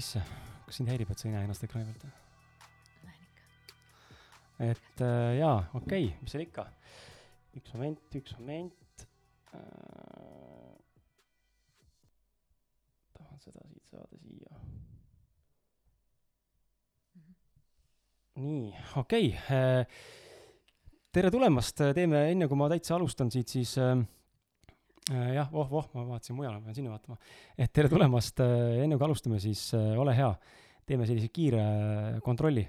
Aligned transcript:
sisse. 0.00 0.22
kas 0.66 0.78
sind 0.78 0.90
häirib, 0.90 1.10
et 1.10 1.20
sa 1.20 1.28
ei 1.28 1.34
näe 1.34 1.46
ennast 1.46 1.64
ekraani 1.66 1.92
pealt? 1.92 2.04
näen 3.04 3.24
ikka. 3.26 3.46
et 4.70 5.02
äh, 5.04 5.32
jaa, 5.40 5.56
okei 5.74 6.06
okay,, 6.06 6.20
mis 6.22 6.34
seal 6.34 6.44
ikka. 6.46 6.66
üks 7.58 7.74
moment, 7.74 8.16
üks 8.20 8.36
moment 8.38 9.04
äh,. 9.56 10.76
tahan 13.18 13.42
seda 13.44 13.66
siit 13.66 13.92
saada 13.92 14.22
siia. 14.22 14.62
nii, 18.40 18.72
okei 19.02 19.28
okay, 19.34 19.58
äh, 19.58 20.00
tere 21.12 21.34
tulemast, 21.34 21.84
teeme 21.98 22.24
enne 22.30 22.48
kui 22.48 22.56
ma 22.56 22.70
täitsa 22.72 22.96
alustan 22.96 23.32
siit, 23.34 23.52
siis 23.52 23.76
äh, 23.82 23.98
jah, 25.10 25.48
voh, 25.52 25.68
voh, 25.70 25.86
ma 25.94 26.04
vaatasin 26.12 26.36
mujale, 26.38 26.58
ma 26.58 26.68
pean 26.68 26.76
sinna 26.76 26.92
vaatama. 26.92 27.16
et 27.58 27.72
tere 27.74 27.90
tulemast 27.90 28.42
äh,, 28.44 28.82
enne 28.84 28.98
kui 28.98 29.06
alustame, 29.06 29.40
siis 29.42 29.70
äh, 29.74 29.94
ole 29.98 30.14
hea, 30.16 30.30
teeme 30.86 31.08
sellise 31.08 31.30
kiire 31.34 31.62
äh, 31.62 32.20
kontrolli. 32.24 32.66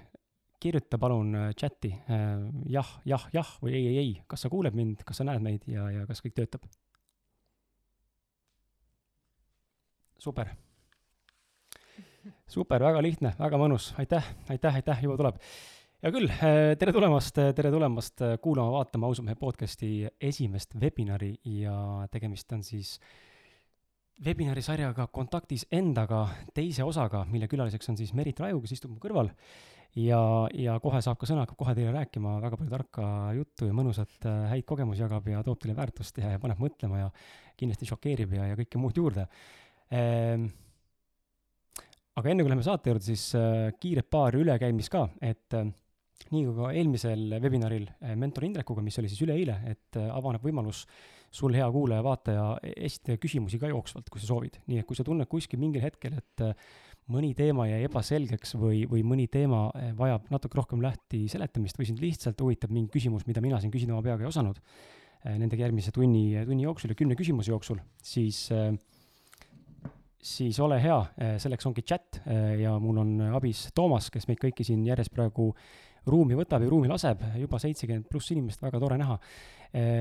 kirjuta 0.62 0.98
palun 0.98 1.34
äh, 1.34 1.48
chati 1.58 1.90
äh, 1.90 2.42
jah, 2.70 2.90
jah, 3.04 3.28
jah 3.34 3.48
või 3.62 3.74
ei, 3.74 3.86
ei, 3.90 3.98
ei, 3.98 4.12
kas 4.26 4.44
sa 4.44 4.50
kuuled 4.50 4.74
mind, 4.78 5.02
kas 5.06 5.18
sa 5.22 5.26
näed 5.26 5.42
meid 5.42 5.66
ja, 5.66 5.88
ja 5.90 6.06
kas 6.06 6.22
kõik 6.24 6.36
töötab? 6.38 6.66
super. 10.22 10.52
super, 12.46 12.82
väga 12.82 13.02
lihtne, 13.02 13.34
väga 13.38 13.58
mõnus, 13.58 13.90
aitäh, 13.98 14.26
aitäh, 14.52 14.82
aitäh, 14.82 15.02
juba 15.02 15.18
tuleb 15.18 15.40
hea 16.02 16.10
küll, 16.10 16.30
tere 16.80 16.90
tulemast, 16.90 17.36
tere 17.54 17.70
tulemast 17.70 18.24
kuulama, 18.42 18.72
vaatama 18.74 19.06
Ausamehe 19.06 19.36
podcasti 19.38 20.08
esimest 20.18 20.74
webinari 20.74 21.36
ja 21.46 21.74
tegemist 22.10 22.50
on 22.56 22.64
siis 22.66 22.96
webinari 24.26 24.64
sarjaga 24.66 25.06
Kontaktis 25.14 25.62
endaga 25.70 26.24
teise 26.56 26.82
osaga, 26.82 27.20
mille 27.30 27.46
külaliseks 27.46 27.92
on 27.92 28.00
siis 28.00 28.10
Merit 28.18 28.42
Raju, 28.42 28.58
kes 28.64 28.74
istub 28.74 28.90
mu 28.90 28.98
kõrval. 29.04 29.30
ja, 29.94 30.18
ja 30.58 30.74
kohe 30.82 30.98
saab 31.06 31.20
ka 31.20 31.28
sõna, 31.30 31.44
hakkab 31.46 31.60
kohe 31.60 31.74
teile 31.78 31.92
rääkima 31.94 32.32
väga 32.42 32.58
palju 32.58 32.72
tarka 32.72 33.06
juttu 33.36 33.68
ja 33.70 33.76
mõnusat 33.78 34.26
häid 34.50 34.66
kogemusi 34.66 35.04
jagab 35.04 35.28
ja 35.30 35.44
toob 35.46 35.60
teile 35.62 35.76
väärtust 35.78 36.18
ja, 36.18 36.34
paneb 36.42 36.58
mõtlema 36.64 37.04
ja 37.04 37.12
kindlasti 37.54 37.86
šokeerib 37.92 38.34
ja, 38.40 38.48
ja 38.50 38.58
kõike 38.58 38.82
muud 38.82 38.98
juurde 38.98 39.28
ehm, 39.94 40.48
aga 42.18 42.34
enne 42.34 42.42
kui 42.42 42.50
läheme 42.50 42.66
saate 42.66 42.90
juurde, 42.90 43.06
siis 43.06 43.28
kiiret 43.78 44.10
paar 44.10 44.34
ülekäimist 44.34 44.90
ka, 44.90 45.06
et 45.22 45.60
äh, 45.60 45.70
nii 46.30 46.44
kui 46.46 46.54
ka 46.56 46.70
eelmisel 46.76 47.24
webinaril 47.42 47.88
eh, 47.88 48.14
mentor 48.18 48.46
Indrekuga, 48.46 48.84
mis 48.84 48.98
oli 49.00 49.10
siis 49.10 49.24
üleeile, 49.24 49.58
et 49.72 49.98
eh, 49.98 50.08
avaneb 50.12 50.44
võimalus 50.44 50.84
sul, 51.32 51.54
hea 51.56 51.66
kuulaja, 51.72 52.04
vaataja, 52.04 52.46
esitada 52.76 53.18
küsimusi 53.20 53.60
ka 53.60 53.70
jooksvalt, 53.70 54.10
kui 54.12 54.20
sa 54.20 54.28
soovid. 54.28 54.60
nii 54.68 54.82
et 54.82 54.88
kui 54.88 54.98
sa 54.98 55.06
tunned 55.06 55.28
kuskil 55.30 55.60
mingil 55.62 55.84
hetkel, 55.84 56.18
et 56.20 56.44
eh, 56.44 56.72
mõni 57.12 57.32
teema 57.34 57.66
jäi 57.70 57.82
ebaselgeks 57.88 58.54
või, 58.60 58.84
või 58.88 59.02
mõni 59.06 59.26
teema 59.32 59.64
vajab 59.98 60.28
natuke 60.30 60.60
rohkem 60.60 60.84
lähti 60.84 61.24
seletamist 61.32 61.80
või 61.80 61.88
sind 61.88 62.02
lihtsalt 62.04 62.40
huvitab 62.40 62.70
mingi 62.70 62.92
küsimus, 62.94 63.26
mida 63.26 63.42
mina 63.42 63.58
siin 63.60 63.72
küsida 63.74 63.96
oma 63.96 64.04
peaga 64.06 64.22
ei 64.22 64.30
osanud, 64.30 64.60
nende 65.26 65.58
järgmise 65.58 65.90
tunni, 65.94 66.30
tunni 66.46 66.62
jooksul 66.62 66.94
ja 66.94 66.98
kümne 66.98 67.18
küsimuse 67.18 67.50
jooksul, 67.50 67.82
siis 68.06 68.44
siis 70.22 70.60
ole 70.62 70.78
hea, 70.78 70.98
selleks 71.42 71.66
ongi 71.66 71.82
chat 71.82 72.20
ja 72.58 72.76
mul 72.78 73.02
on 73.02 73.16
abis 73.34 73.66
Toomas, 73.74 74.06
kes 74.14 74.28
meid 74.30 74.38
kõiki 74.42 74.66
siin 74.66 74.86
järjest 74.86 75.10
praegu 75.14 75.50
ruumi 76.06 76.36
võtab 76.38 76.64
ja 76.64 76.70
ruumi 76.70 76.90
laseb, 76.90 77.22
juba 77.38 77.60
seitsekümmend 77.62 78.08
pluss 78.10 78.32
inimest, 78.34 78.62
väga 78.62 78.80
tore 78.82 78.98
näha. 79.00 79.18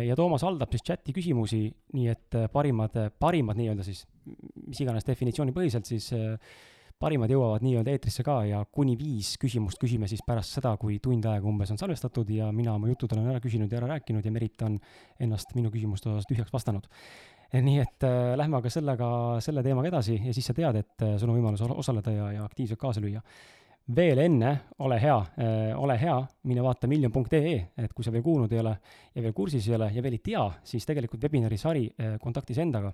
ja 0.06 0.16
Toomas 0.20 0.44
haldab 0.44 0.74
siis 0.74 0.84
chati 0.84 1.14
küsimusi, 1.16 1.62
nii 1.96 2.08
et 2.12 2.38
parimad, 2.52 2.98
parimad 3.20 3.56
nii-öelda 3.56 3.86
siis, 3.88 4.04
mis 4.68 4.82
iganes 4.84 5.08
definitsiooni 5.08 5.54
põhiselt, 5.56 5.88
siis 5.88 6.10
parimad 7.02 7.32
jõuavad 7.32 7.64
nii-öelda 7.66 7.94
eetrisse 7.96 8.24
ka 8.26 8.42
ja 8.46 8.62
kuni 8.66 8.98
viis 9.00 9.34
küsimust 9.42 9.80
küsime 9.82 10.10
siis 10.12 10.22
pärast 10.28 10.58
seda, 10.58 10.76
kui 10.82 11.00
tund 11.04 11.26
aega 11.26 11.48
umbes 11.50 11.72
on 11.74 11.80
salvestatud 11.80 12.30
ja 12.30 12.52
mina 12.54 12.76
oma 12.76 12.92
jutud 12.92 13.16
olen 13.16 13.32
ära 13.32 13.42
küsinud 13.42 13.72
ja 13.72 13.80
ära 13.80 13.94
rääkinud 13.96 14.26
ja 14.26 14.34
Merit 14.36 14.62
on 14.68 14.78
ennast 15.20 15.56
minu 15.58 15.72
küsimuste 15.74 16.12
osas 16.12 16.30
tühjaks 16.30 16.54
vastanud 16.54 16.90
nii 17.60 17.82
et 17.84 18.06
äh, 18.08 18.34
lähme 18.40 18.62
aga 18.62 18.70
sellega, 18.72 19.08
selle 19.44 19.64
teemaga 19.66 19.90
edasi 19.92 20.16
ja 20.24 20.34
siis 20.36 20.48
sa 20.48 20.56
tead, 20.56 20.78
et 20.80 21.04
äh, 21.04 21.18
sul 21.20 21.32
on 21.32 21.40
võimalus 21.40 21.64
osaleda 21.68 22.14
ja, 22.16 22.30
ja 22.38 22.46
aktiivselt 22.46 22.80
kaasa 22.80 23.04
lüüa 23.04 23.20
veel 23.96 24.22
enne, 24.24 24.52
ole 24.80 24.98
hea 25.02 25.18
äh,, 25.18 25.72
ole 25.80 25.98
hea, 26.00 26.18
mine 26.48 26.64
vaata 26.64 26.88
miljon.ee, 26.88 27.56
et 27.78 27.94
kui 27.94 28.06
sa 28.06 28.14
veel 28.14 28.24
kuulnud 28.26 28.52
ei 28.54 28.62
ole 28.62 28.76
ja 29.16 29.24
veel 29.24 29.34
kursis 29.36 29.68
ei 29.68 29.78
ole 29.78 29.90
ja 29.94 30.04
veel 30.04 30.18
ei 30.18 30.24
tea, 30.24 30.44
siis 30.64 30.86
tegelikult 30.88 31.24
webinari 31.24 31.58
sari 31.60 31.88
äh, 31.90 32.18
Kontaktis 32.22 32.62
endaga 32.62 32.94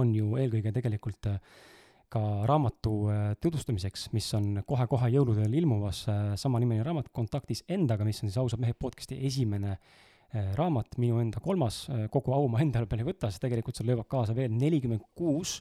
on 0.00 0.14
ju 0.14 0.36
eelkõige 0.40 0.72
tegelikult 0.74 1.30
äh, 1.30 1.40
ka 2.08 2.20
raamatu 2.46 2.92
tutvustamiseks, 3.42 4.04
mis 4.14 4.28
on 4.38 4.60
kohe-kohe 4.62 5.08
jõuludel 5.10 5.56
ilmumas 5.58 6.04
samanimeline 6.38 6.84
raamat 6.86 7.08
Kontaktis 7.10 7.64
endaga, 7.66 8.06
mis 8.06 8.22
on 8.22 8.30
siis 8.30 8.38
ausad 8.38 8.62
mehed 8.62 8.78
podcasti 8.78 9.18
esimene 9.26 9.72
raamat, 10.54 10.94
minu 11.02 11.18
enda 11.18 11.42
kolmas, 11.42 11.80
kogu 12.14 12.30
au 12.36 12.46
ma 12.52 12.62
enda 12.62 12.84
peale 12.86 13.02
ei 13.02 13.08
võta, 13.08 13.26
sest 13.26 13.42
tegelikult 13.42 13.74
seal 13.78 13.90
löövad 13.90 14.06
kaasa 14.06 14.36
veel 14.38 14.54
nelikümmend 14.54 15.02
kuus 15.18 15.56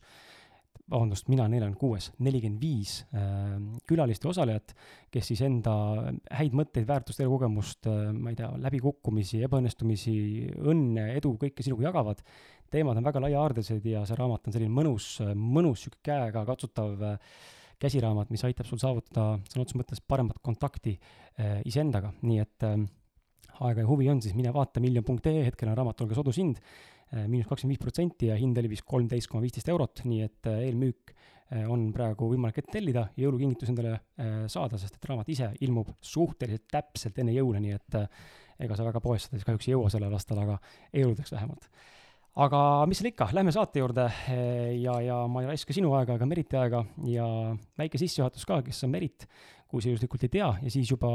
vabandust, 0.91 1.29
mina 1.33 1.47
nelikümmend 1.49 1.79
kuues, 1.81 2.11
nelikümmend 2.21 2.61
viis 2.61 2.99
äh, 3.17 3.55
külalist 3.89 4.25
ja 4.25 4.29
osalejat, 4.29 4.75
kes 5.13 5.31
siis 5.31 5.41
enda 5.45 5.73
häid 6.37 6.53
mõtteid, 6.57 6.85
väärtust, 6.89 7.21
elukogemust, 7.25 7.89
äh, 7.89 8.11
ma 8.13 8.33
ei 8.33 8.37
tea, 8.37 8.51
läbikukkumisi, 8.67 9.41
ebaõnnestumisi, 9.47 10.15
õnne, 10.61 11.09
edu, 11.17 11.33
kõike 11.41 11.65
sinuga 11.65 11.89
jagavad. 11.89 12.21
teemad 12.69 12.97
on 12.97 13.05
väga 13.05 13.21
laiahaardesed 13.23 13.85
ja 13.87 14.05
see 14.05 14.17
raamat 14.19 14.47
on 14.47 14.53
selline 14.53 14.73
mõnus, 14.73 15.09
mõnus 15.35 15.85
sihuke 15.85 16.01
käega 16.11 16.45
katsutav 16.45 17.01
äh, 17.01 17.39
käsiraamat, 17.81 18.29
mis 18.29 18.43
aitab 18.45 18.69
sul 18.69 18.79
saavutada 18.81 19.39
sõna 19.49 19.65
otseses 19.65 19.79
mõttes 19.79 20.01
paremat 20.01 20.37
kontakti 20.41 20.95
iseendaga, 21.67 22.13
nii 22.23 22.37
et 22.39 22.63
aega 22.63 23.83
ja 23.83 23.87
huvi 23.89 24.07
on, 24.07 24.21
siis 24.23 24.31
mine 24.37 24.53
vaata 24.55 24.79
miljon.ee, 24.79 25.41
hetkel 25.43 25.67
on 25.67 25.75
raamatul 25.75 26.07
ka 26.07 26.15
sodushind 26.15 26.61
Äh, 26.63 26.93
miinus 27.29 27.47
kakskümmend 27.49 27.75
viis 27.75 27.83
protsenti 27.83 28.29
ja 28.29 28.35
hind 28.39 28.57
oli 28.59 28.71
vist 28.71 28.85
kolmteist 28.87 29.29
koma 29.31 29.43
viisteist 29.45 29.69
eurot, 29.71 30.03
nii 30.07 30.21
et 30.25 30.49
äh, 30.51 30.61
eelmüük 30.67 31.13
äh, 31.13 31.65
on 31.71 31.87
praegu 31.95 32.29
võimalik 32.31 32.61
ette 32.61 32.75
tellida, 32.77 33.07
jõulukingitus 33.19 33.71
endale 33.71 33.97
saada, 34.51 34.79
sest 34.81 34.97
et 34.97 35.09
raamat 35.09 35.31
ise 35.31 35.51
ilmub 35.65 35.93
suhteliselt 36.03 36.67
täpselt 36.71 37.19
enne 37.21 37.35
jõule, 37.35 37.61
nii 37.63 37.75
et 37.77 37.99
ega 38.65 38.77
sa 38.77 38.87
väga 38.87 39.01
poest 39.03 39.29
seda 39.29 39.39
siis 39.39 39.47
kahjuks 39.47 39.67
ei 39.67 39.75
jõua 39.75 39.91
sellel 39.93 40.15
aastal, 40.15 40.39
aga 40.43 40.57
jõuludeks 40.95 41.33
vähemalt. 41.35 41.67
aga 42.45 42.61
mis 42.89 42.99
seal 42.99 43.11
ikka, 43.11 43.29
lähme 43.35 43.53
saate 43.55 43.83
juurde 43.83 44.07
ja, 44.81 44.95
ja 45.03 45.19
ma 45.31 45.43
ei 45.43 45.51
raiska 45.51 45.75
sinu 45.75 45.93
aega 45.95 46.15
ega 46.17 46.27
Meriti 46.27 46.57
aega 46.59 46.85
ja 47.07 47.27
väike 47.79 47.99
sissejuhatus 48.01 48.47
ka, 48.47 48.61
kes 48.65 48.83
on 48.87 48.95
Merit, 48.95 49.27
kui 49.67 49.83
sa 49.83 49.91
juhuslikult 49.91 50.25
ei 50.27 50.33
tea 50.37 50.49
ja 50.63 50.73
siis 50.73 50.91
juba, 50.91 51.11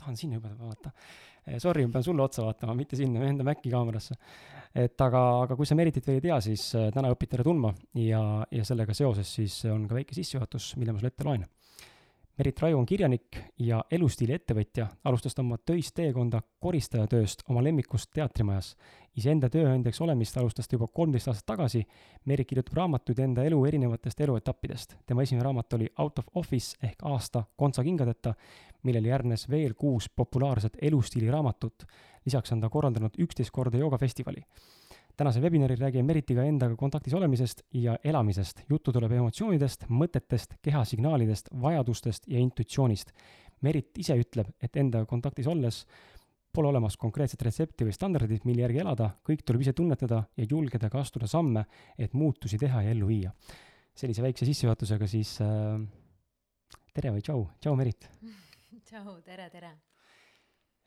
tahan 0.00 0.18
sinna 0.18 0.38
juba 0.40 0.54
vaadata 0.58 0.94
sorry, 1.58 1.84
ma 1.86 1.96
pean 1.96 2.06
sulle 2.06 2.22
otsa 2.22 2.44
vaatama, 2.46 2.74
mitte 2.78 2.98
sinna, 2.98 3.24
enda 3.26 3.46
Maci 3.46 3.70
kaamerasse. 3.72 4.18
et 4.74 5.00
aga, 5.04 5.22
aga 5.44 5.56
kui 5.56 5.68
sa 5.68 5.76
Meritit 5.76 6.06
veel 6.08 6.20
ei 6.20 6.26
tea, 6.28 6.38
siis 6.40 6.62
eh, 6.78 6.88
täna 6.94 7.10
õpid 7.12 7.34
teda 7.34 7.44
tundma 7.44 7.74
ja, 8.00 8.22
ja 8.50 8.64
sellega 8.64 8.94
seoses 8.96 9.28
siis 9.28 9.58
on 9.68 9.84
ka 9.88 9.98
väike 9.98 10.16
sissejuhatus, 10.16 10.76
mille 10.80 10.94
ma 10.94 11.02
sulle 11.02 11.12
ette 11.12 11.26
loen 11.28 11.44
Merit 12.38 12.60
Raju 12.60 12.78
on 12.78 12.86
kirjanik 12.88 13.36
ja 13.60 13.82
elustiili 13.92 14.32
ettevõtja, 14.32 14.86
alustas 15.04 15.34
ta 15.36 15.42
oma 15.42 15.58
töist 15.60 15.92
teekonda 15.98 16.38
koristajatööst 16.64 17.44
oma 17.52 17.60
lemmikust 17.60 18.08
teatrimajas. 18.16 18.70
iseenda 19.16 19.50
tööandjaks 19.52 20.00
olemist 20.00 20.36
alustas 20.40 20.68
ta 20.68 20.78
juba 20.78 20.88
kolmteist 20.88 21.28
aastat 21.28 21.46
tagasi. 21.46 21.84
Merit 22.24 22.48
kirjutab 22.48 22.76
raamatuid 22.76 23.18
enda 23.18 23.44
elu 23.44 23.64
erinevatest 23.66 24.20
eluetappidest. 24.20 24.96
tema 25.06 25.22
esimene 25.22 25.44
raamat 25.44 25.72
oli 25.72 25.88
Out 25.98 26.18
of 26.18 26.28
Office 26.34 26.76
ehk 26.82 27.04
aasta 27.04 27.44
kontsakingadeta, 27.56 28.34
millele 28.82 29.08
järgnes 29.08 29.50
veel 29.50 29.74
kuus 29.74 30.08
populaarset 30.08 30.78
elustiiliraamatut. 30.82 31.84
lisaks 32.24 32.52
on 32.52 32.60
ta 32.60 32.68
korraldanud 32.68 33.12
üksteist 33.18 33.50
korda 33.50 33.78
joogafestivali 33.78 34.44
tänasel 35.16 35.42
webinaril 35.42 35.80
räägime 35.80 36.06
Meritiga 36.08 36.44
endaga 36.44 36.76
kontaktis 36.76 37.14
olemisest 37.14 37.62
ja 37.72 37.96
elamisest. 38.04 38.64
juttu 38.68 38.92
tuleb 38.92 39.12
emotsioonidest, 39.12 39.86
mõtetest, 39.88 40.56
kehasignaalidest, 40.62 41.48
vajadustest 41.62 42.28
ja 42.28 42.38
intuitsioonist. 42.38 43.12
Merit 43.62 43.98
ise 43.98 44.16
ütleb, 44.18 44.48
et 44.62 44.76
endaga 44.76 45.06
kontaktis 45.06 45.46
olles 45.46 45.84
pole 46.52 46.68
olemas 46.68 46.96
konkreetset 47.00 47.42
retsepti 47.42 47.86
või 47.86 47.94
standardit, 47.96 48.44
mille 48.44 48.64
järgi 48.66 48.82
elada, 48.82 49.10
kõik 49.24 49.44
tuleb 49.46 49.64
ise 49.64 49.72
tunnetada 49.72 50.22
ja 50.36 50.46
julgeda 50.48 50.90
ka 50.92 51.00
astuda 51.00 51.26
samme, 51.26 51.64
et 51.98 52.12
muutusi 52.12 52.58
teha 52.60 52.82
ja 52.82 52.90
ellu 52.90 53.08
viia. 53.08 53.32
sellise 53.94 54.22
väikse 54.22 54.46
sissejuhatusega 54.48 55.06
siis 55.06 55.34
äh, 55.40 55.80
tere 56.94 57.12
või 57.12 57.20
tšau, 57.20 57.46
tšau 57.60 57.76
Merit! 57.76 58.08
tšau, 58.88 59.20
tere, 59.24 59.50
tere 59.50 59.72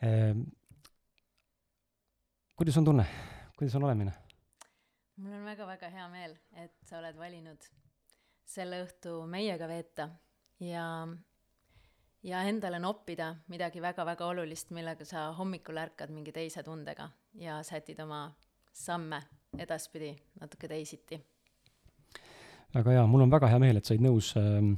äh,! 0.02 0.36
kuidas 2.56 2.78
on 2.78 2.86
tunne? 2.86 3.06
Kuidas 3.56 3.76
on 3.76 3.84
olemine? 3.84 4.14
mul 5.18 5.34
on 5.34 5.46
väga-väga 5.48 5.90
hea 5.90 6.08
meel, 6.12 6.36
et 6.60 6.74
sa 6.84 7.00
oled 7.00 7.16
valinud 7.18 7.68
selle 8.46 8.82
õhtu 8.84 9.22
meiega 9.32 9.68
veeta 9.68 10.10
ja, 10.60 10.86
ja 12.24 12.42
endale 12.50 12.80
noppida 12.84 13.32
midagi 13.52 13.82
väga-väga 13.82 14.28
olulist, 14.28 14.74
millega 14.76 15.08
sa 15.08 15.30
hommikul 15.38 15.80
ärkad 15.82 16.12
mingi 16.12 16.36
teise 16.36 16.64
tundega 16.64 17.08
ja 17.40 17.62
sätid 17.64 18.00
oma 18.04 18.28
samme 18.76 19.22
edaspidi 19.58 20.12
natuke 20.42 20.68
teisiti. 20.68 21.22
väga 22.76 22.92
hea, 22.92 23.08
mul 23.08 23.24
on 23.24 23.32
väga 23.32 23.48
hea 23.48 23.60
meel, 23.60 23.80
et 23.80 23.88
said 23.88 24.04
nõus 24.04 24.34
äh,, 24.36 24.76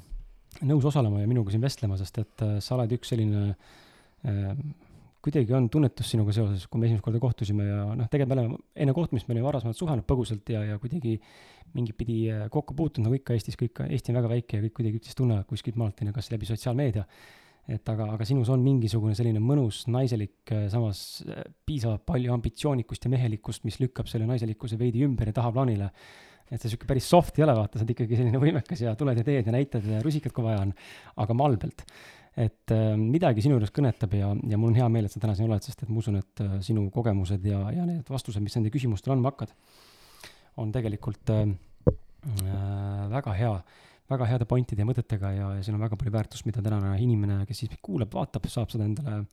nõus 0.65 0.85
osalema 0.85 1.21
ja 1.21 1.29
minuga 1.29 1.53
siin 1.53 1.63
vestlema, 1.65 1.97
sest 1.97 2.21
et 2.21 2.45
äh, 2.45 2.57
sa 2.63 2.75
oled 2.77 2.93
üks 2.97 3.09
selline 3.13 3.49
äh, 3.49 4.53
kuidagi 5.27 5.55
on 5.57 5.67
tunnetus 5.71 6.07
sinuga 6.13 6.31
seoses, 6.35 6.63
kui 6.71 6.79
me 6.79 6.87
esimest 6.87 7.03
korda 7.03 7.19
kohtusime 7.19 7.67
ja 7.67 7.83
noh, 7.99 8.07
tegelikult 8.11 8.35
me 8.37 8.43
oleme 8.45 8.59
enne 8.79 8.95
kohtumist 8.95 9.27
me 9.27 9.35
olime 9.35 9.47
varasemalt 9.49 9.77
suhelnud 9.79 10.07
põgusalt 10.07 10.53
ja, 10.53 10.63
ja 10.63 10.77
kuidagi 10.79 11.17
mingit 11.75 11.97
pidi 11.99 12.21
äh, 12.31 12.45
kokku 12.53 12.75
puutunud, 12.77 13.07
nagu 13.07 13.17
ikka 13.17 13.35
Eestis, 13.35 13.57
kõik, 13.59 13.81
Eesti 13.89 14.13
on 14.13 14.21
väga 14.21 14.31
väike 14.31 14.59
ja 14.59 14.65
kõik 14.65 14.77
kuidagi 14.79 15.01
üksteist 15.01 15.19
tunnevad 15.19 15.47
kuskilt 15.49 15.79
maalt, 15.79 15.99
on 16.01 16.11
ju, 16.11 16.15
kas 16.15 16.31
läbi 16.31 16.47
sotsiaalmeedia. 16.49 17.03
et 17.67 17.89
aga, 17.91 18.05
aga 18.13 18.23
sinus 18.23 18.47
on 18.47 18.61
mingisugune 18.63 19.11
selline 19.17 19.41
mõnus 19.43 19.81
naiselik, 19.91 20.37
äh, 20.55 20.69
samas 20.71 21.01
äh, 21.27 21.43
piisavalt 21.67 22.05
palju 22.07 22.31
ambitsioonikust 22.37 23.03
ja 23.03 23.11
mehelikkust, 23.11 23.65
mis 23.67 23.81
lükkab 23.83 24.07
selle 24.07 24.29
naiselikkuse 24.29 24.79
veidi 24.79 25.03
ümber 25.03 25.27
ja 25.27 25.35
tahaplaanile. 25.41 25.91
et 26.47 26.61
sa 26.61 26.69
sihuke 26.69 26.87
päris 26.87 27.09
soft 27.09 27.35
ei 27.39 27.43
ole, 27.43 27.57
vaata, 27.57 27.75
sa 27.75 27.83
oled 27.83 27.91
ikkagi 27.91 28.15
selline 28.15 28.39
võimekas 28.39 28.79
ja 28.79 28.95
tuled 28.95 29.17
ja 29.19 29.23
teed 29.27 29.49
ja 29.49 29.51
näitad 29.51 29.83
ja 29.83 29.99
rusikad, 29.99 30.31
kui 30.31 30.45
vaja 30.45 30.61
on, 30.63 30.71
aga 31.19 31.35
malbelt 31.35 31.83
et 32.37 32.71
äh, 32.73 32.93
midagi 32.99 33.41
sinu 33.41 33.57
juures 33.57 33.73
kõnetab 33.73 34.13
ja, 34.13 34.29
ja 34.45 34.59
mul 34.59 34.69
on 34.69 34.77
hea 34.77 34.87
meel, 34.93 35.07
et 35.07 35.13
sa 35.13 35.21
täna 35.21 35.33
siin 35.37 35.49
oled, 35.49 35.63
sest 35.65 35.81
et 35.81 35.89
ma 35.89 35.97
usun, 36.03 36.19
et 36.21 36.43
äh, 36.45 36.57
sinu 36.65 36.85
kogemused 36.93 37.45
ja, 37.49 37.63
ja 37.73 37.85
need 37.87 38.09
vastused, 38.13 38.43
mis 38.45 38.53
nende 38.59 38.69
küsimustele 38.73 39.15
andma 39.15 39.31
hakkad, 39.33 39.55
on 40.61 40.69
tegelikult 40.73 41.33
äh, 41.33 41.47
äh, 41.89 43.07
väga 43.15 43.33
hea, 43.39 43.53
väga 44.13 44.27
heade 44.29 44.47
pointide 44.49 44.85
ja 44.85 44.89
mõtetega 44.89 45.31
ja, 45.33 45.47
ja 45.57 45.63
siin 45.65 45.79
on 45.79 45.85
väga 45.87 45.97
palju 45.97 46.13
väärtust, 46.13 46.45
mida 46.47 46.61
tänane 46.65 46.93
inimene, 47.01 47.39
kes 47.49 47.63
siis 47.63 47.79
kuulab, 47.81 48.13
vaatab, 48.13 48.45
saab 48.53 48.69
seda 48.73 48.85
endale 48.85 49.23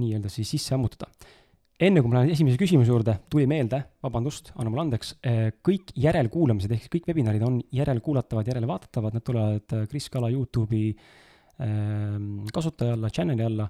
nii-öelda 0.00 0.32
siis 0.32 0.56
sisse 0.56 0.72
ammutada. 0.76 1.12
Enne 1.76 2.00
kui 2.00 2.08
ma 2.08 2.22
lähen 2.22 2.32
esimese 2.32 2.56
küsimuse 2.56 2.88
juurde, 2.88 3.12
tuli 3.28 3.44
meelde, 3.48 3.82
vabandust, 4.00 4.48
anna 4.56 4.70
mulle 4.72 4.86
andeks, 4.86 5.10
kõik 5.64 5.92
järelkuulamised 6.00 6.72
ehk 6.72 6.88
kõik 6.94 7.10
webinarid 7.10 7.44
on 7.44 7.58
järelkuulatavad, 7.76 8.48
järelevaatatavad, 8.48 9.18
nad 9.18 9.24
tulevad 9.24 9.74
Kris 9.90 10.08
Kala 10.12 10.30
Youtube'i 10.32 10.94
kasutaja 11.56 12.96
alla, 12.96 13.08
channel'i 13.08 13.44
alla, 13.46 13.68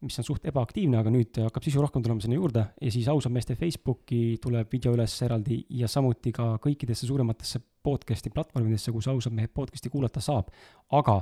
mis 0.00 0.18
on 0.20 0.26
suht 0.26 0.44
ebaaktiivne, 0.46 1.00
aga 1.00 1.10
nüüd 1.10 1.40
hakkab 1.42 1.64
sisu 1.66 1.82
rohkem 1.82 2.02
tulema 2.04 2.22
sinna 2.22 2.38
juurde. 2.38 2.62
Ja 2.80 2.90
siis 2.94 3.08
ausad 3.10 3.34
meeste 3.34 3.56
Facebooki 3.58 4.38
tuleb 4.42 4.70
video 4.70 4.92
üles 4.94 5.16
eraldi 5.26 5.58
ja 5.80 5.90
samuti 5.90 6.30
ka 6.34 6.52
kõikidesse 6.62 7.08
suurematesse 7.08 7.60
podcast'i 7.82 8.30
platvormidesse, 8.34 8.92
kus 8.94 9.08
ausad 9.10 9.34
mehed 9.34 9.50
podcast'i 9.54 9.90
kuulata 9.90 10.22
saab. 10.22 10.52
aga 10.94 11.18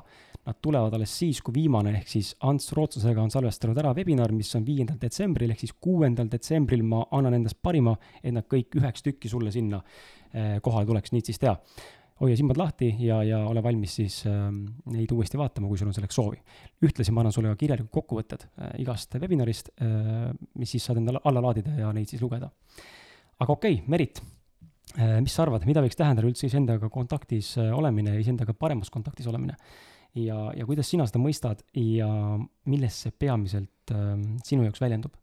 nad 0.46 0.60
tulevad 0.62 0.94
alles 0.94 1.10
siis, 1.18 1.40
kui 1.42 1.54
viimane 1.56 1.96
ehk 1.98 2.10
siis 2.10 2.34
Ants 2.46 2.70
Rootslasega 2.76 3.22
on 3.22 3.32
salvestanud 3.34 3.78
ära 3.82 3.94
webinar, 3.96 4.30
mis 4.32 4.52
on 4.54 4.66
viiendal 4.66 4.98
detsembril 5.00 5.50
ehk 5.50 5.64
siis 5.64 5.72
kuuendal 5.72 6.28
detsembril 6.30 6.84
ma 6.86 7.02
annan 7.10 7.34
endast 7.40 7.58
parima, 7.62 7.96
et 8.22 8.34
nad 8.34 8.46
kõik 8.46 8.76
üheks 8.78 9.02
tükki 9.02 9.30
sulle 9.32 9.50
sinna 9.50 9.80
eh, 10.32 10.60
kohale 10.62 10.86
tuleks, 10.86 11.10
nii 11.12 11.24
et 11.24 11.32
siis 11.32 11.42
teha 11.42 11.56
hoia 12.20 12.36
silmad 12.38 12.58
lahti 12.60 12.88
ja, 13.04 13.18
ja 13.26 13.42
ole 13.48 13.62
valmis 13.64 13.96
siis 13.98 14.20
äh, 14.28 14.46
neid 14.92 15.12
uuesti 15.12 15.38
vaatama, 15.40 15.68
kui 15.68 15.80
sul 15.80 15.90
on 15.90 15.96
selleks 15.96 16.16
soovi. 16.16 16.38
ühtlasi 16.86 17.12
ma 17.12 17.22
annan 17.22 17.34
sulle 17.34 17.52
ka 17.52 17.60
kirjalikud 17.60 17.92
kokkuvõtted 17.92 18.46
äh, 18.46 18.72
igast 18.84 19.18
webinarist 19.20 19.70
äh,, 19.76 20.30
mis 20.56 20.72
siis 20.74 20.86
saad 20.88 21.02
endale 21.02 21.20
alla 21.24 21.44
laadida 21.44 21.76
ja 21.80 21.92
neid 21.96 22.08
siis 22.08 22.22
lugeda. 22.22 22.50
aga 23.38 23.52
okei 23.52 23.80
okay,, 23.80 23.90
Merit 23.92 24.22
äh,, 24.96 25.18
mis 25.20 25.36
sa 25.36 25.44
arvad, 25.44 25.66
mida 25.68 25.84
võiks 25.84 25.98
tähendada 25.98 26.28
üldse 26.28 26.48
iseendaga 26.48 26.88
kontaktis 26.92 27.52
äh, 27.60 27.70
olemine 27.76 28.16
ja 28.16 28.24
iseendaga 28.24 28.56
paremas 28.56 28.90
kontaktis 28.90 29.28
olemine? 29.28 29.58
ja, 30.16 30.50
ja 30.56 30.64
kuidas 30.64 30.88
sina 30.88 31.04
seda 31.08 31.20
mõistad 31.20 31.60
ja 31.76 32.08
milles 32.64 33.04
see 33.04 33.12
peamiselt 33.12 33.92
äh, 33.92 34.16
sinu 34.44 34.64
jaoks 34.64 34.80
väljendub? 34.80 35.20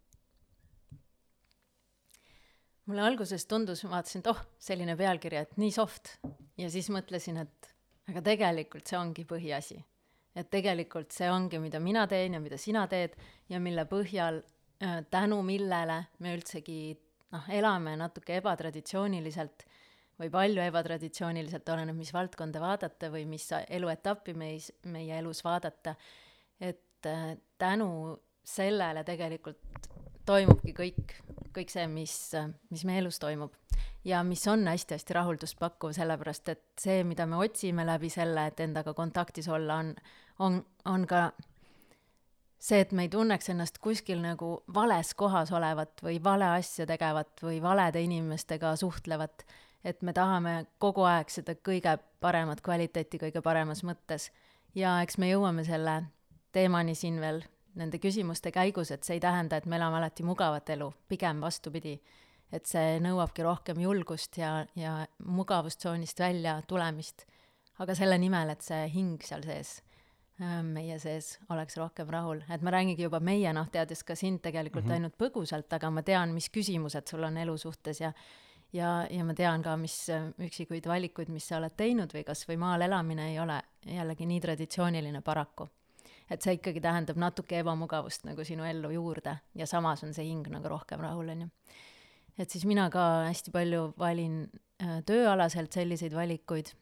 Mulle 2.89 3.05
alguses 3.05 3.45
tundus, 3.47 3.83
ma 3.85 3.97
vaatasin, 3.97 4.23
et 4.23 4.31
oh, 4.31 4.41
selline 4.59 4.95
pealkiri, 4.99 5.39
et 5.39 5.57
nii 5.61 5.71
soft. 5.71 6.17
ja 6.57 6.69
siis 6.69 6.89
mõtlesin, 6.93 7.39
et 7.43 7.73
aga 8.11 8.23
tegelikult 8.25 8.89
see 8.89 8.99
ongi 8.99 9.25
põhiasi. 9.27 9.79
et 10.35 10.49
tegelikult 10.49 11.11
see 11.13 11.29
ongi, 11.29 11.59
mida 11.61 11.79
mina 11.79 12.07
teen 12.09 12.33
ja 12.33 12.41
mida 12.41 12.57
sina 12.57 12.87
teed 12.89 13.15
ja 13.49 13.59
mille 13.59 13.85
põhjal 13.85 14.41
äh,, 14.81 15.03
tänu 15.09 15.41
millele 15.45 16.03
me 16.19 16.33
üldsegi 16.35 16.97
noh, 17.33 17.49
elame 17.49 17.95
natuke 17.99 18.39
ebatraditsiooniliselt 18.41 19.65
või 20.19 20.29
palju 20.33 20.61
ebatraditsiooniliselt, 20.61 21.69
oleneb, 21.73 21.97
mis 21.97 22.13
valdkonda 22.13 22.61
vaadata 22.61 23.09
või 23.13 23.25
mis 23.29 23.47
eluetappi 23.53 24.35
meis, 24.37 24.69
meie 24.85 25.17
elus 25.19 25.43
vaadata. 25.45 25.95
et 26.59 27.05
äh, 27.05 27.37
tänu 27.57 28.17
sellele 28.43 29.03
tegelikult 29.03 29.89
toimubki 30.25 30.73
kõik, 30.75 31.15
kõik 31.55 31.71
see, 31.73 31.85
mis, 31.87 32.15
mis 32.71 32.83
meie 32.87 33.01
elus 33.03 33.19
toimub. 33.21 33.53
ja 34.03 34.23
mis 34.23 34.43
on 34.47 34.67
hästi-hästi 34.67 35.15
rahuldust 35.15 35.59
pakkuv, 35.59 35.93
sellepärast 35.95 36.49
et 36.49 36.63
see, 36.79 37.03
mida 37.07 37.25
me 37.25 37.39
otsime 37.39 37.85
läbi 37.87 38.09
selle, 38.09 38.47
et 38.47 38.59
endaga 38.59 38.93
kontaktis 38.93 39.47
olla, 39.47 39.79
on, 39.79 39.95
on, 40.39 40.59
on 40.85 41.07
ka 41.07 41.29
see, 42.63 42.79
et 42.79 42.91
me 42.91 43.07
ei 43.07 43.11
tunneks 43.11 43.49
ennast 43.51 43.79
kuskil 43.83 44.21
nagu 44.23 44.55
vales 44.73 45.13
kohas 45.19 45.51
olevat 45.55 46.03
või 46.03 46.19
vale 46.23 46.47
asja 46.59 46.87
tegevat 46.89 47.43
või 47.43 47.61
valede 47.61 48.01
inimestega 48.03 48.75
suhtlevat. 48.79 49.45
et 49.83 50.01
me 50.01 50.13
tahame 50.13 50.65
kogu 50.79 51.03
aeg 51.03 51.29
seda 51.29 51.55
kõige 51.55 51.97
paremat 52.23 52.61
kvaliteeti 52.61 53.19
kõige 53.19 53.41
paremas 53.41 53.83
mõttes. 53.83 54.31
ja 54.75 55.01
eks 55.01 55.17
me 55.17 55.29
jõuame 55.29 55.63
selle 55.63 56.03
teemani 56.51 56.95
siin 56.95 57.19
veel 57.21 57.43
nende 57.79 57.99
küsimuste 58.01 58.51
käigus, 58.53 58.91
et 58.93 59.05
see 59.05 59.17
ei 59.17 59.23
tähenda, 59.23 59.57
et 59.57 59.65
me 59.69 59.77
elame 59.79 59.99
alati 59.99 60.25
mugavat 60.25 60.69
elu, 60.75 60.91
pigem 61.09 61.41
vastupidi. 61.41 61.99
et 62.53 62.69
see 62.69 62.99
nõuabki 63.01 63.41
rohkem 63.41 63.79
julgust 63.81 64.37
ja, 64.37 64.67
ja 64.77 65.07
mugavustsoonist 65.25 66.19
välja 66.19 66.61
tulemist. 66.67 67.25
aga 67.79 67.95
selle 67.95 68.17
nimel, 68.17 68.49
et 68.53 68.61
see 68.61 68.87
hing 68.93 69.23
seal 69.25 69.41
sees, 69.41 69.81
ähm, 70.41 70.69
meie 70.75 70.99
sees 70.99 71.39
oleks 71.49 71.77
rohkem 71.77 72.09
rahul, 72.09 72.43
et 72.49 72.61
ma 72.61 72.71
räägingi 72.71 73.03
juba 73.07 73.19
meie, 73.19 73.53
noh, 73.53 73.69
teades 73.73 74.03
ka 74.03 74.15
sind 74.15 74.41
tegelikult 74.41 74.85
mm 74.85 74.89
-hmm. 74.89 74.93
ainult 74.93 75.17
põgusalt, 75.17 75.73
aga 75.73 75.89
ma 75.89 76.03
tean, 76.03 76.33
mis 76.33 76.49
küsimused 76.49 77.07
sul 77.09 77.23
on 77.23 77.37
elu 77.37 77.57
suhtes 77.57 78.01
ja 78.01 78.13
ja, 78.73 79.07
ja 79.09 79.23
ma 79.23 79.33
tean 79.33 79.63
ka, 79.63 79.77
mis 79.77 80.09
üksikuid 80.39 80.87
valikuid, 80.87 81.29
mis 81.29 81.47
sa 81.47 81.57
oled 81.57 81.73
teinud 81.77 82.13
või 82.13 82.23
kas 82.23 82.47
või 82.49 82.57
maal 82.57 82.81
elamine 82.81 83.31
ei 83.31 83.39
ole 83.39 83.61
jällegi 83.85 84.25
nii 84.25 84.41
traditsiooniline 84.41 85.21
paraku 85.21 85.69
et 86.31 86.41
see 86.41 86.57
ikkagi 86.57 86.81
tähendab 86.83 87.19
natuke 87.19 87.59
ebamugavust 87.61 88.27
nagu 88.27 88.45
sinu 88.47 88.65
ellu 88.67 88.93
juurde 88.93 89.37
ja 89.59 89.67
samas 89.69 90.03
on 90.03 90.13
see 90.15 90.27
hing 90.29 90.47
nagu 90.51 90.71
rohkem 90.71 91.01
rahul, 91.03 91.29
on 91.33 91.45
ju. 91.45 91.49
et 92.37 92.49
siis 92.49 92.65
mina 92.69 92.89
ka 92.93 93.25
hästi 93.27 93.53
palju 93.53 93.93
valin 93.99 94.43
äh, 94.81 95.01
tööalaselt 95.05 95.73
selliseid 95.73 96.15
valikuid, 96.15 96.73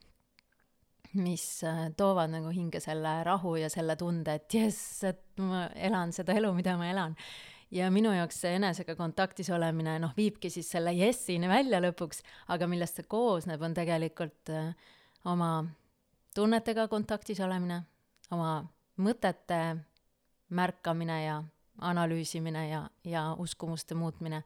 mis 1.19 1.45
äh, 1.67 1.87
toovad 1.97 2.31
nagu 2.33 2.53
hinge 2.55 2.79
selle 2.83 3.21
rahu 3.27 3.55
ja 3.59 3.69
selle 3.69 3.97
tunde, 3.99 4.37
et 4.39 4.53
jess, 4.53 5.03
et 5.09 5.23
ma 5.41 5.67
elan 5.75 6.13
seda 6.15 6.37
elu, 6.37 6.53
mida 6.55 6.77
ma 6.79 6.91
elan 6.91 7.17
ja 7.71 7.87
minu 7.91 8.11
jaoks 8.15 8.41
see 8.43 8.55
enesega 8.59 8.95
kontaktis 8.99 9.49
olemine, 9.53 9.97
noh, 10.03 10.11
viibki 10.17 10.51
siis 10.51 10.69
selle 10.71 10.93
jessini 10.95 11.49
välja 11.51 11.79
lõpuks, 11.83 12.21
aga 12.51 12.67
millest 12.71 12.99
see 12.99 13.07
koosneb, 13.11 13.61
on 13.63 13.75
tegelikult 13.75 14.51
äh, 14.53 14.73
oma 15.31 15.53
tunnetega 16.35 16.87
kontaktis 16.91 17.39
olemine, 17.43 17.81
oma 18.31 18.61
mõtete 19.01 19.61
märkamine 20.49 21.17
ja 21.23 21.41
analüüsimine 21.81 22.69
ja, 22.69 22.81
ja 23.03 23.23
uskumuste 23.39 23.95
muutmine, 23.95 24.43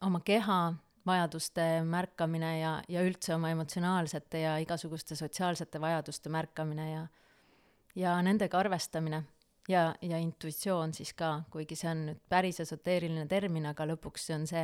oma 0.00 0.20
keha 0.24 0.74
vajaduste 1.06 1.82
märkamine 1.86 2.58
ja, 2.58 2.72
ja 2.88 3.02
üldse 3.06 3.34
oma 3.34 3.50
emotsionaalsete 3.54 4.40
ja 4.40 4.56
igasuguste 4.58 5.16
sotsiaalsete 5.16 5.80
vajaduste 5.80 6.28
märkamine 6.28 6.90
ja, 6.90 7.06
ja 7.94 8.20
nendega 8.22 8.58
arvestamine. 8.58 9.24
Ja, 9.68 9.94
ja 10.02 10.18
intuitsioon 10.22 10.92
siis 10.94 11.10
ka, 11.18 11.40
kuigi 11.50 11.74
see 11.74 11.88
on 11.90 12.04
nüüd 12.06 12.18
päris 12.30 12.60
esoteeriline 12.62 13.24
termin, 13.26 13.64
aga 13.66 13.82
lõpuks 13.90 14.28
see 14.28 14.36
on 14.36 14.44
see, 14.46 14.62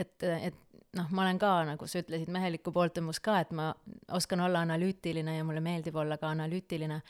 et, 0.00 0.26
et 0.50 0.58
noh, 0.96 1.08
ma 1.14 1.24
olen 1.24 1.38
ka, 1.40 1.52
nagu 1.68 1.88
sa 1.88 2.02
ütlesid, 2.02 2.30
meheliku 2.32 2.72
poolt 2.74 2.98
on 3.00 3.08
mus 3.10 3.20
ka, 3.22 3.38
et 3.44 3.52
ma 3.56 3.70
oskan 4.16 4.42
olla 4.46 4.64
analüütiline 4.66 5.36
ja 5.36 5.46
mulle 5.46 5.62
meeldib 5.64 5.96
olla 6.00 6.18
ka 6.20 6.32
analüütiline, 6.34 7.00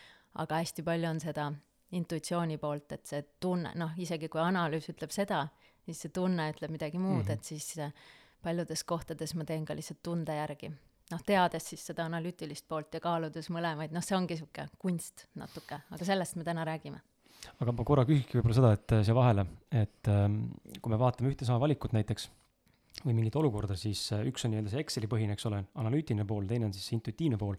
aga 0.43 0.61
hästi 0.61 0.85
palju 0.87 1.11
on 1.11 1.21
seda 1.23 1.51
intuitsiooni 1.97 2.59
poolt, 2.63 2.93
et 2.95 3.07
see 3.07 3.25
tunne, 3.43 3.73
noh, 3.79 3.97
isegi 3.99 4.29
kui 4.31 4.43
analüüs 4.43 4.87
ütleb 4.93 5.11
seda, 5.15 5.43
siis 5.87 6.05
see 6.05 6.15
tunne 6.15 6.51
ütleb 6.53 6.71
midagi 6.71 7.01
muud 7.01 7.25
mm, 7.25 7.27
-hmm. 7.27 7.33
et 7.33 7.45
siis 7.45 7.79
äh, 7.79 7.93
paljudes 8.43 8.85
kohtades 8.85 9.35
ma 9.35 9.45
teen 9.45 9.65
ka 9.65 9.75
lihtsalt 9.75 10.03
tunde 10.03 10.37
järgi. 10.37 10.71
noh, 11.11 11.23
teades 11.27 11.65
siis 11.73 11.87
seda 11.87 12.05
analüütilist 12.07 12.69
poolt 12.69 12.95
ja 12.95 13.01
kaaludes 13.01 13.49
mõlemaid, 13.51 13.91
noh, 13.91 14.03
see 14.03 14.17
ongi 14.17 14.37
niisugune 14.37 14.69
kunst 14.79 15.27
natuke, 15.35 15.81
aga 15.91 16.05
sellest 16.05 16.37
me 16.37 16.45
täna 16.45 16.65
räägime 16.65 17.01
aga 17.61 17.73
ma 17.73 17.85
korra 17.85 18.05
küsiks 18.05 18.37
võib-olla 18.37 18.55
seda, 18.55 18.73
et 18.77 18.93
äh, 18.93 19.03
siia 19.03 19.17
vahele, 19.17 19.47
et 19.73 20.09
ähm, 20.13 20.45
kui 20.81 20.93
me 20.93 20.99
vaatame 21.01 21.33
ühte 21.33 21.49
sama 21.49 21.59
valikut 21.61 21.97
näiteks 21.97 22.29
või 23.05 23.15
mingit 23.17 23.37
olukorda, 23.41 23.77
siis 23.79 24.03
äh, 24.17 24.25
üks 24.29 24.45
on 24.45 24.55
nii-öelda 24.55 24.73
see 24.73 24.83
Exceli 24.85 25.09
põhine, 25.11 25.37
eks 25.37 25.47
ole, 25.49 25.63
analüütiline 25.81 26.27
pool, 26.29 26.49
teine 26.49 26.69
on 26.69 26.75
siis 26.77 26.91
intuitiivne 26.97 27.39
pool. 27.41 27.57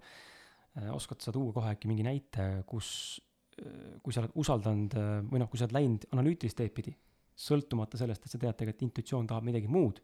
Äh, 0.77 0.89
oskad 0.93 1.23
sa 1.23 1.33
tuua 1.35 1.53
kohe 1.55 1.73
äkki 1.73 1.89
mingi 1.89 2.05
näite, 2.05 2.50
kus, 2.69 3.21
äh, 3.57 3.97
kui 4.03 4.13
sa 4.13 4.23
oled 4.23 4.35
usaldanud 4.43 4.97
või 5.31 5.41
noh, 5.41 5.50
kui 5.50 5.61
sa 5.61 5.67
oled 5.67 5.79
läinud 5.79 6.07
analüütilist 6.13 6.59
teed 6.61 6.75
pidi 6.75 6.93
sõltumata 7.41 8.00
sellest, 8.00 8.25
et 8.25 8.33
sa 8.33 8.39
tead 8.39 8.57
tegelikult 8.59 8.88
intuitsioon 8.88 9.27
tahab 9.29 9.47
midagi 9.47 9.69
muud, 9.71 10.01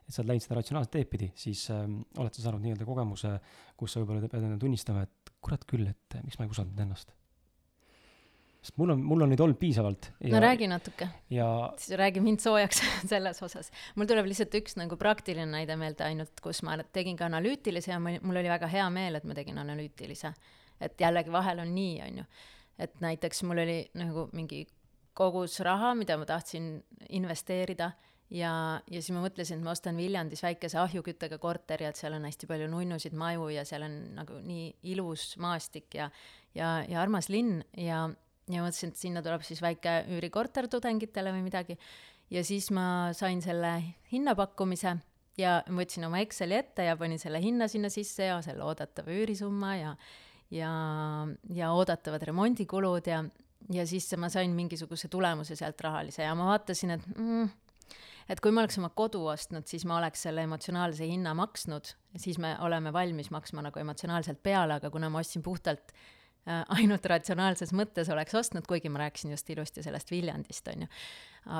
et 0.00 0.14
sa 0.14 0.22
oled 0.22 0.32
läinud 0.32 0.46
seda 0.46 0.58
ratsionaalset 0.60 0.94
teed 0.96 1.10
pidi, 1.12 1.30
siis 1.38 1.66
ähm, 1.74 2.00
oled 2.22 2.36
sa 2.36 2.46
saanud 2.46 2.64
nii-öelda 2.64 2.88
kogemuse, 2.88 3.34
kus 3.78 3.94
sa 3.94 4.02
võib-olla 4.02 4.24
pead 4.24 4.46
endale 4.46 4.62
tunnistama, 4.62 5.04
et 5.04 5.34
kurat 5.44 5.66
küll, 5.68 5.90
et 5.90 6.20
miks 6.24 6.40
ma 6.40 6.46
ei 6.46 6.54
usaldanud 6.54 6.86
ennast. 6.86 7.12
Sest 8.60 8.76
mul 8.76 8.92
on, 8.92 9.02
mul 9.04 9.24
on 9.24 9.30
neid 9.32 9.40
olnud 9.40 9.58
piisavalt. 9.60 10.10
no 10.20 10.40
räägi 10.40 10.68
natuke. 10.68 11.08
ja. 11.30 11.48
siis 11.78 11.98
räägi 11.98 12.20
mind 12.20 12.40
soojaks 12.40 12.82
selles 13.12 13.42
osas. 13.42 13.70
mul 13.96 14.08
tuleb 14.10 14.28
lihtsalt 14.28 14.54
üks 14.60 14.76
nagu 14.80 14.98
praktiline 15.00 15.48
näide 15.48 15.76
meelde 15.80 16.04
ainult, 16.04 16.40
kus 16.44 16.62
ma 16.66 16.76
tegin 16.92 17.16
ka 17.16 17.28
analüütilise 17.30 17.94
ja 17.94 18.00
mul 18.00 18.36
oli 18.36 18.52
väga 18.52 18.68
hea 18.70 18.88
meel, 18.90 19.16
et 19.16 19.24
ma 19.24 19.36
tegin 19.36 19.58
analüütilise. 19.58 20.34
et 20.80 21.00
jällegi 21.00 21.32
vahel 21.32 21.64
on 21.64 21.74
nii, 21.74 21.96
on 22.08 22.22
ju. 22.22 22.28
et 22.78 23.00
näiteks 23.00 23.42
mul 23.48 23.64
oli 23.64 23.80
nagu 23.94 24.28
mingi 24.32 24.66
kogus 25.14 25.58
raha, 25.60 25.94
mida 25.94 26.16
ma 26.16 26.28
tahtsin 26.28 26.72
investeerida 27.08 27.90
ja, 28.30 28.52
ja 28.86 29.00
siis 29.02 29.12
ma 29.14 29.24
mõtlesin, 29.24 29.60
et 29.60 29.66
ma 29.66 29.74
ostan 29.74 29.98
Viljandis 29.98 30.42
väikese 30.44 30.78
ahjuküttega 30.80 31.38
korteri, 31.42 31.88
et 31.88 31.98
seal 31.98 32.14
on 32.16 32.26
hästi 32.28 32.48
palju 32.50 32.68
nunnusid 32.70 33.16
maju 33.18 33.50
ja 33.52 33.64
seal 33.68 33.84
on 33.88 33.96
nagu 34.16 34.38
nii 34.44 34.70
ilus 34.92 35.32
maastik 35.42 35.96
ja, 35.98 36.10
ja, 36.54 36.80
ja 36.88 37.00
armas 37.02 37.30
linn 37.32 37.62
ja, 37.76 38.06
ja 38.54 38.64
mõtlesin, 38.64 38.92
et 38.92 39.00
sinna 39.00 39.22
tuleb 39.24 39.44
siis 39.46 39.60
väike 39.62 40.00
üürikorter 40.16 40.68
tudengitele 40.70 41.32
või 41.34 41.44
midagi. 41.46 41.78
ja 42.30 42.42
siis 42.46 42.70
ma 42.70 43.10
sain 43.16 43.42
selle 43.42 43.72
hinnapakkumise 44.12 44.96
ja 45.38 45.60
võtsin 45.66 46.06
oma 46.06 46.20
Exceli 46.24 46.58
ette 46.58 46.86
ja 46.86 46.96
panin 46.96 47.18
selle 47.18 47.40
hinna 47.42 47.68
sinna 47.68 47.90
sisse 47.90 48.28
ja 48.28 48.40
selle 48.44 48.64
oodatava 48.66 49.12
üürisumma 49.14 49.74
ja, 49.76 49.94
ja, 50.54 50.72
ja 51.54 51.72
oodatavad 51.72 52.22
remondikulud 52.28 53.10
ja, 53.10 53.24
ja 53.72 53.86
siis 53.86 54.10
ma 54.20 54.30
sain 54.32 54.54
mingisuguse 54.56 55.08
tulemuse 55.08 55.56
sealt 55.58 55.80
rahalise 55.80 56.22
ja 56.26 56.36
ma 56.38 56.52
vaatasin, 56.52 56.96
et 56.96 57.10
mm, 57.16 57.50
et 58.30 58.38
kui 58.38 58.54
ma 58.54 58.62
oleks 58.62 58.78
oma 58.78 58.92
kodu 58.94 59.24
ostnud, 59.32 59.66
siis 59.66 59.82
ma 59.88 59.98
oleks 59.98 60.22
selle 60.28 60.44
emotsionaalse 60.46 61.06
hinna 61.08 61.34
maksnud, 61.34 61.94
siis 62.20 62.38
me 62.38 62.54
oleme 62.62 62.92
valmis 62.94 63.32
maksma 63.34 63.64
nagu 63.66 63.82
emotsionaalselt 63.82 64.38
peale, 64.42 64.78
aga 64.78 64.90
kuna 64.94 65.08
ma 65.10 65.18
ostsin 65.24 65.42
puhtalt 65.42 65.90
äh, 65.90 66.19
ainult 66.46 67.06
ratsionaalses 67.06 67.72
mõttes 67.76 68.08
oleks 68.12 68.34
ostnud, 68.34 68.66
kuigi 68.68 68.88
ma 68.92 69.04
rääkisin 69.04 69.34
just 69.34 69.50
ilusti 69.50 69.82
sellest 69.84 70.10
Viljandist, 70.10 70.68
on 70.72 70.86
ju. 70.86 70.92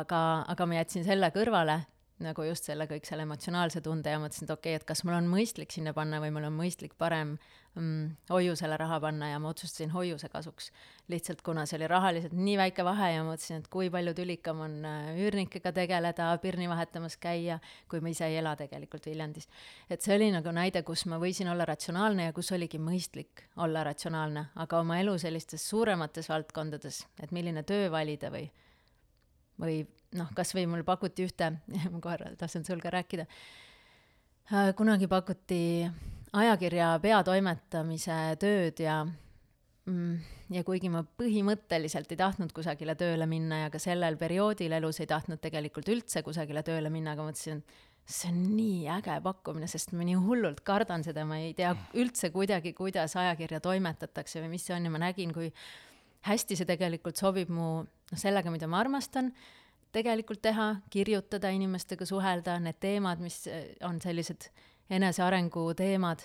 aga, 0.01 0.21
aga 0.49 0.67
ma 0.67 0.81
jätsin 0.81 1.05
selle 1.05 1.33
kõrvale 1.35 1.83
nagu 2.25 2.45
just 2.45 2.69
selle 2.69 2.87
kõik 2.91 3.07
selle 3.09 3.25
emotsionaalse 3.27 3.81
tunde 3.85 4.12
ja 4.12 4.21
mõtlesin, 4.21 4.47
et 4.47 4.53
okei 4.55 4.75
okay,, 4.75 4.81
et 4.81 4.87
kas 4.89 5.03
mul 5.07 5.17
on 5.17 5.29
mõistlik 5.31 5.73
sinna 5.75 5.95
panna 5.97 6.21
või 6.23 6.33
mul 6.35 6.47
on 6.49 6.57
mõistlik 6.57 6.95
parem 7.00 7.37
mm, 7.75 8.17
hoiusele 8.31 8.77
raha 8.81 8.99
panna 9.00 9.31
ja 9.31 9.39
ma 9.43 9.50
otsustasin 9.50 9.91
hoiuse 9.95 10.29
kasuks. 10.29 10.71
lihtsalt 11.09 11.43
kuna 11.43 11.65
see 11.67 11.79
oli 11.81 11.89
rahaliselt 11.91 12.35
nii 12.37 12.57
väike 12.61 12.85
vahe 12.87 13.11
ja 13.15 13.25
mõtlesin, 13.27 13.62
et 13.62 13.69
kui 13.73 13.91
palju 13.91 14.15
tülikam 14.15 14.61
on 14.67 14.77
äh, 14.87 15.11
üürnikega 15.25 15.73
tegeleda, 15.77 16.31
pirni 16.43 16.69
vahetamas 16.71 17.17
käia, 17.17 17.61
kui 17.89 18.00
ma 18.00 18.12
ise 18.12 18.29
ei 18.29 18.39
ela 18.43 18.55
tegelikult 18.57 19.07
Viljandis. 19.07 19.49
et 19.91 20.03
see 20.03 20.17
oli 20.17 20.31
nagu 20.35 20.53
näide, 20.55 20.83
kus 20.87 21.07
ma 21.07 21.19
võisin 21.23 21.50
olla 21.53 21.65
ratsionaalne 21.69 22.31
ja 22.31 22.37
kus 22.37 22.53
oligi 22.53 22.79
mõistlik 22.79 23.47
olla 23.57 23.85
ratsionaalne, 23.85 24.50
aga 24.55 24.81
oma 24.85 25.00
elu 25.00 25.19
sellistes 25.19 25.69
suuremates 25.69 26.29
valdkondades, 26.29 27.07
et 27.23 27.33
milline 27.33 27.62
töö 27.62 27.91
valida 27.91 28.31
või 28.31 28.50
või 29.61 29.83
noh, 30.19 30.31
kasvõi 30.37 30.67
mul 30.71 30.85
pakuti 30.87 31.26
ühte, 31.29 31.52
ma 31.93 32.02
kohe 32.02 32.35
tahtsin 32.40 32.67
sul 32.67 32.83
ka 32.83 32.93
rääkida, 32.95 33.26
äh, 34.52 34.73
kunagi 34.79 35.11
pakuti 35.11 35.62
ajakirja 36.37 36.95
peatoimetamise 37.02 38.19
tööd 38.40 38.83
ja 38.83 39.02
mm, 39.05 40.19
ja 40.55 40.62
kuigi 40.67 40.90
ma 40.93 41.02
põhimõtteliselt 41.05 42.11
ei 42.11 42.19
tahtnud 42.21 42.55
kusagile 42.55 42.97
tööle 42.99 43.26
minna 43.31 43.64
ja 43.64 43.71
ka 43.73 43.81
sellel 43.83 44.19
perioodil 44.21 44.75
elus 44.79 45.00
ei 45.02 45.09
tahtnud 45.11 45.43
tegelikult 45.43 45.90
üldse 45.93 46.25
kusagile 46.26 46.62
tööle 46.67 46.90
minna, 46.93 47.14
aga 47.14 47.26
mõtlesin, 47.26 47.62
see 48.11 48.31
on 48.33 48.40
nii 48.57 48.88
äge 48.90 49.19
pakkumine, 49.23 49.69
sest 49.71 49.95
ma 49.95 50.07
nii 50.07 50.19
hullult 50.19 50.64
kardan 50.67 51.05
seda, 51.07 51.25
ma 51.29 51.38
ei 51.43 51.52
tea 51.59 51.71
üldse 51.99 52.33
kuidagi, 52.35 52.73
kuidas 52.75 53.14
ajakirja 53.21 53.61
toimetatakse 53.62 54.43
või 54.43 54.57
mis 54.57 54.67
see 54.67 54.75
on 54.76 54.88
ja 54.88 54.95
ma 54.95 55.02
nägin, 55.02 55.35
kui 55.37 55.52
hästi 56.27 56.59
see 56.59 56.69
tegelikult 56.69 57.21
sobib 57.21 57.50
mu 57.53 57.71
noh, 57.85 58.19
sellega, 58.19 58.53
mida 58.53 58.69
ma 58.71 58.81
armastan 58.83 59.33
tegelikult 59.95 60.43
teha, 60.43 60.75
kirjutada 60.91 61.50
inimestega, 61.55 62.07
suhelda, 62.07 62.59
need 62.62 62.79
teemad, 62.83 63.23
mis 63.23 63.43
eh, 63.50 63.73
on 63.87 63.99
sellised 64.03 64.50
enesearengu 64.91 65.65
teemad 65.79 66.23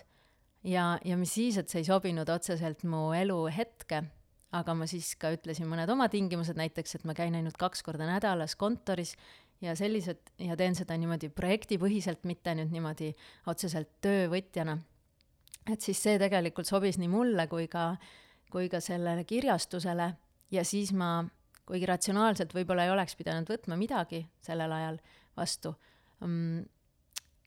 ja, 0.66 0.96
ja 1.06 1.18
mis 1.18 1.34
siis, 1.38 1.58
et 1.62 1.72
see 1.72 1.82
ei 1.84 1.88
sobinud 1.88 2.30
otseselt 2.30 2.86
mu 2.90 3.10
elu 3.18 3.38
hetke, 3.54 4.04
aga 4.56 4.76
ma 4.78 4.88
siis 4.90 5.14
ka 5.20 5.32
ütlesin 5.36 5.70
mõned 5.70 5.90
oma 5.92 6.08
tingimused, 6.12 6.58
näiteks 6.58 7.00
et 7.00 7.08
ma 7.08 7.16
käin 7.18 7.36
ainult 7.38 7.58
kaks 7.60 7.84
korda 7.86 8.08
nädalas 8.10 8.56
kontoris 8.60 9.16
ja 9.64 9.76
sellised 9.78 10.34
ja 10.42 10.58
teen 10.60 10.76
seda 10.78 10.98
niimoodi 11.00 11.30
projektipõhiselt, 11.34 12.26
mitte 12.28 12.56
nüüd 12.58 12.74
niimoodi 12.74 13.14
otseselt 13.52 13.90
töövõtjana. 14.06 14.78
et 15.72 15.82
siis 15.82 15.98
see 16.02 16.20
tegelikult 16.22 16.68
sobis 16.68 17.00
nii 17.02 17.10
mulle 17.10 17.48
kui 17.50 17.68
ka, 17.68 17.96
kui 18.56 18.70
ka 18.72 18.80
sellele 18.80 19.26
kirjastusele 19.28 20.14
ja 20.56 20.64
siis 20.64 20.94
ma 20.96 21.26
kuigi 21.66 21.90
ratsionaalselt 21.90 22.54
võib-olla 22.56 22.86
ei 22.86 22.94
oleks 22.94 23.18
pidanud 23.20 23.50
võtma 23.50 23.78
midagi 23.80 24.22
sellel 24.46 24.72
ajal 24.72 25.00
vastu 25.36 25.74
um,, 26.24 26.64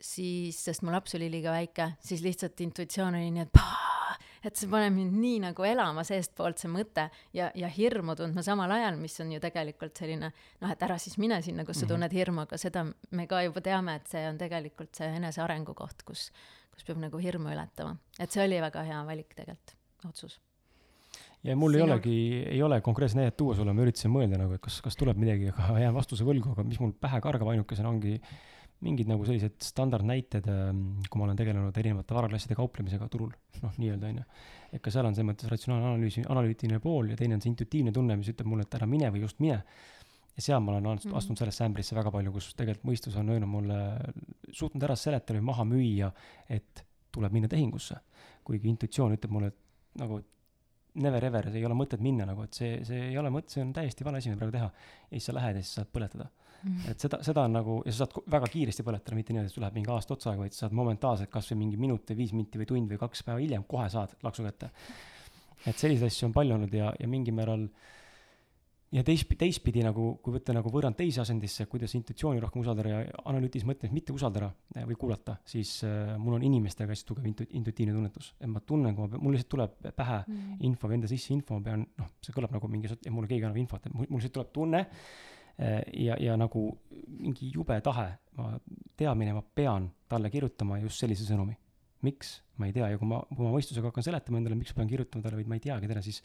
siis, 0.01 0.59
sest 0.59 0.85
mu 0.85 0.93
laps 0.95 1.17
oli 1.19 1.31
liiga 1.33 1.55
väike, 1.55 1.93
siis 2.05 2.23
lihtsalt 2.25 2.61
intuitsioon 2.67 3.19
oli 3.19 3.31
nii, 3.35 3.47
et 3.47 3.55
paa, 3.55 4.17
et 4.47 4.59
see 4.59 4.71
paneb 4.71 4.95
mind 4.97 5.17
nii 5.23 5.39
nagu 5.47 5.67
elama 5.67 6.05
seestpoolt, 6.07 6.61
see 6.61 6.71
mõte 6.73 7.09
ja, 7.37 7.49
ja 7.59 7.71
hirmu 7.73 8.17
tundma 8.19 8.45
samal 8.47 8.75
ajal, 8.75 8.99
mis 9.01 9.17
on 9.23 9.33
ju 9.35 9.41
tegelikult 9.43 10.03
selline 10.03 10.33
noh, 10.33 10.75
et 10.75 10.87
ära 10.87 10.99
siis 11.03 11.19
mine 11.23 11.41
sinna, 11.47 11.67
kus 11.67 11.81
sa 11.81 11.87
mhm. 11.87 11.95
tunned 11.95 12.19
hirmu, 12.19 12.45
aga 12.47 12.61
seda 12.61 12.85
me 12.89 13.29
ka 13.31 13.45
juba 13.47 13.65
teame, 13.65 13.99
et 14.01 14.11
see 14.11 14.27
on 14.29 14.41
tegelikult 14.41 14.99
see 14.99 15.11
enesearengu 15.21 15.79
koht, 15.79 16.05
kus, 16.09 16.29
kus 16.75 16.87
peab 16.91 17.01
nagu 17.07 17.23
hirmu 17.23 17.55
ületama. 17.55 17.97
et 18.19 18.35
see 18.35 18.45
oli 18.45 18.61
väga 18.67 18.87
hea 18.91 19.01
valik 19.07 19.35
tegelikult, 19.39 19.79
otsus 20.11 20.41
ja 21.49 21.57
mul 21.57 21.75
Sinu... 21.75 21.81
ei 21.81 21.87
olegi, 21.87 22.19
ei 22.57 22.61
ole 22.65 22.81
konkreetset 22.85 23.21
näidet 23.21 23.37
tuua 23.39 23.57
sulle, 23.57 23.73
ma 23.75 23.85
üritasin 23.85 24.13
mõelda 24.13 24.41
nagu, 24.41 24.57
et 24.59 24.63
kas, 24.65 24.79
kas 24.85 24.99
tuleb 24.99 25.19
midagi, 25.21 25.51
aga 25.53 25.79
jään 25.85 25.97
vastuse 25.97 26.27
võlgu, 26.29 26.53
aga 26.55 26.67
mis 26.69 26.81
mul 26.83 26.95
pähe 27.01 27.21
kargab 27.25 27.53
ainukesena 27.55 27.91
ongi 27.93 28.19
mingid 28.85 29.09
nagu 29.11 29.25
sellised 29.27 29.57
standardnäited, 29.65 30.47
ähm, 30.53 30.83
kui 31.11 31.19
ma 31.19 31.27
olen 31.27 31.39
tegelenud 31.39 31.79
erinevate 31.81 32.15
varaklasside 32.15 32.55
kauplemisega 32.59 33.09
turul, 33.11 33.33
noh, 33.65 33.73
nii-öelda 33.75 34.11
onju. 34.13 34.27
et 34.69 34.83
ka 34.85 34.93
seal 34.95 35.09
on 35.09 35.17
selles 35.17 35.27
mõttes 35.33 35.51
ratsionaalne 35.51 35.95
analüüsi, 35.95 36.23
analüütiline 36.31 36.79
pool 36.85 37.11
ja 37.11 37.17
teine 37.19 37.39
on 37.39 37.43
see 37.43 37.51
intuitiivne 37.51 37.95
tunne, 37.97 38.19
mis 38.21 38.31
ütleb 38.31 38.51
mulle, 38.51 38.69
et 38.69 38.77
ära 38.79 38.87
mine 38.87 39.11
või 39.15 39.25
just 39.25 39.41
mine. 39.43 39.59
ja 40.37 40.45
seal 40.45 40.63
ma 40.63 40.77
olen 40.77 40.87
astunud 40.93 41.15
mm 41.15 41.19
-hmm. 41.19 41.41
sellesse 41.41 41.65
ämbrisse 41.65 41.97
väga 41.99 42.13
palju, 42.15 42.33
kus 42.33 42.53
tegelikult 42.55 42.87
mõistus 42.93 43.17
on 43.19 43.35
öelnud 43.35 43.51
mulle, 43.51 43.79
suutnud 44.53 44.83
ära 44.87 44.95
seletada 44.97 45.41
või 45.41 45.49
maha 45.51 45.65
müüa, 45.65 46.13
et 46.49 46.85
tuleb 47.11 47.33
minna 47.33 47.49
tehingusse. 47.49 47.97
kuigi 48.45 48.69
intuitsioon 48.69 49.13
ütleb 49.19 49.31
mulle, 49.31 49.49
et 49.49 49.99
nagu 49.99 50.23
never 51.03 51.25
ever, 51.29 51.49
ei 51.55 51.65
ole 51.67 51.77
mõtet 51.79 52.03
minna 52.05 52.27
nagu, 52.29 52.45
et 52.47 52.59
see, 52.59 52.79
see 52.87 53.09
ei 53.11 53.19
ole 53.21 53.33
mõte, 53.35 53.55
see 53.55 53.65
on 53.65 53.73
täiesti 53.77 54.07
vale 54.07 54.21
asi, 54.21 54.33
mida 54.33 54.41
praegu 54.43 54.57
teha. 54.57 54.69
ja 55.09 55.15
siis 55.15 55.29
sa 55.31 55.35
lähed 55.37 55.59
ja 55.59 55.65
siis 55.65 55.81
saad 55.81 55.91
põletada 55.95 56.29
mm.. 56.29 56.89
et 56.93 57.05
seda, 57.07 57.21
seda 57.27 57.45
on 57.49 57.59
nagu, 57.59 57.77
ja 57.87 57.95
sa 57.95 58.05
saad 58.05 58.33
väga 58.37 58.51
kiiresti 58.55 58.87
põletada, 58.87 59.19
mitte 59.19 59.35
niimoodi, 59.35 59.53
et 59.53 59.57
sul 59.57 59.65
läheb 59.67 59.79
mingi 59.79 59.93
aasta 59.95 60.17
otsa 60.17 60.33
aega, 60.33 60.47
vaid 60.47 60.57
sa 60.57 60.67
saad 60.67 60.79
momentaalselt 60.79 61.33
kasvõi 61.35 61.61
mingi 61.65 61.81
minut 61.81 62.11
või 62.13 62.23
viis 62.23 62.35
minti 62.37 62.61
või 62.61 62.71
tund 62.73 62.95
või 62.95 63.01
kaks 63.05 63.25
päeva 63.27 63.43
hiljem 63.43 63.67
kohe 63.69 63.87
saad 63.93 64.17
laksu 64.27 64.47
kätte. 64.47 64.73
et 65.67 65.77
selliseid 65.77 66.11
asju 66.11 66.31
on 66.31 66.37
palju 66.37 66.59
olnud 66.59 66.75
ja, 66.75 66.93
ja 66.99 67.11
mingil 67.11 67.37
määral 67.37 67.69
äh, 67.69 67.98
ja 68.95 69.03
teist, 69.05 69.29
teistpidi 69.39 69.83
nagu, 69.85 70.15
kui 70.25 70.35
võtta 70.39 70.55
nagu 70.57 70.71
võrrand 70.73 70.97
teise 70.97 71.21
asendisse, 71.23 71.67
kuidas 71.71 71.93
intuitsiooni 71.99 72.41
rohkem 72.41 72.63
usaldada 72.63 72.93
ja 72.93 73.21
analüütilises 73.29 73.69
mõttes 73.69 73.93
mitte 73.93 74.15
usaldada 74.17 74.49
eh, 74.75 74.87
või 74.89 74.97
kuulata, 75.01 75.37
siis 75.49 75.75
äh, 75.87 76.15
mul 76.21 76.39
on 76.39 76.47
inimestega 76.49 76.95
hästi 76.95 77.09
tugev 77.11 77.29
intu-, 77.29 77.49
intuitiivne 77.61 77.97
tunnetus. 77.97 78.33
et 78.41 78.49
ma 78.51 78.63
tunnen, 78.65 78.97
kui 78.97 79.05
ma, 79.05 79.21
mul 79.21 79.37
lihtsalt 79.37 79.53
tuleb 79.55 79.77
pähe 79.93 80.19
mm. 80.25 80.59
info 80.71 80.89
või 80.89 81.01
enda 81.01 81.13
sisse 81.13 81.35
info, 81.37 81.59
ma 81.59 81.69
pean, 81.69 81.85
noh, 82.01 82.11
see 82.25 82.37
kõlab 82.37 82.57
nagu 82.57 82.73
mingi, 82.73 82.93
mulle 83.13 83.31
keegi 83.31 83.49
annab 83.49 83.61
infot, 83.61 83.85
et 83.85 83.95
mul, 83.95 84.09
mul 84.09 84.23
lihtsalt 84.23 84.39
tuleb 84.41 84.53
tunne 84.57 84.83
äh, 84.85 85.81
ja, 86.09 86.17
ja 86.25 86.41
nagu 86.41 86.67
mingi 87.21 87.53
jube 87.53 87.81
tahe, 87.85 88.11
ma, 88.41 88.55
teadmine, 88.97 89.37
ma 89.37 89.45
pean 89.45 89.93
talle 90.09 90.33
kirjutama 90.33 90.81
just 90.87 91.05
sellise 91.05 91.29
sõnumi. 91.29 91.59
miks, 92.07 92.39
ma 92.57 92.69
ei 92.69 92.73
tea 92.73 92.93
ja 92.93 92.99
kui 92.99 93.09
ma, 93.11 93.19
kui 93.27 93.43
ma 93.43 93.51
mõistusega 93.51 93.91
hakkan 93.91 94.05
seletama 94.07 94.39
endale, 94.39 94.55
miks 94.55 94.71
ma 94.71 94.81
pean 94.81 94.93
kirjutama 94.93 95.25
talle, 95.25 95.41
vaid 95.41 95.49
ma 95.51 95.57
ei 95.59 95.65
teagi 95.65 95.89
teda, 95.91 96.01
siis 96.01 96.23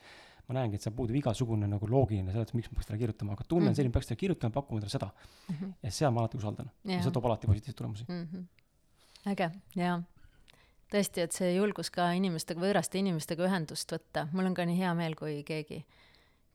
ma 0.48 0.58
näengi, 0.58 0.78
et 0.78 0.86
seal 0.86 0.96
puudub 0.96 1.16
igasugune 1.18 1.68
nagu 1.70 1.88
loogiline 1.90 2.34
seletus, 2.36 2.56
miks 2.58 2.70
ma 2.72 2.80
peaks 2.80 2.90
talle 2.90 3.00
kirjutama, 3.02 3.38
aga 3.38 3.46
tunne 3.48 3.62
on 3.62 3.70
mm 3.70 3.72
-hmm. 3.72 3.78
selline, 3.80 3.94
peaks 3.96 4.10
talle 4.10 4.20
kirjutama, 4.20 4.54
pakkuma 4.58 4.82
talle 4.82 4.92
seda 4.92 5.10
mm. 5.10 5.56
-hmm. 5.56 5.74
ja 5.84 5.92
seal 5.92 6.12
ma 6.12 6.20
alati 6.24 6.38
usaldan 6.38 6.72
yeah. 6.86 6.98
ja 6.98 7.04
see 7.04 7.12
toob 7.12 7.26
alati 7.26 7.48
positiivseid 7.48 7.78
tulemusi 7.78 8.06
mm. 8.08 8.28
-hmm. 8.32 9.32
äge, 9.32 9.52
jaa. 9.76 10.02
tõesti, 10.94 11.24
et 11.24 11.32
see 11.32 11.56
julgus 11.56 11.90
ka 11.92 12.12
inimestega, 12.12 12.62
võõraste 12.62 13.00
inimestega 13.00 13.46
ühendust 13.48 13.92
võtta, 13.92 14.28
mul 14.32 14.46
on 14.46 14.54
ka 14.54 14.66
nii 14.66 14.78
hea 14.78 14.94
meel, 14.94 15.16
kui 15.16 15.44
keegi, 15.44 15.86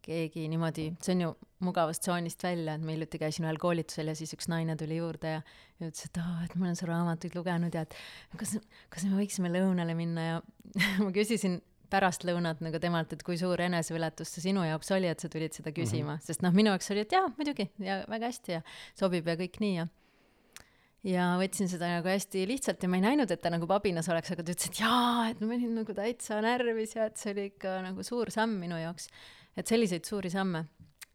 keegi 0.03 0.49
niimoodi, 0.49 0.93
see 1.03 1.15
on 1.15 1.21
ju 1.21 1.33
mugavast 1.65 2.03
tsoonist 2.03 2.43
välja, 2.43 2.75
et 2.75 2.85
ma 2.85 2.93
hiljuti 2.93 3.19
käisin 3.19 3.49
ühel 3.49 3.59
koolitusel 3.59 4.13
ja 4.13 4.15
siis 4.15 4.33
üks 4.37 4.49
naine 4.53 4.77
tuli 4.77 5.01
juurde 5.01 5.33
ja, 5.33 5.41
ütles, 5.81 6.05
et 6.05 6.21
aa, 6.23 6.45
et 6.45 6.55
ma 6.55 6.69
olen 6.69 6.77
su 6.77 6.87
raamatuid 6.87 7.35
lugenud 7.35 7.75
ja 7.75 7.83
et 7.89 7.97
kas, 8.37 8.59
kas 8.89 9.09
me 9.09 9.17
võiksime 9.17 9.49
lõunale 9.49 9.97
minna 9.97 10.29
ja 10.29 10.39
ma 11.05 11.11
küsisin 11.13 11.59
pärastlõunat 11.93 12.63
nagu 12.65 12.81
temalt, 12.83 13.13
et 13.13 13.23
kui 13.27 13.39
suur 13.41 13.61
eneseületus 13.65 14.35
see 14.35 14.49
sinu 14.49 14.65
jaoks 14.67 14.91
oli, 14.97 15.09
et 15.11 15.21
sa 15.21 15.31
tulid 15.33 15.57
seda 15.57 15.73
küsima 15.75 16.15
mm, 16.15 16.19
-hmm. 16.19 16.27
sest 16.27 16.45
noh, 16.45 16.55
minu 16.55 16.75
jaoks 16.75 16.91
oli, 16.95 17.07
et 17.07 17.15
jaa, 17.17 17.29
muidugi 17.39 17.71
ja 17.85 18.03
väga 18.09 18.33
hästi 18.33 18.59
ja 18.59 18.61
sobib 18.99 19.29
ja 19.29 19.39
kõik 19.41 19.61
nii 19.65 19.75
ja 19.77 19.89
ja 21.07 21.27
võtsin 21.39 21.71
seda 21.71 21.91
nagu 21.93 22.11
hästi 22.11 22.45
lihtsalt 22.49 22.83
ja 22.83 22.91
ma 22.91 22.99
ei 22.99 23.05
näinud, 23.05 23.31
et 23.31 23.43
ta 23.43 23.53
nagu 23.55 23.69
pabinas 23.71 24.09
oleks, 24.11 24.33
aga 24.35 24.45
ta 24.45 24.55
ütles, 24.55 24.71
et 24.71 24.81
jaa, 24.83 25.29
et 25.31 25.41
ma 25.41 25.55
olin 25.55 25.77
nagu 25.81 25.95
täitsa 25.95 26.41
närvis 26.45 26.97
ja 26.97 27.07
et 27.11 27.21
see 27.21 27.33
oli 27.35 27.47
ikka 27.53 27.79
nagu 27.87 28.05
suur 28.07 28.33
samm 28.35 28.59
minu 28.63 28.79
jaoks. 28.81 29.09
et 29.59 29.67
selliseid 29.67 30.07
suuri 30.07 30.31
samme, 30.31 30.67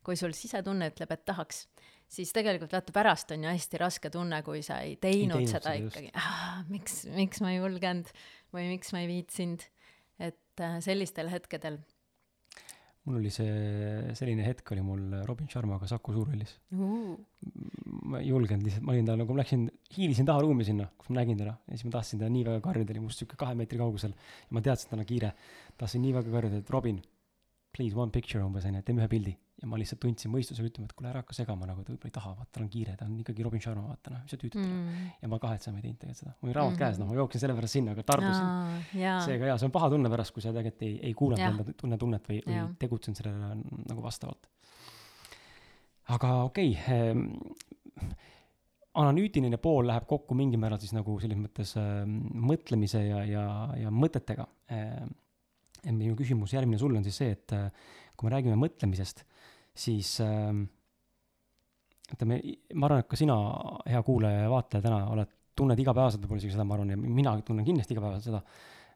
kui 0.03 0.17
sul 0.19 0.33
sisetunne 0.35 0.89
ütleb, 0.91 1.11
et 1.15 1.25
tahaks, 1.25 1.67
siis 2.11 2.33
tegelikult 2.35 2.73
vaata 2.75 2.95
pärast 2.95 3.31
on 3.31 3.45
ju 3.45 3.51
hästi 3.51 3.79
raske 3.79 4.09
tunne, 4.11 4.41
kui 4.43 4.61
sa 4.65 4.81
ei 4.83 4.97
teinud, 4.97 5.39
ei 5.39 5.47
teinud 5.47 5.51
seda, 5.51 5.75
seda 5.75 5.75
ikkagi, 5.79 6.09
miks, 6.73 6.97
miks 7.15 7.43
ma 7.43 7.53
ei 7.53 7.61
julgenud 7.61 8.11
või 8.53 8.67
miks 8.73 8.91
ma 8.93 9.03
ei 9.03 9.09
viitsinud 9.11 9.63
et 10.53 10.63
äh, 10.63 10.79
sellistel 10.85 11.29
hetkedel? 11.33 11.79
Mul 13.03 13.17
oli 13.19 13.29
see, 13.35 13.51
selline 14.15 14.45
hetk 14.45 14.69
oli 14.71 14.83
mul 14.85 15.17
Robin 15.27 15.49
Sharmaga 15.51 15.89
Saku 15.89 16.13
Suurhallis. 16.15 16.53
Uh.. 16.71 17.17
ma 18.07 18.21
ei 18.21 18.29
julgenud 18.29 18.63
lihtsalt, 18.63 18.85
ma 18.87 18.93
olin 18.93 19.09
tal 19.09 19.19
nagu, 19.19 19.35
ma 19.35 19.41
läksin, 19.41 19.65
hiilisin 19.97 20.29
taha 20.29 20.45
ruumi 20.45 20.63
sinna, 20.63 20.85
kus 20.95 21.11
ma 21.11 21.19
nägin 21.19 21.41
teda. 21.41 21.57
Ja 21.67 21.75
siis 21.75 21.89
ma 21.89 21.97
tahtsin 21.97 22.21
teda 22.21 22.31
nii 22.31 22.45
väga 22.47 22.63
karjuda, 22.63 22.95
oli 22.95 23.03
must 23.03 23.19
sihuke 23.19 23.35
kahe 23.39 23.57
meetri 23.59 23.81
kaugusel. 23.81 24.15
Ja 24.15 24.55
ma 24.55 24.63
teadsin, 24.63 24.87
et 24.87 24.95
tal 24.95 25.03
on 25.03 25.09
kiire. 25.09 25.33
tahtsin 25.81 26.05
nii 26.05 26.15
väga 26.15 26.37
karjuda, 26.37 26.61
et 26.63 26.71
Robin, 26.71 27.01
please 27.75 27.99
one 27.99 28.15
picture 28.15 28.45
umbes 28.45 28.69
onju, 28.69 28.85
teeme 28.87 29.03
ühe 29.03 29.11
pildi 29.11 29.35
ja 29.63 29.69
ma 29.71 29.79
lihtsalt 29.79 30.01
tundsin 30.03 30.31
mõistusega 30.33 30.67
ütlema, 30.67 30.89
et 30.89 30.93
kuule, 30.97 31.07
ära 31.07 31.21
hakka 31.23 31.35
segama 31.37 31.67
nagu, 31.69 31.85
ta 31.85 31.93
võib-olla 31.93 32.09
ei 32.09 32.15
taha, 32.17 32.33
vaata, 32.35 32.51
tal 32.57 32.65
on 32.65 32.71
kiire, 32.73 32.95
ta 32.99 33.05
on 33.07 33.13
ikkagi 33.21 33.45
Robin 33.45 33.61
Sharma, 33.63 33.85
vaata 33.93 34.11
noh, 34.11 34.23
mis 34.25 34.35
sa 34.35 34.39
tüütad 34.41 34.59
mm.. 34.59 35.05
ja 35.23 35.29
ma 35.31 35.39
kahetsema 35.39 35.79
ei 35.79 35.85
teinud 35.85 36.01
tegelikult 36.01 36.19
seda, 36.19 36.33
mul 36.41 36.49
oli 36.49 36.57
raamat 36.57 36.73
mm. 36.73 36.81
käes, 36.81 36.99
noh, 36.99 37.07
ma 37.07 37.15
jooksin 37.21 37.43
sellepärast 37.45 37.77
sinna, 37.77 37.93
aga 37.95 38.05
tarbusin. 38.09 38.83
seega 39.23 39.47
jaa, 39.47 39.55
see 39.61 39.69
on 39.69 39.75
paha 39.77 39.89
tunne 39.93 40.11
pärast, 40.11 40.35
kui 40.35 40.43
sa 40.43 40.51
tegelikult 40.51 40.85
ei, 40.89 40.99
ei 41.07 41.15
kuulanud 41.21 41.63
enda 41.63 41.77
tunne 41.79 42.01
tunnet 42.03 42.27
või, 42.27 42.41
või 42.49 42.59
tegutsenud 42.83 43.21
sellele 43.21 43.55
nagu 43.87 44.03
vastavalt. 44.03 44.51
aga 46.17 46.35
okei 46.49 46.75
okay, 46.75 46.99
eh,, 46.99 48.29
analüütiline 48.99 49.57
pool 49.63 49.87
läheb 49.89 50.03
kokku 50.09 50.35
mingil 50.37 50.59
määral 50.61 50.81
siis 50.81 50.91
nagu 50.93 51.15
selles 51.23 51.39
mõttes 51.39 51.71
äh, 51.79 52.03
mõtlemise 52.51 53.07
ja, 53.07 53.23
ja, 53.25 53.49
ja 53.79 53.95
mõtetega 53.95 54.51
äh,. 54.75 55.05
minu 55.87 56.19
küsimus 56.19 56.51
järgmine 56.53 56.83
sulle 56.83 56.99
on 56.99 57.07
siis 57.07 57.23
see, 57.23 57.31
et 57.39 57.55
äh, 57.55 57.69
kui 58.17 58.27
me 58.27 58.35
räägime 58.35 58.59
mõtlemisest 58.59 59.23
siis 59.73 60.15
äh, 60.21 60.51
ütleme, 62.13 62.39
ma 62.75 62.89
arvan, 62.89 63.03
et 63.03 63.09
ka 63.09 63.19
sina, 63.19 63.37
hea 63.89 64.01
kuulaja 64.05 64.45
ja 64.45 64.51
vaataja 64.51 64.85
täna 64.85 64.99
oled, 65.13 65.31
tunned 65.57 65.79
igapäevaselt 65.79 66.23
võib-olla 66.23 66.41
isegi 66.41 66.55
seda, 66.55 66.65
ma 66.67 66.77
arvan, 66.77 66.93
ja 66.93 66.99
mina 67.01 67.35
tunnen 67.45 67.65
kindlasti 67.67 67.95
igapäevaselt 67.95 68.27
seda 68.29 68.41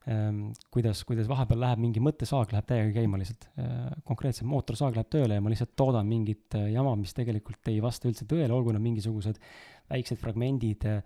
ähm,, 0.09 0.43
kuidas, 0.73 1.03
kuidas 1.07 1.29
vahepeal 1.29 1.61
läheb 1.65 1.81
mingi 1.83 2.03
mõttesaag 2.03 2.53
läheb 2.53 2.67
täiega 2.69 2.91
käima 2.97 3.21
lihtsalt 3.21 3.47
äh,. 3.61 3.87
konkreetselt 4.07 4.49
mootorsaag 4.49 4.97
läheb 4.97 5.09
tööle 5.13 5.37
ja 5.37 5.45
ma 5.45 5.53
lihtsalt 5.53 5.75
toodan 5.79 6.09
mingit 6.09 6.57
äh, 6.57 6.69
jama, 6.73 6.95
mis 6.99 7.15
tegelikult 7.17 7.71
ei 7.71 7.81
vasta 7.83 8.09
üldse 8.09 8.27
tõele, 8.29 8.53
olgu 8.53 8.75
need 8.75 8.85
mingisugused 8.89 9.41
väiksed 9.89 10.21
fragmendid 10.21 10.87
äh, 10.89 11.01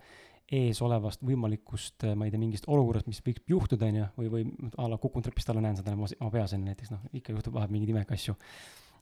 ees 0.52 0.82
olevast 0.84 1.22
võimalikust, 1.24 2.04
ma 2.18 2.26
ei 2.26 2.32
tea, 2.32 2.40
mingist 2.40 2.66
olukorrast, 2.68 3.06
mis 3.08 3.22
võiks 3.24 3.40
juhtuda, 3.48 3.88
on 3.88 3.98
ju, 4.02 4.08
või, 4.18 4.28
või 4.34 4.72
a 4.76 4.88
la 4.90 4.98
kukun 5.00 5.24
trepist 5.24 5.48
alla, 5.48 5.62
näen 5.64 5.78
seda 5.78 5.94
oma 5.96 6.32
peas, 6.34 6.52
on 6.52 6.60
ju, 6.60 6.66
näiteks 6.66 6.92
noh, 6.92 7.06
ikka 7.16 7.32
juhtub 7.32 7.56
vahepeal 7.56 7.72
mingeid 7.78 7.94
imelikke 7.94 8.18
asju 8.18 8.36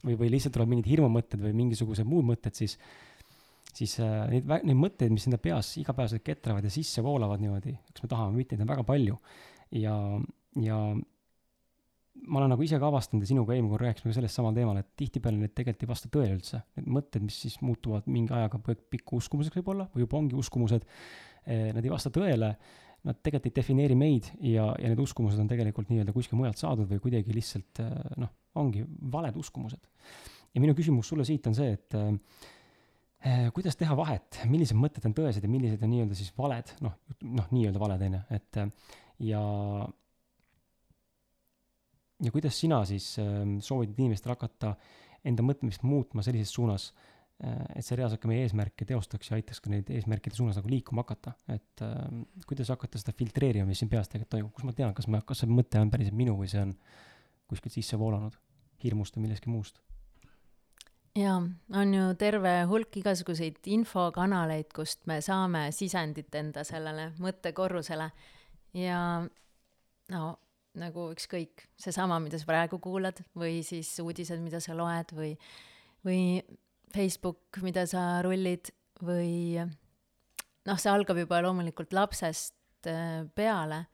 või, 0.05 0.17
või 0.21 0.33
lihtsalt 0.35 0.55
tulevad 0.57 0.75
mingid 0.75 0.91
hirmumõtted 0.91 1.43
või 1.43 1.55
mingisugused 1.63 2.09
muud 2.09 2.29
mõtted, 2.33 2.57
siis, 2.57 2.77
siis 3.73 3.97
äh, 4.03 4.27
neid, 4.33 4.51
neid 4.65 4.79
mõtteid, 4.79 5.13
mis 5.15 5.29
enda 5.29 5.41
peas 5.43 5.75
igapäevaselt 5.81 6.25
ketravad 6.27 6.67
ja 6.67 6.73
sisse 6.73 7.05
voolavad 7.05 7.43
niimoodi, 7.43 7.77
kas 7.93 8.05
me 8.05 8.13
tahame 8.13 8.35
või 8.35 8.45
mitte, 8.45 8.57
neid 8.57 8.67
on 8.67 8.75
väga 8.75 8.87
palju. 8.89 9.19
ja, 9.79 9.97
ja 10.61 10.83
ma 12.27 12.41
olen 12.41 12.53
nagu 12.53 12.65
ise 12.65 12.79
ka 12.81 12.89
avastanud 12.91 13.25
ja 13.25 13.31
sinuga 13.31 13.55
eelmine 13.55 13.73
kord 13.73 13.87
rääkisime 13.87 14.11
ka 14.11 14.19
sellest 14.19 14.39
samal 14.39 14.55
teemal, 14.57 14.79
et 14.81 14.91
tihtipeale 14.99 15.41
need 15.41 15.55
tegelikult 15.57 15.87
ei 15.87 15.91
vasta 15.91 16.11
tõele 16.13 16.37
üldse. 16.37 16.61
Need 16.77 16.91
mõtted, 16.99 17.25
mis 17.25 17.39
siis 17.47 17.57
muutuvad 17.65 18.09
mingi 18.11 18.35
ajaga 18.37 18.61
pikku 18.93 19.21
uskumuseks 19.23 19.61
võib-olla 19.61 19.87
või 19.95 20.05
juba 20.05 20.19
ongi 20.19 20.37
uskumused, 20.39 20.85
eh, 21.47 21.71
nad 21.77 21.85
ei 21.85 21.93
vasta 21.93 22.13
tõele 22.15 22.53
nad 23.07 23.19
tegelikult 23.25 23.51
ei 23.51 23.57
defineeri 23.61 23.97
meid 23.99 24.31
ja, 24.45 24.71
ja 24.77 24.91
need 24.91 25.01
uskumused 25.01 25.41
on 25.41 25.49
tegelikult 25.51 25.91
nii-öelda 25.91 26.15
kuskil 26.15 26.39
mujalt 26.41 26.61
saadud 26.61 26.89
või 26.91 27.01
kuidagi 27.03 27.35
lihtsalt 27.35 27.83
äh, 27.85 27.93
noh, 28.21 28.33
ongi 28.61 28.85
valed 29.13 29.37
uskumused. 29.41 29.83
ja 30.55 30.63
minu 30.63 30.75
küsimus 30.77 31.09
sulle 31.09 31.25
siit 31.29 31.47
on 31.49 31.57
see, 31.57 31.77
et 31.79 31.97
äh, 31.99 32.11
äh, 33.25 33.47
kuidas 33.57 33.79
teha 33.81 33.97
vahet, 33.99 34.43
millised 34.51 34.79
mõtted 34.79 35.07
on 35.09 35.17
tõesed 35.17 35.47
ja 35.47 35.53
millised 35.53 35.83
on 35.87 35.95
nii-öelda 35.95 36.19
siis 36.19 36.35
valed, 36.37 36.75
noh, 36.85 36.99
noh, 37.25 37.49
nii-öelda 37.55 37.83
valed, 37.83 38.05
on 38.09 38.19
ju, 38.19 38.25
et 38.39 38.61
äh, 38.61 38.97
ja 39.31 39.45
ja 42.21 42.35
kuidas 42.35 42.59
sina 42.61 42.83
siis 42.89 43.15
äh, 43.23 43.47
soovitad 43.65 44.03
inimestel 44.03 44.37
hakata 44.37 44.75
enda 45.25 45.45
mõtlemist 45.45 45.85
muutma 45.85 46.25
sellises 46.25 46.53
suunas 46.57 46.91
Äh, 46.93 47.10
et 47.41 47.87
see 47.87 47.97
reaalselt 47.97 48.21
ka 48.21 48.29
meie 48.29 48.45
eesmärke 48.45 48.85
teostaks 48.89 49.31
ja 49.31 49.39
aitaks 49.39 49.63
ka 49.65 49.73
neid 49.73 49.89
eesmärkide 49.95 50.37
suunas 50.37 50.59
nagu 50.61 50.69
liikuma 50.69 51.05
hakata, 51.07 51.33
et 51.49 51.85
äh, 51.87 52.01
kuidas 52.49 52.73
hakata 52.73 53.01
seda 53.01 53.15
filtreerima, 53.17 53.69
mis 53.69 53.81
siin 53.81 53.93
peas 53.93 54.11
tegelikult 54.13 54.35
toimub, 54.37 54.53
kus 54.57 54.67
ma 54.69 54.75
tean, 54.77 54.93
kas 54.97 55.09
ma, 55.09 55.23
kas 55.27 55.45
see 55.45 55.51
mõte 55.51 55.81
on 55.81 55.93
päriselt 55.93 56.19
minu 56.19 56.37
või 56.41 56.51
see 56.53 56.61
on 56.63 56.75
kuskilt 57.51 57.79
sisse 57.79 57.99
voolanud 58.01 58.37
hirmust 58.85 59.17
või 59.17 59.29
millestki 59.29 59.53
muust? 59.53 59.81
jaa, 61.19 61.41
on 61.75 61.95
ju 61.95 62.05
terve 62.21 62.53
hulk 62.71 63.01
igasuguseid 63.01 63.67
infokanaleid, 63.73 64.69
kust 64.77 65.03
me 65.11 65.19
saame 65.25 65.67
sisendit 65.75 66.35
enda 66.39 66.63
sellele 66.67 67.11
mõttekorrusele. 67.19 68.07
Ja 68.79 69.01
no 70.13 70.23
nagu 70.79 71.09
ükskõik, 71.11 71.67
seesama, 71.81 72.21
mida 72.23 72.39
sa 72.39 72.47
praegu 72.47 72.79
kuulad 72.83 73.19
või 73.39 73.61
siis 73.67 73.91
uudised, 74.03 74.39
mida 74.43 74.61
sa 74.63 74.77
loed 74.79 75.11
või, 75.17 75.33
või 76.07 76.21
Facebook, 76.95 77.61
mida 77.63 77.87
sa 77.89 78.21
rullid 78.25 78.73
või 79.05 79.59
noh, 79.61 80.79
see 80.79 80.93
algab 80.93 81.19
juba 81.21 81.41
loomulikult 81.45 81.95
lapsest 81.97 82.89
äh, 82.91 83.25
peale, 83.35 83.85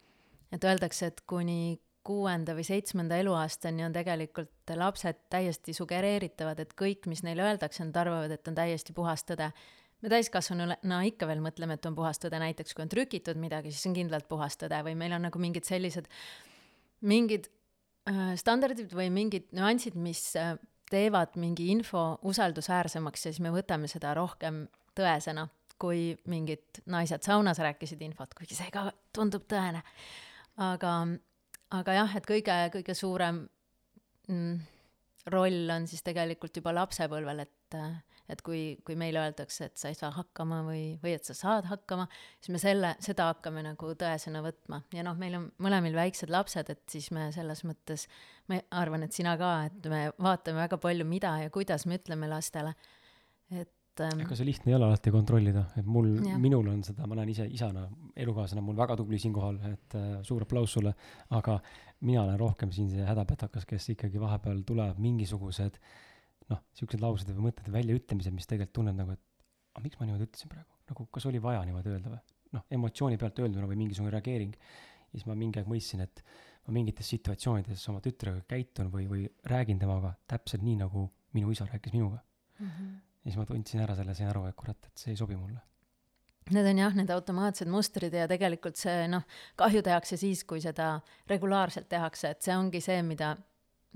et 0.55 0.65
öeldakse, 0.65 1.11
et 1.11 1.23
kuni 1.29 1.77
kuuenda 2.07 2.55
või 2.55 2.67
seitsmenda 2.67 3.19
eluaastani 3.19 3.85
on 3.87 3.95
tegelikult 3.95 4.75
lapsed 4.79 5.25
täiesti 5.33 5.75
sugereeritavad, 5.75 6.61
et 6.63 6.77
kõik, 6.79 7.09
mis 7.11 7.25
neile 7.27 7.43
öeldakse, 7.49 7.83
nad 7.89 7.99
arvavad, 8.05 8.35
et 8.35 8.51
on 8.51 8.59
täiesti 8.59 8.95
puhas 8.97 9.27
tõde. 9.27 9.51
me 10.05 10.13
täiskasvanuna 10.13 10.77
no, 10.87 11.01
ikka 11.09 11.27
veel 11.27 11.41
mõtleme, 11.43 11.75
et 11.75 11.87
on 11.89 11.97
puhas 11.97 12.21
tõde, 12.23 12.39
näiteks 12.39 12.75
kui 12.77 12.85
on 12.85 12.93
trükitud 12.93 13.39
midagi, 13.41 13.73
siis 13.73 13.89
on 13.91 13.97
kindlalt 13.97 14.29
puhas 14.29 14.59
tõde 14.61 14.83
või 14.87 14.95
meil 14.95 15.17
on 15.17 15.27
nagu 15.27 15.39
mingid 15.39 15.67
sellised, 15.67 16.07
mingid 17.01 17.49
äh, 18.09 18.37
standardid 18.39 18.93
või 18.95 19.11
mingid 19.11 19.51
nüansid, 19.57 19.97
mis 19.99 20.29
äh, 20.37 20.55
teevad 20.91 21.37
mingi 21.41 21.71
info 21.73 22.19
usaldusväärsemaks 22.23 23.27
ja 23.27 23.33
siis 23.33 23.43
me 23.45 23.53
võtame 23.55 23.89
seda 23.91 24.15
rohkem 24.15 24.65
tõesena, 24.97 25.47
kui 25.79 26.15
mingid 26.31 26.81
naised 26.89 27.27
saunas 27.27 27.61
rääkisid 27.61 28.01
infot, 28.07 28.33
kuigi 28.35 28.57
see 28.57 28.71
ka 28.73 28.89
tundub 29.15 29.45
tõene. 29.51 29.83
aga, 30.57 30.93
aga 31.77 31.99
jah, 31.99 32.17
et 32.17 32.29
kõige, 32.29 32.57
kõige 32.79 32.95
suurem 32.97 33.43
mm, 34.29 34.57
roll 35.35 35.71
on 35.75 35.89
siis 35.91 36.03
tegelikult 36.07 36.57
juba 36.57 36.73
lapsepõlvel, 36.75 37.45
et 37.45 37.79
et 38.31 38.43
kui, 38.47 38.63
kui 38.87 38.97
meile 38.99 39.21
öeldakse, 39.23 39.69
et 39.71 39.79
sa 39.81 39.91
ei 39.91 39.99
saa 39.99 40.11
hakkama 40.15 40.63
või, 40.67 40.83
või 41.03 41.15
et 41.17 41.29
sa 41.29 41.37
saad 41.37 41.69
hakkama, 41.71 42.09
siis 42.41 42.53
me 42.55 42.61
selle, 42.63 42.93
seda 43.05 43.29
hakkame 43.31 43.63
nagu 43.67 43.93
tõesena 43.99 44.43
võtma. 44.45 44.83
Ja 44.97 45.05
noh, 45.07 45.17
meil 45.21 45.39
on 45.39 45.49
mõlemil 45.63 45.97
väiksed 45.97 46.33
lapsed, 46.33 46.71
et 46.73 46.83
siis 46.91 47.09
me 47.15 47.29
selles 47.35 47.63
mõttes, 47.69 48.07
ma 48.51 48.61
arvan, 48.75 49.07
et 49.07 49.17
sina 49.17 49.37
ka, 49.41 49.55
et 49.71 49.89
me 49.93 50.03
vaatame 50.19 50.65
väga 50.65 50.81
palju, 50.83 51.07
mida 51.09 51.37
ja 51.45 51.55
kuidas 51.55 51.87
me 51.87 52.01
ütleme 52.01 52.31
lastele, 52.31 52.75
et 53.55 54.03
ähm, 54.03 54.25
ega 54.25 54.39
see 54.39 54.49
lihtne 54.49 54.73
ei 54.73 54.79
ole 54.79 54.89
alati 54.91 55.13
kontrollida, 55.15 55.69
et 55.79 55.87
mul, 55.87 56.11
minul 56.43 56.73
on 56.73 56.83
seda, 56.87 57.07
ma 57.07 57.19
näen 57.19 57.31
ise 57.31 57.47
isana, 57.47 57.87
elukaaslasena 58.17 58.65
mul 58.65 58.79
väga 58.79 58.99
tubli 58.99 59.21
siinkohal, 59.23 59.61
et 59.71 59.99
äh, 59.99 60.11
suur 60.27 60.43
aplaus 60.47 60.75
sulle, 60.79 60.97
aga 61.39 61.61
mina 62.07 62.27
olen 62.27 62.43
rohkem 62.43 62.75
siin 62.75 62.91
see 62.91 63.07
hädapätakas, 63.07 63.65
kes 63.71 63.93
ikkagi 63.95 64.21
vahepeal 64.21 64.67
tuleb 64.67 64.99
mingisugused 65.01 65.79
äh, 65.79 65.95
noh, 66.53 66.63
siuksed 66.79 67.03
laused 67.03 67.31
või 67.33 67.49
mõtted 67.49 67.71
väljaütlemised, 67.75 68.35
mis 68.35 68.49
tegelikult 68.51 68.75
tunned 68.81 68.99
nagu, 68.99 69.17
et 69.17 69.23
aga 69.77 69.85
miks 69.85 70.01
ma 70.01 70.09
niimoodi 70.09 70.29
ütlesin 70.29 70.53
praegu, 70.53 70.81
nagu 70.91 71.07
kas 71.13 71.27
oli 71.31 71.43
vaja 71.43 71.63
niimoodi 71.67 71.95
öelda 71.95 72.13
või? 72.15 72.23
noh, 72.57 72.65
emotsiooni 72.73 73.19
pealt 73.21 73.41
öelduna 73.43 73.69
või 73.69 73.79
mingisugune 73.83 74.13
reageering. 74.15 74.55
ja 74.55 75.19
siis 75.19 75.27
ma 75.29 75.35
mingi 75.39 75.61
aeg 75.61 75.69
mõistsin, 75.71 76.05
et 76.07 76.23
ma 76.67 76.75
mingites 76.75 77.09
situatsioonides 77.15 77.83
oma 77.91 78.03
tütrega 78.05 78.43
käitun 78.49 78.91
või, 78.93 79.07
või 79.11 79.27
räägin 79.51 79.79
temaga 79.83 80.15
täpselt 80.31 80.65
nii, 80.67 80.79
nagu 80.83 81.09
minu 81.37 81.53
isa 81.53 81.67
rääkis 81.69 81.95
minuga 81.95 82.21
mm. 82.59 82.69
-hmm. 82.69 82.93
ja 83.25 83.31
siis 83.31 83.41
ma 83.41 83.47
tundsin 83.47 83.83
ära 83.83 83.97
selle, 83.99 84.15
sain 84.15 84.31
aru, 84.31 84.47
et 84.47 84.57
kurat, 84.57 84.79
et 84.87 85.03
see 85.05 85.13
ei 85.15 85.19
sobi 85.19 85.37
mulle 85.37 85.61
Need 86.47 86.67
on 86.71 86.79
jah, 86.79 86.95
need 86.95 87.11
automaatsed 87.11 87.67
mustrid 87.67 88.15
ja 88.15 88.29
tegelikult 88.31 88.79
see 88.79 89.09
noh, 89.11 89.25
kahju 89.59 89.83
tehakse 89.83 90.17
siis, 90.17 90.45
kui 90.47 90.61
seda 90.63 91.01
regulaarselt 91.27 91.89
tehakse, 91.91 92.31
et 92.31 92.43
see 92.47 92.55
ongi 92.55 92.81
see, 92.81 93.01
mida 93.03 93.33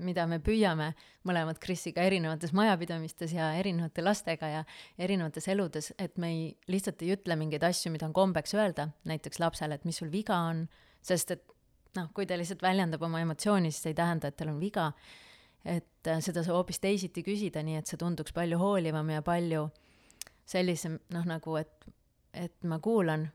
mida 0.03 0.25
me 0.29 0.41
püüame 0.43 0.91
mõlemad 1.27 1.59
Krisiga 1.61 2.03
erinevates 2.07 2.53
majapidamistes 2.57 3.33
ja 3.35 3.51
erinevate 3.59 4.03
lastega 4.03 4.49
ja 4.49 4.61
erinevates 4.97 5.47
eludes, 5.51 5.91
et 6.01 6.17
me 6.21 6.31
ei, 6.33 6.43
lihtsalt 6.71 7.01
ei 7.05 7.13
ütle 7.15 7.37
mingeid 7.39 7.63
asju, 7.67 7.93
mida 7.93 8.07
on 8.09 8.15
kombeks 8.17 8.55
öelda, 8.57 8.89
näiteks 9.09 9.41
lapsele, 9.43 9.77
et 9.77 9.87
mis 9.87 10.01
sul 10.01 10.11
viga 10.13 10.37
on, 10.51 10.65
sest 11.05 11.35
et 11.37 11.45
noh, 11.97 12.09
kui 12.15 12.27
ta 12.27 12.37
lihtsalt 12.39 12.63
väljendab 12.63 13.03
oma 13.07 13.21
emotsiooni, 13.23 13.71
siis 13.71 13.85
see 13.85 13.93
ei 13.93 13.99
tähenda, 13.99 14.31
et 14.31 14.39
tal 14.39 14.53
on 14.53 14.59
viga. 14.61 14.91
et 15.61 16.07
äh, 16.09 16.17
seda 16.25 16.41
saab 16.41 16.55
hoopis 16.57 16.79
teisiti 16.81 17.21
küsida, 17.21 17.61
nii 17.61 17.75
et 17.77 17.89
see 17.89 17.99
tunduks 18.01 18.33
palju 18.33 18.57
hoolivam 18.57 19.11
ja 19.13 19.21
palju 19.21 19.67
sellisem, 20.49 20.95
noh, 21.13 21.27
nagu 21.29 21.57
et, 21.59 21.85
et 22.33 22.63
ma 22.63 22.77
kuulan, 22.79 23.25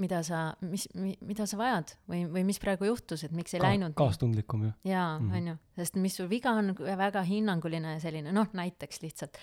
mida 0.00 0.22
sa, 0.24 0.46
mis 0.64 0.86
mi,, 0.96 1.12
mida 1.28 1.46
sa 1.48 1.58
vajad 1.60 1.92
või, 2.08 2.22
või 2.32 2.44
mis 2.48 2.60
praegu 2.62 2.88
juhtus, 2.88 3.26
et 3.26 3.34
miks 3.36 3.54
ei 3.54 3.60
Ka, 3.60 3.68
läinud. 3.68 3.94
kaastundlikum 3.98 4.64
ju. 4.68 4.72
jaa, 4.88 5.18
mhm. 5.18 5.34
on 5.36 5.50
ju, 5.52 5.56
sest 5.76 5.98
mis 6.00 6.16
sul 6.16 6.30
viga 6.30 6.54
on, 6.56 6.72
väga 6.76 7.22
hinnanguline 7.26 7.96
ja 7.96 8.02
selline, 8.02 8.32
noh, 8.32 8.48
näiteks 8.56 9.02
lihtsalt. 9.04 9.36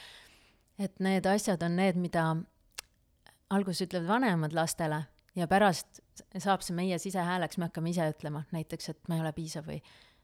et 0.82 0.99
need 0.99 1.26
asjad 1.30 1.62
on 1.63 1.76
need, 1.78 1.99
mida 2.02 2.32
alguses 3.54 3.86
ütlevad 3.86 4.10
vanemad 4.15 4.56
lastele 4.58 5.04
ja 5.38 5.47
pärast 5.47 6.02
saab 6.41 6.65
see 6.65 6.76
meie 6.78 6.97
sisehääleks, 7.02 7.58
me 7.58 7.69
hakkame 7.69 7.93
ise 7.93 8.10
ütlema 8.10 8.43
näiteks, 8.54 8.89
et 8.89 9.08
ma 9.10 9.17
ei 9.17 9.23
ole 9.26 9.34
piisav 9.36 9.69
või 9.69 9.80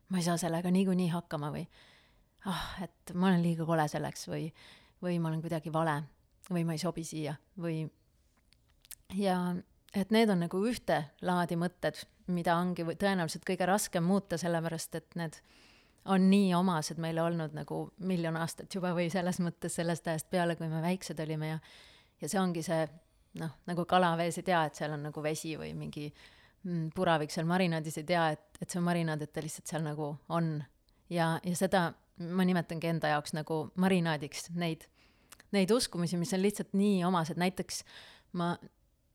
ma 0.09 0.17
ei 0.17 0.25
saa 0.25 0.37
sellega 0.41 0.71
niikuinii 0.73 1.11
hakkama 1.13 1.51
või 1.53 1.65
ah, 2.49 2.65
et 2.83 3.13
ma 3.13 3.29
olen 3.29 3.43
liiga 3.45 3.67
kole 3.69 3.85
selleks 3.91 4.27
või, 4.31 4.49
või 5.03 5.19
ma 5.21 5.29
olen 5.29 5.45
kuidagi 5.45 5.73
vale 5.73 5.99
või 6.49 6.65
ma 6.65 6.73
ei 6.73 6.81
sobi 6.81 7.05
siia 7.05 7.35
või 7.61 7.83
ja 9.17 9.55
et 9.95 10.11
need 10.13 10.29
on 10.29 10.43
nagu 10.45 10.61
ühtelaadi 10.69 11.57
mõtted, 11.59 12.03
mida 12.29 12.57
ongi 12.61 12.85
tõenäoliselt 12.85 13.45
kõige 13.47 13.65
raskem 13.65 14.05
muuta, 14.05 14.37
sellepärast 14.37 14.95
et 14.99 15.17
need 15.19 15.39
on 16.09 16.29
nii 16.29 16.53
omased 16.55 16.99
meile 17.01 17.21
olnud 17.21 17.53
nagu 17.57 17.81
miljon 18.07 18.37
aastat 18.39 18.73
juba 18.73 18.93
või 18.97 19.09
selles 19.13 19.41
mõttes 19.43 19.75
sellest 19.75 20.07
ajast 20.07 20.29
peale, 20.29 20.55
kui 20.55 20.69
me 20.69 20.81
väiksed 20.81 21.19
olime 21.25 21.55
ja 21.55 21.61
ja 22.21 22.29
see 22.29 22.39
ongi 22.39 22.63
see 22.65 22.83
noh, 23.39 23.53
nagu 23.69 23.85
kalavees 23.89 24.39
ei 24.39 24.47
tea, 24.47 24.63
et 24.67 24.79
seal 24.79 24.93
on 24.95 25.05
nagu 25.09 25.23
vesi 25.23 25.53
või 25.59 25.71
mingi 25.77 26.07
mm, 26.09 26.89
puravik 26.95 27.33
seal 27.33 27.47
marinaadis, 27.49 27.99
ei 28.01 28.07
tea, 28.09 28.25
et, 28.35 28.61
et 28.61 28.69
see 28.69 28.79
on 28.81 28.87
marinaad, 28.87 29.23
et 29.23 29.33
ta 29.33 29.43
lihtsalt 29.43 29.71
seal 29.71 29.85
nagu 29.85 30.11
on. 30.35 30.57
ja, 31.09 31.31
ja 31.43 31.55
seda 31.55 31.89
ma 32.19 32.45
nimetangi 32.45 32.89
enda 32.89 33.13
jaoks 33.13 33.33
nagu 33.37 33.61
marinaadiks, 33.79 34.49
neid, 34.59 34.83
neid 35.55 35.71
uskumusi, 35.71 36.19
mis 36.19 36.33
on 36.35 36.43
lihtsalt 36.43 36.75
nii 36.77 37.03
omased, 37.07 37.39
näiteks 37.39 37.83
ma 38.39 38.55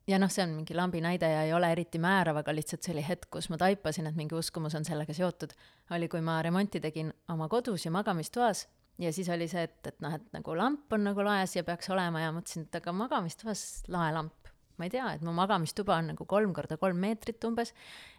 ja 0.07 0.19
noh, 0.21 0.31
see 0.33 0.45
on 0.45 0.55
mingi 0.59 0.77
lambi 0.77 1.01
näide 1.05 1.31
ja 1.31 1.43
ei 1.47 1.53
ole 1.57 1.71
eriti 1.73 1.99
määrav, 2.03 2.43
aga 2.43 2.55
lihtsalt 2.55 2.85
see 2.85 2.95
oli 2.95 3.05
hetk, 3.07 3.31
kus 3.33 3.49
ma 3.53 3.59
taipasin, 3.61 4.09
et 4.11 4.17
mingi 4.19 4.37
uskumus 4.37 4.77
on 4.79 4.85
sellega 4.85 5.17
seotud, 5.17 5.55
oli, 5.97 6.09
kui 6.13 6.21
ma 6.25 6.41
remonti 6.45 6.83
tegin 6.85 7.13
oma 7.33 7.49
kodus 7.53 7.87
ja 7.87 7.93
magamistoas 7.95 8.67
ja 8.99 9.13
siis 9.13 9.29
oli 9.33 9.49
see, 9.51 9.65
et, 9.67 9.81
et 9.91 10.01
noh, 10.05 10.15
et 10.15 10.27
nagu 10.37 10.57
lamp 10.59 10.93
on 10.95 11.07
nagu 11.09 11.25
laes 11.27 11.57
ja 11.57 11.65
peaks 11.67 11.91
olema 11.91 12.23
ja 12.23 12.33
mõtlesin, 12.35 12.69
et 12.69 12.81
aga 12.81 12.95
magamistoas 12.97 13.85
lae 13.93 14.13
lamp. 14.15 14.51
ma 14.75 14.89
ei 14.89 14.91
tea, 14.91 15.07
et 15.15 15.21
mu 15.23 15.31
magamistuba 15.31 16.01
on 16.01 16.09
nagu 16.11 16.25
kolm 16.27 16.51
korda 16.51 16.75
kolm 16.83 16.99
meetrit 16.99 17.45
umbes, 17.47 17.71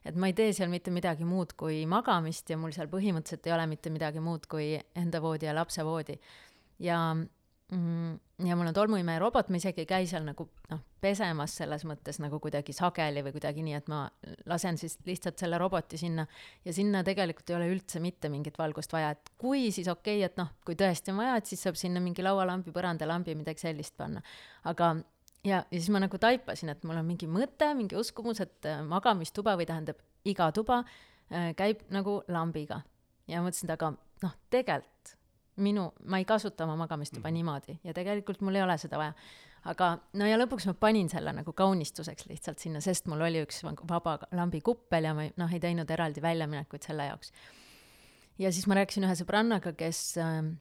et 0.08 0.16
ma 0.16 0.30
ei 0.32 0.36
tee 0.38 0.54
seal 0.56 0.70
mitte 0.72 0.92
midagi 0.92 1.28
muud 1.28 1.52
kui 1.60 1.82
magamist 1.84 2.50
ja 2.50 2.56
mul 2.58 2.72
seal 2.72 2.88
põhimõtteliselt 2.88 3.50
ei 3.50 3.56
ole 3.58 3.66
mitte 3.68 3.92
midagi 3.92 4.24
muud 4.24 4.48
kui 4.48 4.70
enda 4.96 5.20
voodi 5.20 5.50
ja 5.50 5.56
lapse 5.56 5.84
voodi. 5.84 6.16
ja 6.80 7.00
ja 7.72 8.56
mul 8.56 8.68
on 8.68 8.74
tolmuimeja 8.74 9.20
robot, 9.20 9.48
ma 9.50 9.58
isegi 9.58 9.82
ei 9.82 9.88
käi 9.90 10.06
seal 10.10 10.22
nagu 10.28 10.46
noh, 10.70 10.82
pesemas 11.02 11.56
selles 11.58 11.82
mõttes 11.90 12.20
nagu 12.22 12.38
kuidagi 12.42 12.76
sageli 12.78 13.24
või 13.26 13.34
kuidagi 13.34 13.64
nii, 13.66 13.80
et 13.80 13.90
ma 13.90 14.04
lasen 14.50 14.78
siis 14.78 15.00
lihtsalt 15.08 15.42
selle 15.42 15.58
roboti 15.58 15.98
sinna 15.98 16.28
ja 16.66 16.74
sinna 16.76 17.02
tegelikult 17.08 17.50
ei 17.50 17.58
ole 17.58 17.72
üldse 17.74 18.02
mitte 18.04 18.30
mingit 18.30 18.60
valgust 18.62 18.94
vaja, 18.94 19.16
et 19.16 19.34
kui, 19.42 19.72
siis 19.74 19.90
okei 19.90 20.20
okay,, 20.20 20.30
et 20.30 20.38
noh, 20.38 20.54
kui 20.66 20.78
tõesti 20.78 21.14
on 21.14 21.24
vaja, 21.24 21.40
et 21.42 21.50
siis 21.50 21.66
saab 21.66 21.80
sinna 21.82 22.04
mingi 22.04 22.26
laualambi, 22.26 22.74
põrandalambi, 22.76 23.38
midagi 23.40 23.66
sellist 23.66 23.98
panna. 23.98 24.22
aga 24.70 24.94
ja, 25.42 25.64
ja 25.64 25.80
siis 25.80 25.90
ma 25.94 26.06
nagu 26.06 26.22
taipasin, 26.22 26.70
et 26.70 26.86
mul 26.86 27.02
on 27.02 27.10
mingi 27.10 27.30
mõte, 27.30 27.74
mingi 27.78 27.98
uskumus, 27.98 28.46
et 28.46 28.70
äh, 28.70 28.84
magamistuba 28.86 29.58
või 29.58 29.66
tähendab, 29.70 30.06
iga 30.26 30.52
tuba 30.54 30.84
äh, 30.84 31.56
käib 31.58 31.82
nagu 31.90 32.22
lambiga. 32.30 32.84
ja 33.26 33.42
mõtlesin, 33.42 33.72
et 33.72 33.80
aga 33.80 33.96
noh, 34.22 34.38
tegelikult 34.54 34.92
minu, 35.58 35.90
ma 36.06 36.20
ei 36.22 36.26
kasuta 36.26 36.64
oma 36.64 36.76
magamistuba 36.76 37.30
mm 37.30 37.32
-hmm. 37.32 37.34
niimoodi 37.34 37.80
ja 37.84 37.94
tegelikult 37.94 38.42
mul 38.42 38.56
ei 38.56 38.62
ole 38.62 38.78
seda 38.78 38.98
vaja. 38.98 39.14
aga 39.66 39.98
no 40.14 40.26
ja 40.26 40.38
lõpuks 40.38 40.68
ma 40.68 40.74
panin 40.74 41.10
selle 41.10 41.34
nagu 41.34 41.54
kaunistuseks 41.54 42.26
lihtsalt 42.30 42.60
sinna, 42.60 42.82
sest 42.82 43.08
mul 43.08 43.22
oli 43.22 43.42
üks 43.44 43.64
vaba 43.90 44.20
lambikuppel 44.32 45.04
ja 45.04 45.14
ma 45.14 45.30
noh, 45.38 45.54
ei 45.54 45.60
teinud 45.60 45.90
eraldi 45.90 46.22
väljaminekuid 46.22 46.82
selle 46.84 47.06
jaoks. 47.06 47.32
ja 48.38 48.52
siis 48.52 48.68
ma 48.68 48.76
rääkisin 48.76 49.04
ühe 49.04 49.16
sõbrannaga, 49.16 49.74
kes 49.74 50.18
äh, 50.18 50.56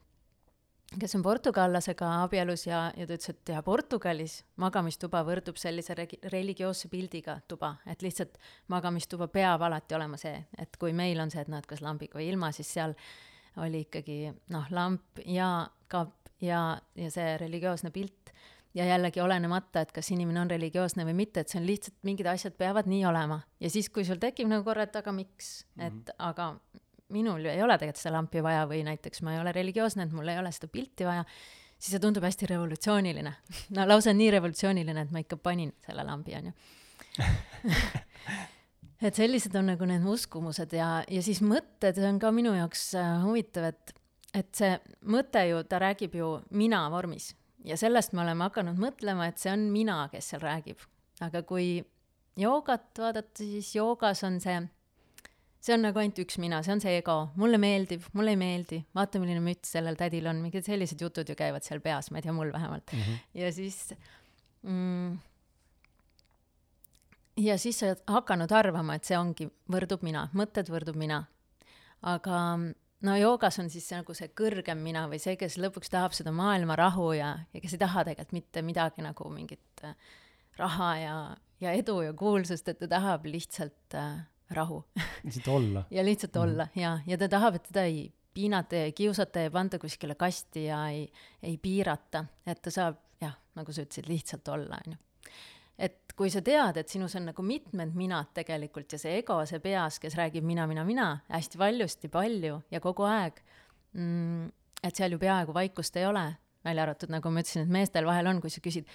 kes 1.01 1.15
on 1.17 1.23
portugallasega 1.23 2.09
abielus 2.23 2.67
ja, 2.67 2.87
ja 2.97 3.07
ta 3.07 3.17
ütles, 3.17 3.31
et 3.33 3.53
ja 3.55 3.63
Portugalis 3.67 4.39
magamistuba 4.61 5.23
võrdub 5.27 5.59
sellise 5.61 5.97
regi-, 5.99 6.21
religioosse 6.33 6.91
pildiga 6.93 7.39
tuba, 7.49 7.75
et 7.91 8.03
lihtsalt 8.05 8.39
magamistuba 8.73 9.29
peab 9.33 9.65
alati 9.67 9.97
olema 9.97 10.19
see, 10.21 10.37
et 10.59 10.77
kui 10.81 10.95
meil 10.97 11.21
on 11.23 11.33
see, 11.33 11.43
et 11.43 11.51
noh, 11.51 11.63
et 11.63 11.71
kas 11.71 11.83
lambiga 11.85 12.19
või 12.21 12.29
ilma, 12.33 12.53
siis 12.55 12.71
seal 12.77 12.95
oli 13.63 13.85
ikkagi 13.87 14.19
noh, 14.53 14.67
lamp 14.71 15.21
ja 15.27 15.69
kapp 15.89 16.31
ja, 16.43 16.81
ja 16.99 17.11
see 17.11 17.37
religioosne 17.39 17.91
pilt 17.95 18.33
ja 18.75 18.87
jällegi 18.89 19.21
olenemata, 19.21 19.85
et 19.85 19.93
kas 19.95 20.11
inimene 20.11 20.41
on 20.41 20.51
religioosne 20.51 21.07
või 21.07 21.15
mitte, 21.15 21.45
et 21.45 21.53
see 21.53 21.61
on 21.61 21.67
lihtsalt, 21.69 21.97
mingid 22.07 22.27
asjad 22.27 22.57
peavad 22.59 22.89
nii 22.91 23.05
olema. 23.07 23.41
ja 23.61 23.71
siis, 23.71 23.91
kui 23.91 24.05
sul 24.05 24.19
tekib 24.23 24.51
nagu 24.51 24.67
korra, 24.67 24.89
et 24.89 24.97
aga 24.97 25.13
miks 25.15 25.67
mm, 25.75 25.83
-hmm. 25.83 26.01
et 26.01 26.15
aga 26.19 26.55
minul 27.15 27.45
ju 27.45 27.51
ei 27.51 27.63
ole 27.63 27.79
tegelikult 27.79 28.03
seda 28.03 28.17
lampi 28.17 28.43
vaja 28.43 28.65
või 28.67 28.83
näiteks 28.85 29.23
ma 29.23 29.35
ei 29.35 29.41
ole 29.41 29.53
religioosne, 29.53 30.03
et 30.03 30.13
mul 30.13 30.29
ei 30.29 30.39
ole 30.39 30.53
seda 30.53 30.69
pilti 30.69 31.07
vaja, 31.07 31.25
siis 31.79 31.91
see 31.95 32.01
tundub 32.03 32.25
hästi 32.25 32.47
revolutsiooniline. 32.51 33.35
no 33.71 33.89
lausa 33.89 34.13
nii 34.13 34.31
revolutsiooniline, 34.31 35.01
et 35.01 35.11
ma 35.11 35.23
ikka 35.23 35.37
panin 35.37 35.73
selle 35.87 36.05
lambi, 36.05 36.35
onju 36.35 36.53
et 39.05 39.15
sellised 39.15 39.55
on 39.59 39.69
nagu 39.73 39.87
need 39.89 40.05
uskumused 40.09 40.73
ja, 40.73 41.05
ja 41.09 41.23
siis 41.23 41.43
mõtted 41.45 41.99
on 42.09 42.19
ka 42.23 42.33
minu 42.35 42.55
jaoks 42.57 42.91
äh, 42.99 43.15
huvitav, 43.25 43.71
et, 43.73 43.95
et 44.35 44.51
see 44.57 44.77
mõte 45.05 45.45
ju, 45.51 45.63
ta 45.69 45.83
räägib 45.83 46.17
ju 46.19 46.37
mina 46.51 46.87
vormis 46.93 47.33
ja 47.65 47.77
sellest 47.81 48.15
me 48.15 48.23
oleme 48.25 48.47
hakanud 48.47 48.79
mõtlema, 48.81 49.29
et 49.29 49.41
see 49.41 49.53
on 49.53 49.69
mina, 49.73 50.05
kes 50.13 50.33
seal 50.33 50.43
räägib. 50.45 50.81
aga 51.23 51.45
kui 51.47 51.79
joogat 52.39 52.99
vaadata, 52.99 53.39
siis 53.39 53.71
joogas 53.77 54.25
on 54.27 54.41
see, 54.43 54.57
see 55.63 55.77
on 55.77 55.87
nagu 55.87 56.01
ainult 56.03 56.19
üks 56.25 56.39
mina, 56.43 56.61
see 56.67 56.75
on 56.75 56.83
see 56.83 56.97
ego, 56.99 57.17
mulle 57.41 57.61
meeldib, 57.63 58.09
mulle 58.19 58.35
ei 58.35 58.41
meeldi, 58.41 58.81
vaata, 58.97 59.23
milline 59.23 59.43
müts 59.45 59.73
sellel 59.77 59.99
tädil 59.99 60.27
on, 60.31 60.43
mingid 60.45 60.67
sellised 60.67 61.01
jutud 61.01 61.31
ju 61.31 61.39
käivad 61.39 61.67
seal 61.67 61.83
peas, 61.85 62.11
ma 62.11 62.21
ei 62.21 62.27
tea, 62.27 62.35
mul 62.37 62.53
vähemalt 62.53 62.93
mm. 62.93 63.07
-hmm. 63.07 63.23
ja 63.41 63.53
siis 63.53 63.95
mm, 64.63 65.17
ja 67.37 67.59
siis 67.59 67.79
sa 67.79 67.91
oled 67.91 68.03
hakanud 68.11 68.53
arvama, 68.53 68.97
et 68.97 69.09
see 69.09 69.19
ongi, 69.19 69.49
võrdub 69.71 70.05
mina, 70.07 70.29
mõtted 70.37 70.71
võrdub 70.73 70.99
mina. 70.99 71.25
aga 72.03 72.41
no 73.05 73.17
joogas 73.17 73.59
on 73.63 73.71
siis 73.73 73.87
see, 73.89 73.99
nagu 74.01 74.17
see 74.17 74.31
kõrgem 74.37 74.81
mina 74.85 75.07
või 75.11 75.21
see, 75.23 75.37
kes 75.41 75.59
lõpuks 75.61 75.93
tahab 75.93 76.15
seda 76.17 76.33
maailma 76.35 76.77
rahu 76.79 77.13
ja, 77.17 77.35
ja 77.53 77.63
kes 77.63 77.77
ei 77.77 77.83
taha 77.83 78.05
tegelikult 78.09 78.37
mitte 78.37 78.63
midagi 78.67 79.05
nagu 79.05 79.31
mingit 79.33 79.85
äh, 79.85 79.97
raha 80.59 80.91
ja, 81.01 81.17
ja 81.65 81.75
edu 81.77 82.01
ja 82.05 82.13
kuulsust, 82.17 82.69
et 82.69 82.81
ta 82.81 82.91
tahab 82.97 83.27
lihtsalt 83.29 83.97
äh, 83.99 84.19
rahu. 84.55 84.83
lihtsalt 85.25 85.49
olla 85.49 85.87
ja 85.97 86.05
lihtsalt 86.05 86.37
mm 86.37 86.43
olla 86.43 86.69
ja, 86.79 86.99
ja 87.07 87.19
ta 87.19 87.29
tahab, 87.29 87.59
et 87.59 87.71
teda 87.71 87.89
ei 87.89 88.13
piinata 88.35 88.77
ja 88.77 88.91
ei 88.91 88.93
kiusata 88.93 89.39
ja 89.39 89.51
ei 89.51 89.55
panda 89.55 89.79
kuskile 89.79 90.15
kasti 90.19 90.67
ja 90.67 90.87
ei, 90.91 91.07
ei 91.43 91.59
piirata, 91.59 92.25
et 92.47 92.63
ta 92.63 92.71
saab 92.71 92.99
jah, 93.23 93.37
nagu 93.55 93.73
sa 93.73 93.85
ütlesid, 93.85 94.09
lihtsalt 94.11 94.49
olla, 94.49 94.81
on 94.87 94.97
ju 94.97 95.03
kui 96.19 96.31
sa 96.31 96.43
tead, 96.47 96.79
et 96.79 96.91
sinus 96.91 97.17
on 97.19 97.29
nagu 97.31 97.45
mitmed 97.47 97.95
minad 97.99 98.31
tegelikult 98.37 98.95
ja 98.95 99.01
see 99.01 99.19
ego, 99.19 99.41
see 99.49 99.61
peas, 99.63 99.99
kes 100.03 100.17
räägib 100.19 100.47
mina, 100.47 100.67
mina, 100.71 100.85
mina 100.87 101.09
hästi 101.29 101.59
valjusti, 101.59 102.11
palju 102.13 102.61
ja 102.71 102.81
kogu 102.85 103.07
aeg 103.09 103.41
mm,, 103.99 104.49
et 104.85 104.95
seal 104.95 105.17
ju 105.17 105.21
peaaegu 105.23 105.55
vaikust 105.57 105.97
ei 105.99 106.07
ole, 106.07 106.27
välja 106.65 106.87
arvatud, 106.87 107.13
nagu 107.13 107.33
ma 107.35 107.43
ütlesin, 107.43 107.67
et 107.67 107.77
meestel 107.79 108.07
vahel 108.09 108.31
on, 108.31 108.43
kui 108.45 108.53
sa 108.53 108.63
küsid, 108.65 108.89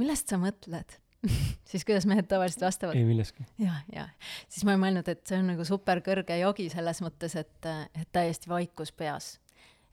millest 0.00 0.30
sa 0.30 0.38
mõtled 0.40 0.98
siis 1.70 1.84
kuidas 1.84 2.06
mehed 2.08 2.28
tavaliselt 2.30 2.64
vastavad? 2.64 2.96
ei 2.96 3.04
millestki. 3.04 3.44
jah, 3.60 3.82
ja 3.92 4.06
siis 4.48 4.64
ma 4.64 4.74
olen 4.74 4.84
mõelnud, 4.86 5.10
et 5.12 5.26
see 5.26 5.40
on 5.42 5.50
nagu 5.52 5.66
super 5.68 6.00
kõrge 6.06 6.38
jogi 6.40 6.70
selles 6.72 7.02
mõttes, 7.04 7.36
et, 7.40 7.70
et 7.98 8.08
täiesti 8.14 8.50
vaikus 8.50 8.94
peas 8.96 9.34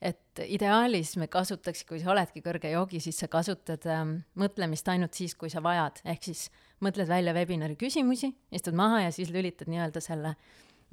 et 0.00 0.42
ideaalis 0.46 1.16
me 1.18 1.26
kasutaks, 1.30 1.82
kui 1.88 1.98
sa 2.02 2.12
oledki 2.14 2.42
kõrge 2.44 2.70
joogi, 2.70 3.00
siis 3.02 3.18
sa 3.18 3.28
kasutad 3.30 3.86
ähm, 3.90 4.18
mõtlemist 4.38 4.88
ainult 4.90 5.18
siis, 5.18 5.34
kui 5.38 5.50
sa 5.50 5.62
vajad, 5.64 6.02
ehk 6.06 6.30
siis 6.30 6.46
mõtled 6.84 7.10
välja 7.10 7.34
webinari 7.34 7.74
küsimusi, 7.78 8.30
istud 8.54 8.78
maha 8.78 9.08
ja 9.08 9.10
siis 9.14 9.32
lülitad 9.34 9.70
nii-öelda 9.70 10.02
selle 10.04 10.36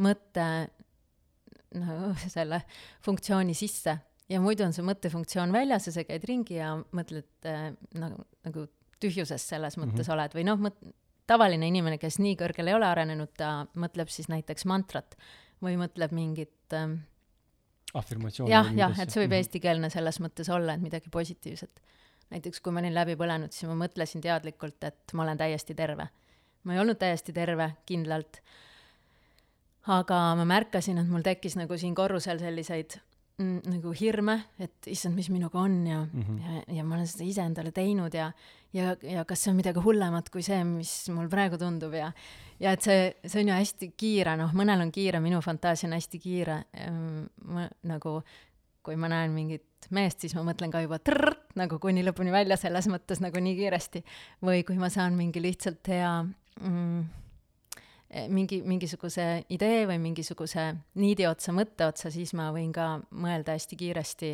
mõtte, 0.01 0.47
no 1.77 2.11
selle 2.37 2.63
funktsiooni 3.05 3.55
sisse. 3.57 3.97
Ja 4.31 4.39
muidu 4.41 4.65
on 4.65 4.73
see 4.73 4.85
mõttefunktsioon 4.85 5.51
väljas 5.53 5.85
ja 5.85 5.93
sa 5.93 6.03
käid 6.07 6.23
ringi 6.25 6.57
ja 6.57 6.73
mõtled 6.97 7.49
äh, 7.49 7.69
nagu, 8.01 8.25
nagu 8.47 8.67
tühjuses 9.01 9.43
selles 9.51 9.77
mõttes 9.77 9.99
mm 9.99 10.01
-hmm. 10.07 10.13
oled. 10.15 10.33
Või 10.33 10.45
noh, 10.47 10.61
mõt-, 10.65 10.93
tavaline 11.29 11.67
inimene, 11.69 11.99
kes 12.01 12.17
nii 12.17 12.33
kõrgel 12.39 12.71
ei 12.71 12.77
ole 12.77 12.87
arenenud, 12.89 13.35
ta 13.37 13.67
mõtleb 13.77 14.09
siis 14.09 14.31
näiteks 14.33 14.65
mantrat 14.65 15.13
või 15.61 15.77
mõtleb 15.77 16.11
mingit 16.11 16.73
äh, 16.73 16.97
afirmatsiooni. 17.99 18.51
jah, 18.51 18.71
jah, 18.77 18.99
et 18.99 19.12
see 19.12 19.23
võib 19.23 19.31
mhm. 19.31 19.41
eestikeelne 19.41 19.89
selles 19.93 20.19
mõttes 20.23 20.49
olla, 20.53 20.75
et 20.75 20.84
midagi 20.84 21.12
positiivset. 21.13 21.81
näiteks 22.34 22.62
kui 22.62 22.73
ma 22.73 22.81
olin 22.84 22.95
läbi 22.95 23.15
põlenud, 23.19 23.53
siis 23.53 23.69
ma 23.69 23.77
mõtlesin 23.86 24.23
teadlikult, 24.23 24.84
et 24.84 25.13
ma 25.13 25.25
olen 25.25 25.41
täiesti 25.41 25.75
terve. 25.77 26.08
ma 26.63 26.75
ei 26.75 26.84
olnud 26.84 26.99
täiesti 27.01 27.34
terve, 27.34 27.71
kindlalt. 27.86 28.41
aga 29.88 30.21
ma 30.39 30.45
märkasin, 30.49 31.01
et 31.01 31.10
mul 31.10 31.25
tekkis 31.25 31.58
nagu 31.60 31.77
siin 31.77 31.95
korrusel 31.95 32.39
selliseid 32.41 32.97
mm, 32.97 33.14
nagu 33.43 33.91
hirme, 34.00 34.38
et 34.63 34.88
issand, 34.88 35.15
mis 35.17 35.28
minuga 35.28 35.60
on 35.60 35.74
ja 35.88 35.98
mm, 36.06 36.21
-hmm. 36.21 36.38
ja, 36.39 36.76
ja 36.78 36.84
ma 36.84 36.95
olen 36.95 37.08
seda 37.08 37.26
ise 37.28 37.41
endale 37.41 37.71
teinud 37.71 38.13
ja, 38.13 38.32
ja, 38.74 38.95
ja 39.04 39.26
kas 39.26 39.43
see 39.43 39.52
on 39.52 39.58
midagi 39.58 39.80
hullemat 39.84 40.30
kui 40.30 40.41
see, 40.41 40.63
mis 40.63 41.10
mul 41.10 41.28
praegu 41.28 41.58
tundub 41.58 41.93
ja, 41.93 42.12
ja 42.60 42.71
et 42.71 42.82
see, 42.82 43.13
see 43.26 43.41
on 43.41 43.52
ju 43.52 43.58
hästi 43.60 43.91
kiire, 43.98 44.38
noh, 44.39 44.54
mõnel 44.56 44.86
on 44.86 44.91
kiire, 44.91 45.19
minu 45.19 45.41
fantaasia 45.41 45.89
on 45.89 45.98
hästi 45.98 46.19
kiire. 46.19 46.63
ma 47.43 47.67
nagu, 47.84 48.21
kui 48.84 48.95
ma 48.95 49.10
näen 49.12 49.32
mingit 49.32 49.89
meest, 49.91 50.24
siis 50.24 50.36
ma 50.36 50.45
mõtlen 50.48 50.71
ka 50.71 50.82
juba 50.82 51.00
trrrt, 51.00 51.52
nagu 51.56 51.80
kuni 51.80 52.06
lõpuni 52.06 52.32
välja, 52.32 52.58
selles 52.58 52.88
mõttes 52.88 53.19
nagu 53.19 53.39
nii 53.39 53.56
kiiresti. 53.56 54.04
või 54.45 54.63
kui 54.63 54.78
ma 54.78 54.89
saan 54.89 55.19
mingi 55.19 55.41
lihtsalt 55.41 55.88
hea 55.88 56.24
mm, 56.24 57.04
mingi, 58.29 58.61
mingisuguse 58.65 59.45
idee 59.49 59.85
või 59.89 59.97
mingisuguse 60.01 60.67
niidi 61.01 61.27
otsa, 61.27 61.53
mõtte 61.55 61.87
otsa, 61.89 62.11
siis 62.13 62.33
ma 62.37 62.51
võin 62.55 62.71
ka 62.75 62.99
mõelda 63.11 63.55
hästi 63.57 63.77
kiiresti 63.79 64.31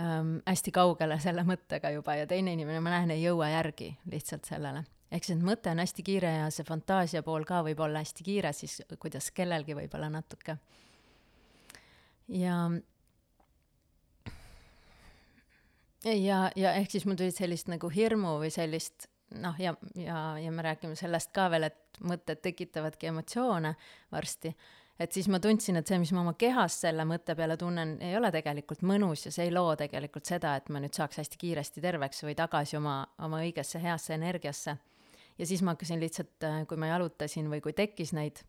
ähm, 0.00 0.36
hästi 0.46 0.72
kaugele 0.74 1.18
selle 1.22 1.44
mõttega 1.48 1.92
juba 1.94 2.16
ja 2.20 2.28
teine 2.30 2.54
inimene, 2.56 2.80
ma 2.84 2.94
näen, 2.94 3.14
ei 3.14 3.24
jõua 3.24 3.50
järgi 3.54 3.92
lihtsalt 4.10 4.48
sellele. 4.48 4.84
ehk 5.10 5.26
siis, 5.26 5.40
mõte 5.42 5.72
on 5.72 5.82
hästi 5.82 6.02
kiire 6.06 6.34
ja 6.36 6.50
see 6.54 6.66
fantaasia 6.66 7.22
pool 7.26 7.44
ka 7.44 7.64
võib 7.66 7.80
olla 7.80 8.04
hästi 8.04 8.24
kiire, 8.24 8.52
siis 8.52 8.80
kuidas 8.98 9.30
kellelgi 9.34 9.74
võib-olla 9.74 10.10
natuke. 10.12 10.56
ja 12.28 12.56
ja, 16.04 16.50
ja 16.56 16.74
ehk 16.74 16.90
siis 16.90 17.06
mul 17.06 17.18
tuli 17.18 17.32
sellist 17.34 17.68
nagu 17.68 17.88
hirmu 17.92 18.38
või 18.40 18.52
sellist 18.54 19.09
noh, 19.38 19.54
ja, 19.58 19.74
ja, 19.94 20.38
ja 20.38 20.52
me 20.52 20.62
räägime 20.62 20.96
sellest 20.98 21.32
ka 21.34 21.48
veel, 21.50 21.68
et 21.70 22.02
mõtted 22.06 22.40
tekitavadki 22.42 23.10
emotsioone 23.10 23.74
varsti, 24.12 24.52
et 25.00 25.12
siis 25.12 25.28
ma 25.32 25.40
tundsin, 25.40 25.78
et 25.80 25.88
see, 25.88 25.98
mis 26.02 26.12
ma 26.12 26.22
oma 26.24 26.34
kehas 26.38 26.80
selle 26.82 27.06
mõtte 27.08 27.36
peale 27.38 27.56
tunnen, 27.60 27.96
ei 28.04 28.16
ole 28.18 28.32
tegelikult 28.34 28.84
mõnus 28.86 29.26
ja 29.26 29.32
see 29.34 29.48
ei 29.48 29.54
loo 29.54 29.72
tegelikult 29.78 30.28
seda, 30.28 30.56
et 30.60 30.68
ma 30.68 30.82
nüüd 30.82 30.96
saaks 30.96 31.22
hästi 31.22 31.40
kiiresti 31.40 31.84
terveks 31.84 32.24
või 32.26 32.36
tagasi 32.38 32.78
oma, 32.80 33.02
oma 33.24 33.42
õigesse 33.44 33.80
heasse 33.82 34.14
energiasse. 34.16 34.76
ja 35.38 35.46
siis 35.46 35.62
ma 35.62 35.74
hakkasin 35.74 36.00
lihtsalt, 36.00 36.48
kui 36.68 36.76
ma 36.76 36.92
jalutasin 36.92 37.48
või 37.50 37.62
kui 37.64 37.72
tekkis 37.72 38.12
neid 38.12 38.42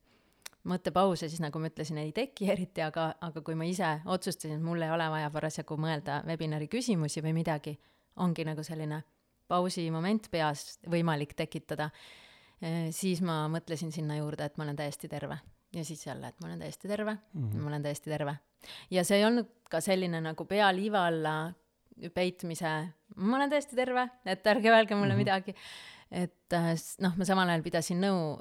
mõttepause, 0.67 1.29
siis 1.29 1.41
nagu 1.41 1.59
ma 1.59 1.71
ütlesin, 1.71 1.97
ei 1.97 2.11
teki 2.11 2.51
eriti, 2.51 2.81
aga, 2.81 3.13
aga 3.21 3.41
kui 3.41 3.55
ma 3.55 3.65
ise 3.65 4.01
otsustasin, 4.05 4.57
et 4.57 4.65
mul 4.65 4.81
ei 4.81 4.91
ole 4.91 5.07
vaja 5.09 5.31
parasjagu 5.33 5.77
mõelda 5.77 6.21
webinari 6.27 6.67
küsimusi 6.67 7.23
või 7.23 7.33
midagi, 7.39 7.77
ongi 8.21 8.45
nagu 8.45 8.63
selline 8.63 9.01
pausi 9.51 9.87
moment 9.93 10.29
peas 10.31 10.79
võimalik 10.89 11.35
tekitada, 11.37 11.89
eh, 12.61 12.89
siis 12.95 13.23
ma 13.25 13.43
mõtlesin 13.51 13.91
sinna 13.93 14.19
juurde, 14.19 14.47
et 14.47 14.59
ma 14.59 14.67
olen 14.67 14.79
täiesti 14.79 15.11
terve. 15.11 15.39
ja 15.71 15.85
siis 15.87 16.01
jälle, 16.03 16.27
et 16.27 16.39
ma 16.41 16.49
olen 16.49 16.59
täiesti 16.59 16.87
terve 16.87 17.13
mm, 17.13 17.49
-hmm. 17.49 17.59
ma 17.63 17.69
olen 17.69 17.83
täiesti 17.83 18.09
terve. 18.09 18.35
ja 18.91 19.03
see 19.03 19.17
ei 19.17 19.25
olnud 19.25 19.47
ka 19.69 19.81
selline 19.81 20.21
nagu 20.21 20.45
pea 20.45 20.71
liiva 20.75 21.05
alla 21.07 21.53
peitmise, 22.13 22.71
ma 23.15 23.37
olen 23.37 23.49
täiesti 23.49 23.75
terve, 23.75 24.09
et 24.25 24.47
ärge 24.47 24.69
öelge 24.69 24.95
mulle 24.95 25.13
mm 25.13 25.15
-hmm. 25.15 25.17
midagi. 25.17 25.55
et 26.11 26.53
eh, 26.53 26.75
noh, 26.99 27.17
ma 27.17 27.25
samal 27.25 27.49
ajal 27.49 27.63
pidasin 27.63 28.01
nõu 28.01 28.39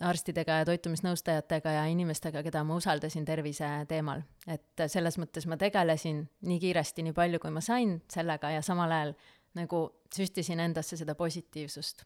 arstidega 0.00 0.62
ja 0.62 0.64
toitumisnõustajatega 0.64 1.74
ja 1.76 1.84
inimestega, 1.92 2.42
keda 2.42 2.62
ma 2.64 2.76
usaldasin 2.80 3.24
tervise 3.24 3.68
teemal. 3.88 4.22
et 4.46 4.86
selles 4.86 5.18
mõttes 5.18 5.46
ma 5.46 5.56
tegelesin 5.56 6.24
nii 6.40 6.58
kiiresti, 6.60 7.02
nii 7.02 7.12
palju, 7.12 7.38
kui 7.42 7.50
ma 7.50 7.60
sain 7.60 8.00
sellega 8.10 8.50
ja 8.50 8.62
samal 8.62 8.92
ajal 8.92 9.14
nagu 9.58 9.84
süstisin 10.14 10.60
endasse 10.64 10.98
seda 11.00 11.14
positiivsust. 11.18 12.04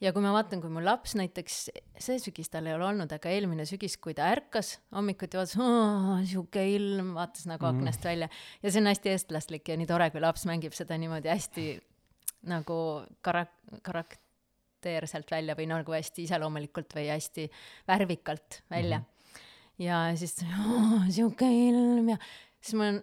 ja 0.00 0.12
kui 0.16 0.22
ma 0.24 0.32
vaatan, 0.32 0.62
kui 0.62 0.72
mu 0.72 0.80
laps 0.80 1.14
näiteks, 1.20 1.56
see 2.00 2.16
sügis 2.22 2.48
tal 2.48 2.68
ei 2.68 2.74
ole 2.74 2.86
olnud, 2.88 3.12
aga 3.12 3.28
eelmine 3.28 3.66
sügis, 3.68 3.98
kui 4.00 4.14
ta 4.16 4.30
ärkas 4.32 4.78
hommikuti, 4.96 5.36
vaatas, 5.36 5.58
sihuke 6.30 6.64
ilm, 6.76 7.12
vaatas 7.18 7.44
nagu 7.50 7.66
mm. 7.66 7.76
aknast 7.76 8.08
välja 8.08 8.30
ja 8.62 8.72
see 8.72 8.80
on 8.80 8.88
hästi 8.88 9.12
eestlaslik 9.12 9.68
ja 9.68 9.76
nii 9.76 9.90
tore, 9.90 10.08
kui 10.14 10.24
laps 10.24 10.46
mängib 10.48 10.76
seda 10.76 10.96
niimoodi 11.00 11.32
hästi 11.32 11.66
nagu 12.48 12.78
karak-, 13.26 13.58
karakteerselt 14.80 15.30
välja 15.30 15.56
või 15.58 15.68
nagu 15.68 15.92
hästi 15.92 16.24
iseloomulikult 16.24 16.96
või 16.96 17.10
hästi 17.12 17.46
värvikalt 17.88 18.62
välja 18.70 18.98
mm. 18.98 19.04
-hmm. 19.04 19.84
ja 19.84 20.16
siis 20.16 20.40
sihuke 21.14 21.44
ilm 21.68 22.08
ja 22.08 22.16
siis 22.60 22.74
ma 22.74 22.88
olen 22.88 23.02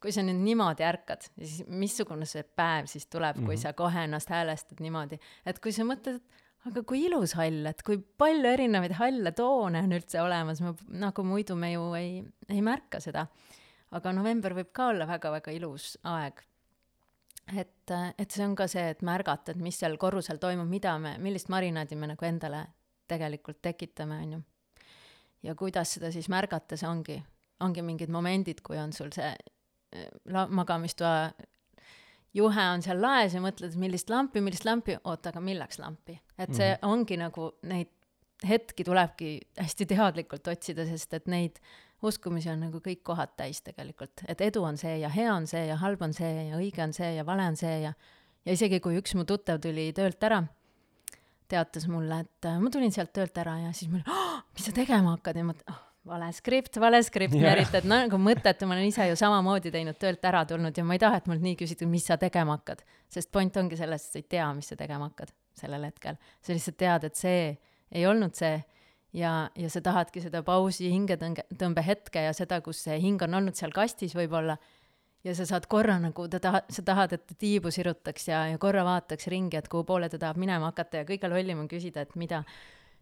kui 0.00 0.12
sa 0.16 0.22
nüüd 0.24 0.40
niimoodi 0.40 0.84
ärkad, 0.86 1.26
siis 1.38 1.64
missugune 1.68 2.26
see 2.28 2.44
päev 2.56 2.88
siis 2.88 3.06
tuleb 3.06 3.36
mm, 3.36 3.42
-hmm. 3.42 3.46
kui 3.46 3.54
mhm. 3.54 3.62
sa 3.62 3.72
kohe 3.72 4.04
ennast 4.04 4.30
häälestad 4.32 4.80
niimoodi, 4.80 5.20
et 5.46 5.60
kui 5.60 5.72
sa 5.72 5.84
mõtled, 5.84 6.20
et 6.20 6.40
aga 6.68 6.82
kui 6.84 7.04
ilus 7.06 7.34
hall, 7.38 7.64
et 7.70 7.80
kui 7.86 7.98
palju 8.20 8.52
erinevaid 8.52 8.94
halle 8.98 9.32
toone 9.36 9.80
on 9.86 9.96
üldse 9.96 10.20
olemas, 10.20 10.60
nagu 10.88 11.24
muidu 11.24 11.56
me 11.56 11.72
ju 11.72 11.86
ei, 11.98 12.12
ei 12.48 12.60
märka 12.64 13.00
seda. 13.00 13.26
aga 13.90 14.12
november 14.14 14.54
võib 14.54 14.68
ka 14.72 14.92
olla 14.92 15.06
väga-väga 15.06 15.50
ilus 15.56 15.96
aeg. 16.06 16.44
et, 17.58 17.90
et 18.18 18.30
see 18.30 18.44
on 18.44 18.54
ka 18.54 18.68
see, 18.70 18.90
et 18.90 19.00
märgata, 19.02 19.52
et 19.52 19.58
mis 19.58 19.78
seal 19.78 19.96
korrusel 19.98 20.38
toimub, 20.38 20.68
mida 20.68 20.98
me, 20.98 21.16
millist 21.18 21.48
marinaadi 21.48 21.96
me 21.96 22.12
nagu 22.12 22.24
endale 22.24 22.66
tegelikult 23.08 23.58
tekitame, 23.62 24.20
on 24.22 24.32
ju. 24.32 24.42
ja 25.42 25.54
kuidas 25.54 25.96
seda 25.96 26.12
siis 26.12 26.28
märgata, 26.28 26.76
see 26.76 26.88
ongi, 26.88 27.22
ongi 27.60 27.82
mingid 27.82 28.12
momendid, 28.12 28.60
kui 28.62 28.78
on 28.78 28.92
sul 28.92 29.10
see 29.16 29.32
magamistoa 30.48 31.30
juhe 32.34 32.66
on 32.74 32.82
seal 32.82 33.00
laes 33.02 33.34
ja 33.34 33.42
mõtled, 33.42 33.74
millist 33.80 34.10
lampi, 34.10 34.42
millist 34.44 34.64
lampi, 34.64 34.96
oota, 35.04 35.32
aga 35.32 35.42
milleks 35.44 35.80
lampi? 35.82 36.20
et 36.38 36.54
see 36.54 36.70
mm 36.70 36.76
-hmm. 36.76 36.92
ongi 36.92 37.16
nagu 37.16 37.52
neid 37.62 37.90
hetki 38.48 38.84
tulebki 38.84 39.40
hästi 39.58 39.86
teadlikult 39.86 40.46
otsida, 40.48 40.86
sest 40.86 41.14
et 41.14 41.26
neid 41.26 41.58
uskumisi 42.02 42.48
on 42.50 42.60
nagu 42.60 42.78
kõik 42.78 43.02
kohad 43.04 43.34
täis 43.36 43.60
tegelikult, 43.62 44.22
et 44.28 44.40
edu 44.40 44.62
on 44.64 44.78
see 44.80 44.98
ja 44.98 45.08
hea 45.08 45.34
on 45.34 45.46
see 45.46 45.66
ja 45.66 45.76
halb 45.76 46.02
on 46.02 46.14
see 46.16 46.48
ja 46.48 46.56
õige 46.56 46.82
on 46.82 46.92
see 46.92 47.14
ja 47.14 47.26
vale 47.26 47.42
on 47.42 47.56
see 47.56 47.80
ja 47.82 47.92
ja 48.46 48.56
isegi 48.56 48.80
kui 48.80 48.96
üks 49.00 49.14
mu 49.18 49.26
tuttav 49.28 49.60
tuli 49.60 49.90
töölt 49.96 50.22
ära, 50.24 50.40
teatas 51.50 51.86
mulle, 51.90 52.22
et 52.24 52.48
äh, 52.48 52.58
ma 52.62 52.70
tulin 52.72 52.92
sealt 52.94 53.12
töölt 53.12 53.36
ära 53.42 53.58
ja 53.66 53.72
siis 53.76 53.90
mul 53.92 54.04
oh,, 54.06 54.40
mis 54.54 54.64
sa 54.64 54.72
tegema 54.72 55.16
hakkad 55.16 55.36
ja 55.36 55.44
ma, 55.44 55.56
oh, 55.68 55.80
vale 56.06 56.30
skript, 56.32 56.78
vale 56.80 57.02
skript 57.04 57.36
yeah., 57.36 57.60
no 57.84 57.98
nagu 58.04 58.20
mõttetu, 58.20 58.66
ma 58.68 58.76
olen 58.76 58.88
ise 58.88 59.04
ju 59.10 59.18
samamoodi 59.20 59.72
teinud, 59.74 59.98
töölt 60.00 60.24
ära 60.24 60.42
tulnud 60.48 60.76
ja 60.76 60.84
ma 60.86 60.96
ei 60.96 61.02
taha, 61.02 61.20
et 61.20 61.28
mult 61.30 61.44
nii 61.44 61.58
küsitud, 61.60 61.90
mis 61.92 62.06
sa 62.08 62.16
tegema 62.20 62.56
hakkad. 62.56 62.82
sest 63.08 63.30
point 63.32 63.56
ongi 63.60 63.76
selles, 63.76 64.06
et 64.06 64.12
sa 64.12 64.20
ei 64.22 64.26
tea, 64.36 64.48
mis 64.56 64.72
sa 64.72 64.78
tegema 64.80 65.10
hakkad 65.10 65.32
sellel 65.60 65.84
hetkel. 65.84 66.16
sa 66.40 66.56
lihtsalt 66.56 66.78
tead, 66.80 67.04
et 67.04 67.16
see 67.16 67.40
ei 67.90 68.06
olnud 68.06 68.34
see 68.34 68.56
ja, 69.12 69.50
ja 69.56 69.70
sa 69.70 69.82
tahadki 69.84 70.22
seda 70.24 70.42
pausi, 70.46 70.88
hingetõnge, 70.92 71.46
tõmbehetke 71.58 72.24
ja 72.28 72.34
seda, 72.36 72.60
kus 72.64 72.84
see 72.86 72.98
hing 73.02 73.22
on 73.26 73.40
olnud 73.40 73.58
seal 73.58 73.74
kastis 73.74 74.14
võib-olla, 74.16 74.56
ja 75.26 75.34
sa 75.36 75.46
saad 75.48 75.66
korra 75.70 75.98
nagu, 76.00 76.26
ta 76.32 76.40
taha-, 76.42 76.64
sa 76.72 76.84
tahad, 76.86 77.12
et 77.16 77.26
ta 77.28 77.36
tiibu 77.38 77.72
sirutaks 77.74 78.30
ja, 78.30 78.44
ja 78.52 78.60
korra 78.62 78.86
vaataks 78.86 79.28
ringi, 79.32 79.58
et 79.60 79.68
kuhu 79.68 79.84
poole 79.88 80.08
ta 80.08 80.20
tahab 80.20 80.40
minema 80.40 80.70
hakata 80.70 81.02
ja 81.02 81.08
kõige 81.08 81.28
lollim 81.28 81.60
on 81.64 81.68
küsida, 81.68 82.06
et 82.06 82.16
mida 82.20 82.44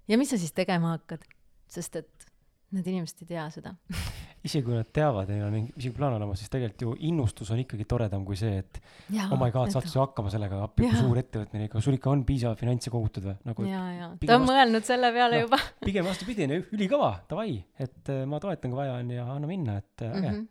ja 0.09 0.19
mis 0.19 0.33
sa 0.33 0.41
siis 0.41 0.55
tegema 0.57 0.97
hakkad, 0.97 1.23
sest 1.71 2.01
et 2.03 2.28
Need 2.77 2.89
inimesed 2.91 3.23
ei 3.25 3.31
tea 3.31 3.47
seda 3.53 3.75
isegi 4.47 4.65
kui 4.67 4.77
nad 4.77 4.89
teavad, 4.95 5.31
neil 5.31 5.47
on 5.47 5.55
mingi, 5.55 5.73
isegi 5.79 5.95
plaan 5.97 6.17
olemas, 6.17 6.41
siis 6.41 6.51
tegelikult 6.53 6.85
ju 6.85 6.93
innustus 7.09 7.51
on 7.55 7.63
ikkagi 7.63 7.87
toredam 7.89 8.25
kui 8.27 8.39
see, 8.39 8.61
et 8.63 8.79
ja, 9.15 9.27
oh 9.33 9.39
my 9.41 9.51
god, 9.55 9.73
saad 9.75 9.89
sa 9.91 10.05
hakkama 10.05 10.31
sellega, 10.33 10.61
appi 10.69 10.87
kui 10.87 10.99
suur 10.99 11.19
ettevõtmine 11.21 11.69
ikka, 11.69 11.83
sul 11.85 11.97
ikka 11.99 12.13
on 12.13 12.23
piisavalt 12.29 12.63
finantse 12.63 12.93
kogutud 12.95 13.27
või? 13.29 13.35
nagu 13.49 13.67
ja, 13.69 13.83
ja 13.97 14.11
ta 14.13 14.37
on 14.37 14.45
vastu... 14.45 14.53
mõelnud 14.53 14.87
selle 14.89 15.11
peale 15.17 15.41
no, 15.41 15.49
juba 15.49 15.61
pigem 15.89 16.07
vastupidi, 16.09 16.49
ülikõva, 16.77 17.11
davai, 17.31 17.59
et 17.81 18.15
äh, 18.15 18.23
ma 18.31 18.41
toetan, 18.43 18.73
kui 18.73 18.81
vaja 18.81 18.97
on 19.01 19.13
ja 19.17 19.27
anna 19.35 19.51
minna, 19.51 19.81
et 19.83 20.07
äh, 20.07 20.15
äge 20.15 20.23
mm. 20.31 20.39
-hmm. 20.39 20.47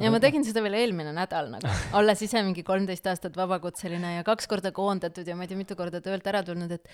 Ja 0.00 0.08
ma 0.08 0.16
tegin 0.24 0.40
seda 0.40 0.62
veel 0.64 0.72
eelmine 0.72 1.10
nädal 1.12 1.50
nagu, 1.52 1.68
olles 1.98 2.22
ise 2.24 2.40
mingi 2.42 2.62
kolmteist 2.64 3.06
aastat 3.10 3.36
vabakutseline 3.36 4.14
ja 4.14 4.22
kaks 4.24 4.48
korda 4.48 4.72
koondatud 4.72 5.28
ja 5.28 5.36
ma 5.36 5.44
ei 5.44 5.50
tea, 5.50 5.58
mitu 5.58 5.76
korda 5.76 6.00
töölt 6.00 6.26
ära 6.26 6.40
tulnud, 6.42 6.72
et 6.72 6.88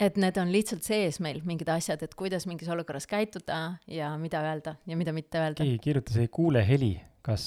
et 0.00 0.16
need 0.20 0.38
on 0.40 0.50
lihtsalt 0.52 0.86
sees 0.86 1.20
meil, 1.20 1.42
mingid 1.46 1.68
asjad, 1.72 2.02
et 2.04 2.14
kuidas 2.18 2.46
mingis 2.48 2.70
olukorras 2.72 3.06
käituda 3.10 3.60
ja 3.90 4.14
mida 4.20 4.40
öelda 4.46 4.76
ja 4.88 4.96
mida 4.96 5.12
mitte 5.16 5.40
öelda. 5.40 5.64
keegi 5.64 5.82
kirjutas, 5.90 6.16
ei 6.22 6.30
kuule 6.32 6.62
heli, 6.66 6.94
kas, 7.26 7.44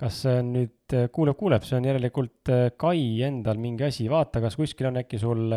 kas 0.00 0.22
see 0.24 0.38
on 0.40 0.54
nüüd, 0.54 0.96
kuuleb, 1.12 1.36
kuuleb, 1.38 1.66
see 1.68 1.76
on 1.78 1.90
järelikult 1.90 2.54
Kai 2.80 3.04
endal 3.26 3.60
mingi 3.60 3.86
asi, 3.88 4.08
vaata, 4.12 4.40
kas 4.44 4.56
kuskil 4.56 4.88
on 4.90 5.02
äkki 5.02 5.20
sul 5.20 5.52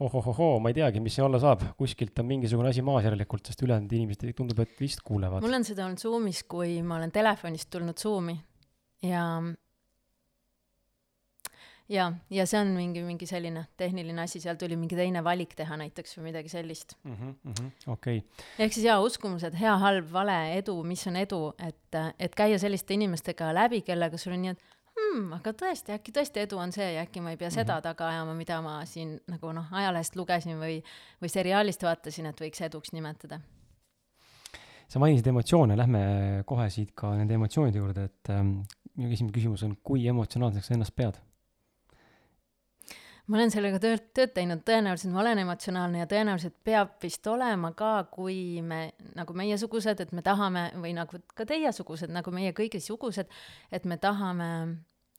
ohohohoo, 0.00 0.58
ma 0.60 0.72
ei 0.72 0.76
teagi, 0.76 1.00
mis 1.00 1.14
siin 1.16 1.24
olla 1.26 1.38
saab, 1.40 1.62
kuskilt 1.80 2.18
on 2.20 2.28
mingisugune 2.28 2.68
asi 2.68 2.84
maas 2.84 3.06
järelikult, 3.06 3.48
sest 3.48 3.62
ülejäänud 3.64 3.92
inimesed 3.96 4.34
tundub, 4.36 4.60
et 4.64 4.80
vist 4.80 5.00
kuulevad. 5.04 5.44
mul 5.44 5.56
on 5.56 5.64
seda 5.64 5.86
olnud 5.86 6.00
Zoomis, 6.00 6.42
kui 6.48 6.80
ma 6.84 6.98
olen 6.98 7.12
telefonist 7.12 7.70
tulnud 7.72 7.96
Zoomi 8.00 8.36
ja 9.08 9.22
ja, 11.88 12.12
ja 12.30 12.46
see 12.48 12.60
on 12.60 12.72
mingi, 12.76 13.02
mingi 13.06 13.26
selline 13.28 13.66
tehniline 13.78 14.24
asi, 14.24 14.40
seal 14.42 14.58
tuli 14.60 14.78
mingi 14.78 14.98
teine 14.98 15.22
valik 15.24 15.54
teha 15.58 15.78
näiteks 15.80 16.18
või 16.18 16.30
midagi 16.30 16.50
sellist 16.52 16.96
mm. 17.02 17.12
-hmm, 17.14 17.34
mm 17.42 17.52
-hmm, 17.58 17.92
okei 17.92 18.18
okay.. 18.18 18.46
ehk 18.58 18.72
siis 18.72 18.86
jaa, 18.86 19.00
uskumused, 19.00 19.54
hea, 19.60 19.76
halb, 19.78 20.08
vale, 20.12 20.38
edu, 20.58 20.82
mis 20.82 21.06
on 21.06 21.16
edu, 21.16 21.42
et, 21.58 22.00
et 22.18 22.34
käia 22.34 22.58
selliste 22.58 22.94
inimestega 22.94 23.52
läbi, 23.54 23.82
kellega 23.86 24.18
sul 24.18 24.34
on 24.34 24.42
nii, 24.42 24.56
et 24.56 24.64
hmm, 24.96 25.32
aga 25.38 25.52
tõesti, 25.52 25.94
äkki 25.96 26.14
tõesti 26.16 26.42
edu 26.42 26.58
on 26.58 26.72
see 26.74 26.88
ja 26.94 27.04
äkki 27.06 27.22
ma 27.24 27.34
ei 27.34 27.36
pea 27.40 27.50
seda 27.50 27.74
mm 27.74 27.78
-hmm. 27.78 27.82
taga 27.82 28.08
ajama, 28.08 28.34
mida 28.34 28.60
ma 28.62 28.78
siin 28.84 29.20
nagu 29.28 29.52
noh, 29.52 29.66
ajalehest 29.70 30.16
lugesin 30.16 30.58
või, 30.58 30.82
või 31.22 31.28
seriaalist 31.28 31.82
vaatasin, 31.82 32.26
et 32.26 32.40
võiks 32.40 32.64
eduks 32.64 32.92
nimetada. 32.92 33.40
sa 34.88 34.98
mainisid 34.98 35.26
emotsioone, 35.26 35.76
lähme 35.76 36.42
kohe 36.46 36.70
siit 36.70 36.92
ka 36.94 37.16
nende 37.16 37.34
emotsioonide 37.34 37.78
juurde, 37.78 38.04
et 38.04 38.28
ähm, 38.30 38.60
minu 38.96 39.12
esimene 39.12 39.32
küsimus 39.32 39.62
on, 39.62 39.76
kui 39.82 40.06
emotsionaalseks 40.06 40.66
sa 40.66 40.74
ennast 40.74 40.96
pead? 40.96 41.18
Ma 43.26 43.38
olen 43.38 43.50
sellega 43.50 43.80
tööd, 43.82 44.04
tööd 44.14 44.32
teinud, 44.36 44.62
tõenäoliselt 44.66 45.12
ma 45.14 45.22
olen 45.24 45.42
emotsionaalne 45.42 46.02
ja 46.02 46.08
tõenäoliselt 46.10 46.56
peab 46.66 46.94
vist 47.02 47.26
olema 47.26 47.72
ka, 47.76 48.06
kui 48.12 48.62
me 48.62 48.92
nagu 49.18 49.34
meiesugused, 49.36 50.00
et 50.04 50.14
me 50.14 50.22
tahame 50.26 50.68
või 50.78 50.94
nagu 50.96 51.20
ka 51.34 51.46
teiesugused, 51.48 52.12
nagu 52.14 52.34
meie 52.34 52.54
kõigi 52.56 52.80
sugused, 52.84 53.30
et 53.74 53.84
me 53.84 53.98
tahame 54.02 54.48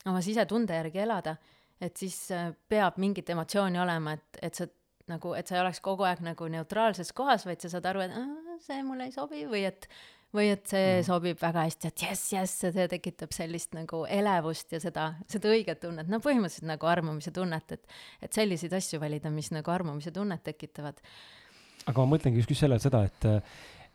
oma 0.08 0.24
sisetunde 0.24 0.80
järgi 0.80 1.04
elada, 1.04 1.36
et 1.84 2.00
siis 2.00 2.20
äh, 2.32 2.52
peab 2.70 2.98
mingit 3.02 3.30
emotsiooni 3.30 3.80
olema, 3.84 4.16
et, 4.18 4.42
et 4.42 4.62
sa 4.62 4.70
nagu, 5.12 5.34
et 5.38 5.48
sa 5.48 5.58
ei 5.58 5.64
oleks 5.64 5.82
kogu 5.84 6.08
aeg 6.08 6.24
nagu 6.26 6.48
neutraalses 6.52 7.12
kohas, 7.16 7.46
vaid 7.48 7.64
sa 7.64 7.72
saad 7.72 7.88
aru, 7.92 8.06
et 8.08 8.64
see 8.64 8.80
mulle 8.84 9.08
ei 9.08 9.16
sobi 9.16 9.46
või 9.48 9.66
et 9.68 9.88
või 10.38 10.52
et 10.54 10.66
see 10.70 10.84
mm. 11.00 11.06
sobib 11.08 11.40
väga 11.42 11.66
hästi, 11.68 11.92
et 11.92 12.04
jess, 12.08 12.28
jess, 12.34 12.66
see 12.66 12.88
tekitab 12.92 13.34
sellist 13.36 13.74
nagu 13.78 14.04
elevust 14.06 14.76
ja 14.76 14.82
seda, 14.84 15.08
seda 15.32 15.54
õiget 15.54 15.82
tunnet, 15.84 16.10
no 16.12 16.22
põhimõtteliselt 16.24 16.70
nagu 16.70 16.90
armumise 16.90 17.34
tunnet, 17.36 17.74
et, 17.78 17.98
et 18.24 18.38
selliseid 18.38 18.76
asju 18.78 19.02
valida, 19.04 19.34
mis 19.34 19.52
nagu 19.56 19.74
armumise 19.74 20.14
tunnet 20.16 20.46
tekitavad. 20.46 21.02
aga 21.88 22.04
ma 22.04 22.16
mõtlengi 22.16 22.44
just 22.44 22.54
sellele 22.56 22.84
seda, 22.84 23.04
et 23.10 23.30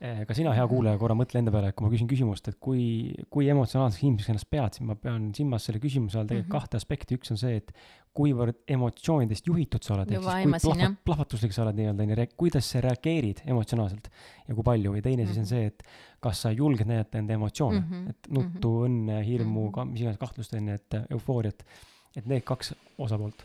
ka 0.02 0.34
sina, 0.34 0.50
hea 0.56 0.64
kuulaja, 0.66 0.98
korra 0.98 1.14
mõtle 1.14 1.38
enda 1.38 1.52
peale, 1.54 1.68
et 1.70 1.76
kui 1.78 1.86
ma 1.86 1.90
küsin 1.92 2.08
küsimust, 2.10 2.48
et 2.50 2.56
kui, 2.62 2.84
kui 3.30 3.46
emotsionaalseks 3.52 4.02
inimeseks 4.02 4.32
ennast 4.32 4.48
pead, 4.50 4.78
siis 4.78 4.86
ma 4.88 4.96
pean 4.98 5.28
silmas 5.36 5.68
selle 5.68 5.78
küsimuse 5.82 6.18
all 6.18 6.26
tegelikult 6.26 6.48
mm 6.48 6.56
-hmm. 6.56 6.64
kahte 6.64 6.80
aspekti, 6.80 7.18
üks 7.20 7.30
on 7.30 7.38
see, 7.38 7.60
et 7.60 7.70
kuivõrd 8.12 8.58
emotsioonidest 8.68 9.46
juhitud 9.46 9.86
sa 9.86 9.94
oled, 9.94 10.10
ehk 10.10 10.24
siis 10.26 10.64
kui 10.64 10.74
plahvat, 10.74 10.98
plahvatuslik 11.06 11.54
sa 11.54 11.62
oled 11.62 11.78
nii-öelda, 11.78 12.02
onju, 12.08 12.26
kuidas 12.36 12.70
sa 12.74 12.82
reageerid 12.84 13.44
emotsionaalselt 13.46 14.10
ja 14.48 14.54
kui 14.54 14.64
palju, 14.64 14.94
ja 14.94 15.02
teine 15.02 15.22
mm 15.22 15.28
-hmm. 15.28 15.32
siis 15.32 15.38
on 15.38 15.44
mhm. 15.44 15.48
see, 15.48 15.66
et 15.66 15.82
kas 16.20 16.42
sa 16.42 16.50
julged 16.50 16.86
näidata 16.86 17.18
enda 17.18 17.34
emotsioone 17.34 17.80
mm, 17.80 17.86
-hmm. 17.86 18.10
et 18.10 18.28
nuttu 18.28 18.70
mm, 18.70 18.84
-hmm. 18.84 18.86
õnne, 18.86 19.24
hirmu 19.26 19.68
-hmm. 19.68 19.72
ka 19.72 19.84
mis 19.84 20.00
iganes 20.00 20.18
kahtlust, 20.18 20.54
onju, 20.54 20.74
et 20.74 20.94
eufooriat, 21.10 21.64
et 22.16 22.26
need 22.26 22.42
kaks 22.42 22.74
osapoolt 22.98 23.44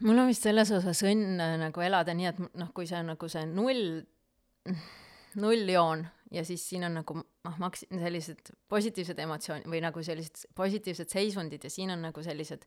mul 0.00 0.18
on 0.18 0.26
vist 0.26 0.42
selles 0.42 0.70
osas 0.70 1.02
õnn 1.02 1.58
nagu 1.58 1.80
elada 1.80 2.14
nii, 2.14 2.26
et 2.26 2.38
noh, 2.38 2.72
kui 2.74 2.86
see 2.86 2.98
on 2.98 3.06
nagu 3.06 3.28
see 3.28 3.46
null 3.46 4.02
nulljoon 5.34 6.06
ja 6.32 6.44
siis 6.44 6.64
siin 6.68 6.84
on 6.84 6.96
nagu 7.00 7.18
noh, 7.18 7.60
maks-, 7.60 7.84
sellised 7.90 8.52
positiivsed 8.72 9.20
emotsioonid 9.24 9.68
või 9.70 9.82
nagu 9.84 10.02
sellised 10.04 10.46
positiivsed 10.56 11.12
seisundid 11.12 11.64
ja 11.64 11.70
siin 11.72 11.92
on 11.94 12.02
nagu 12.06 12.24
sellised 12.24 12.64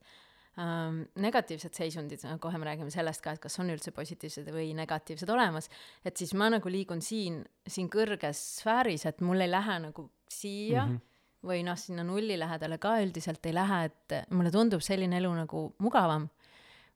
ähm, 0.62 1.02
negatiivsed 1.22 1.78
seisundid, 1.78 2.26
kohe 2.42 2.62
me 2.62 2.70
räägime 2.70 2.94
sellest 2.94 3.24
ka, 3.26 3.36
et 3.36 3.44
kas 3.44 3.58
on 3.62 3.72
üldse 3.74 3.94
positiivsed 3.96 4.50
või 4.54 4.72
negatiivsed 4.78 5.30
olemas, 5.34 5.70
et 6.06 6.18
siis 6.18 6.34
ma 6.38 6.50
nagu 6.54 6.72
liigun 6.72 7.04
siin, 7.06 7.42
siin 7.68 7.90
kõrges 7.92 8.42
sfääris, 8.62 9.08
et 9.10 9.22
mul 9.26 9.46
ei 9.46 9.52
lähe 9.52 9.80
nagu 9.88 10.10
siia 10.32 10.86
mm 10.86 10.96
-hmm. 10.96 11.22
või 11.50 11.62
noh, 11.68 11.78
sinna 11.80 12.06
nulli 12.08 12.40
lähedale 12.40 12.78
ka 12.82 12.98
üldiselt 13.02 13.46
ei 13.46 13.54
lähe, 13.54 13.86
et 13.92 14.20
mulle 14.30 14.52
tundub 14.52 14.82
selline 14.82 15.18
elu 15.18 15.34
nagu 15.44 15.68
mugavam 15.80 16.30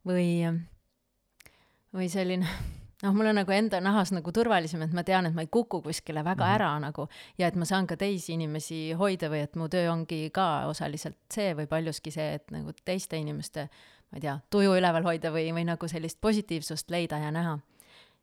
või, 0.05 0.45
või 1.93 2.09
selline 2.09 2.47
noh, 3.03 3.15
mul 3.15 3.29
on 3.31 3.39
nagu 3.39 3.53
enda 3.55 3.79
nahas 3.83 4.11
nagu 4.15 4.31
turvalisem, 4.35 4.83
et 4.85 4.93
ma 4.95 5.03
tean, 5.07 5.29
et 5.29 5.35
ma 5.35 5.45
ei 5.45 5.51
kuku 5.51 5.81
kuskile 5.85 6.23
väga 6.25 6.43
mm 6.43 6.49
-hmm. 6.49 6.55
ära 6.55 6.79
nagu 6.79 7.07
ja 7.37 7.47
et 7.47 7.55
ma 7.55 7.65
saan 7.65 7.87
ka 7.87 7.97
teisi 7.97 8.33
inimesi 8.33 8.91
hoida 8.91 9.29
või 9.29 9.43
et 9.43 9.55
mu 9.55 9.69
töö 9.69 9.91
ongi 9.91 10.29
ka 10.33 10.67
osaliselt 10.67 11.17
see 11.33 11.53
või 11.55 11.67
paljuski 11.67 12.11
see, 12.11 12.33
et 12.33 12.51
nagu 12.51 12.73
teiste 12.85 13.17
inimeste, 13.17 13.69
ma 14.11 14.17
ei 14.17 14.21
tea, 14.21 14.39
tuju 14.49 14.75
üleval 14.75 15.03
hoida 15.03 15.31
või, 15.31 15.51
või 15.53 15.65
nagu 15.65 15.87
sellist 15.87 16.21
positiivsust 16.21 16.89
leida 16.89 17.17
ja 17.17 17.31
näha. 17.31 17.59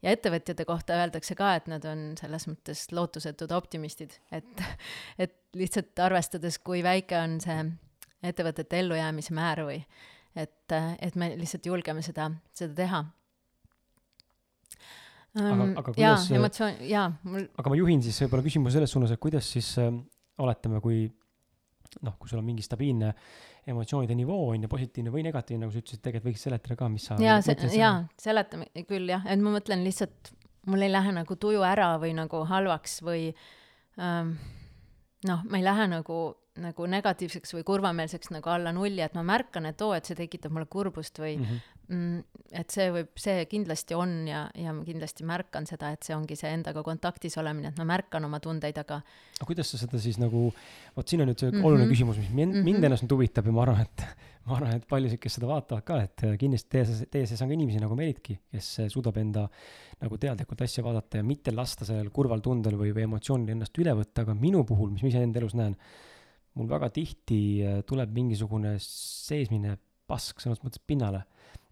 ja 0.02 0.10
ettevõtjate 0.10 0.64
kohta 0.64 0.92
öeldakse 0.92 1.34
ka, 1.34 1.54
et 1.54 1.66
nad 1.66 1.84
on 1.84 2.14
selles 2.20 2.46
mõttes 2.46 2.92
lootusetud 2.92 3.50
optimistid, 3.50 4.12
et, 4.30 4.62
et 5.18 5.34
lihtsalt 5.54 5.98
arvestades, 5.98 6.58
kui 6.58 6.82
väike 6.82 7.18
on 7.18 7.40
see 7.40 7.64
ettevõtete 8.22 8.78
ellujäämise 8.78 9.34
määr 9.34 9.64
või 9.64 9.84
et, 10.36 10.72
et 11.00 11.14
me 11.14 11.36
lihtsalt 11.36 11.66
julgeme 11.66 12.02
seda, 12.02 12.30
seda 12.52 12.74
teha 12.74 13.04
aga, 15.37 15.53
ähm, 15.53 15.75
aga 15.77 15.92
kuidas 15.92 16.29
jaa, 16.31 16.38
emotsioon, 16.40 16.81
jaa, 16.88 17.07
mul 17.29 17.44
aga 17.61 17.72
ma 17.72 17.79
juhin 17.79 18.03
siis 18.05 18.18
võib-olla 18.25 18.46
küsimuse 18.46 18.79
selles 18.79 18.94
suunas, 18.96 19.12
et 19.14 19.22
kuidas 19.22 19.49
siis 19.57 19.68
äh, 19.83 19.92
oletame, 20.42 20.81
kui 20.85 21.05
noh, 22.05 22.16
kui 22.20 22.31
sul 22.31 22.40
on 22.40 22.46
mingi 22.46 22.64
stabiilne 22.64 23.12
emotsioonide 23.66 24.14
nivoo 24.14 24.51
on 24.53 24.64
ju, 24.64 24.70
positiivne 24.70 25.12
või 25.14 25.25
negatiivne, 25.27 25.64
nagu 25.64 25.75
sa 25.75 25.83
ütlesid, 25.83 26.03
tegelikult 26.05 26.31
võiks 26.31 26.44
seletada 26.46 26.77
ka, 26.79 26.90
mis 26.92 27.07
sa 27.09 27.18
jaa, 27.22 27.38
jaa, 27.75 27.94
seletame 28.20 28.68
küll 28.88 29.11
jah, 29.11 29.25
et 29.27 29.42
ma 29.42 29.55
mõtlen 29.57 29.83
lihtsalt, 29.87 30.33
mul 30.70 30.87
ei 30.87 30.92
lähe 30.92 31.14
nagu 31.16 31.38
tuju 31.40 31.64
ära 31.66 31.94
või 32.03 32.12
nagu 32.18 32.44
halvaks 32.46 33.01
või 33.07 33.31
ähm, 33.99 34.37
noh, 35.24 35.44
ma 35.48 35.57
ei 35.57 35.64
lähe 35.64 35.87
nagu 35.88 36.18
nagu 36.62 36.87
negatiivseks 36.88 37.55
või 37.57 37.64
kurvameelseks 37.68 38.31
nagu 38.33 38.50
alla 38.52 38.72
nulli, 38.72 39.02
et 39.05 39.16
ma 39.16 39.24
märkan, 39.26 39.68
et 39.68 39.83
oo, 39.85 39.92
et 39.96 40.09
see 40.09 40.16
tekitab 40.18 40.55
mulle 40.55 40.68
kurbust 40.72 41.18
või 41.20 41.37
mhm. 41.37 41.59
mm 41.88 41.98
-hmm. 41.98 42.22
et 42.61 42.70
see 42.70 42.87
võib, 42.92 43.11
see 43.20 43.44
kindlasti 43.50 43.94
on 43.94 44.14
ja, 44.29 44.46
ja 44.55 44.72
ma 44.72 44.85
kindlasti 44.85 45.24
märkan 45.24 45.66
seda, 45.66 45.92
et 45.92 46.02
see 46.02 46.16
ongi 46.16 46.37
see 46.37 46.52
endaga 46.52 46.83
kontaktis 46.83 47.37
olemine, 47.38 47.68
et 47.68 47.79
ma 47.79 47.85
märkan 47.85 48.24
oma 48.24 48.40
tundeid, 48.40 48.79
aga 48.79 49.02
aga 49.37 49.46
kuidas 49.46 49.70
sa 49.70 49.79
seda 49.79 50.00
siis 50.00 50.18
nagu, 50.18 50.52
vot 50.96 51.09
siin 51.09 51.20
on 51.20 51.29
nüüd 51.29 51.38
see 51.38 51.50
mm 51.50 51.59
-hmm. 51.59 51.66
oluline 51.66 51.88
küsimus, 51.92 52.16
mis 52.16 52.31
mind 52.31 52.52
mm, 52.52 52.61
-hmm. 52.61 52.64
mind 52.64 52.85
ennast 52.85 53.02
nüüd 53.05 53.12
huvitab 53.12 53.46
ja 53.46 53.52
ma 53.52 53.62
arvan, 53.62 53.81
et 53.81 54.02
ma 54.46 54.56
arvan, 54.56 54.76
et 54.78 54.88
paljusid, 54.88 55.20
kes 55.22 55.38
seda 55.38 55.48
vaatavad 55.50 55.85
ka, 55.87 56.00
et 56.06 56.26
kindlasti 56.40 56.70
teie 56.70 56.88
sees, 56.88 57.04
teie 57.11 57.26
sees 57.26 57.40
on 57.42 57.50
ka 57.50 57.56
inimesi 57.56 57.82
nagu 57.82 57.96
Meritki, 57.98 58.38
kes 58.54 58.72
suudab 58.92 59.18
enda 59.18 59.46
nagu 60.02 60.18
teadlikult 60.22 60.62
asja 60.62 60.85
vaadata 60.87 61.18
ja 61.18 61.26
mitte 61.26 61.54
lasta 61.54 61.88
sellel 61.88 62.12
kurval 62.14 62.44
tundel 62.44 62.76
või, 62.78 62.92
või 62.94 63.09
emotsioonil 63.09 63.56
ennast 63.56 63.80
üle 63.82 63.96
võtta, 63.98 64.22
aga 64.22 64.37
minu 64.38 64.62
puhul, 64.68 64.92
mis 64.94 65.02
ma 65.02 65.11
iseenda 65.11 65.42
elus 65.42 65.56
näen 65.59 65.74
mul 66.56 66.68
väga 66.70 66.90
tihti 66.94 67.40
äh, 67.64 67.80
tuleb 67.88 68.12
mingisugune 68.16 68.76
seesmine 68.82 69.76
pask 70.09 70.40
sõnas 70.40 70.62
mõttes 70.64 70.82
pinnale 70.87 71.24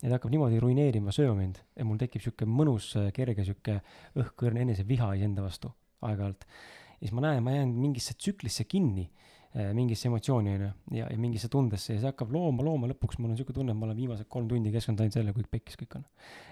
ja 0.02 0.08
ta 0.08 0.16
hakkab 0.16 0.32
niimoodi 0.34 0.60
ruineerima, 0.62 1.14
sööma 1.14 1.38
mind 1.38 1.60
ja 1.76 1.86
mul 1.88 2.00
tekib 2.00 2.24
sihuke 2.24 2.48
mõnus, 2.48 2.90
äh, 3.00 3.10
kerge 3.16 3.46
sihuke 3.46 3.80
õhkõrn 4.20 4.60
eneseviha 4.64 5.14
iseenda 5.18 5.44
vastu 5.44 5.72
aeg-ajalt. 6.04 6.44
ja 6.44 7.06
siis 7.06 7.14
ma 7.16 7.24
näen, 7.24 7.42
ma 7.44 7.56
jään 7.56 7.72
mingisse 7.80 8.16
tsüklisse 8.18 8.68
kinni, 8.68 9.08
mingisse 9.54 10.08
emotsiooni 10.08 10.50
onju 10.56 10.68
ja, 10.98 11.06
ja 11.06 11.18
mingisse 11.20 11.48
tundesse 11.52 11.94
ja 11.94 12.00
see 12.02 12.10
hakkab 12.10 12.32
looma, 12.34 12.64
looma, 12.66 12.88
lõpuks 12.90 13.20
mul 13.20 13.30
on 13.30 13.38
sihuke 13.38 13.54
tunne, 13.54 13.70
et 13.70 13.78
ma 13.78 13.86
olen 13.86 13.96
viimased 13.96 14.26
kolm 14.30 14.48
tundi 14.50 14.72
keskendunud 14.74 15.04
ainult 15.04 15.18
sellele, 15.18 15.34
kui 15.36 15.46
pekkis 15.50 15.78
kõik 15.78 15.98
on. 16.00 16.06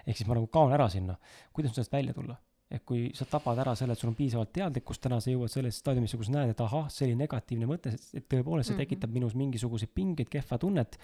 ehk 0.07 0.21
siis 0.21 0.29
ma 0.29 0.39
nagu 0.39 0.47
kaon 0.47 0.75
ära 0.77 0.89
sinna. 0.93 1.17
kuidas 1.53 1.75
sellest 1.75 1.93
välja 1.93 2.15
tulla? 2.15 2.39
et 2.73 2.85
kui 2.89 3.11
sa 3.17 3.27
tabad 3.29 3.59
ära 3.61 3.75
selle, 3.77 3.93
et 3.93 4.01
sul 4.01 4.11
on 4.13 4.17
piisavalt 4.17 4.53
teadlikkust, 4.57 5.03
täna 5.05 5.19
sa 5.21 5.33
jõuad 5.33 5.53
sellesse 5.53 5.83
staadiumisse, 5.83 6.17
kus 6.21 6.31
näed, 6.33 6.55
et 6.55 6.61
ahah, 6.65 6.87
see 6.93 7.11
oli 7.11 7.19
negatiivne 7.21 7.69
mõte, 7.69 7.93
et 7.93 8.29
tõepoolest 8.33 8.71
see 8.71 8.77
mm 8.77 8.81
-hmm. 8.81 8.87
tekitab 8.87 9.13
minus 9.13 9.35
mingisuguseid 9.37 9.93
pingeid, 9.93 10.31
kehva 10.33 10.59
tunnet, 10.59 10.97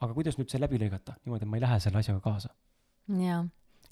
aga 0.00 0.14
kuidas 0.14 0.38
nüüd 0.38 0.50
see 0.50 0.60
läbi 0.60 0.80
lõigata, 0.82 1.14
niimoodi, 1.24 1.46
et 1.46 1.50
ma 1.50 1.60
ei 1.60 1.66
lähe 1.66 1.78
selle 1.80 2.02
asjaga 2.02 2.20
kaasa? 2.24 2.50
jaa, 3.20 3.44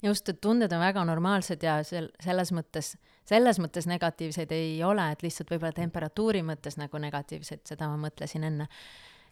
just, 0.03 0.29
et 0.29 0.41
tunded 0.41 0.71
on 0.75 0.83
väga 0.83 1.05
normaalsed 1.07 1.63
ja 1.63 1.79
sel-, 1.87 2.11
selles 2.23 2.51
mõttes, 2.55 2.93
selles 3.29 3.59
mõttes 3.63 3.87
negatiivseid 3.87 4.51
ei 4.55 4.77
ole, 4.83 5.11
et 5.13 5.23
lihtsalt 5.23 5.53
võib-olla 5.53 5.73
temperatuuri 5.77 6.43
mõttes 6.45 6.77
nagu 6.77 7.01
negatiivsed, 7.01 7.63
seda 7.69 7.87
ma 7.91 7.97
mõtlesin 8.07 8.47
enne 8.49 8.69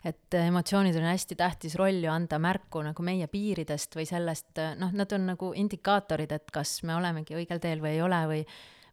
et 0.05 0.33
emotsioonidel 0.33 1.03
on 1.03 1.11
hästi 1.11 1.35
tähtis 1.37 1.75
roll 1.77 2.01
ju 2.03 2.09
anda 2.11 2.39
märku 2.41 2.81
nagu 2.85 3.03
meie 3.05 3.27
piiridest 3.29 3.95
või 3.97 4.07
sellest, 4.09 4.61
noh, 4.79 4.93
nad 4.97 5.13
on 5.13 5.27
nagu 5.33 5.51
indikaatorid, 5.57 6.31
et 6.33 6.53
kas 6.53 6.79
me 6.87 6.95
olemegi 6.97 7.37
õigel 7.37 7.61
teel 7.61 7.83
või 7.83 7.95
ei 7.95 8.01
ole 8.01 8.21
või, 8.31 8.39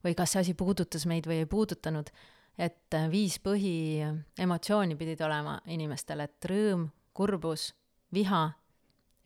või 0.04 0.16
kas 0.18 0.34
see 0.34 0.42
asi 0.44 0.54
puudutas 0.58 1.06
meid 1.08 1.26
või 1.26 1.42
ei 1.42 1.48
puudutanud. 1.48 2.10
et 2.58 2.94
viis 3.10 3.38
põhiemotsiooni 3.38 4.96
pidid 4.98 5.20
olema 5.22 5.60
inimestel, 5.70 6.20
et 6.20 6.44
rõõm, 6.44 6.88
kurbus, 7.14 7.74
viha, 8.12 8.50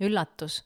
üllatus 0.00 0.62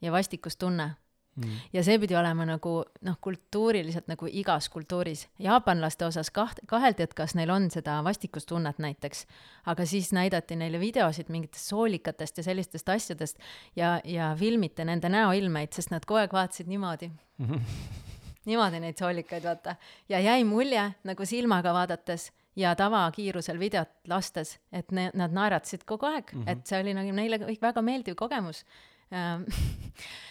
ja 0.00 0.12
vastikustunne 0.12 0.94
mm.. 1.40 1.60
ja 1.72 1.84
see 1.84 1.98
pidi 2.02 2.16
olema 2.16 2.46
nagu 2.48 2.74
noh, 3.06 3.18
kultuuriliselt 3.20 4.08
nagu 4.10 4.28
igas 4.30 4.68
kultuuris. 4.72 5.26
jaapanlaste 5.38 6.06
osas 6.06 6.30
kaht-, 6.34 6.62
kaheldi, 6.70 7.06
et 7.06 7.14
kas 7.14 7.34
neil 7.38 7.50
on 7.50 7.70
seda 7.70 7.98
vastikustunnet 8.06 8.78
näiteks, 8.82 9.26
aga 9.72 9.86
siis 9.86 10.12
näidati 10.16 10.56
neile 10.56 10.80
videosid 10.80 11.30
mingitest 11.32 11.72
soolikatest 11.72 12.38
ja 12.38 12.46
sellistest 12.46 12.88
asjadest 12.88 13.38
ja, 13.76 14.00
ja 14.04 14.34
filmiti 14.38 14.84
nende 14.84 15.08
näoilmeid, 15.08 15.72
sest 15.76 15.94
nad 15.94 16.06
kogu 16.06 16.22
aeg 16.22 16.36
vaatasid 16.36 16.68
niimoodi 16.70 17.10
mm. 17.10 17.46
-hmm. 17.46 17.60
niimoodi 18.44 18.80
neid 18.80 18.98
soolikaid, 18.98 19.44
vaata. 19.44 19.76
ja 20.08 20.20
jäi 20.20 20.44
mulje 20.44 20.92
nagu 21.04 21.24
silmaga 21.24 21.72
vaadates 21.74 22.32
ja 22.56 22.74
tavakiirusel 22.76 23.58
videot 23.58 23.90
lastes, 24.08 24.58
et 24.72 24.92
ne-, 24.92 25.10
nad 25.14 25.32
naeratasid 25.32 25.84
kogu 25.86 26.06
aeg 26.06 26.32
mm, 26.32 26.42
-hmm. 26.42 26.50
et 26.50 26.66
see 26.66 26.80
oli 26.80 26.94
nagu 26.94 27.12
neile 27.12 27.38
kõik 27.38 27.62
väga 27.62 27.82
meeldiv 27.82 28.14
kogemus 28.14 28.64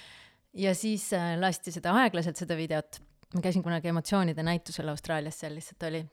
ja 0.54 0.76
siis 0.76 1.12
äh, 1.14 1.34
lasti 1.40 1.72
seda 1.72 1.94
aeglaselt, 2.02 2.38
seda 2.38 2.58
videot. 2.58 3.02
ma 3.36 3.42
käisin 3.46 3.64
kunagi 3.64 3.92
emotsioonide 3.92 4.44
näitusel 4.44 4.90
Austraalias, 4.90 5.40
seal 5.40 5.54
lihtsalt 5.54 5.84
oli, 5.90 6.06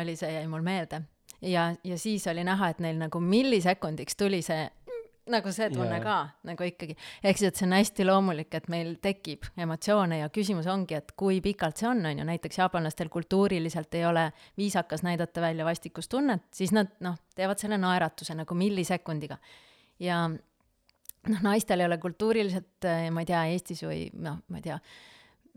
oli 0.00 0.16
see, 0.16 0.32
jäi 0.32 0.46
mul 0.48 0.62
meelde. 0.62 1.02
ja, 1.42 1.74
ja 1.84 1.98
siis 1.98 2.26
oli 2.26 2.44
näha, 2.44 2.68
et 2.68 2.78
neil 2.78 2.98
nagu 2.98 3.20
millisekundiks 3.20 4.16
tuli 4.16 4.42
see 4.42 4.66
nagu 5.28 5.52
see 5.52 5.68
tunne 5.70 5.98
yeah. 5.98 6.04
ka 6.04 6.16
nagu 6.48 6.66
ikkagi, 6.66 6.96
ehk 7.22 7.38
siis, 7.38 7.52
et 7.52 7.60
see 7.60 7.66
on 7.68 7.74
hästi 7.76 8.06
loomulik, 8.08 8.54
et 8.56 8.68
meil 8.72 8.94
tekib 9.02 9.46
emotsioone 9.60 10.20
ja 10.22 10.28
küsimus 10.32 10.68
ongi, 10.70 10.96
et 10.98 11.12
kui 11.18 11.40
pikalt 11.44 11.80
see 11.80 11.88
on, 11.90 12.00
on 12.08 12.22
ju, 12.22 12.26
näiteks 12.28 12.60
jaapanlastel 12.62 13.10
kultuuriliselt 13.12 13.94
ei 13.98 14.06
ole 14.08 14.28
viisakas 14.58 15.04
näidata 15.06 15.44
välja 15.44 15.66
vastikustunnet, 15.68 16.46
siis 16.54 16.72
nad 16.76 16.94
noh, 17.04 17.18
teevad 17.36 17.60
selle 17.60 17.78
naeratuse 17.80 18.36
nagu 18.38 18.56
millisekundiga. 18.58 19.38
ja 20.00 20.28
noh, 21.28 21.44
naistel 21.44 21.80
ei 21.80 21.88
ole 21.90 21.98
kultuuriliselt, 22.02 22.88
ma 23.12 23.24
ei 23.24 23.28
tea, 23.28 23.44
Eestis 23.52 23.84
või 23.86 24.08
noh, 24.16 24.40
ma 24.48 24.60
ei 24.60 24.66
tea 24.68 24.80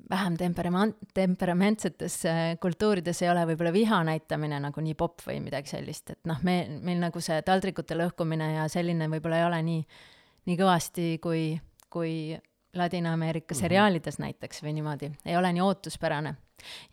vähem 0.09 0.37
temperament, 0.37 0.95
temperamentsetes 1.13 2.25
äh, 2.25 2.39
kultuurides 2.61 3.21
ei 3.21 3.29
ole 3.29 3.45
võib-olla 3.51 3.73
viha 3.73 4.01
näitamine 4.07 4.59
nagu 4.63 4.83
nii 4.83 4.95
popp 4.99 5.25
või 5.27 5.39
midagi 5.43 5.71
sellist, 5.75 6.13
et 6.15 6.29
noh, 6.29 6.39
me, 6.47 6.55
meil 6.83 7.01
nagu 7.01 7.21
see 7.23 7.41
taldrikute 7.45 7.97
lõhkumine 7.99 8.53
ja 8.55 8.67
selline 8.71 9.09
võib-olla 9.11 9.41
ei 9.41 9.47
ole 9.47 9.61
nii, 9.67 9.81
nii 10.49 10.59
kõvasti 10.59 11.07
kui, 11.23 11.43
kui 11.89 12.13
Ladina-Ameerika 12.77 13.53
mhm. 13.53 13.61
seriaalides 13.61 14.19
näiteks 14.23 14.63
või 14.65 14.75
niimoodi, 14.79 15.11
ei 15.25 15.37
ole 15.37 15.53
nii 15.53 15.65
ootuspärane. 15.65 16.35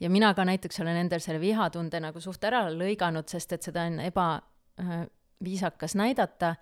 ja 0.00 0.10
mina 0.10 0.34
ka 0.34 0.44
näiteks 0.44 0.80
olen 0.80 1.04
endal 1.04 1.20
selle 1.24 1.40
vihatunde 1.40 2.00
nagu 2.00 2.20
suht 2.20 2.44
ära 2.44 2.66
lõiganud, 2.72 3.28
sest 3.28 3.52
et 3.52 3.62
seda 3.62 3.86
on 3.88 4.00
ebaviisakas 4.00 5.94
äh, 5.94 6.02
näidata 6.04 6.54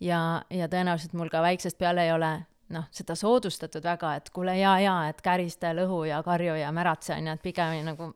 ja, 0.00 0.42
ja 0.50 0.68
tõenäoliselt 0.68 1.12
mul 1.12 1.28
ka 1.32 1.42
väiksest 1.42 1.78
peale 1.78 2.04
ei 2.04 2.12
ole 2.12 2.32
noh, 2.70 2.86
seda 2.94 3.16
soodustatud 3.18 3.84
väga, 3.84 4.14
et 4.20 4.30
kuule, 4.34 4.54
jaa, 4.58 4.78
jaa, 4.80 5.08
et 5.10 5.20
kärista 5.22 5.72
ja 5.72 5.78
lõhu 5.82 6.04
ja 6.08 6.22
karju 6.22 6.54
ja 6.60 6.72
märatse, 6.72 7.14
on 7.16 7.26
ju, 7.26 7.36
et 7.36 7.42
pigem 7.42 7.78
nagu 7.86 8.12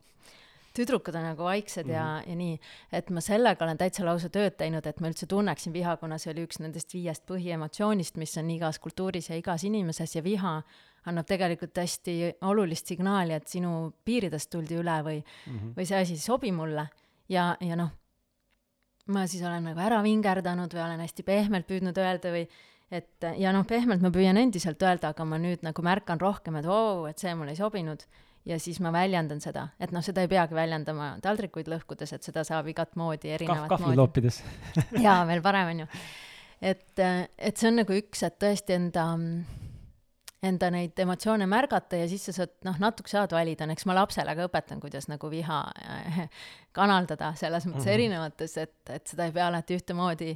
tüdrukud 0.75 1.15
on 1.15 1.23
nagu 1.29 1.45
vaiksed 1.45 1.87
mm 1.87 1.91
-hmm. 1.91 1.95
ja, 1.95 2.21
mhm. 2.21 2.31
ja 2.31 2.37
nii, 2.37 2.61
et 2.93 3.11
ma 3.11 3.21
sellega 3.21 3.65
olen 3.65 3.79
täitsa 3.79 4.05
lausa 4.05 4.29
tööd 4.29 4.57
teinud, 4.59 4.87
et 4.87 5.01
ma 5.01 5.09
üldse 5.09 5.27
tunneksin 5.27 5.73
viha, 5.73 5.97
kuna 5.97 6.19
see 6.19 6.33
oli 6.33 6.47
üks 6.47 6.59
nendest 6.61 6.95
viiest 6.95 7.27
põhiemotsioonist, 7.31 8.17
mis 8.17 8.37
on 8.39 8.51
igas 8.51 8.79
kultuuris 8.79 9.31
ja 9.31 9.37
igas 9.37 9.65
inimeses 9.65 10.17
ja 10.17 10.23
viha 10.25 10.63
annab 11.07 11.27
tegelikult 11.27 11.77
hästi 11.77 12.35
olulist 12.43 12.87
signaali, 12.87 13.33
et 13.33 13.49
sinu 13.49 13.93
piiridest 14.05 14.51
tuldi 14.51 14.75
üle 14.75 15.03
või 15.05 15.19
mm, 15.21 15.59
-hmm. 15.59 15.75
või 15.77 15.87
see 15.87 16.01
asi 16.01 16.13
ei 16.13 16.19
sobi 16.19 16.53
mulle 16.53 16.89
ja, 17.29 17.57
ja 17.61 17.77
noh, 17.77 17.91
ma 19.13 19.27
siis 19.29 19.43
olen 19.45 19.67
nagu 19.71 19.81
ära 19.85 20.01
vingerdanud 20.05 20.73
või 20.73 20.85
olen 20.85 21.03
hästi 21.05 21.27
pehmelt 21.27 21.67
püüdnud 21.69 21.99
öelda 22.01 22.33
või 22.33 22.45
et 22.95 23.27
ja 23.41 23.53
noh, 23.55 23.65
pehmelt 23.69 24.05
ma 24.05 24.11
püüan 24.15 24.39
endiselt 24.41 24.83
öelda, 24.85 25.13
aga 25.15 25.27
ma 25.29 25.41
nüüd 25.41 25.65
nagu 25.67 25.85
märkan 25.85 26.21
rohkem, 26.21 26.61
et 26.61 26.69
oo, 26.69 27.05
et 27.11 27.21
see 27.21 27.35
mulle 27.37 27.55
ei 27.55 27.61
sobinud 27.61 28.05
ja 28.49 28.59
siis 28.61 28.79
ma 28.85 28.93
väljendan 28.95 29.41
seda, 29.41 29.69
et 29.81 29.93
noh, 29.95 30.05
seda 30.05 30.25
ei 30.25 30.31
peagi 30.31 30.57
väljendama 30.57 31.15
taldrikuid 31.25 31.69
lõhkudes, 31.73 32.13
et 32.17 32.27
seda 32.27 32.45
saab 32.47 32.69
igat 32.71 32.95
moodi, 33.01 33.33
erinevat 33.35 33.69
Kah, 33.73 33.81
moodi. 33.81 33.97
kahvli 33.97 34.01
loopides 34.01 34.41
jaa, 35.07 35.23
veel 35.29 35.43
parem 35.45 35.73
on 35.73 35.85
ju. 35.85 35.91
et, 36.73 37.05
et 37.05 37.57
see 37.57 37.71
on 37.71 37.81
nagu 37.81 37.97
üks, 37.97 38.25
et 38.29 38.37
tõesti 38.41 38.77
enda, 38.77 39.09
enda 40.45 40.71
neid 40.75 40.99
emotsioone 41.05 41.49
märgata 41.51 41.99
ja 42.03 42.09
siis 42.11 42.29
sa 42.29 42.37
saad, 42.41 42.55
noh, 42.67 42.79
natuke 42.83 43.11
saad 43.11 43.33
valida, 43.37 43.69
eks 43.73 43.89
ma 43.89 43.97
lapsele 43.97 44.37
ka 44.37 44.49
õpetan, 44.49 44.83
kuidas 44.83 45.09
nagu 45.11 45.31
viha 45.33 45.61
kanaldada 46.79 47.33
selles 47.39 47.67
mõttes 47.67 47.85
mm 47.85 47.89
-hmm. 47.89 47.95
erinevates, 47.95 48.57
et, 48.59 48.79
et 48.91 49.07
seda 49.07 49.29
ei 49.29 49.37
pea 49.37 49.49
alati 49.49 49.79
ühtemoodi 49.79 50.35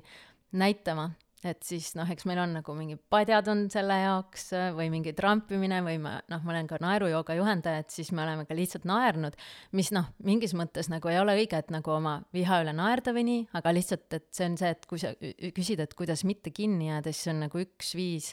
näitama 0.59 1.11
et 1.47 1.63
siis 1.63 1.93
noh, 1.95 2.09
eks 2.11 2.27
meil 2.27 2.41
on 2.43 2.57
nagu 2.59 2.75
mingid 2.75 3.01
padjad 3.11 3.47
on 3.53 3.65
selle 3.71 3.95
jaoks 4.01 4.49
äh, 4.57 4.69
või 4.75 4.89
mingi 4.91 5.13
trampimine 5.17 5.81
või 5.87 5.99
ma 6.03 6.17
noh, 6.31 6.43
ma 6.45 6.55
olen 6.55 6.69
ka 6.71 6.81
naerujooga 6.83 7.37
juhendaja, 7.39 7.85
et 7.85 7.95
siis 7.95 8.11
me 8.17 8.25
oleme 8.25 8.47
ka 8.49 8.57
lihtsalt 8.59 8.89
naernud, 8.89 9.37
mis 9.79 9.93
noh, 9.95 10.09
mingis 10.27 10.55
mõttes 10.59 10.91
nagu 10.91 11.11
ei 11.13 11.21
ole 11.21 11.37
õige, 11.39 11.61
et 11.61 11.71
nagu 11.75 11.95
oma 11.95 12.19
viha 12.35 12.63
üle 12.65 12.75
naerda 12.77 13.15
või 13.15 13.27
nii, 13.29 13.45
aga 13.61 13.75
lihtsalt, 13.77 14.09
et 14.19 14.27
see 14.35 14.49
on 14.51 14.59
see, 14.61 14.73
et 14.75 14.89
kui 14.91 15.03
sa 15.03 15.13
küsid, 15.55 15.83
et 15.85 15.95
kuidas 15.99 16.25
mitte 16.29 16.53
kinni 16.55 16.91
jääda, 16.91 17.13
siis 17.15 17.29
see 17.29 17.37
on 17.37 17.45
nagu 17.47 17.63
üks 17.63 17.95
viis, 17.99 18.33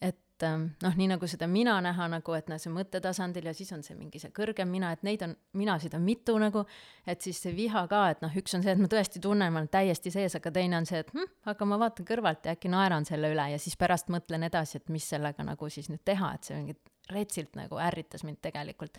et 0.00 0.20
et 0.36 0.44
ähm, 0.44 0.66
noh, 0.84 0.96
nii 0.96 1.06
nagu 1.14 1.28
seda 1.30 1.46
mina 1.48 1.78
näha 1.80 2.08
nagu, 2.12 2.34
et 2.36 2.50
näe, 2.52 2.60
see 2.60 2.72
mõttetasandil 2.72 3.48
ja 3.48 3.54
siis 3.56 3.70
on 3.72 3.82
see 3.84 3.96
mingi 3.96 4.20
see 4.20 4.32
kõrgem 4.36 4.68
mina, 4.68 4.90
et 4.92 5.04
neid 5.06 5.22
on, 5.24 5.32
minasid 5.56 5.94
on 5.96 6.02
mitu 6.04 6.34
nagu, 6.40 6.66
et 7.08 7.24
siis 7.24 7.40
see 7.40 7.54
viha 7.56 7.86
ka, 7.88 8.02
et 8.12 8.24
noh, 8.24 8.34
üks 8.36 8.56
on 8.58 8.64
see, 8.64 8.74
et 8.76 8.82
ma 8.82 8.90
tõesti 8.92 9.22
tunnen, 9.24 9.52
ma 9.52 9.62
olen 9.62 9.70
täiesti 9.72 10.12
sees, 10.12 10.36
aga 10.36 10.52
teine 10.52 10.76
on 10.76 10.88
see, 10.88 11.00
et 11.00 11.12
hm, 11.14 11.30
aga 11.52 11.68
ma 11.68 11.78
vaatan 11.80 12.08
kõrvalt 12.08 12.44
ja 12.44 12.56
äkki 12.56 12.68
naeran 12.72 13.08
selle 13.08 13.30
üle 13.32 13.46
ja 13.54 13.60
siis 13.62 13.78
pärast 13.80 14.12
mõtlen 14.12 14.44
edasi, 14.50 14.82
et 14.82 14.92
mis 14.92 15.08
sellega 15.08 15.46
nagu 15.46 15.70
siis 15.72 15.88
nüüd 15.92 16.04
teha, 16.04 16.34
et 16.36 16.50
see 16.50 16.58
mingi 16.58 16.76
retsilt 17.14 17.56
nagu 17.56 17.80
ärritas 17.80 18.26
mind 18.26 18.42
tegelikult. 18.44 18.98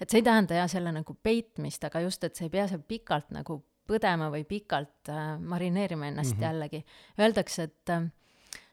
et 0.00 0.10
see 0.10 0.18
ei 0.18 0.26
tähenda 0.26 0.56
jah, 0.56 0.70
selle 0.70 0.90
nagu 0.90 1.14
peitmist, 1.14 1.84
aga 1.86 2.02
just, 2.02 2.24
et 2.24 2.34
sa 2.34 2.48
ei 2.48 2.50
pea 2.50 2.66
seal 2.66 2.82
pikalt 2.82 3.30
nagu 3.30 3.60
põdema 3.86 4.30
või 4.32 4.42
pikalt 4.48 5.10
äh, 5.10 5.38
marineerima 5.38 6.08
ennast 6.08 6.34
mm 6.34 6.40
-hmm. 6.40 6.46
jällegi. 6.46 6.84
Öeldakse, 7.18 7.62
et 7.62 7.90
äh, 7.90 8.08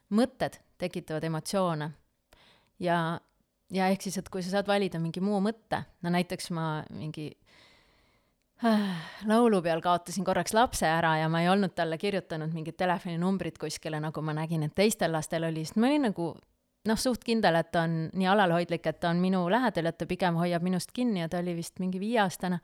mõtted 0.10 0.58
tekitavad 0.78 1.24
emotsioone. 1.24 1.92
Ja, 2.80 3.20
ja 3.74 3.88
ehk 3.92 4.02
siis, 4.06 4.18
et 4.22 4.30
kui 4.30 4.44
sa 4.44 4.58
saad 4.58 4.68
valida 4.68 5.02
mingi 5.02 5.22
muu 5.24 5.40
mõtte, 5.44 5.84
no 6.04 6.14
näiteks 6.14 6.52
ma 6.56 6.68
mingi 6.96 7.30
äh, 8.66 9.10
laulu 9.30 9.62
peal 9.66 9.82
kaotasin 9.84 10.28
korraks 10.28 10.56
lapse 10.58 10.88
ära 10.90 11.18
ja 11.22 11.30
ma 11.32 11.44
ei 11.44 11.50
olnud 11.52 11.76
talle 11.76 11.98
kirjutanud 11.98 12.54
mingit 12.54 12.78
telefoninumbrit 12.78 13.58
kuskile, 13.62 14.02
nagu 14.04 14.24
ma 14.26 14.36
nägin, 14.38 14.68
et 14.68 14.76
teistel 14.76 15.14
lastel 15.16 15.48
oli, 15.50 15.66
sest 15.66 15.80
ma 15.80 15.92
olin 15.92 16.10
nagu 16.10 16.32
noh, 16.88 17.00
suht 17.00 17.26
kindel, 17.28 17.60
et 17.60 17.72
ta 17.74 17.84
on 17.88 18.06
nii 18.14 18.30
alalhoidlik, 18.32 18.88
et 18.88 19.00
ta 19.02 19.12
on 19.12 19.20
minu 19.22 19.44
lähedal, 19.52 19.92
et 19.92 19.98
ta 20.00 20.08
pigem 20.10 20.40
hoiab 20.40 20.64
minust 20.66 20.94
kinni 20.96 21.24
ja 21.24 21.30
ta 21.30 21.44
oli 21.44 21.58
vist 21.58 21.80
mingi 21.84 22.00
viieaastane 22.02 22.62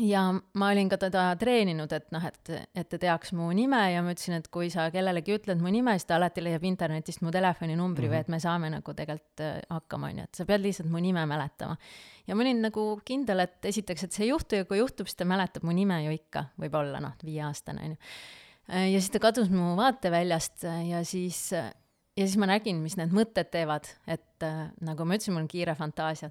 ja 0.00 0.22
ma 0.32 0.68
olin 0.72 0.88
ka 0.90 0.98
teda 1.00 1.24
treeninud, 1.40 1.92
et 1.96 2.10
noh, 2.14 2.24
et, 2.28 2.50
et 2.76 2.88
ta 2.88 2.98
teaks 3.00 3.32
mu 3.36 3.48
nime 3.56 3.80
ja 3.92 4.02
ma 4.04 4.12
ütlesin, 4.14 4.36
et 4.40 4.48
kui 4.52 4.68
sa 4.72 4.88
kellelegi 4.92 5.36
ütled 5.38 5.62
mu 5.62 5.72
nime, 5.72 5.94
siis 5.96 6.08
ta 6.08 6.18
alati 6.18 6.44
leiab 6.44 6.64
internetist 6.68 7.22
mu 7.24 7.32
telefoninumbri 7.34 8.06
mm 8.06 8.12
-hmm. 8.12 8.16
või 8.16 8.20
et 8.20 8.28
me 8.28 8.40
saame 8.40 8.70
nagu 8.70 8.94
tegelikult 8.94 9.44
äh, 9.44 9.60
hakkama, 9.70 10.12
on 10.12 10.18
ju, 10.18 10.24
et 10.28 10.34
sa 10.34 10.44
pead 10.44 10.64
lihtsalt 10.64 10.90
mu 10.90 11.00
nime 11.00 11.26
mäletama. 11.26 11.76
ja 12.26 12.34
ma 12.34 12.42
olin 12.42 12.62
nagu 12.62 13.00
kindel, 13.04 13.40
et 13.40 13.64
esiteks, 13.64 14.04
et 14.04 14.12
see 14.12 14.24
ei 14.24 14.30
juhtu 14.30 14.56
ja 14.56 14.64
kui 14.64 14.78
juhtub, 14.78 15.06
siis 15.06 15.16
ta 15.16 15.24
mäletab 15.24 15.62
mu 15.62 15.72
nime 15.72 16.04
ju 16.04 16.10
ikka, 16.10 16.44
võib-olla 16.58 17.00
noh, 17.00 17.12
viieaastane 17.24 17.84
on 17.84 17.90
ju. 17.90 17.96
Äh, 18.68 18.92
ja 18.92 19.00
siis 19.00 19.10
ta 19.10 19.18
kadus 19.18 19.50
mu 19.50 19.76
vaateväljast 19.76 20.62
ja 20.90 21.04
siis 21.04 21.52
ja 22.16 22.24
siis 22.24 22.36
ma 22.40 22.48
nägin, 22.48 22.80
mis 22.82 22.96
need 22.96 23.12
mõtted 23.12 23.50
teevad, 23.52 23.88
et 24.08 24.44
äh, 24.44 24.68
nagu 24.84 25.04
ma 25.04 25.16
ütlesin, 25.16 25.36
mul 25.36 25.44
on 25.44 25.48
kiire 25.52 25.74
fantaasia, 25.76 26.30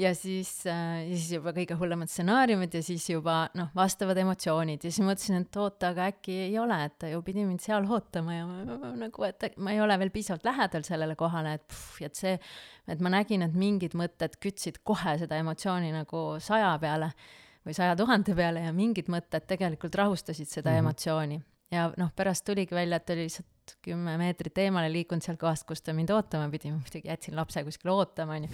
ja 0.00 0.12
siis 0.16 0.50
äh,, 0.66 1.04
ja 1.10 1.16
siis 1.16 1.34
juba 1.36 1.52
kõige 1.56 1.76
hullemad 1.78 2.10
stsenaariumid 2.10 2.74
ja 2.78 2.82
siis 2.84 3.04
juba 3.10 3.42
noh, 3.58 3.68
vastavad 3.76 4.18
emotsioonid 4.22 4.86
ja 4.86 4.92
siis 4.92 5.04
mõtlesin, 5.04 5.44
et 5.44 5.58
oota, 5.60 5.92
aga 5.92 6.08
äkki 6.12 6.36
ei 6.46 6.56
ole, 6.60 6.78
et 6.86 6.96
ta 7.02 7.10
ju 7.10 7.20
pidi 7.26 7.44
mind 7.44 7.62
seal 7.64 7.86
ootama 7.90 8.38
ja 8.38 8.46
ma, 8.48 8.78
ma, 8.80 8.94
nagu, 9.04 9.26
et 9.28 9.50
ma 9.60 9.74
ei 9.74 9.82
ole 9.84 9.98
veel 10.00 10.12
piisavalt 10.14 10.48
lähedal 10.48 10.86
sellele 10.86 11.18
kohale, 11.20 11.58
et 11.58 11.66
pff, 11.68 12.00
et 12.06 12.22
see, 12.22 12.34
et 12.90 13.04
ma 13.04 13.12
nägin, 13.12 13.44
et 13.46 13.54
mingid 13.56 13.96
mõtted 13.98 14.40
kütsid 14.42 14.80
kohe 14.86 15.16
seda 15.20 15.38
emotsiooni 15.42 15.92
nagu 15.94 16.24
saja 16.42 16.72
peale 16.82 17.12
või 17.66 17.76
saja 17.76 17.96
tuhande 17.98 18.34
peale 18.36 18.64
ja 18.64 18.74
mingid 18.74 19.10
mõtted 19.12 19.44
tegelikult 19.50 19.98
rahustasid 20.00 20.48
seda 20.48 20.70
mm 20.70 20.74
-hmm. 20.74 20.86
emotsiooni 20.86 21.40
ja 21.70 21.90
noh, 22.00 22.10
pärast 22.16 22.44
tuligi 22.46 22.74
välja, 22.74 22.98
et 22.98 23.10
oli 23.14 23.28
lihtsalt 23.28 23.76
kümme 23.84 24.16
meetrit 24.18 24.58
eemale 24.58 24.90
liikunud 24.92 25.22
sealt 25.22 25.38
kohast, 25.40 25.66
kus 25.68 25.82
ta 25.82 25.94
mind 25.94 26.10
ootama 26.10 26.48
pidi, 26.50 26.72
ma 26.72 26.80
muidugi 26.80 27.08
jätsin 27.08 27.36
lapse 27.38 27.62
kuskile 27.64 27.94
ootama, 27.94 28.40
onju. 28.40 28.48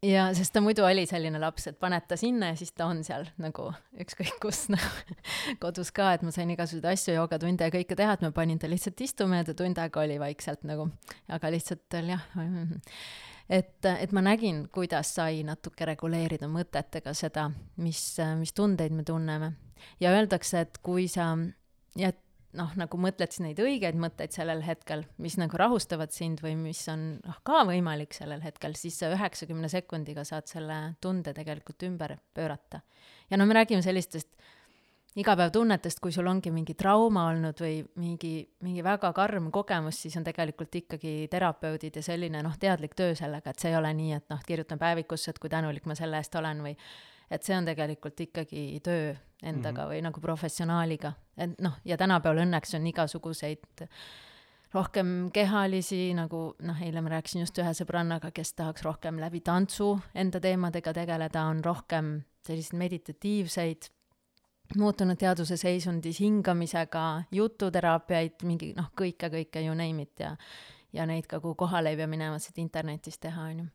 Ja 0.00 0.30
sest 0.32 0.54
ta 0.54 0.62
muidu 0.64 0.80
oli 0.88 1.02
selline 1.04 1.36
laps, 1.42 1.66
et 1.68 1.76
paned 1.80 2.06
ta 2.08 2.16
sinna 2.16 2.54
ja 2.54 2.56
siis 2.56 2.70
ta 2.72 2.86
on 2.88 3.02
seal 3.04 3.26
nagu 3.36 3.66
ükskõik 4.00 4.38
kus 4.40 4.62
nagu 4.72 5.16
kodus 5.60 5.90
ka, 5.92 6.14
et 6.16 6.22
ma 6.24 6.32
sain 6.32 6.48
igasuguseid 6.54 6.88
asju, 6.88 7.16
joogatunde 7.18 7.68
ja 7.68 7.74
kõike 7.74 7.98
teha, 7.98 8.14
et 8.16 8.24
ma 8.24 8.30
panin 8.32 8.56
ta 8.58 8.70
lihtsalt 8.70 9.02
istuma 9.04 9.42
ja 9.42 9.48
ta 9.50 9.54
tund 9.58 9.76
aega 9.76 10.00
oli 10.00 10.16
vaikselt 10.22 10.64
nagu, 10.64 10.88
aga 11.28 11.50
lihtsalt 11.52 11.84
tal 11.92 12.08
jah, 12.14 12.24
et, 13.50 13.90
et 13.90 14.16
ma 14.16 14.24
nägin, 14.24 14.64
kuidas 14.72 15.12
sai 15.18 15.44
natuke 15.44 15.84
reguleerida 15.92 16.48
mõtetega 16.48 17.12
seda, 17.12 17.50
mis, 17.84 18.00
mis 18.40 18.56
tundeid 18.56 18.96
me 18.96 19.04
tunneme. 19.04 19.52
Ja 20.00 20.14
öeldakse, 20.16 20.64
et 20.64 20.80
kui 20.80 21.10
sa 21.12 21.34
jääd 22.00 22.16
noh, 22.58 22.70
nagu 22.78 23.00
mõtled 23.00 23.32
siis 23.32 23.44
neid 23.44 23.60
õigeid 23.62 23.98
mõtteid 24.00 24.34
sellel 24.34 24.62
hetkel, 24.66 25.04
mis 25.22 25.36
nagu 25.40 25.58
rahustavad 25.60 26.14
sind 26.14 26.42
või 26.44 26.56
mis 26.58 26.82
on 26.90 27.12
noh, 27.22 27.40
ka 27.46 27.62
võimalik 27.68 28.16
sellel 28.16 28.42
hetkel, 28.44 28.74
siis 28.78 28.98
sa 29.00 29.12
üheksakümne 29.14 29.70
sekundiga 29.70 30.24
saad 30.26 30.50
selle 30.50 30.80
tunde 31.02 31.34
tegelikult 31.36 31.86
ümber 31.86 32.16
pöörata. 32.34 32.82
ja 33.30 33.36
no 33.38 33.46
me 33.46 33.54
räägime 33.54 33.82
sellistest 33.82 34.28
igapäevatunnetest, 35.18 35.98
kui 36.00 36.12
sul 36.12 36.28
ongi 36.30 36.52
mingi 36.54 36.74
trauma 36.78 37.26
olnud 37.32 37.58
või 37.60 37.80
mingi, 37.98 38.34
mingi 38.62 38.82
väga 38.86 39.10
karm 39.12 39.50
kogemus, 39.50 39.98
siis 40.04 40.16
on 40.16 40.26
tegelikult 40.26 40.74
ikkagi 40.82 41.14
terapeudid 41.30 41.98
ja 41.98 42.02
selline 42.02 42.42
noh, 42.46 42.54
teadlik 42.58 42.94
töö 42.98 43.16
sellega, 43.18 43.50
et 43.50 43.62
see 43.62 43.72
ei 43.72 43.78
ole 43.78 43.90
nii, 43.94 44.12
et 44.20 44.28
noh, 44.30 44.42
kirjutan 44.46 44.78
päevikusse, 44.78 45.32
et 45.32 45.42
kui 45.42 45.50
tänulik 45.50 45.88
ma 45.90 45.98
selle 45.98 46.20
eest 46.22 46.38
olen 46.38 46.62
või 46.62 46.76
et 47.30 47.46
see 47.46 47.56
on 47.56 47.68
tegelikult 47.68 48.20
ikkagi 48.20 48.80
töö 48.84 49.14
endaga 49.42 49.82
mm 49.82 49.86
-hmm. 49.86 49.92
või 49.92 50.02
nagu 50.02 50.20
professionaaliga, 50.20 51.12
et 51.36 51.60
noh, 51.60 51.78
ja 51.84 51.96
tänapäeval 51.96 52.44
õnneks 52.44 52.74
on 52.76 52.86
igasuguseid 52.86 53.86
rohkem 54.74 55.30
kehalisi, 55.32 56.14
nagu 56.14 56.54
noh, 56.62 56.82
eile 56.82 57.00
ma 57.00 57.08
rääkisin 57.08 57.40
just 57.40 57.58
ühe 57.58 57.72
sõbrannaga, 57.74 58.30
kes 58.30 58.54
tahaks 58.54 58.82
rohkem 58.82 59.18
läbi 59.18 59.40
tantsu 59.40 59.98
enda 60.14 60.40
teemadega 60.40 60.92
tegeleda, 60.92 61.42
on 61.42 61.64
rohkem 61.64 62.20
selliseid 62.46 62.78
meditatiivseid, 62.78 63.90
muutunud 64.76 65.18
teaduse 65.18 65.56
seisundis 65.56 66.20
hingamisega, 66.20 67.22
jututeraapiaid, 67.32 68.42
mingi 68.42 68.72
noh, 68.76 68.92
kõike, 69.00 69.30
kõike 69.30 69.64
you 69.66 69.74
name 69.74 70.02
it 70.02 70.20
ja 70.20 70.36
ja 70.92 71.06
neid 71.06 71.26
ka, 71.26 71.40
kuhu 71.40 71.54
kohale 71.54 71.90
ei 71.90 71.96
pea 71.96 72.06
minema, 72.10 72.38
seda 72.38 72.60
internetis 72.60 73.18
teha, 73.18 73.42
on 73.42 73.58
ju 73.58 73.66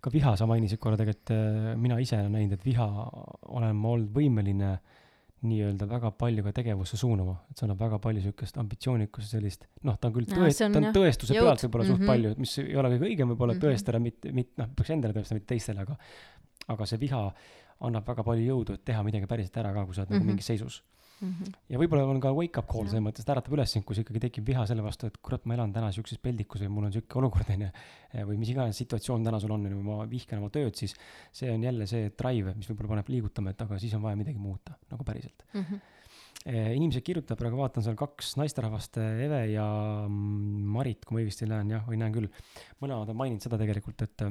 ka 0.00 0.12
viha 0.12 0.36
sa 0.38 0.46
mainisid 0.46 0.80
korra 0.82 0.98
tegelikult, 1.00 1.32
äh, 1.34 1.72
mina 1.80 1.98
ise 2.02 2.18
olen 2.20 2.32
näinud, 2.38 2.58
et 2.58 2.64
viha 2.66 2.86
olen 3.56 3.76
ma 3.76 3.94
olnud 3.96 4.12
võimeline 4.14 4.76
nii-öelda 5.46 5.86
väga 5.88 6.10
palju 6.18 6.42
ka 6.46 6.52
tegevusse 6.56 6.96
suunama, 6.98 7.36
et 7.50 7.58
see 7.58 7.66
annab 7.66 7.82
väga 7.84 7.98
palju 8.02 8.22
niisugust 8.22 8.56
ambitsioonikust 8.62 9.34
sellist, 9.36 9.66
noh, 9.86 9.98
ta 10.00 10.08
on 10.08 10.16
küll 10.16 10.30
tõest-, 10.30 10.64
ta 10.64 10.80
on 10.80 10.88
tõestuse 10.96 11.36
pealt 11.36 11.66
võib-olla 11.66 11.86
suht 11.86 12.00
mm 12.00 12.02
-hmm. 12.02 12.12
palju, 12.12 12.32
mis 12.40 12.56
ei 12.62 12.78
ole 12.80 12.90
kõige 12.94 13.08
õigem 13.10 13.32
võib-olla 13.32 13.54
mm 13.54 13.60
-hmm. 13.60 13.76
tõestada, 13.76 14.00
mitte, 14.02 14.32
mitte, 14.32 14.56
noh, 14.62 14.72
peaks 14.78 14.90
endale 14.96 15.14
tõestama, 15.14 15.40
mitte 15.40 15.52
teistele, 15.54 15.86
aga 15.86 15.98
aga 16.74 16.86
see 16.88 16.98
viha 16.98 17.22
annab 17.86 18.08
väga 18.08 18.24
palju 18.24 18.46
jõudu, 18.46 18.74
et 18.74 18.84
teha 18.84 19.02
midagi 19.06 19.28
päriselt 19.30 19.56
ära 19.60 19.72
ka, 19.76 19.84
kui 19.84 19.94
sa 19.94 20.02
oled 20.02 20.10
mm 20.10 20.14
-hmm. 20.14 20.18
nagu 20.18 20.24
mhm. 20.24 20.32
mingis 20.32 20.46
seisus 20.46 20.82
mm. 21.20 21.30
-hmm. 21.30 21.56
ja 21.72 21.80
võib-olla 21.80 22.04
on 22.10 22.20
ka 22.22 22.32
wake 22.36 22.60
up 22.60 22.68
call 22.70 22.88
selles 22.90 23.04
mõttes, 23.04 23.24
et 23.24 23.32
äratab 23.34 23.56
üles 23.56 23.72
sind, 23.72 23.84
kui 23.88 23.98
ikkagi 24.00 24.22
tekib 24.26 24.46
viha 24.52 24.66
selle 24.68 24.84
vastu, 24.84 25.10
et 25.10 25.18
kurat, 25.22 25.44
ma 25.46 25.56
elan 25.56 25.72
täna 25.74 25.90
siukses 25.94 26.20
peldikus 26.22 26.62
või 26.64 26.72
mul 26.76 26.88
on 26.88 26.94
siuke 26.96 27.18
olukord, 27.20 27.50
onju. 27.56 27.72
või 28.30 28.38
mis 28.40 28.52
iganes 28.52 28.78
situatsioon 28.82 29.26
täna 29.26 29.40
sul 29.42 29.52
on, 29.56 29.66
onju, 29.66 29.82
ma 29.86 30.06
vihkan 30.10 30.42
oma 30.42 30.52
tööd, 30.54 30.74
siis 30.78 30.94
see 31.32 31.50
on 31.52 31.64
jälle 31.64 31.88
see 31.90 32.12
drive, 32.18 32.54
mis 32.56 32.70
võib-olla 32.70 32.96
paneb 32.96 33.12
liigutama, 33.12 33.52
et 33.52 33.66
aga 33.66 33.78
siis 33.82 33.94
on 33.98 34.04
vaja 34.04 34.16
midagi 34.16 34.38
muuta, 34.38 34.78
nagu 34.92 35.04
päriselt 35.04 35.46
mm. 35.52 35.62
-hmm 35.62 35.92
inimesed 36.46 37.02
kirjutavad 37.02 37.40
praegu, 37.40 37.58
vaatan 37.58 37.82
seal 37.82 37.96
kaks 37.98 38.36
naisterahvast, 38.38 39.00
Eve 39.02 39.40
ja 39.50 39.64
Marit, 40.06 41.02
kui 41.02 41.16
ma 41.16 41.22
õigesti 41.24 41.48
näen, 41.50 41.72
jah, 41.74 41.82
või 41.88 41.98
näen 41.98 42.14
küll. 42.14 42.28
mõlemad 42.78 43.10
on 43.10 43.18
maininud 43.18 43.42
seda 43.42 43.58
tegelikult, 43.58 44.04
et, 44.06 44.22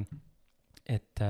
et 0.96 1.24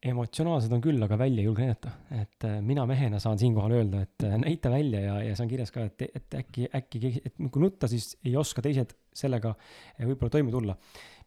emotsionaalsed 0.00 0.72
on 0.72 0.80
küll, 0.80 1.00
aga 1.04 1.16
välja 1.20 1.42
ei 1.42 1.46
julge 1.46 1.66
näidata. 1.66 1.92
et 2.16 2.44
äh, 2.48 2.56
mina 2.64 2.86
mehena 2.88 3.18
saan 3.20 3.38
siinkohal 3.38 3.74
öelda, 3.76 4.00
et 4.06 4.24
äh, 4.24 4.36
näita 4.40 4.72
välja 4.72 5.00
ja, 5.00 5.16
ja 5.28 5.36
see 5.36 5.44
on 5.44 5.50
kirjas 5.50 5.72
ka, 5.74 5.84
et, 5.90 6.06
et 6.08 6.36
äkki, 6.40 6.68
äkki, 6.76 7.12
et 7.20 7.36
kui 7.36 7.62
nutta, 7.62 7.88
siis 7.90 8.14
ei 8.24 8.32
oska 8.40 8.64
teised 8.64 8.94
sellega 9.16 9.52
äh, 9.52 10.06
võib-olla 10.08 10.32
toime 10.32 10.54
tulla. 10.54 10.76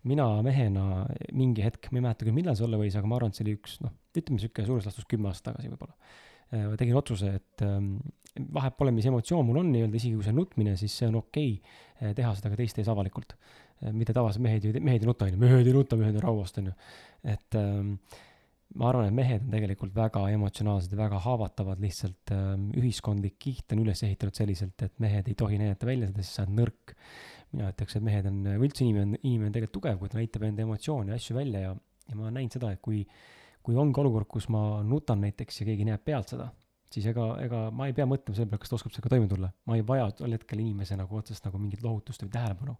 mina 0.09 0.25
mehena 0.43 1.05
mingi 1.31 1.63
hetk, 1.63 1.91
ma 1.91 2.01
ei 2.01 2.07
mäleta 2.07 2.25
küll, 2.25 2.35
millal 2.35 2.57
see 2.57 2.65
olla 2.65 2.81
võis, 2.81 2.97
aga 2.97 3.07
ma 3.07 3.19
arvan, 3.19 3.31
et 3.31 3.39
see 3.39 3.45
oli 3.45 3.53
üks 3.59 3.77
noh, 3.85 3.93
ütleme 4.17 4.41
sihuke 4.41 4.65
suures 4.65 4.89
laastus 4.89 5.07
kümme 5.09 5.29
aastat 5.29 5.53
tagasi 5.53 5.69
võib-olla. 5.69 5.95
tegin 6.77 6.97
otsuse, 6.97 7.29
et 7.39 7.63
ähm, 7.65 7.95
vahet 8.57 8.75
pole, 8.77 8.91
mis 8.93 9.05
emotsioon 9.09 9.45
mul 9.47 9.61
on 9.61 9.71
nii-öelda, 9.73 10.01
isegi 10.01 10.17
kui 10.17 10.25
see 10.25 10.33
on 10.33 10.41
nutmine, 10.41 10.75
siis 10.81 10.97
see 10.97 11.07
on 11.07 11.21
okei 11.21 11.55
okay, 11.61 12.17
teha 12.17 12.33
seda 12.35 12.51
ka 12.51 12.59
teiste 12.59 12.81
ees 12.81 12.91
avalikult. 12.91 13.37
mida 13.91 14.13
tavaliselt 14.15 14.43
mehed 14.43 14.65
ju, 14.65 14.73
mehed 14.79 15.03
ei 15.03 15.07
nuta, 15.07 15.25
on 15.25 15.33
ju, 15.33 15.39
mehed 15.39 15.67
ei 15.67 15.73
nuta, 15.75 15.97
mehed 15.99 16.19
on 16.19 16.23
rauast, 16.25 16.57
on 16.57 16.69
ju. 16.71 16.75
et 17.23 17.57
ähm, 17.59 17.95
ma 18.79 18.89
arvan, 18.89 19.07
et 19.09 19.15
mehed 19.15 19.45
on 19.45 19.53
tegelikult 19.53 19.93
väga 19.95 20.23
emotsionaalsed 20.33 20.93
ja 20.93 20.99
väga 20.99 21.19
haavatavad, 21.23 21.81
lihtsalt 21.83 22.33
äh, 22.33 22.55
ühiskondlik 22.79 23.37
kiht 23.41 23.75
on 23.75 23.83
üles 23.83 24.01
ehitatud 24.05 24.37
selliselt, 24.37 24.75
et 24.85 24.95
mehed 25.03 25.29
ei 25.29 25.37
tohi 25.37 25.59
näidata 25.61 25.89
välja 25.89 26.09
seda, 26.09 26.25
siis 26.25 26.39
sa 26.39 26.45
oled 26.47 26.57
nõrk. 26.61 26.95
mina 27.53 27.69
ütleks, 27.69 27.93
et 27.99 28.01
mehed 28.01 28.25
on, 28.25 28.39
või 28.49 28.65
üldse 28.65 28.81
inimene 28.81 29.05
on, 29.05 29.17
inimene 29.21 29.51
on 29.51 29.53
tegelikult 29.53 29.77
tugev, 29.77 29.97
kui 30.01 30.09
ta 30.09 30.17
näitab 30.17 30.45
enda 30.47 30.63
emotsioone 30.65 31.13
ja 31.13 31.19
asju 31.21 31.37
välja 31.37 31.59
ja, 31.67 31.75
ja 32.09 32.17
ma 32.17 32.25
olen 32.25 32.39
näinud 32.39 32.57
seda, 32.57 32.71
et 32.73 32.81
kui, 32.81 33.03
kui 33.61 33.77
ongi 33.77 34.01
olukord, 34.01 34.25
kus 34.31 34.49
ma 34.53 34.63
nutan 34.81 35.21
näiteks 35.21 35.61
ja 35.61 35.67
keegi 35.69 35.85
näeb 35.85 36.01
pealt 36.01 36.33
seda, 36.33 36.49
siis 36.93 37.05
ega, 37.13 37.27
ega 37.45 37.67
ma 37.69 37.85
ei 37.89 37.93
pea 37.93 38.09
mõtlema 38.09 38.39
selle 38.39 38.49
peale, 38.49 38.63
kas 38.63 38.73
ta 38.73 38.79
oskab 38.79 38.95
sellega 38.95 39.13
toime 39.13 39.29
tulla. 39.29 39.51
ma 39.69 39.77
ei 39.77 39.85
vaja 39.85 40.09
tol 40.17 40.33
hetkel 40.33 40.65
inimese 40.65 40.97
nagu 40.97 41.21
otsest 41.21 41.45
nagu 41.45 41.61
mingit 41.61 41.85
lohutust 41.85 42.25
või 42.25 42.33
tähelepanu. 42.33 42.73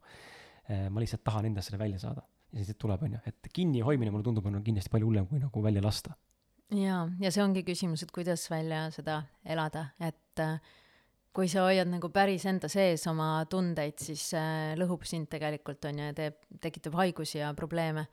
Äh, 0.64 0.88
ma 0.90 1.04
lihtsalt 1.04 1.22
tahan 1.28 1.52
endast 1.52 1.70
selle 1.70 1.82
välja 1.82 2.02
saada 2.02 2.26
ja 2.54 2.66
siis 2.66 2.78
tuleb, 2.80 3.02
on 3.06 3.18
ju, 3.18 3.24
et 3.30 3.50
kinni 3.54 3.82
hoidmine 3.86 4.14
mulle 4.14 4.26
tundub, 4.26 4.46
on 4.50 4.62
kindlasti 4.64 4.92
palju 4.94 5.10
hullem 5.10 5.28
kui 5.30 5.42
nagu 5.42 5.64
välja 5.64 5.84
lasta. 5.84 6.16
jaa, 6.74 7.04
ja 7.22 7.32
see 7.34 7.44
ongi 7.44 7.66
küsimus, 7.66 8.06
et 8.06 8.14
kuidas 8.14 8.46
välja 8.52 8.86
seda 8.94 9.22
elada, 9.46 9.88
et 10.00 10.42
äh, 10.42 10.58
kui 11.34 11.50
sa 11.50 11.66
hoiad 11.68 11.90
nagu 11.90 12.10
päris 12.14 12.46
enda 12.50 12.70
sees 12.70 13.06
oma 13.10 13.46
tundeid, 13.50 13.98
siis 14.02 14.30
äh, 14.38 14.74
lõhub 14.80 15.06
sind 15.10 15.30
tegelikult, 15.34 15.86
on 15.90 16.02
ju, 16.02 16.12
ja 16.12 16.18
teeb, 16.18 16.40
tekitab 16.62 16.98
haigusi 17.02 17.40
ja 17.42 17.54
probleeme 17.58 18.08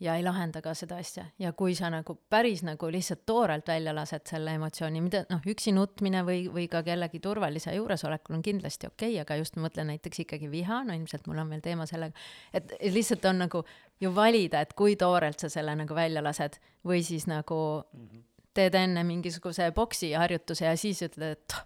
ja 0.00 0.14
ei 0.18 0.24
lahenda 0.24 0.60
ka 0.62 0.74
seda 0.76 0.98
asja 1.00 1.24
ja 1.40 1.52
kui 1.56 1.74
sa 1.76 1.88
nagu 1.92 2.18
päris 2.30 2.62
nagu 2.66 2.88
lihtsalt 2.92 3.22
toorelt 3.26 3.68
välja 3.68 3.94
lased 3.96 4.26
selle 4.28 4.52
emotsiooni, 4.58 5.00
mida 5.00 5.22
noh, 5.30 5.40
üksi 5.48 5.72
nutmine 5.72 6.20
või, 6.26 6.42
või 6.52 6.66
ka 6.72 6.82
kellegi 6.86 7.20
turvalise 7.24 7.72
juuresolekul 7.76 8.36
on 8.36 8.44
kindlasti 8.44 8.90
okei 8.90 9.14
okay,, 9.14 9.22
aga 9.24 9.40
just 9.40 9.56
mõtlen 9.60 9.88
näiteks 9.92 10.20
ikkagi 10.26 10.50
viha, 10.52 10.82
no 10.84 10.96
ilmselt 10.96 11.26
mul 11.30 11.40
on 11.40 11.54
veel 11.54 11.64
teema 11.64 11.88
sellega, 11.88 12.26
et 12.52 12.76
lihtsalt 12.92 13.24
on 13.32 13.44
nagu 13.46 13.64
ju 14.00 14.12
valida, 14.14 14.60
et 14.60 14.76
kui 14.76 14.98
toorelt 15.00 15.40
sa 15.40 15.52
selle 15.52 15.76
nagu 15.78 15.96
välja 15.96 16.24
lased 16.24 16.60
või 16.84 17.02
siis 17.06 17.26
nagu 17.30 17.58
mm 17.80 18.06
-hmm. 18.06 18.24
teed 18.54 18.74
enne 18.74 19.04
mingisuguse 19.04 19.72
boksiharjutuse 19.72 20.64
ja 20.64 20.76
siis 20.76 21.02
ütled, 21.02 21.38
et 21.38 21.56
oh, 21.56 21.64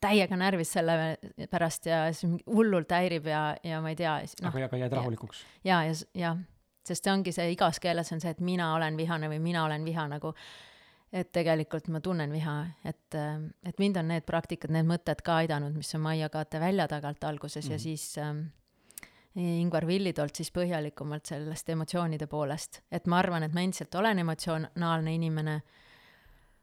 täiega 0.00 0.36
närvis 0.36 0.72
selle 0.72 1.16
pärast 1.50 1.86
ja 1.86 2.12
siis 2.12 2.42
hullult 2.46 2.92
häirib 2.92 3.26
ja, 3.26 3.56
ja 3.64 3.80
ma 3.80 3.88
ei 3.88 3.96
tea 3.96 4.20
no,. 4.42 4.48
aga, 4.48 4.64
aga 4.64 4.76
jääd 4.76 4.92
rahulikuks. 4.92 5.44
ja, 5.64 5.84
ja, 5.84 5.92
ja, 6.14 6.20
ja 6.28 6.36
sest 6.90 7.06
see 7.06 7.14
ongi 7.14 7.34
see 7.34 7.54
igas 7.54 7.80
keeles 7.82 8.12
on 8.12 8.20
see, 8.22 8.34
et 8.34 8.42
mina 8.44 8.74
olen 8.74 8.98
vihane 8.98 9.30
või 9.30 9.40
mina 9.42 9.64
olen 9.64 9.86
viha 9.86 10.06
nagu, 10.10 10.34
et 11.12 11.32
tegelikult 11.34 11.90
ma 11.90 12.00
tunnen 12.04 12.30
viha, 12.32 12.56
et, 12.86 13.18
et 13.66 13.82
mind 13.82 13.98
on 14.02 14.10
need 14.12 14.26
praktikad, 14.26 14.72
need 14.74 14.88
mõtted 14.90 15.22
ka 15.26 15.40
aidanud, 15.42 15.74
mis 15.78 15.94
on 15.98 16.04
Maia 16.06 16.30
Kate 16.30 16.60
välja 16.62 16.88
tagant 16.88 17.24
alguses 17.24 17.64
mm 17.64 17.68
-hmm. 17.68 17.72
ja 17.72 17.78
mhm. 17.78 17.82
siis 17.82 18.18
ähm, 18.18 18.48
Ingvar 19.36 19.86
Villitolt 19.86 20.36
siis 20.36 20.50
põhjalikumalt 20.50 21.26
sellest 21.26 21.68
emotsioonide 21.68 22.26
poolest, 22.26 22.80
et 22.90 23.06
ma 23.06 23.18
arvan, 23.18 23.42
et 23.42 23.52
ma 23.54 23.62
endiselt 23.62 23.94
olen 23.94 24.18
emotsionaalne 24.18 25.14
inimene, 25.14 25.60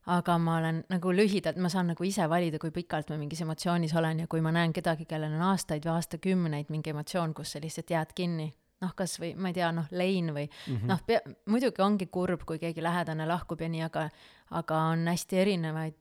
aga 0.05 0.37
ma 0.37 0.57
olen 0.57 0.83
nagu 0.89 1.11
lühidalt, 1.11 1.57
ma 1.57 1.69
saan 1.69 1.87
nagu 1.93 2.03
ise 2.03 2.29
valida, 2.29 2.59
kui 2.59 2.71
pikalt 2.71 3.09
ma 3.09 3.17
mingis 3.17 3.41
emotsioonis 3.41 3.95
olen 3.95 4.19
ja 4.19 4.27
kui 4.27 4.41
ma 4.41 4.51
näen 4.51 4.73
kedagi, 4.73 5.05
kellel 5.05 5.33
on 5.33 5.41
aastaid 5.41 5.85
või 5.85 5.95
aastakümneid 5.95 6.69
mingi 6.69 6.89
emotsioon, 6.89 7.33
kus 7.33 7.51
sa 7.55 7.63
lihtsalt 7.63 7.89
jääd 7.89 8.11
kinni, 8.15 8.53
noh, 8.81 8.93
kas 8.95 9.17
või 9.21 9.33
ma 9.35 9.51
ei 9.51 9.57
tea, 9.57 9.71
noh, 9.75 9.87
lein 9.91 10.33
või 10.33 10.47
mm 10.47 10.75
-hmm. 10.75 10.87
noh, 10.91 11.39
muidugi 11.49 11.81
ongi 11.81 12.05
kurb, 12.05 12.43
kui 12.45 12.59
keegi 12.59 12.83
lähedane 12.83 13.25
lahkub 13.27 13.61
ja 13.61 13.69
nii, 13.69 13.81
aga, 13.81 14.09
aga 14.51 14.81
on 14.91 15.07
hästi 15.07 15.37
erinevaid 15.37 15.95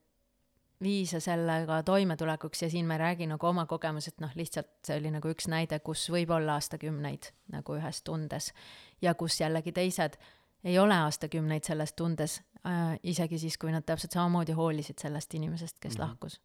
viise 0.83 1.19
sellega 1.19 1.83
toimetulekuks 1.83 2.61
ja 2.61 2.69
siin 2.69 2.85
ma 2.85 2.93
ei 2.93 2.99
räägi 2.99 3.27
nagu 3.27 3.47
oma 3.47 3.65
kogemusest, 3.65 4.19
noh, 4.21 4.31
lihtsalt 4.35 4.69
see 4.85 4.97
oli 4.99 5.11
nagu 5.11 5.29
üks 5.33 5.47
näide, 5.49 5.79
kus 5.79 6.05
võib 6.13 6.29
olla 6.35 6.59
aastakümneid 6.59 7.31
nagu 7.53 7.77
ühes 7.79 8.03
tundes 8.03 8.51
ja 9.01 9.15
kus 9.17 9.39
jällegi 9.41 9.71
teised 9.71 10.19
ei 10.63 10.79
ole 10.79 10.93
aastakümneid 10.93 11.63
selles 11.63 11.93
tundes 11.93 12.41
äh,, 12.65 12.99
isegi 13.03 13.39
siis, 13.39 13.57
kui 13.57 13.71
nad 13.71 13.85
täpselt 13.85 14.11
samamoodi 14.11 14.53
hoolisid 14.57 14.99
sellest 15.01 15.33
inimesest, 15.33 15.79
kes 15.79 15.97
mm 15.97 16.03
-hmm. 16.03 16.07
lahkus. 16.07 16.41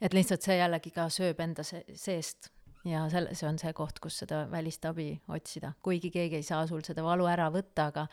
et 0.00 0.12
lihtsalt 0.12 0.42
see 0.42 0.58
jällegi 0.58 0.90
ka 0.90 1.08
sööb 1.08 1.40
enda 1.40 1.62
se 1.62 1.84
seest 1.94 2.50
ja 2.88 3.04
selle, 3.12 3.34
see 3.38 3.48
on 3.48 3.58
see 3.60 3.72
koht, 3.76 4.00
kus 4.02 4.20
seda 4.24 4.44
välist 4.50 4.84
abi 4.88 5.12
otsida, 5.28 5.72
kuigi 5.82 6.10
keegi 6.14 6.40
ei 6.40 6.46
saa 6.46 6.66
sul 6.66 6.84
seda 6.86 7.04
valu 7.06 7.28
ära 7.30 7.48
võtta, 7.54 7.88
aga 7.92 8.06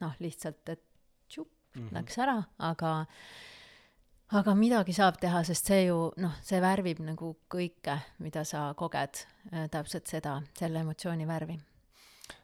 noh, 0.00 0.16
lihtsalt, 0.22 0.62
et 0.68 0.82
tšup 1.28 1.48
mm, 1.48 1.80
-hmm. 1.82 1.94
läks 1.98 2.18
ära, 2.18 2.42
aga 2.58 2.92
aga 4.38 4.54
midagi 4.54 4.94
saab 4.94 5.18
teha, 5.20 5.42
sest 5.46 5.70
see 5.72 5.86
ju 5.88 6.10
noh, 6.22 6.36
see 6.46 6.60
värvib 6.62 7.00
nagu 7.02 7.32
kõike, 7.50 7.96
mida 8.22 8.44
sa 8.46 8.70
koged, 8.78 9.24
äh, 9.52 9.66
täpselt 9.72 10.06
seda, 10.10 10.40
selle 10.58 10.84
emotsiooni 10.84 11.26
värvi. 11.26 11.58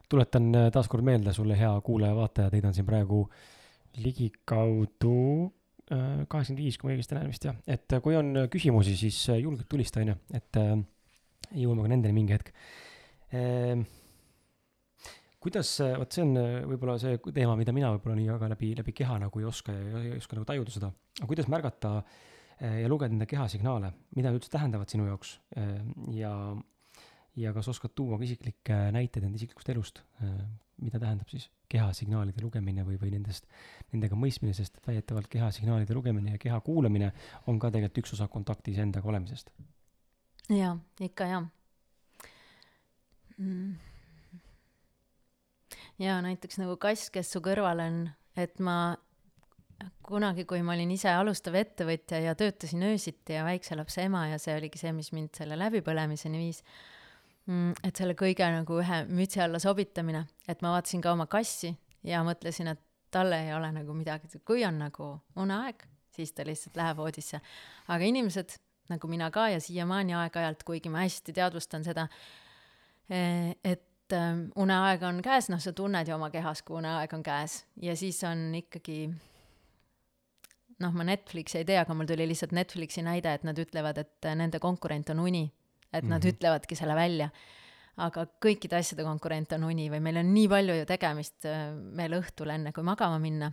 tuletan 0.09 0.55
äh, 0.55 0.71
taaskord 0.73 1.05
meelde 1.05 1.33
sulle, 1.33 1.59
hea 1.59 1.73
kuulaja-vaataja, 1.81 2.51
teid 2.51 2.65
on 2.65 2.75
siin 2.75 2.87
praegu 2.87 3.29
ligikaudu 4.03 5.21
äh, 5.93 6.27
kaheksakümmend 6.29 6.63
viis, 6.63 6.79
kui 6.79 6.91
ma 6.91 6.97
õigesti 6.97 7.19
näen 7.19 7.31
vist 7.31 7.45
jah, 7.45 7.57
et 7.67 7.99
kui 8.03 8.17
on 8.17 8.47
küsimusi, 8.51 8.97
siis 8.97 9.23
julgelt 9.41 9.69
tulista, 9.69 10.03
onju, 10.03 10.19
et 10.35 10.61
jõuame 11.55 11.87
ka 11.87 11.93
nendeni 11.93 12.17
mingi 12.17 12.37
hetk. 12.37 12.53
Ehm,. 13.35 13.87
kuidas, 15.43 15.77
vot 15.99 16.15
see 16.15 16.25
on 16.25 16.39
äh, 16.41 16.55
võib-olla 16.67 16.97
see 16.99 17.19
teema, 17.31 17.57
mida 17.59 17.75
mina 17.75 17.93
võib-olla 17.95 18.17
nii 18.19 18.31
väga 18.33 18.49
läbi, 18.55 18.73
läbi 18.79 18.95
keha 18.97 19.19
nagu 19.23 19.43
ei 19.43 19.47
oska 19.47 19.75
ja 19.75 20.01
ei 20.03 20.17
oska 20.17 20.39
nagu 20.39 20.47
tajuda 20.49 20.75
seda, 20.75 20.91
aga 21.21 21.29
kuidas 21.31 21.51
märgata 21.53 21.93
äh, 22.01 22.81
ja 22.83 22.91
lugeda 22.91 23.15
enda 23.15 23.29
keha 23.31 23.47
signaale, 23.51 23.93
mida 24.17 24.31
nad 24.31 24.41
üldse 24.41 24.51
tähendavad 24.51 24.91
sinu 24.91 25.07
jaoks? 25.07 25.37
Ehm, 25.59 25.93
ja, 26.15 26.33
ja 27.39 27.55
kas 27.55 27.71
oskad 27.75 27.95
tuua 27.99 28.19
ka 28.19 28.27
isiklikke 28.27 28.81
näiteid 28.97 29.29
enda 29.29 29.39
isiklikust 29.39 29.71
elust, 29.75 30.03
äh, 30.23 30.35
mida 30.83 30.99
tähendab 31.03 31.31
siis 31.33 31.47
kehasignaalide 31.73 32.43
lugemine 32.43 32.85
või, 32.87 32.99
või 33.01 33.15
nendest, 33.15 33.47
nendega 33.95 34.19
mõistmine, 34.19 34.55
sest 34.55 34.83
väidetavalt 34.87 35.31
kehasignaalide 35.33 35.95
lugemine 35.97 36.35
ja 36.35 36.43
keha 36.43 36.59
kuulamine 36.67 37.13
on 37.47 37.59
ka 37.63 37.71
tegelikult 37.71 38.05
üks 38.05 38.19
osa 38.19 38.29
kontaktis 38.31 38.83
endaga 38.83 39.09
olemisest 39.11 39.55
jaa, 40.51 40.77
ikka 41.01 41.27
jaa 41.31 41.43
mm.. 43.39 43.75
jaa, 45.99 46.21
näiteks 46.23 46.61
nagu 46.63 46.77
kass, 46.81 47.11
kes 47.15 47.33
su 47.33 47.43
kõrval 47.45 47.83
on, 47.87 47.99
et 48.39 48.61
ma 48.63 48.97
kunagi, 50.07 50.47
kui 50.49 50.63
ma 50.65 50.75
olin 50.77 50.93
ise 50.95 51.11
alustav 51.13 51.57
ettevõtja 51.59 52.21
ja 52.23 52.35
töötasin 52.39 52.85
öösiti 52.89 53.37
ja 53.37 53.45
väikse 53.47 53.77
lapse 53.77 54.05
ema 54.07 54.27
ja 54.31 54.39
see 54.41 54.57
oligi 54.57 54.81
see, 54.81 54.93
mis 54.97 55.13
mind 55.17 55.35
selle 55.37 55.59
läbipõlemiseni 55.61 56.41
viis, 56.41 56.63
mm, 57.49 57.75
et 57.85 57.99
selle 57.99 58.17
kõige 58.19 58.49
nagu 58.53 58.81
ühe 58.81 59.03
mütsi 59.11 59.43
alla 59.45 59.61
sobitamine, 59.63 60.25
et 60.49 60.63
ma 60.65 60.73
vaatasin 60.77 61.05
ka 61.05 61.13
oma 61.17 61.29
kassi 61.31 61.75
ja 62.07 62.23
mõtlesin, 62.27 62.73
et 62.73 62.83
talle 63.13 63.43
ei 63.47 63.53
ole 63.57 63.71
nagu 63.75 63.95
midagi, 63.97 64.41
kui 64.45 64.65
on 64.67 64.81
nagu 64.81 65.11
uneaeg, 65.43 65.85
siis 66.17 66.33
ta 66.33 66.47
lihtsalt 66.47 66.77
läheb 66.79 66.97
voodisse. 67.01 67.41
aga 67.89 68.05
inimesed, 68.05 68.57
nagu 68.89 69.09
mina 69.09 69.31
ka 69.31 69.49
ja 69.49 69.61
siiamaani 69.61 70.15
aeg-ajalt, 70.15 70.65
kuigi 70.65 70.93
ma 70.93 71.05
hästi 71.05 71.33
teadvustan 71.37 71.85
seda, 71.85 72.09
eh, 73.11 73.55
et 73.65 74.13
ähm, 74.13 74.49
uneaeg 74.57 75.03
on 75.03 75.23
käes, 75.23 75.51
noh, 75.53 75.63
sa 75.63 75.73
tunned 75.73 76.09
ju 76.09 76.15
oma 76.15 76.31
kehas, 76.31 76.63
kui 76.63 76.79
uneaeg 76.79 77.15
on 77.15 77.23
käes 77.27 77.65
ja 77.83 77.97
siis 77.97 78.23
on 78.25 78.49
ikkagi 78.55 79.01
noh, 80.83 80.95
ma 80.97 81.07
Netflixi 81.07 81.61
ei 81.61 81.69
tea, 81.69 81.83
aga 81.85 81.97
mul 81.97 82.09
tuli 82.09 82.27
lihtsalt 82.29 82.55
Netflixi 82.57 83.05
näide, 83.07 83.33
et 83.37 83.45
nad 83.47 83.59
ütlevad, 83.61 84.01
et 84.03 84.29
nende 84.39 84.61
konkurent 84.63 85.13
on 85.15 85.23
uni. 85.25 85.53
et 85.93 86.03
mm 86.03 86.09
-hmm. 86.09 86.11
nad 86.11 86.25
ütlevadki 86.25 86.77
selle 86.77 86.95
välja. 86.95 87.31
aga 87.97 88.27
kõikide 88.45 88.77
asjade 88.77 89.05
konkurent 89.05 89.53
on 89.53 89.65
uni 89.65 89.89
või 89.91 90.01
meil 90.01 90.17
on 90.17 90.35
nii 90.35 90.49
palju 90.49 90.75
ju 90.75 90.85
tegemist 90.85 91.45
veel 91.97 92.13
äh, 92.13 92.19
õhtul, 92.19 92.51
enne 92.51 92.73
kui 92.73 92.83
magama 92.83 93.19
minna. 93.19 93.53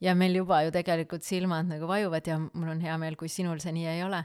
ja 0.00 0.14
meil 0.14 0.36
juba 0.36 0.62
ju 0.62 0.70
tegelikult 0.70 1.22
silmad 1.22 1.66
nagu 1.66 1.86
vajuvad 1.86 2.26
ja 2.26 2.38
mul 2.38 2.68
on 2.68 2.80
hea 2.80 2.98
meel, 2.98 3.16
kui 3.16 3.28
sinul 3.28 3.58
see 3.58 3.72
nii 3.72 3.86
ei 3.86 4.02
ole, 4.02 4.24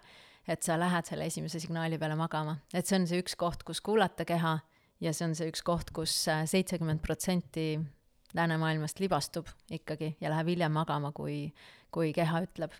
et 0.49 0.65
sa 0.65 0.79
lähed 0.79 1.05
selle 1.05 1.29
esimese 1.29 1.61
signaali 1.61 1.99
peale 2.01 2.17
magama. 2.17 2.57
et 2.73 2.87
see 2.87 2.97
on 2.99 3.07
see 3.07 3.21
üks 3.21 3.37
koht, 3.37 3.63
kus 3.67 3.81
kuulata 3.85 4.25
keha 4.25 4.57
ja 4.99 5.13
see 5.13 5.29
on 5.29 5.35
see 5.37 5.49
üks 5.51 5.63
koht 5.65 5.91
kus, 5.93 6.13
kus 6.15 6.27
äh, 6.33 6.43
seitsekümmend 6.49 7.03
protsenti 7.05 7.79
läänemaailmast 8.33 8.99
libastub 8.99 9.47
ikkagi 9.71 10.15
ja 10.21 10.29
läheb 10.29 10.53
hiljem 10.53 10.73
magama, 10.75 11.11
kui 11.11 11.49
kui 11.91 12.13
keha 12.13 12.43
ütleb. 12.45 12.73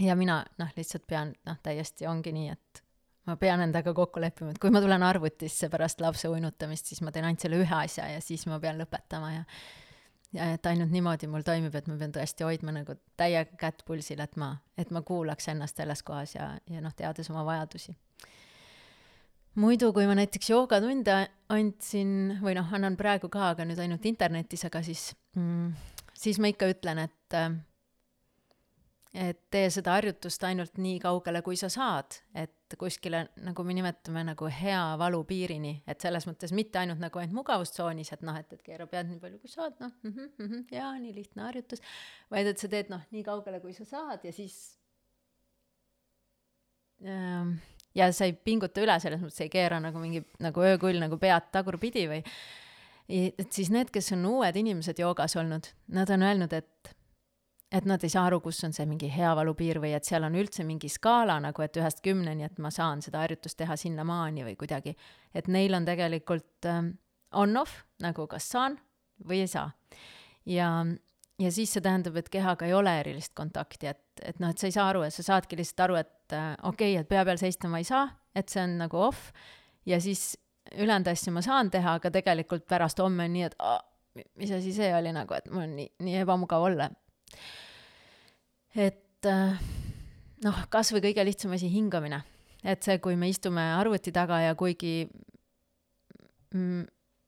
ja 0.00 0.16
mina 0.16 0.44
noh, 0.58 0.72
lihtsalt 0.76 1.06
pean 1.06 1.34
noh, 1.46 1.58
täiesti 1.62 2.06
ongi 2.06 2.32
nii, 2.34 2.50
et 2.50 2.82
ma 3.26 3.36
pean 3.40 3.62
endaga 3.64 3.94
kokku 3.94 4.20
leppima, 4.20 4.50
et 4.50 4.60
kui 4.62 4.70
ma 4.74 4.82
tulen 4.82 5.02
arvutisse 5.02 5.68
pärast 5.70 6.00
lapse 6.00 6.28
uinutamist, 6.28 6.86
siis 6.86 7.02
ma 7.02 7.12
teen 7.12 7.24
ainult 7.24 7.42
selle 7.42 7.62
ühe 7.62 7.76
asja 7.78 8.08
ja 8.12 8.20
siis 8.20 8.46
ma 8.50 8.60
pean 8.60 8.78
lõpetama 8.80 9.32
ja 9.32 9.42
ja 9.42 9.48
et 10.34 10.66
ainult 10.66 10.90
niimoodi 10.90 11.28
mul 11.30 11.44
toimib, 11.46 11.74
et 11.74 11.88
ma 11.90 11.98
pean 12.00 12.14
tõesti 12.14 12.46
hoidma 12.46 12.74
nagu 12.74 12.96
täiega 13.20 13.56
kätt 13.60 13.84
pulsil, 13.86 14.20
et 14.24 14.36
ma, 14.40 14.54
et 14.78 14.90
ma 14.94 15.02
kuulaks 15.06 15.48
ennast 15.52 15.78
selles 15.80 16.02
kohas 16.02 16.34
ja, 16.34 16.50
ja 16.70 16.82
noh, 16.84 16.94
teades 16.96 17.30
oma 17.30 17.44
vajadusi. 17.46 17.94
muidu, 19.54 19.92
kui 19.94 20.06
ma 20.10 20.16
näiteks 20.18 20.50
joogatunde 20.50 21.18
andsin 21.54 22.38
või 22.42 22.56
noh, 22.58 22.72
annan 22.74 22.96
praegu 22.98 23.30
ka, 23.30 23.52
aga 23.54 23.66
nüüd 23.68 23.78
ainult 23.78 24.06
internetis, 24.10 24.64
aga 24.66 24.82
siis 24.82 25.12
mm, 25.36 25.70
siis 26.18 26.40
ma 26.40 26.50
ikka 26.50 26.68
ütlen, 26.72 27.04
et 27.06 27.38
et 29.14 29.38
tee 29.54 29.68
seda 29.70 29.94
harjutust 29.94 30.42
ainult 30.48 30.78
nii 30.82 30.96
kaugele, 31.02 31.38
kui 31.46 31.56
sa 31.58 31.68
saad, 31.70 32.16
et 32.34 32.74
kuskile, 32.78 33.20
nagu 33.46 33.64
me 33.66 33.76
nimetame, 33.76 34.24
nagu 34.26 34.48
hea 34.50 34.80
valupiirini, 34.98 35.74
et 35.86 36.02
selles 36.02 36.26
mõttes 36.26 36.50
mitte 36.56 36.80
ainult 36.80 36.98
nagu 37.02 37.20
ainult 37.22 37.38
mugavustsoonis, 37.38 38.10
et 38.16 38.24
noh, 38.26 38.38
et, 38.40 38.56
et 38.56 38.64
keera 38.66 38.88
pead 38.90 39.06
nii 39.12 39.20
palju, 39.22 39.38
kui 39.38 39.52
saad, 39.52 39.76
noh 39.80 39.92
mm 40.02 40.10
-hmm, 40.10 40.32
mm 40.38 40.48
-hmm, 40.48 40.64
jaa, 40.74 40.90
nii 40.98 41.14
lihtne 41.14 41.46
harjutus, 41.46 41.84
vaid 42.30 42.50
et 42.50 42.58
sa 42.58 42.68
teed 42.68 42.90
noh, 42.90 43.06
nii 43.10 43.22
kaugele, 43.22 43.60
kui 43.60 43.72
sa 43.72 43.84
saad 43.84 44.24
ja 44.24 44.32
siis 44.32 44.78
ähm, 47.06 47.54
ja 47.94 48.12
sa 48.12 48.24
ei 48.24 48.32
pinguta 48.32 48.82
üle, 48.82 48.98
selles 49.00 49.20
mõttes 49.20 49.40
ei 49.40 49.48
keera 49.48 49.80
nagu 49.80 49.98
mingi 49.98 50.24
nagu 50.42 50.60
öökull 50.60 50.98
nagu 50.98 51.18
pead 51.22 51.52
tagurpidi 51.52 52.08
või 52.10 52.22
et 53.08 53.52
siis 53.52 53.70
need, 53.70 53.90
kes 53.90 54.12
on 54.12 54.26
uued 54.26 54.56
inimesed 54.56 54.98
joogas 54.98 55.36
olnud, 55.36 55.66
nad 55.88 56.10
on 56.10 56.22
öelnud, 56.22 56.52
et 56.52 56.96
et 57.74 57.86
nad 57.88 58.02
ei 58.04 58.12
saa 58.12 58.28
aru, 58.28 58.38
kus 58.44 58.60
on 58.66 58.74
see 58.76 58.86
mingi 58.86 59.08
hea 59.10 59.32
valupiir 59.36 59.80
või 59.82 59.94
et 59.96 60.06
seal 60.06 60.26
on 60.26 60.36
üldse 60.38 60.66
mingi 60.66 60.90
skaala 60.92 61.40
nagu, 61.42 61.62
et 61.64 61.76
ühest 61.80 62.02
kümneni, 62.04 62.46
et 62.46 62.60
ma 62.62 62.70
saan 62.74 63.02
seda 63.02 63.24
harjutust 63.24 63.58
teha 63.58 63.76
sinnamaani 63.80 64.44
või 64.46 64.54
kuidagi. 64.60 64.94
et 65.34 65.48
neil 65.48 65.74
on 65.74 65.84
tegelikult 65.84 66.68
ähm, 66.70 66.94
on-off 67.32 67.82
nagu 68.02 68.26
kas 68.30 68.46
saan 68.50 68.78
või 69.26 69.42
ei 69.44 69.50
saa. 69.50 69.70
ja, 70.46 70.68
ja 71.38 71.50
siis 71.52 71.72
see 71.74 71.82
tähendab, 71.82 72.16
et 72.16 72.30
kehaga 72.30 72.66
ei 72.66 72.74
ole 72.74 72.94
erilist 73.00 73.34
kontakti, 73.34 73.90
et, 73.90 74.04
et 74.22 74.38
noh, 74.40 74.54
et 74.54 74.58
sa 74.58 74.70
ei 74.70 74.76
saa 74.76 74.88
aru, 74.92 75.02
et 75.02 75.14
sa 75.14 75.26
saadki 75.26 75.58
lihtsalt 75.58 75.86
aru, 75.88 75.98
et 76.04 76.36
äh, 76.36 76.54
okei 76.62 76.94
okay,, 76.94 77.02
et 77.02 77.08
pea 77.10 77.24
peal 77.24 77.40
seista 77.42 77.68
ma 77.68 77.82
ei 77.82 77.88
saa, 77.88 78.06
et 78.34 78.48
see 78.48 78.62
on 78.62 78.78
nagu 78.84 79.02
off 79.08 79.32
ja 79.86 80.00
siis 80.00 80.34
ülejäänud 80.74 81.10
asju 81.10 81.32
ma 81.34 81.42
saan 81.44 81.70
teha, 81.70 81.98
aga 81.98 82.10
tegelikult 82.10 82.66
pärast 82.70 83.02
homme 83.02 83.26
on 83.26 83.34
nii, 83.34 83.50
et 83.50 83.58
mis 84.38 84.52
asi 84.54 84.72
see 84.74 84.90
oli 84.94 85.12
nagu, 85.14 85.34
et 85.34 85.50
mul 85.50 85.66
on 85.66 85.74
nii, 85.78 85.90
nii 86.06 86.20
ebamugav 86.22 86.70
olla. 86.70 86.88
Et 88.74 89.28
äh, 89.30 89.60
noh, 90.44 90.62
kasvõi 90.72 91.02
kõige 91.08 91.24
lihtsam 91.26 91.54
asi, 91.56 91.70
hingamine. 91.72 92.22
et 92.64 92.82
see, 92.82 92.98
kui 92.98 93.16
me 93.16 93.28
istume 93.28 93.62
arvuti 93.76 94.12
taga 94.12 94.40
ja 94.40 94.54
kuigi 94.54 95.08
mm, 96.54 96.84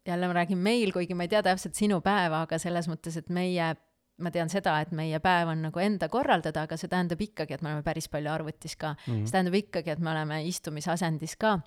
jälle 0.07 0.29
ma 0.29 0.39
räägin 0.39 0.59
meil, 0.59 0.93
kuigi 0.93 1.15
ma 1.15 1.27
ei 1.27 1.33
tea 1.33 1.43
täpselt 1.45 1.75
sinu 1.77 2.01
päeva, 2.01 2.45
aga 2.47 2.59
selles 2.59 2.89
mõttes, 2.89 3.19
et 3.21 3.29
meie, 3.29 3.75
ma 4.23 4.33
tean 4.33 4.49
seda, 4.49 4.79
et 4.81 4.95
meie 4.97 5.21
päev 5.21 5.51
on 5.53 5.67
nagu 5.69 5.83
enda 5.83 6.09
korraldada, 6.09 6.65
aga 6.65 6.79
see 6.81 6.89
tähendab 6.89 7.21
ikkagi, 7.21 7.57
et 7.57 7.63
me 7.63 7.73
oleme 7.73 7.85
päris 7.85 8.09
palju 8.09 8.33
arvutis 8.33 8.77
ka 8.77 8.95
mm. 8.95 9.13
-hmm. 9.13 9.27
see 9.27 9.37
tähendab 9.37 9.59
ikkagi, 9.61 9.91
et 9.91 10.01
me 10.01 10.11
oleme 10.11 10.45
istumisasendis 10.47 11.37
ka 11.37 11.59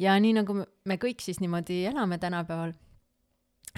ja 0.00 0.16
nii 0.20 0.32
nagu 0.40 0.56
me 0.60 0.96
kõik 1.00 1.22
siis 1.24 1.40
niimoodi 1.40 1.84
elame 1.90 2.18
tänapäeval, 2.18 2.72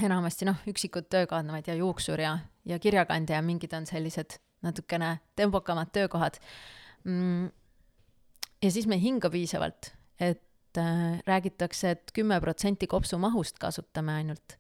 enamasti 0.02 0.48
noh, 0.48 0.60
üksikud 0.68 1.08
töökohad, 1.10 1.48
ma 1.48 1.60
ei 1.60 1.66
tea, 1.66 1.74
juuksur 1.80 2.20
ja, 2.20 2.38
ja 2.64 2.78
kirjakandja 2.78 3.36
ja 3.36 3.42
mingid 3.42 3.72
on 3.76 3.86
sellised 3.86 4.38
natukene 4.62 5.16
tempokamad 5.36 5.92
töökohad 5.92 6.38
mm,. 7.04 7.50
ja 8.62 8.70
siis 8.70 8.86
me 8.86 8.98
ei 8.98 9.04
hinga 9.06 9.30
piisavalt, 9.30 9.92
et 10.20 10.78
äh, 10.78 11.22
räägitakse 11.26 11.90
et, 11.90 12.04
et 12.06 12.14
kümme 12.20 12.40
protsenti 12.40 12.86
kopsumahust 12.86 13.58
kasutame 13.62 14.12
ainult. 14.20 14.58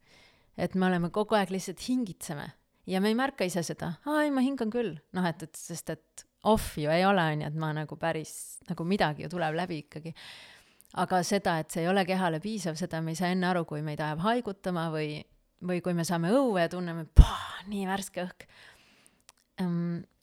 et 0.56 0.74
me 0.74 0.86
oleme 0.86 1.10
kogu 1.10 1.34
aeg 1.38 1.50
lihtsalt 1.50 1.80
hingitseme 1.88 2.50
ja 2.86 3.00
me 3.00 3.08
ei 3.08 3.18
märka 3.18 3.44
ise 3.44 3.62
seda, 3.62 3.94
aa 4.06 4.24
ei, 4.26 4.30
ma 4.30 4.44
hingan 4.44 4.70
küll, 4.70 4.96
noh 5.12 5.28
et, 5.28 5.42
et 5.42 5.56
sest 5.56 5.90
et 5.90 6.26
off 6.44 6.74
ju 6.78 6.90
ei 6.90 7.04
ole, 7.06 7.22
on 7.22 7.44
ju, 7.44 7.52
et 7.52 7.58
ma 7.58 7.70
nagu 7.76 7.96
päris, 7.96 8.58
nagu 8.68 8.84
midagi 8.84 9.22
ju 9.22 9.30
tuleb 9.30 9.54
läbi 9.54 9.84
ikkagi 9.84 10.14
aga 11.00 11.22
seda, 11.24 11.56
et 11.62 11.72
see 11.72 11.84
ei 11.84 11.90
ole 11.90 12.04
kehale 12.08 12.40
piisav, 12.42 12.76
seda 12.78 13.00
me 13.04 13.14
ei 13.14 13.18
saa 13.18 13.32
enne 13.32 13.48
aru, 13.48 13.64
kui 13.68 13.82
meid 13.84 14.00
ajab 14.02 14.22
haigutama 14.26 14.88
või, 14.92 15.22
või 15.64 15.80
kui 15.84 15.96
me 15.96 16.04
saame 16.08 16.32
õue 16.36 16.66
ja 16.66 16.72
tunneme, 16.72 17.06
nii 17.72 17.86
värske 17.88 18.26
õhk. 18.26 18.46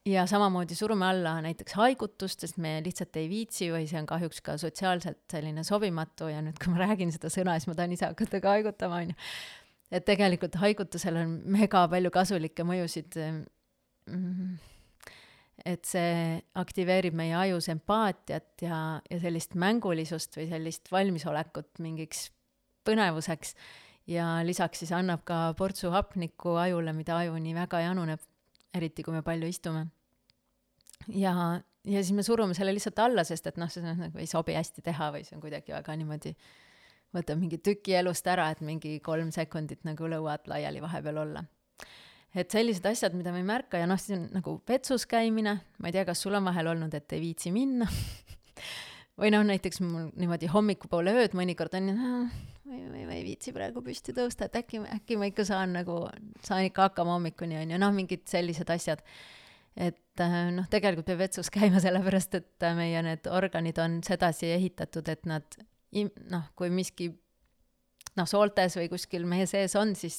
Ja 0.09 0.23
samamoodi 0.25 0.75
surume 0.75 1.05
alla 1.05 1.35
näiteks 1.43 1.75
haigutust, 1.77 2.41
sest 2.41 2.57
me 2.57 2.79
lihtsalt 2.81 3.15
ei 3.19 3.27
viitsi 3.29 3.67
või 3.69 3.85
see 3.89 3.99
on 3.99 4.07
kahjuks 4.09 4.39
ka 4.41 4.55
sotsiaalselt 4.57 5.21
selline 5.31 5.63
sobimatu 5.67 6.31
ja 6.31 6.39
nüüd, 6.41 6.57
kui 6.61 6.71
ma 6.73 6.85
räägin 6.85 7.11
seda 7.13 7.29
sõna, 7.29 7.57
siis 7.59 7.69
ma 7.69 7.75
tahan 7.77 7.93
ise 7.93 8.07
hakata 8.07 8.39
ka 8.41 8.55
haigutama, 8.55 9.03
on 9.03 9.11
ju. 9.11 9.27
et 9.91 10.07
tegelikult 10.07 10.55
haigutusel 10.63 11.19
on 11.19 11.35
mega 11.51 11.83
palju 11.91 12.13
kasulikke 12.15 12.65
mõjusid 12.65 13.19
mm, 13.19 14.55
et 15.67 15.85
see 15.87 16.39
aktiveerib 16.59 17.15
meie 17.17 17.35
ajus 17.35 17.69
empaatiat 17.73 18.63
ja, 18.63 18.79
ja 19.03 19.19
sellist 19.21 19.55
mängulisust 19.59 20.37
või 20.39 20.47
sellist 20.51 20.91
valmisolekut 20.93 21.81
mingiks 21.83 22.29
põnevuseks. 22.87 23.55
Ja 24.09 24.39
lisaks 24.45 24.81
siis 24.81 24.91
annab 24.95 25.21
ka 25.27 25.53
portsu 25.57 25.91
hapnikku 25.93 26.55
ajule, 26.57 26.93
mida 26.97 27.19
aju 27.21 27.35
nii 27.37 27.53
väga 27.57 27.83
januneb, 27.85 28.21
eriti 28.75 29.03
kui 29.05 29.15
me 29.15 29.23
palju 29.25 29.49
istume. 29.49 29.87
ja, 31.07 31.33
ja 31.83 32.01
siis 32.03 32.15
me 32.15 32.23
surume 32.23 32.55
selle 32.57 32.73
lihtsalt 32.75 32.99
alla, 33.03 33.23
sest 33.27 33.47
et 33.47 33.59
noh, 33.61 33.69
see 33.71 33.83
nagu 33.85 34.19
ei 34.19 34.27
sobi 34.29 34.57
hästi 34.57 34.83
teha 34.85 35.11
või 35.15 35.23
see 35.27 35.37
on 35.37 35.43
kuidagi 35.43 35.73
väga 35.73 35.95
niimoodi, 35.99 36.33
võtab 37.15 37.39
mingi 37.41 37.61
tüki 37.63 37.95
elust 37.97 38.27
ära, 38.29 38.49
et 38.53 38.61
mingi 38.65 38.99
kolm 39.05 39.31
sekundit 39.35 39.85
nagu 39.87 40.09
lõuad 40.11 40.49
laiali 40.51 40.83
vahepeal 40.83 41.23
olla. 41.23 41.45
Et 42.37 42.51
sellised 42.51 42.85
asjad, 42.85 43.15
mida 43.17 43.31
me 43.33 43.41
ei 43.41 43.47
märka 43.47 43.79
ja 43.81 43.87
noh, 43.89 43.97
siis 43.97 44.19
on 44.19 44.27
nagu 44.35 44.59
vetsus 44.69 45.07
käimine, 45.09 45.55
ma 45.81 45.89
ei 45.89 45.95
tea, 45.95 46.05
kas 46.05 46.21
sul 46.21 46.37
on 46.37 46.45
vahel 46.45 46.69
olnud, 46.75 46.93
et 46.93 47.17
ei 47.17 47.23
viitsi 47.23 47.49
minna 47.55 47.87
või 49.19 49.31
noh, 49.33 49.43
näiteks 49.47 49.81
mul 49.83 50.09
niimoodi 50.19 50.49
hommikupoole 50.51 51.13
ööd 51.21 51.35
mõnikord 51.37 51.75
on 51.79 51.91
ju, 51.91 51.95
või, 52.69 52.81
või 52.93 53.05
ma 53.07 53.17
ei 53.17 53.25
viitsi 53.27 53.53
praegu 53.55 53.83
püsti 53.85 54.15
tõusta, 54.15 54.49
et 54.49 54.59
äkki, 54.61 54.81
äkki 54.97 55.19
ma 55.19 55.29
ikka 55.29 55.45
saan 55.47 55.75
nagu, 55.77 56.01
saan 56.45 56.67
ikka 56.69 56.89
hakkama 56.89 57.17
hommikuni 57.17 57.59
on 57.59 57.75
ju, 57.75 57.81
noh, 57.81 57.93
mingid 57.95 58.25
sellised 58.29 58.69
asjad. 58.73 59.03
et 59.79 60.21
äh, 60.23 60.37
noh, 60.51 60.67
tegelikult 60.69 61.07
peab 61.07 61.21
vetsus 61.23 61.51
käima 61.53 61.79
sellepärast, 61.83 62.35
et 62.35 62.67
äh, 62.67 62.75
meie 62.75 63.03
need 63.05 63.27
organid 63.31 63.77
on 63.79 63.99
sedasi 64.03 64.53
ehitatud, 64.57 65.07
et 65.07 65.25
nad 65.29 65.59
noh, 66.29 66.49
kui 66.55 66.71
miski 66.73 67.13
noh, 68.17 68.27
sooltes 68.29 68.77
või 68.79 68.89
kuskil 68.91 69.25
meie 69.29 69.45
sees 69.49 69.75
on, 69.79 69.93
siis 69.97 70.17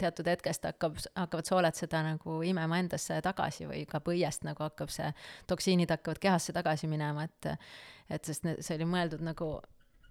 teatud 0.00 0.28
hetkest 0.30 0.64
hakkab, 0.68 0.96
hakkavad 1.14 1.48
sooled 1.48 1.78
seda 1.78 2.02
nagu 2.06 2.38
imema 2.46 2.80
endasse 2.80 3.20
tagasi 3.24 3.68
või 3.68 3.84
ka 3.90 4.00
põiest 4.04 4.46
nagu 4.48 4.64
hakkab 4.64 4.92
see, 4.92 5.10
toksiinid 5.50 5.92
hakkavad 5.92 6.22
kehasse 6.22 6.54
tagasi 6.56 6.90
minema, 6.90 7.28
et 7.28 7.52
et 8.08 8.24
sest 8.24 8.46
see 8.64 8.78
oli 8.78 8.86
mõeldud 8.88 9.20
nagu 9.20 9.58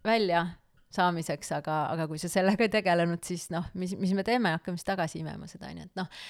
välja 0.06 0.46
saamiseks, 0.94 1.50
aga, 1.58 1.80
aga 1.92 2.06
kui 2.08 2.20
sa 2.22 2.30
sellega 2.32 2.64
ei 2.64 2.72
tegelenud, 2.72 3.24
siis 3.26 3.50
noh, 3.52 3.66
mis, 3.74 3.96
mis 4.00 4.14
me 4.16 4.24
teeme, 4.28 4.54
hakkame 4.56 4.80
siis 4.80 4.88
tagasi 4.88 5.20
imema 5.24 5.50
seda, 5.50 5.72
on 5.74 5.82
ju, 5.82 5.88
et 5.90 6.00
noh, 6.00 6.22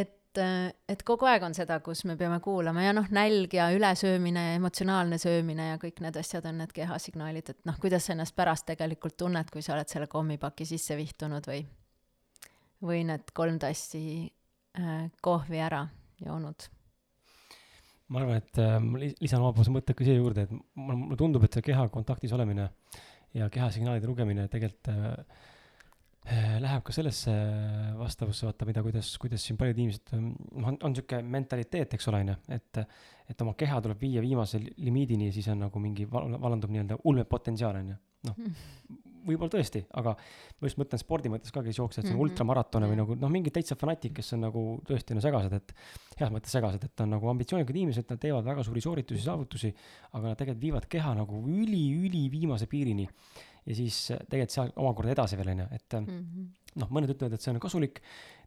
et 0.00 0.18
et, 0.40 0.76
et 0.88 1.02
kogu 1.06 1.26
aeg 1.28 1.44
on 1.46 1.54
seda, 1.56 1.78
kus 1.84 2.04
me 2.08 2.16
peame 2.20 2.38
kuulama 2.44 2.84
ja 2.84 2.92
noh, 2.96 3.06
nälg 3.12 3.54
ja 3.56 3.68
ülesöömine 3.74 4.44
ja 4.48 4.58
emotsionaalne 4.58 5.18
söömine 5.20 5.68
ja 5.72 5.78
kõik 5.82 6.02
need 6.04 6.16
asjad 6.20 6.46
on 6.48 6.60
need 6.62 6.72
kehasignaalid, 6.76 7.52
et 7.52 7.60
noh, 7.68 7.78
kuidas 7.80 8.06
sa 8.06 8.14
ennast 8.16 8.36
pärast 8.38 8.66
tegelikult 8.70 9.16
tunned, 9.20 9.50
kui 9.52 9.64
sa 9.64 9.76
oled 9.76 9.90
selle 9.90 10.08
kommipaki 10.12 10.66
sisse 10.68 10.96
vihtunud 10.98 11.48
või, 11.48 11.62
või 12.82 13.02
need 13.08 13.32
kolm 13.36 13.58
tassi 13.62 14.04
äh, 14.78 15.08
kohvi 15.22 15.62
ära 15.62 15.84
joonud. 16.24 16.68
Ma 18.12 18.20
arvan, 18.20 18.42
et 18.42 18.60
äh, 18.60 18.76
ma 18.82 19.00
lisan 19.00 19.40
omapoolse 19.40 19.72
mõtte 19.72 19.96
ka 19.96 20.04
siia 20.04 20.18
juurde, 20.18 20.46
et 20.46 20.52
mulle, 20.76 21.16
tundub, 21.20 21.44
et 21.46 21.56
see 21.56 21.70
keha 21.70 21.88
kontaktis 21.92 22.34
olemine 22.36 22.68
ja 23.32 23.48
kehasignaalide 23.52 24.08
lugemine 24.10 24.48
tegelikult 24.52 24.92
äh 24.92 25.50
läheb 26.62 26.84
ka 26.86 26.94
sellesse 26.94 27.32
vastavusse, 27.98 28.46
vaata, 28.46 28.66
mida, 28.68 28.82
kuidas, 28.84 29.10
kuidas 29.18 29.42
siin 29.46 29.58
paljud 29.58 29.78
inimesed, 29.82 30.12
noh, 30.14 30.68
on, 30.70 30.78
on 30.86 30.94
sihuke 30.94 31.18
mentaliteet, 31.26 31.96
eks 31.96 32.08
ole, 32.12 32.22
on 32.22 32.32
ju, 32.32 32.36
et, 32.58 32.82
et 33.32 33.42
oma 33.42 33.56
keha 33.58 33.80
tuleb 33.82 34.00
viia 34.02 34.22
viimase 34.22 34.60
limiidini 34.62 35.30
ja 35.30 35.34
siis 35.34 35.50
on 35.50 35.64
nagu 35.66 35.82
mingi 35.82 36.06
val-, 36.10 36.38
vallandub 36.38 36.70
nii-öelda 36.70 37.00
ulmepotentsiaal, 37.10 37.80
on 37.82 37.94
ju. 37.94 37.98
noh, 38.28 38.38
võib-olla 39.26 39.52
tõesti, 39.52 39.82
aga 39.98 40.14
ma 40.16 40.68
just 40.68 40.78
mõtlen 40.80 41.00
spordi 41.00 41.30
mõttes 41.32 41.54
ka, 41.54 41.62
kes 41.64 41.78
jooksevad 41.78 42.06
siin 42.06 42.14
mm 42.14 42.18
-hmm. 42.18 42.32
ultramaratone 42.32 42.88
või 42.90 42.98
nagu 42.98 43.16
noh, 43.18 43.30
mingid 43.32 43.54
täitsa 43.54 43.76
fanatid, 43.78 44.14
kes 44.16 44.32
on 44.36 44.44
nagu 44.46 44.64
tõesti 44.88 45.14
no 45.14 45.22
segased, 45.22 45.52
et 45.58 45.74
heas 46.18 46.32
mõttes 46.34 46.54
segased, 46.54 46.84
et 46.84 47.04
on 47.04 47.14
nagu 47.16 47.30
ambitsioonikad 47.30 47.76
inimesed, 47.76 48.08
nad 48.10 48.20
teevad 48.22 48.44
väga 48.44 48.64
suuri 48.66 48.82
sooritusi, 48.82 49.22
saavutusi, 49.22 49.72
aga 50.12 50.32
nad 50.32 50.38
tegelikult 50.38 50.62
viivad 50.62 50.88
keha 50.90 51.14
nagu 51.18 51.42
üli-üli 51.46 52.28
viimase 52.32 52.66
piirini. 52.66 53.08
Ja 53.66 53.78
siis 53.78 54.04
tegelikult 54.10 54.54
seal 54.54 54.70
omakorda 54.76 55.14
edasi 55.14 55.38
veel, 55.38 55.52
on 55.54 55.64
ju, 55.64 55.66
et 55.78 55.98
mm 55.98 56.06
-hmm. 56.06 56.46
noh, 56.82 56.94
mõned 56.94 57.12
ütlevad, 57.14 57.36
et 57.36 57.44
see 57.44 57.52
on 57.52 57.60
kasulik 57.62 58.00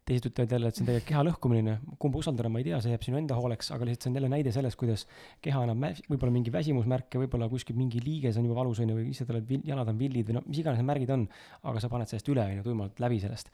teised 0.06 0.28
ütlevad 0.28 0.52
jälle, 0.54 0.68
et 0.70 0.76
see 0.76 0.84
on 0.84 0.86
tegelikult 0.86 1.08
keha 1.08 1.22
lõhkumine, 1.26 1.72
kumba 1.98 2.20
usaldada, 2.20 2.50
ma 2.52 2.60
ei 2.60 2.66
tea, 2.68 2.78
see 2.82 2.92
jääb 2.92 3.06
sinu 3.06 3.18
enda 3.18 3.38
hooleks, 3.38 3.72
aga 3.74 3.88
lihtsalt 3.88 4.06
see 4.06 4.10
on 4.12 4.18
jälle 4.20 4.28
näide 4.30 4.52
sellest, 4.54 4.78
kuidas 4.78 5.06
keha 5.42 5.64
annab 5.64 6.04
võib-olla 6.06 6.34
mingi 6.36 6.52
väsimusmärke, 6.54 7.18
võib-olla 7.18 7.48
kuskil 7.50 7.76
mingi 7.76 8.02
liiges 8.04 8.38
on 8.38 8.46
juba 8.46 8.60
valus, 8.60 8.80
on 8.84 8.92
ju, 8.92 8.98
või 9.00 9.08
lihtsalt 9.08 9.32
oled, 9.34 9.50
jalad 9.66 9.90
on 9.90 9.98
villid 9.98 10.28
või 10.28 10.38
no 10.38 10.44
mis 10.46 10.60
iganes 10.62 10.78
need 10.78 10.90
märgid 10.92 11.10
on, 11.16 11.26
aga 11.72 11.82
sa 11.82 11.90
paned 11.90 12.12
sellest 12.12 12.30
üle, 12.30 12.44
on 12.44 12.60
ju, 12.60 12.68
tuimalt 12.68 13.02
läbi 13.02 13.18
sellest. 13.24 13.50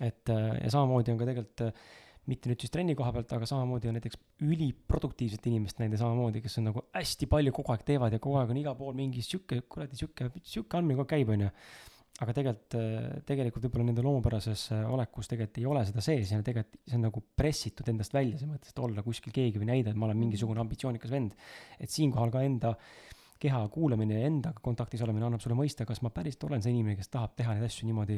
et 0.00 0.28
äh, 0.28 0.58
ja 0.64 0.70
samamoodi 0.74 1.12
on 1.12 1.18
ka 1.22 1.30
tegelikult 1.30 1.62
äh, 1.68 1.86
mitte 2.30 2.50
nüüd 2.50 2.62
siis 2.62 2.72
trenni 2.74 2.96
koha 2.98 3.12
pealt, 3.14 3.32
aga 3.36 3.48
samamoodi 3.48 3.90
on 3.90 3.98
näiteks 3.98 4.18
üliproduktiivset 4.46 5.46
inimest 5.50 5.82
näide 5.82 5.98
samamoodi, 6.00 6.42
kes 6.44 6.58
on 6.60 6.70
nagu 6.72 6.86
hästi 6.94 7.28
palju 7.30 7.54
kogu 7.56 7.74
aeg 7.74 7.84
teevad 7.86 8.16
ja 8.16 8.22
kogu 8.22 8.40
aeg 8.40 8.54
on 8.54 8.62
igal 8.62 8.78
pool 8.78 8.96
mingi 8.98 9.22
sihuke, 9.24 9.60
kuradi 9.70 9.98
sihuke, 9.98 10.30
sihuke 10.42 10.80
andmine 10.80 10.98
kogu 10.98 11.06
aeg 11.06 11.14
käib, 11.14 11.34
on 11.36 11.46
ju 11.46 11.52
aga 12.24 12.32
tegelikult, 12.32 12.76
tegelikult 13.28 13.66
võib-olla 13.66 13.86
nende 13.90 14.04
loomupärases 14.04 14.62
äh, 14.72 14.84
olekus 14.88 15.28
tegelikult 15.28 15.60
ei 15.60 15.66
ole 15.68 15.82
seda 15.88 16.04
sees 16.04 16.32
ja 16.32 16.38
tegelikult 16.44 16.78
see 16.88 16.96
on 16.96 17.04
nagu 17.04 17.22
pressitud 17.36 17.90
endast 17.92 18.14
välja, 18.16 18.38
selles 18.38 18.54
mõttes, 18.54 18.72
et 18.72 18.80
olla 18.80 19.04
kuskil 19.04 19.34
keegi 19.36 19.60
või 19.60 19.68
näida, 19.68 19.92
et 19.92 20.00
ma 20.00 20.08
olen 20.08 20.22
mingisugune 20.22 20.62
ambitsioonikas 20.64 21.12
vend. 21.12 21.36
et 21.78 21.92
siinkohal 21.92 22.32
ka 22.32 22.44
enda 22.46 22.72
keha 23.42 23.60
kuulamine 23.68 24.16
ja 24.16 24.30
endaga 24.30 24.62
kontaktis 24.64 25.02
olemine 25.04 25.28
annab 25.28 25.42
sulle 25.44 25.58
mõista, 25.58 25.84
kas 25.84 26.00
ma 26.00 26.08
päriselt 26.14 26.48
olen 26.48 26.64
see 26.64 26.72
inimene, 26.72 26.96
kes 26.96 27.12
tahab 27.12 27.36
teha 27.36 27.52
neid 27.52 27.66
asju 27.68 27.88
niimoodi 27.90 28.16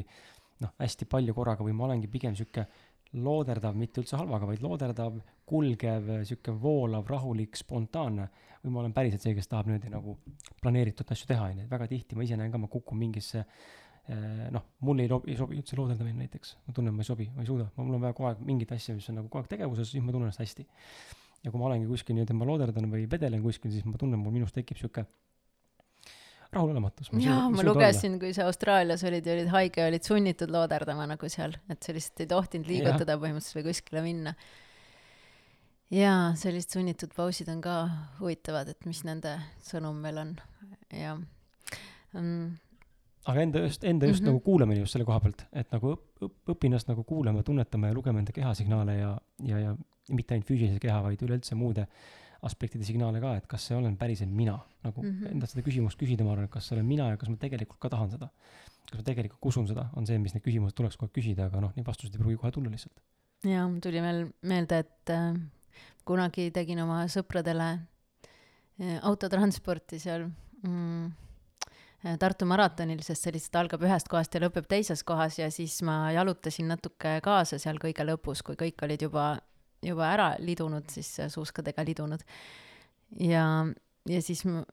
noh, 0.63 0.71
hästi 0.79 1.07
palju 1.11 1.35
korraga 1.35 1.65
või 1.65 1.75
ma 1.75 1.89
olengi 1.89 2.07
pigem 2.11 2.37
sihuke 2.39 2.65
looderdav, 3.13 3.75
mitte 3.77 4.03
üldse 4.03 4.17
halvaga, 4.19 4.45
vaid 4.45 4.61
looderdav, 4.61 5.17
kulgev, 5.49 6.11
sihuke 6.29 6.53
voolav, 6.53 7.07
rahulik, 7.09 7.57
spontaanne. 7.57 8.29
või 8.63 8.71
ma 8.75 8.79
olen 8.81 8.93
päriselt 8.93 9.23
see, 9.23 9.33
kes 9.33 9.47
tahab 9.47 9.69
niimoodi 9.69 9.89
nagu 9.89 10.17
planeeritud 10.61 11.11
asju 11.11 11.27
teha, 11.27 11.45
onju, 11.53 11.63
et 11.63 11.71
väga 11.71 11.87
tihti 11.87 12.15
ma 12.15 12.25
ise 12.25 12.37
näen 12.37 12.51
ka, 12.51 12.59
ma 12.59 12.67
kukun 12.67 12.99
mingisse 12.99 13.45
Äh, 14.09 14.49
noh, 14.49 14.63
mulle 14.81 15.05
ei, 15.05 15.09
ei 15.29 15.35
sobi 15.37 15.59
üldse 15.59 15.77
looderdamine 15.77 16.23
näiteks, 16.23 16.55
ma 16.65 16.73
tunnen, 16.73 16.95
ma 16.97 17.03
ei 17.03 17.05
sobi, 17.05 17.27
ma 17.35 17.43
ei 17.43 17.49
suuda, 17.49 17.67
mul 17.77 17.93
on 17.93 18.01
vaja 18.01 18.15
kogu 18.17 18.25
aeg 18.31 18.39
mingit 18.47 18.71
asja, 18.73 18.95
mis 18.97 19.05
on 19.11 19.19
nagu 19.19 19.29
kogu 19.29 19.43
aeg 19.43 19.51
tegevuses, 19.51 19.91
siis 19.91 20.01
ma 20.01 20.15
tunnen 20.15 20.31
ennast 20.31 20.41
hästi. 20.41 20.65
ja 21.43 21.51
kui 21.51 21.61
ma 21.61 21.67
olengi 21.67 21.85
kuskil 21.87 22.17
nii-öelda, 22.17 22.37
ma 22.39 22.47
looderdan 22.49 22.89
või 22.89 23.05
vedelen 23.11 23.43
kuskil, 23.43 23.69
siis 23.75 23.85
ma 23.85 24.01
tunnen, 24.01 24.17
mul 24.23 24.33
minus 24.33 24.55
tekib 24.55 24.81
sihuke 24.81 25.03
rahulolematus. 26.53 27.11
jaa, 27.23 27.49
ma 27.53 27.65
lugesin, 27.65 28.19
kui 28.21 28.31
sa 28.35 28.47
Austraalias 28.49 29.03
olid 29.07 29.27
ja 29.27 29.35
olid 29.35 29.51
haige, 29.53 29.83
olid 29.85 30.05
sunnitud 30.05 30.53
looderdama 30.53 31.05
nagu 31.09 31.29
seal, 31.29 31.53
et 31.69 31.83
sa 31.83 31.95
lihtsalt 31.95 32.25
ei 32.25 32.31
tohtinud 32.31 32.71
liigutada 32.71 33.15
ja. 33.15 33.21
põhimõtteliselt 33.21 33.59
või 33.59 33.67
kuskile 33.69 34.05
minna. 34.05 34.35
jaa, 35.93 36.23
sellised 36.39 36.77
sunnitud 36.77 37.13
pausid 37.17 37.51
on 37.53 37.61
ka 37.65 37.75
huvitavad, 38.21 38.71
et 38.73 38.89
mis 38.89 39.03
nende 39.07 39.35
sõnum 39.65 40.01
veel 40.05 40.23
on 40.25 40.33
ja 40.93 41.19
mm 42.13 42.57
aga 43.29 43.43
enda 43.43 43.63
just, 43.65 43.83
enda 43.83 44.07
just 44.07 44.21
mm 44.21 44.25
-hmm. 44.25 44.33
nagu 44.33 44.39
kuulamine 44.39 44.79
just 44.79 44.95
selle 44.95 45.05
koha 45.05 45.19
pealt, 45.19 45.43
et 45.53 45.71
nagu 45.71 45.93
õp-, 45.93 46.25
õp-, 46.25 46.53
õpi 46.53 46.69
ennast 46.69 46.87
nagu 46.87 47.03
kuulama, 47.03 47.43
tunnetama 47.43 47.91
ja 47.91 47.93
lugema 47.93 48.19
enda 48.19 48.33
kehasignaale 48.35 48.95
ja, 48.95 49.11
ja, 49.45 49.59
ja 49.59 49.75
mitte 50.09 50.33
ainult 50.33 50.47
füüsilise 50.47 50.79
keha, 50.81 51.01
vaid 51.03 51.21
üleüldse 51.25 51.55
muude 51.55 51.85
aspektide 52.47 52.85
signaale 52.87 53.21
ka, 53.23 53.35
et 53.39 53.47
kas 53.51 53.67
see 53.69 53.77
olen 53.77 53.97
päriselt 53.97 54.31
mina. 54.31 54.59
nagu 54.83 55.01
mm 55.01 55.09
-hmm. 55.09 55.31
endalt 55.31 55.51
seda 55.51 55.63
küsimust 55.65 55.99
küsida, 55.99 56.23
ma 56.23 56.31
arvan, 56.31 56.45
et 56.45 56.51
kas 56.51 56.67
see 56.67 56.75
olen 56.75 56.85
mina 56.85 57.09
ja 57.09 57.17
kas 57.17 57.29
ma 57.29 57.35
tegelikult 57.35 57.79
ka 57.79 57.89
tahan 57.89 58.11
seda. 58.11 58.29
kas 58.89 58.97
ma 58.97 59.03
tegelikult 59.03 59.39
usun 59.41 59.67
seda, 59.67 59.89
on 59.95 60.07
see, 60.07 60.17
mis 60.17 60.33
need 60.33 60.43
küsimused 60.43 60.75
tuleks 60.75 60.97
aeg 61.01 61.11
küsida, 61.11 61.45
aga 61.45 61.61
noh, 61.61 61.73
neid 61.75 61.85
vastuseid 61.85 62.15
ei 62.15 62.19
pruugi 62.19 62.37
kohe 62.37 62.51
tulla 62.51 62.69
lihtsalt. 62.69 63.01
mul 63.43 63.79
tuli 63.79 64.01
veel 64.01 64.31
meelde, 64.41 64.79
et 64.79 65.09
äh, 65.09 65.39
kunagi 66.05 66.51
tegin 66.51 66.79
oma 66.79 67.05
sõpradele 67.07 67.69
äh, 68.79 68.99
autotransporti 69.01 69.99
seal 69.99 70.29
mm, 70.63 71.11
Äh, 72.05 72.15
Tartu 72.19 72.47
maratonil, 72.47 73.01
sest 73.03 73.25
see 73.25 73.33
lihtsalt 73.35 73.57
algab 73.59 73.81
ühest 73.83 74.07
kohast 74.07 74.35
ja 74.35 74.39
lõpeb 74.39 74.69
teises 74.71 75.01
kohas 75.03 75.35
ja 75.35 75.49
siis 75.51 75.81
ma 75.83 76.13
jalutasin 76.15 76.69
natuke 76.71 77.17
kaasa 77.23 77.59
seal 77.59 77.79
kõige 77.81 78.05
lõpus, 78.07 78.39
kui 78.45 78.55
kõik 78.59 78.85
olid 78.87 79.03
juba, 79.03 79.25
juba 79.85 80.09
ära 80.13 80.33
lidunud, 80.39 80.89
siis 80.91 81.15
suuskadega 81.33 81.85
lidunud. 81.87 82.25
ja, 83.19 83.45
ja 84.09 84.21
siis 84.21 84.45
ma 84.45 84.63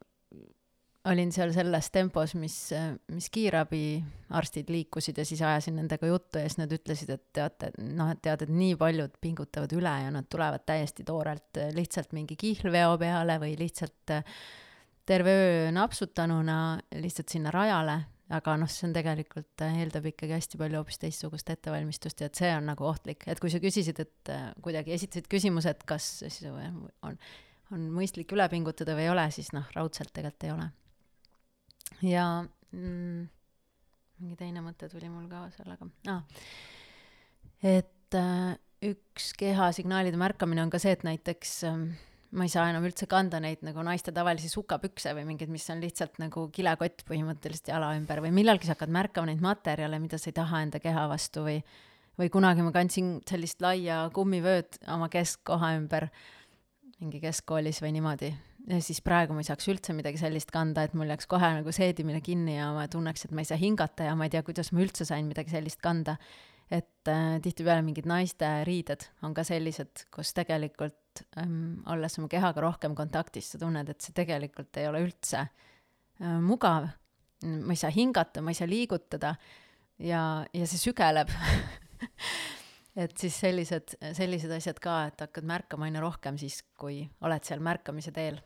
olin 1.06 1.30
seal 1.30 1.52
selles 1.54 1.90
tempos, 1.94 2.34
mis, 2.34 2.56
mis 3.14 3.28
kiirabiarstid 3.30 4.70
liikusid 4.74 5.20
ja 5.20 5.24
siis 5.28 5.42
ajasin 5.42 5.76
nendega 5.78 6.08
juttu 6.10 6.40
ja 6.40 6.48
siis 6.48 6.58
nad 6.58 6.72
ütlesid, 6.74 7.12
et 7.14 7.24
teate, 7.36 7.70
noh, 7.78 8.10
et 8.10 8.22
tead, 8.24 8.42
et 8.42 8.52
nii 8.52 8.74
paljud 8.80 9.14
pingutavad 9.22 9.72
üle 9.76 9.92
ja 10.02 10.10
nad 10.14 10.26
tulevad 10.30 10.66
täiesti 10.66 11.06
toorelt 11.06 11.62
lihtsalt 11.76 12.14
mingi 12.16 12.38
kihlveo 12.40 12.96
peale 12.98 13.38
või 13.42 13.54
lihtsalt 13.60 14.16
äh, 14.16 14.36
terve 15.06 15.30
öö 15.30 15.72
napsutanuna 15.72 16.78
lihtsalt 17.02 17.28
sinna 17.28 17.50
rajale, 17.54 18.00
aga 18.34 18.56
noh, 18.58 18.70
see 18.70 18.88
on 18.88 18.94
tegelikult, 18.96 19.52
äh, 19.62 19.76
eeldab 19.82 20.08
ikkagi 20.10 20.34
hästi 20.34 20.58
palju 20.58 20.80
hoopis 20.80 20.98
teistsugust 21.02 21.50
ettevalmistust 21.52 22.22
ja 22.22 22.30
et 22.30 22.40
see 22.40 22.50
on 22.56 22.66
nagu 22.72 22.86
ohtlik, 22.88 23.22
et 23.30 23.40
kui 23.42 23.52
sa 23.52 23.60
küsisid, 23.62 24.00
et 24.02 24.32
äh, 24.34 24.48
kuidagi 24.64 24.94
esitasid 24.96 25.28
küsimuse, 25.30 25.76
et 25.76 25.84
kas 25.86 26.08
siis 26.24 26.40
on, 26.50 27.14
on 27.74 27.86
mõistlik 27.94 28.34
üle 28.34 28.48
pingutada 28.50 28.96
või 28.98 29.06
ei 29.06 29.12
ole, 29.14 29.28
siis 29.34 29.52
noh, 29.54 29.68
raudselt 29.76 30.10
tegelikult 30.16 30.48
ei 30.48 30.54
ole. 30.56 30.68
ja 32.10 32.26
mm, 32.72 33.26
mingi 34.22 34.38
teine 34.42 34.64
mõte 34.64 34.90
tuli 34.90 35.10
mul 35.12 35.30
ka 35.30 35.46
sellega 35.54 35.86
ah,, 36.10 36.24
et 37.62 38.18
äh, 38.18 38.56
üks 38.86 39.30
kehasignaalide 39.38 40.18
märkamine 40.18 40.66
on 40.66 40.74
ka 40.74 40.82
see, 40.82 40.98
et 40.98 41.06
näiteks 41.06 41.60
äh, 41.70 41.86
ma 42.36 42.46
ei 42.46 42.50
saa 42.52 42.66
enam 42.70 42.84
üldse 42.88 43.06
kanda 43.10 43.38
neid 43.42 43.62
nagu 43.66 43.82
naiste 43.86 44.12
tavalisi 44.14 44.50
sukapükse 44.50 45.12
või 45.16 45.26
mingeid, 45.28 45.52
mis 45.52 45.66
on 45.70 45.82
lihtsalt 45.84 46.18
nagu 46.22 46.48
kilekott 46.54 47.04
põhimõtteliselt 47.08 47.70
jala 47.70 47.92
ümber 47.98 48.22
või 48.24 48.32
millalgi 48.34 48.68
sa 48.68 48.74
hakkad 48.74 48.92
märkama 48.92 49.30
neid 49.30 49.44
materjale, 49.44 50.00
mida 50.02 50.18
sa 50.18 50.32
ei 50.32 50.38
taha 50.40 50.64
enda 50.66 50.82
keha 50.82 51.06
vastu 51.12 51.46
või 51.46 51.60
või 52.16 52.30
kunagi 52.32 52.64
ma 52.64 52.72
kandsin 52.72 53.18
sellist 53.28 53.60
laia 53.60 54.06
kummivööd 54.16 54.80
oma 54.88 55.10
keskkoha 55.12 55.74
ümber 55.76 56.08
mingi 56.98 57.20
keskkoolis 57.20 57.82
või 57.84 57.92
niimoodi 57.98 58.32
ja 58.66 58.80
siis 58.82 59.00
praegu 59.04 59.34
ma 59.36 59.42
ei 59.42 59.48
saaks 59.48 59.68
üldse 59.70 59.94
midagi 59.96 60.18
sellist 60.20 60.50
kanda, 60.54 60.86
et 60.86 60.94
mul 60.98 61.10
jääks 61.12 61.28
kohe 61.30 61.52
nagu 61.58 61.72
seedimine 61.74 62.20
kinni 62.24 62.56
ja 62.56 62.72
ma 62.74 62.86
tunneks, 62.90 63.26
et 63.26 63.34
ma 63.36 63.44
ei 63.44 63.48
saa 63.48 63.60
hingata 63.60 64.08
ja 64.08 64.16
ma 64.18 64.26
ei 64.26 64.34
tea, 64.34 64.42
kuidas 64.46 64.72
ma 64.74 64.82
üldse 64.84 65.06
sain 65.08 65.28
midagi 65.28 65.54
sellist 65.54 65.80
kanda. 65.84 66.16
Et 66.70 67.10
äh, 67.10 67.36
tihtipeale 67.42 67.82
mingid 67.86 68.08
naiste 68.10 68.48
riided 68.66 69.06
on 69.26 69.34
ka 69.34 69.44
sellised, 69.46 70.06
kus 70.14 70.32
tegelikult 70.34 71.22
ähm, 71.38 71.82
olles 71.92 72.18
oma 72.18 72.30
kehaga 72.32 72.64
rohkem 72.64 72.96
kontaktis, 72.98 73.52
sa 73.52 73.60
tunned, 73.62 73.88
et 73.88 74.02
see 74.02 74.16
tegelikult 74.16 74.80
ei 74.80 74.88
ole 74.90 75.04
üldse 75.06 75.44
äh, 75.46 76.38
mugav. 76.42 76.90
ma 77.44 77.74
ei 77.74 77.76
saa 77.76 77.92
hingata, 77.92 78.40
ma 78.40 78.50
ei 78.50 78.56
saa 78.56 78.68
liigutada 78.68 79.34
ja, 80.00 80.20
ja 80.56 80.66
see 80.66 80.80
sügeleb 80.80 81.30
et 83.02 83.16
siis 83.20 83.36
sellised, 83.44 83.96
sellised 84.16 84.52
asjad 84.56 84.80
ka, 84.82 84.96
et 85.10 85.24
hakkad 85.26 85.46
märkama 85.48 85.88
aina 85.88 86.02
rohkem 86.02 86.38
siis, 86.40 86.62
kui 86.80 87.02
oled 87.24 87.44
seal 87.44 87.62
märkamise 87.64 88.12
teel. 88.16 88.40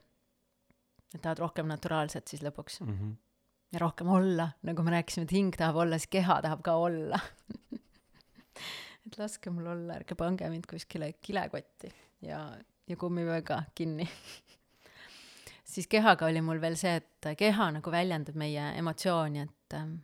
et 1.15 1.23
tahad 1.23 1.39
rohkem 1.43 1.67
naturaalset 1.71 2.29
siis 2.29 2.43
lõpuks 2.43 2.81
mm. 2.81 2.93
-hmm. 2.99 3.15
ja 3.73 3.79
rohkem 3.79 4.09
olla, 4.09 4.51
nagu 4.63 4.83
me 4.83 4.91
rääkisime, 4.91 5.25
et 5.25 5.33
hing 5.33 5.57
tahab 5.57 5.77
olla, 5.77 5.99
siis 5.99 6.11
keha 6.11 6.43
tahab 6.43 6.63
ka 6.63 6.75
olla 6.75 7.19
et 9.07 9.19
laske 9.19 9.51
mul 9.51 9.67
olla, 9.67 9.99
ärge 10.01 10.15
pange 10.15 10.49
mind 10.53 10.67
kuskile 10.71 11.13
kilekotti 11.21 11.93
ja, 12.27 12.45
ja 12.87 12.97
kummivööga 12.97 13.63
kinni 13.75 14.09
siis 15.71 15.87
kehaga 15.87 16.27
oli 16.27 16.43
mul 16.45 16.61
veel 16.63 16.77
see, 16.79 16.97
et 17.01 17.29
keha 17.39 17.71
nagu 17.77 17.93
väljendab 17.93 18.39
meie 18.39 18.71
emotsiooni, 18.81 19.45
et 19.47 19.77
ähm, 19.79 20.01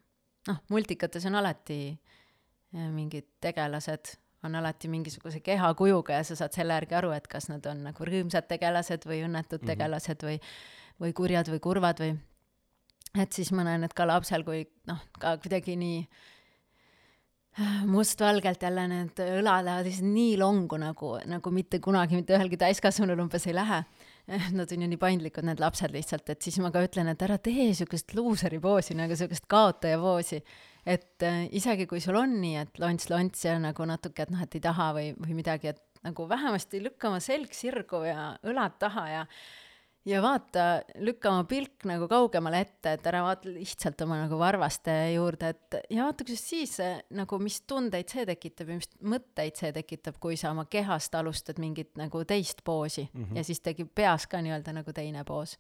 noh, 0.49 0.61
multikates 0.73 1.27
on 1.29 1.39
alati 1.41 1.81
äh, 1.91 2.87
mingid 2.93 3.29
tegelased, 3.43 4.15
on 4.47 4.55
alati 4.61 4.89
mingisuguse 4.93 5.41
kehakujuga 5.43 6.21
ja 6.21 6.27
sa 6.27 6.37
saad 6.39 6.55
selle 6.55 6.77
järgi 6.79 6.99
aru, 6.99 7.11
et 7.17 7.27
kas 7.31 7.51
nad 7.51 7.67
on 7.67 7.83
nagu 7.89 8.09
rõõmsad 8.09 8.47
tegelased 8.51 9.09
või 9.09 9.25
õnnetud 9.27 9.59
mm 9.59 9.65
-hmm. 9.65 9.73
tegelased 9.75 10.27
või, 10.29 10.39
või 11.03 11.13
kurjad 11.17 11.51
või 11.51 11.61
kurvad 11.61 12.03
või. 12.05 12.17
et 13.19 13.33
siis 13.33 13.53
ma 13.53 13.65
näen, 13.65 13.85
et 13.85 13.95
ka 13.95 14.07
lapsel, 14.07 14.45
kui 14.45 14.67
noh, 14.87 15.03
ka 15.19 15.37
kuidagi 15.43 15.77
nii 15.77 16.07
mustvalgelt 17.89 18.63
jälle 18.63 18.85
need 18.91 19.23
õlad 19.25 19.65
lähevad 19.65 19.89
lihtsalt 19.89 20.11
nii 20.13 20.37
longu 20.41 20.77
nagu, 20.81 21.15
nagu 21.25 21.53
mitte 21.55 21.81
kunagi 21.85 22.19
mitte 22.19 22.37
ühelgi 22.37 22.59
täiskasvanul 22.61 23.25
umbes 23.25 23.49
ei 23.49 23.57
lähe. 23.57 23.83
Nad 24.59 24.73
on 24.75 24.83
ju 24.83 24.89
nii 24.91 24.99
paindlikud, 24.99 25.47
need 25.47 25.61
lapsed 25.63 25.93
lihtsalt, 25.95 26.29
et 26.35 26.43
siis 26.43 26.59
ma 26.59 26.73
ka 26.75 26.83
ütlen, 26.83 27.09
et 27.13 27.21
ära 27.23 27.39
tee 27.39 27.71
siukest 27.79 28.11
luuseri 28.19 28.59
poosi 28.61 28.97
nagu 28.99 29.15
siukest 29.17 29.47
kaotaja 29.49 30.01
poosi 30.03 30.41
et 30.87 31.23
äh, 31.27 31.47
isegi 31.59 31.89
kui 31.91 32.01
sul 32.03 32.17
on 32.19 32.39
nii, 32.41 32.63
et 32.63 32.81
lonts-lonts 32.81 33.45
ja 33.49 33.57
nagu 33.63 33.87
natuke, 33.89 34.25
et 34.25 34.33
noh, 34.33 34.43
et 34.43 34.57
ei 34.57 34.63
taha 34.63 34.93
või, 34.97 35.11
või 35.19 35.39
midagi, 35.41 35.75
et 35.75 35.83
nagu 36.07 36.29
vähemasti 36.31 36.81
lükka 36.85 37.11
oma 37.11 37.21
selg 37.25 37.55
sirgu 37.57 38.05
ja 38.07 38.35
õlad 38.47 38.77
taha 38.83 39.07
ja 39.11 39.25
ja 40.07 40.23
vaata, 40.23 40.67
lükka 41.03 41.33
oma 41.33 41.45
pilk 41.49 41.87
nagu 41.89 42.09
kaugemale 42.11 42.61
ette, 42.65 42.95
et 42.97 43.07
ära 43.11 43.23
vaata 43.27 43.51
lihtsalt 43.51 44.01
oma 44.07 44.21
nagu 44.23 44.39
varvaste 44.41 44.95
juurde, 45.15 45.53
et 45.55 45.79
ja 45.91 46.07
vaata, 46.07 46.25
kuidas 46.25 46.45
siis 46.47 46.77
nagu, 47.17 47.41
mis 47.43 47.61
tundeid 47.69 48.13
see 48.13 48.27
tekitab 48.29 48.73
ja 48.73 48.79
mis 48.81 48.91
mõtteid 49.03 49.59
see 49.59 49.73
tekitab, 49.77 50.21
kui 50.23 50.39
sa 50.41 50.53
oma 50.55 50.67
kehast 50.71 51.15
alustad 51.19 51.61
mingit 51.63 51.95
nagu 52.01 52.25
teist 52.25 52.65
poosi 52.65 53.09
mm 53.13 53.25
-hmm. 53.25 53.37
ja 53.37 53.45
siis 53.45 53.61
tekib 53.61 53.95
peas 53.95 54.27
ka 54.27 54.43
nii-öelda 54.43 54.73
nagu 54.73 54.93
teine 54.93 55.25
poos. 55.25 55.59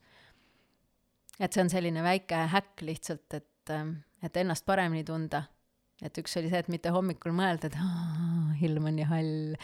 et 1.40 1.52
see 1.52 1.62
on 1.62 1.70
selline 1.70 2.02
väike 2.02 2.46
häkk 2.48 2.82
lihtsalt, 2.82 3.34
et 3.34 3.70
ähm, 3.70 3.96
et 4.22 4.36
ennast 4.36 4.66
paremini 4.66 5.04
tunda. 5.04 5.42
et 6.02 6.18
üks 6.18 6.34
oli 6.36 6.50
see, 6.52 6.58
et 6.60 6.68
mitte 6.68 6.90
hommikul 6.92 7.32
mõelda, 7.32 7.70
et 7.70 8.64
ilm 8.68 8.84
on 8.90 8.98
nii 8.98 9.06
hall, 9.08 9.54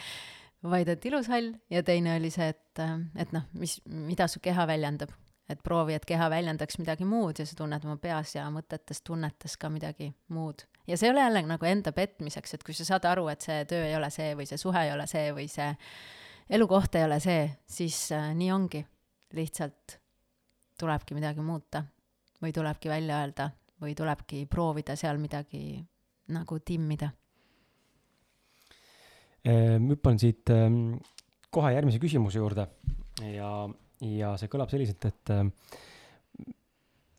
vaid 0.69 0.89
et 0.93 1.05
ilus 1.05 1.27
hall 1.31 1.51
ja 1.71 1.83
teine 1.83 2.15
oli 2.17 2.31
see, 2.33 2.49
et, 2.53 2.81
et 3.19 3.35
noh, 3.35 3.45
mis, 3.59 3.77
mida 3.85 4.27
su 4.31 4.41
keha 4.43 4.67
väljendab. 4.69 5.11
et 5.51 5.59
proovi, 5.59 5.91
et 5.93 6.05
keha 6.07 6.29
väljendaks 6.31 6.77
midagi 6.79 7.03
muud 7.03 7.35
ja 7.37 7.45
sa 7.45 7.55
tunned 7.59 7.83
oma 7.83 7.97
peas 7.99 8.31
ja 8.35 8.45
mõtetes, 8.49 9.01
tunnetes 9.03 9.57
ka 9.59 9.69
midagi 9.69 10.13
muud. 10.31 10.63
ja 10.87 10.97
see 10.97 11.09
ei 11.09 11.11
ole 11.11 11.25
jälle 11.25 11.41
nagu 11.47 11.65
enda 11.67 11.91
petmiseks, 11.91 12.53
et 12.53 12.63
kui 12.63 12.73
sa 12.73 12.85
saad 12.87 13.05
aru, 13.05 13.27
et 13.27 13.41
see 13.41 13.65
töö 13.65 13.83
ei 13.89 13.95
ole 13.95 14.09
see 14.09 14.33
või 14.39 14.47
see 14.47 14.57
suhe 14.57 14.85
ei 14.87 14.93
ole 14.93 15.07
see 15.07 15.33
või 15.35 15.49
see 15.51 15.73
elukoht 16.49 16.95
ei 16.95 17.03
ole 17.03 17.19
see, 17.19 17.49
siis 17.67 18.11
äh, 18.11 18.31
nii 18.35 18.51
ongi. 18.51 18.85
lihtsalt 19.33 19.97
tulebki 20.79 21.15
midagi 21.17 21.41
muuta 21.41 21.83
või 22.41 22.53
tulebki 22.53 22.89
välja 22.89 23.19
öelda 23.21 23.49
või 23.81 23.95
tulebki 23.95 24.45
proovida 24.45 24.95
seal 24.95 25.17
midagi 25.17 25.83
nagu 26.31 26.59
timmida? 26.59 27.09
Ehm, 29.43 29.89
hüppan 29.91 30.19
siit 30.21 30.47
ehm, 30.53 30.93
kohe 31.51 31.73
järgmise 31.75 31.99
küsimuse 31.99 32.39
juurde 32.39 32.63
ja, 33.27 33.49
ja 34.07 34.29
see 34.39 34.51
kõlab 34.51 34.71
selliselt, 34.71 35.03
et 35.09 35.31
ehm, 35.35 35.49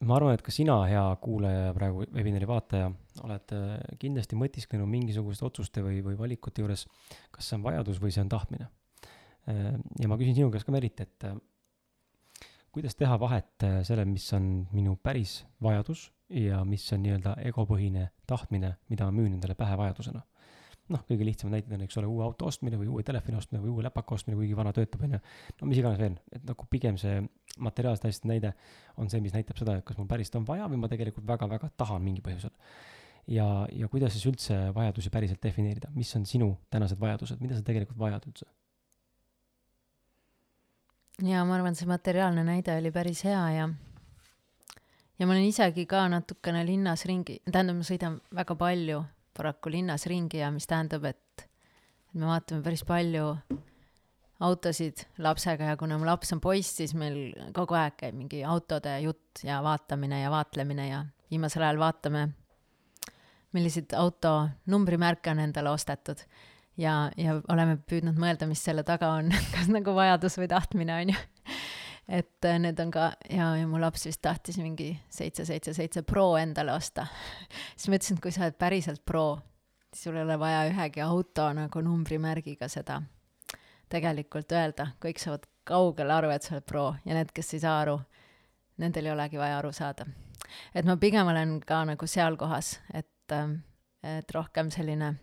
ma 0.08 0.16
arvan, 0.16 0.32
et 0.36 0.44
ka 0.44 0.54
sina, 0.54 0.78
hea 0.88 1.02
kuulaja 1.20 1.66
ja 1.66 1.74
praegu 1.76 2.06
webinari 2.16 2.48
vaataja, 2.48 2.88
oled 3.24 3.54
kindlasti 4.00 4.40
mõtisklenud 4.40 4.88
mingisuguste 4.88 5.44
otsuste 5.50 5.84
või, 5.84 6.00
või 6.04 6.16
valikute 6.16 6.64
juures, 6.64 6.86
kas 7.32 7.50
see 7.50 7.58
on 7.58 7.68
vajadus 7.68 8.00
või 8.00 8.12
see 8.16 8.24
on 8.24 8.32
tahtmine. 8.32 8.70
ja 9.46 10.08
ma 10.08 10.18
küsin 10.20 10.36
sinu 10.36 10.50
käest 10.52 10.64
ka, 10.64 10.72
Merit, 10.72 11.00
et 11.04 11.28
kuidas 12.72 12.96
teha 13.00 13.16
vahet 13.20 13.64
sellel, 13.84 14.08
mis 14.08 14.26
on 14.36 14.66
minu 14.72 14.96
päris 14.96 15.42
vajadus 15.62 16.08
ja 16.32 16.64
mis 16.68 16.84
on 16.92 17.04
nii-öelda 17.04 17.36
egopõhine 17.48 18.10
tahtmine, 18.28 18.74
mida 18.88 19.08
ma 19.08 19.14
müün 19.14 19.36
endale 19.36 19.56
pähe 19.56 19.76
vajadusena. 19.78 20.24
Noh, 20.92 21.02
kõige 21.08 21.24
lihtsamad 21.24 21.56
näited 21.56 21.72
on, 21.72 21.84
eks 21.86 21.96
ole, 22.00 22.08
uue 22.10 22.24
auto 22.26 22.48
ostmine 22.50 22.78
või 22.80 22.90
uue 22.92 23.04
telefoni 23.06 23.38
ostmine 23.38 23.62
või 23.62 23.72
uue 23.72 23.84
läpaka 23.86 24.16
ostmine, 24.16 24.36
kuigi 24.36 24.56
vana 24.56 24.72
töötab, 24.76 25.04
on 25.06 25.16
ju. 25.16 25.20
no 25.60 25.68
mis 25.70 25.80
iganes 25.80 26.00
veel, 26.00 26.18
et 26.32 26.44
nagu 26.44 26.66
pigem 26.70 26.98
see 27.00 27.22
materiaalsete 27.64 28.10
asjade 28.10 28.30
näide 28.30 28.50
on 29.00 29.08
see, 29.12 29.22
mis 29.24 29.32
näitab 29.36 29.60
seda, 29.60 29.78
et 29.78 29.86
kas 29.86 29.96
mul 30.00 30.10
päriselt 30.10 30.36
on 30.42 30.48
vaja 30.48 30.66
või 30.68 30.82
ma 30.82 30.90
tegelikult 30.92 31.26
väga-väga 31.28 31.70
tahan 31.80 32.04
mingi 32.04 32.24
põhjusel. 32.24 32.52
ja, 33.32 33.46
ja 33.72 33.88
kuidas 33.88 34.12
siis 34.12 34.26
üldse 34.28 34.58
vajadusi 34.76 35.12
päriselt 35.14 35.40
defineerida, 35.42 35.88
mis 35.94 36.12
on 36.16 36.26
sinu 36.28 36.50
tänased 36.70 37.00
vajadused, 37.00 37.40
mida 37.40 37.56
sa 37.56 37.64
tegelikult 37.64 37.98
vajad 37.98 38.28
üldse? 38.28 38.50
jaa, 41.24 41.44
ma 41.48 41.56
arvan, 41.56 41.74
see 41.78 41.88
materiaalne 41.88 42.44
näide 42.44 42.76
oli 42.76 42.92
päris 42.92 43.24
hea 43.24 43.48
ja 43.56 43.68
ja 45.18 45.26
ma 45.26 45.32
olen 45.32 45.48
isegi 45.48 45.86
ka 45.86 46.08
natukene 46.12 46.66
linnas 46.66 47.06
ringi, 47.08 47.40
tähendab, 47.48 47.80
ma 47.80 47.86
sõidan 47.86 48.20
väga 48.34 48.56
palju 48.58 49.04
paraku 49.36 49.72
linnas 49.72 50.06
ringi 50.10 50.40
ja 50.40 50.50
mis 50.54 50.66
tähendab, 50.70 51.04
et, 51.10 51.46
me 52.14 52.28
vaatame 52.28 52.62
päris 52.62 52.84
palju 52.86 53.32
autosid 54.44 55.04
lapsega 55.22 55.72
ja 55.72 55.76
kuna 55.78 55.98
mu 55.98 56.06
laps 56.06 56.32
on 56.34 56.40
poiss, 56.42 56.76
siis 56.78 56.94
meil 56.98 57.34
kogu 57.56 57.76
aeg 57.78 57.96
käib 57.98 58.16
mingi 58.18 58.42
autode 58.46 58.96
jutt 59.04 59.44
ja 59.46 59.60
vaatamine 59.64 60.20
ja 60.22 60.30
vaatlemine 60.30 60.88
ja 60.88 61.04
viimasel 61.30 61.64
ajal 61.64 61.80
vaatame, 61.82 62.28
milliseid 63.54 63.94
auto 63.98 64.34
numbrimärke 64.70 65.30
on 65.30 65.42
endale 65.46 65.70
ostetud. 65.70 66.18
ja, 66.76 67.10
ja 67.16 67.38
oleme 67.48 67.78
püüdnud 67.78 68.18
mõelda, 68.18 68.48
mis 68.50 68.62
selle 68.64 68.82
taga 68.82 69.12
on 69.20 69.30
kas 69.54 69.70
nagu 69.70 69.94
vajadus 69.94 70.38
või 70.38 70.50
tahtmine, 70.50 71.00
on 71.02 71.14
ju 71.14 71.20
et 72.08 72.44
äh, 72.44 72.58
need 72.60 72.80
on 72.80 72.90
ka 72.94 73.12
ja, 73.30 73.54
ja 73.60 73.66
mu 73.68 73.80
laps 73.80 74.06
vist 74.06 74.22
tahtis 74.22 74.58
mingi 74.60 74.92
seitse, 75.08 75.46
seitse, 75.48 75.74
seitse 75.74 76.02
Pro 76.02 76.34
endale 76.36 76.74
osta. 76.74 77.06
siis 77.76 77.88
ma 77.88 78.00
ütlesin, 78.00 78.20
et 78.20 78.24
kui 78.24 78.34
sa 78.34 78.46
oled 78.46 78.60
päriselt 78.60 79.04
Pro, 79.06 79.38
siis 79.92 80.08
sul 80.08 80.20
ei 80.20 80.26
ole 80.26 80.38
vaja 80.38 80.66
ühegi 80.70 81.04
auto 81.04 81.50
nagu 81.56 81.84
numbrimärgiga 81.84 82.68
seda 82.68 83.02
tegelikult 83.94 84.52
öelda, 84.54 84.90
kõik 85.02 85.20
saavad 85.22 85.46
kaugele 85.68 86.14
aru, 86.14 86.32
et 86.34 86.44
sa 86.44 86.56
oled 86.56 86.66
Pro 86.68 86.86
ja 87.04 87.16
need, 87.16 87.32
kes 87.34 87.54
ei 87.56 87.62
saa 87.64 87.80
aru, 87.84 87.98
nendel 88.82 89.08
ei 89.08 89.14
olegi 89.14 89.40
vaja 89.40 89.58
aru 89.60 89.72
saada. 89.72 90.06
et 90.74 90.84
ma 90.84 90.96
pigem 91.00 91.28
olen 91.30 91.60
ka 91.60 91.84
nagu 91.88 92.06
seal 92.06 92.36
kohas, 92.36 92.78
et, 92.92 93.32
ähm, 93.32 93.62
et 94.02 94.30
rohkem 94.34 94.70
selline 94.70 95.14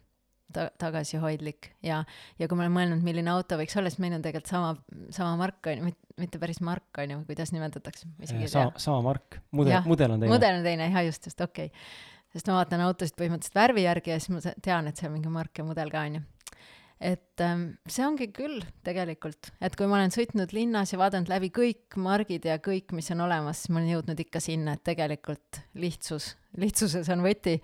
ta-, 0.54 0.72
tagasihoidlik 0.82 1.72
ja, 1.84 2.04
ja 2.40 2.48
kui 2.48 2.58
ma 2.58 2.66
olen 2.66 2.76
mõelnud, 2.78 3.04
milline 3.06 3.32
auto 3.32 3.60
võiks 3.60 3.78
olla, 3.78 3.92
siis 3.92 4.02
meil 4.04 4.18
on 4.18 4.26
tegelikult 4.26 4.52
sama, 4.52 4.76
sama 5.14 5.36
mark 5.40 5.68
on 5.68 5.92
ju, 5.92 5.96
mitte 6.22 6.42
päris 6.42 6.62
mark 6.66 7.02
on 7.02 7.16
ju, 7.16 7.22
kuidas 7.30 7.54
nimetatakse? 7.56 8.10
sama, 8.46 8.72
sama 8.82 9.02
mark, 9.12 9.42
mudel, 9.52 9.82
mudel 9.88 10.16
on 10.16 10.24
teine. 10.24 10.34
mudel 10.34 10.60
on 10.60 10.68
teine, 10.68 10.92
jah, 10.92 11.08
just, 11.08 11.26
just, 11.30 11.42
okei. 11.42 11.72
Okay.. 11.72 11.88
sest 12.36 12.52
ma 12.52 12.62
vaatan 12.62 12.86
autosid 12.88 13.18
põhimõtteliselt 13.20 13.58
värvi 13.58 13.88
järgi 13.88 14.14
ja 14.14 14.20
siis 14.22 14.36
ma 14.36 14.54
tean, 14.64 14.88
et 14.92 15.02
see 15.02 15.10
on 15.10 15.18
mingi 15.18 15.34
mark 15.34 15.60
ja 15.60 15.68
mudel 15.68 15.92
ka, 15.94 16.06
on 16.08 16.22
ju 16.22 16.28
et 17.02 17.42
ähm, 17.42 17.64
see 17.90 18.04
ongi 18.06 18.28
küll 18.30 18.62
tegelikult, 18.86 19.50
et 19.58 19.74
kui 19.78 19.90
ma 19.90 19.98
olen 19.98 20.14
sõitnud 20.14 20.54
linnas 20.54 20.94
ja 20.94 21.00
vaadanud 21.02 21.32
läbi 21.32 21.50
kõik 21.54 21.98
margid 21.98 22.46
ja 22.46 22.60
kõik, 22.62 22.94
mis 22.94 23.10
on 23.16 23.24
olemas, 23.26 23.64
siis 23.64 23.74
ma 23.74 23.82
olen 23.82 23.96
jõudnud 23.96 24.22
ikka 24.22 24.42
sinna, 24.44 24.78
et 24.78 24.84
tegelikult 24.86 25.64
lihtsus, 25.82 26.36
lihtsuses 26.62 27.10
on 27.14 27.26
võti 27.26 27.58